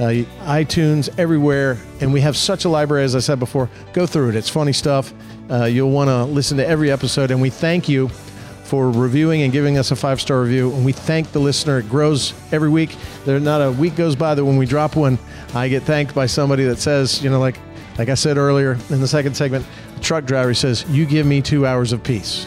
uh, 0.00 0.24
iTunes, 0.46 1.08
everywhere. 1.18 1.78
And 2.00 2.12
we 2.12 2.20
have 2.22 2.36
such 2.36 2.64
a 2.64 2.68
library, 2.68 3.04
as 3.04 3.14
I 3.14 3.20
said 3.20 3.38
before. 3.38 3.68
Go 3.92 4.06
through 4.06 4.30
it. 4.30 4.34
It's 4.34 4.48
funny 4.48 4.72
stuff. 4.72 5.12
Uh, 5.50 5.64
you'll 5.64 5.90
want 5.90 6.08
to 6.08 6.24
listen 6.24 6.56
to 6.56 6.66
every 6.66 6.90
episode. 6.90 7.30
And 7.30 7.40
we 7.40 7.50
thank 7.50 7.88
you 7.88 8.08
for 8.64 8.90
reviewing 8.90 9.42
and 9.42 9.52
giving 9.52 9.78
us 9.78 9.90
a 9.90 9.96
five 9.96 10.20
star 10.20 10.42
review. 10.42 10.72
And 10.72 10.84
we 10.84 10.92
thank 10.92 11.32
the 11.32 11.40
listener. 11.40 11.78
It 11.80 11.88
grows 11.88 12.32
every 12.52 12.70
week. 12.70 12.96
There 13.24 13.38
not 13.38 13.60
a 13.60 13.72
week 13.72 13.96
goes 13.96 14.16
by 14.16 14.34
that 14.34 14.44
when 14.44 14.56
we 14.56 14.64
drop 14.64 14.96
one, 14.96 15.18
I 15.54 15.68
get 15.68 15.82
thanked 15.82 16.14
by 16.14 16.26
somebody 16.26 16.64
that 16.64 16.78
says, 16.78 17.22
you 17.22 17.30
know, 17.30 17.40
like 17.40 17.56
like 17.98 18.08
I 18.08 18.14
said 18.14 18.38
earlier 18.38 18.78
in 18.88 19.00
the 19.00 19.08
second 19.08 19.36
segment, 19.36 19.66
the 19.96 20.00
truck 20.00 20.24
driver 20.24 20.54
says, 20.54 20.86
"You 20.88 21.04
give 21.04 21.26
me 21.26 21.42
two 21.42 21.66
hours 21.66 21.92
of 21.92 22.02
peace." 22.02 22.46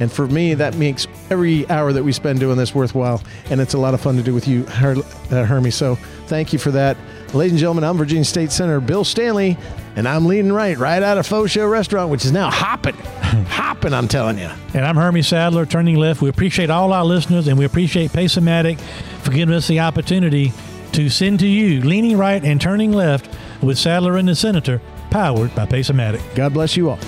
And 0.00 0.10
for 0.10 0.26
me, 0.26 0.54
that 0.54 0.74
makes 0.76 1.06
every 1.30 1.68
hour 1.70 1.92
that 1.92 2.02
we 2.02 2.12
spend 2.12 2.40
doing 2.40 2.56
this 2.56 2.74
worthwhile. 2.74 3.22
And 3.50 3.60
it's 3.60 3.74
a 3.74 3.78
lot 3.78 3.94
of 3.94 4.00
fun 4.00 4.16
to 4.16 4.22
do 4.22 4.34
with 4.34 4.48
you, 4.48 4.64
Her- 4.64 4.96
uh, 5.30 5.44
Hermie. 5.44 5.70
So 5.70 5.98
thank 6.30 6.52
you 6.52 6.58
for 6.58 6.70
that. 6.70 6.96
Ladies 7.34 7.52
and 7.52 7.58
gentlemen, 7.58 7.84
I'm 7.84 7.98
Virginia 7.98 8.24
State 8.24 8.52
Senator 8.52 8.80
Bill 8.80 9.04
Stanley, 9.04 9.58
and 9.96 10.08
I'm 10.08 10.26
leading 10.26 10.52
right, 10.52 10.78
right 10.78 11.02
out 11.02 11.18
of 11.18 11.26
Faux 11.26 11.50
Show 11.50 11.66
Restaurant, 11.66 12.08
which 12.08 12.24
is 12.24 12.32
now 12.32 12.50
hopping. 12.50 12.94
hopping, 12.94 13.92
I'm 13.92 14.08
telling 14.08 14.38
you. 14.38 14.48
And 14.72 14.86
I'm 14.86 14.96
Hermie 14.96 15.22
Sadler, 15.22 15.66
turning 15.66 15.96
left. 15.96 16.22
We 16.22 16.28
appreciate 16.28 16.70
all 16.70 16.92
our 16.92 17.04
listeners, 17.04 17.48
and 17.48 17.58
we 17.58 17.64
appreciate 17.64 18.12
Pace-O-Matic 18.12 18.80
for 19.22 19.32
giving 19.32 19.54
us 19.54 19.66
the 19.66 19.80
opportunity 19.80 20.52
to 20.92 21.10
send 21.10 21.40
to 21.40 21.46
you 21.46 21.80
leaning 21.82 22.16
right 22.16 22.42
and 22.42 22.60
turning 22.60 22.92
left 22.92 23.28
with 23.60 23.76
Sadler 23.76 24.16
and 24.16 24.28
the 24.28 24.36
Senator, 24.36 24.80
powered 25.10 25.54
by 25.54 25.66
Pace-O-Matic. 25.66 26.36
God 26.36 26.54
bless 26.54 26.76
you 26.76 26.90
all. 26.90 26.98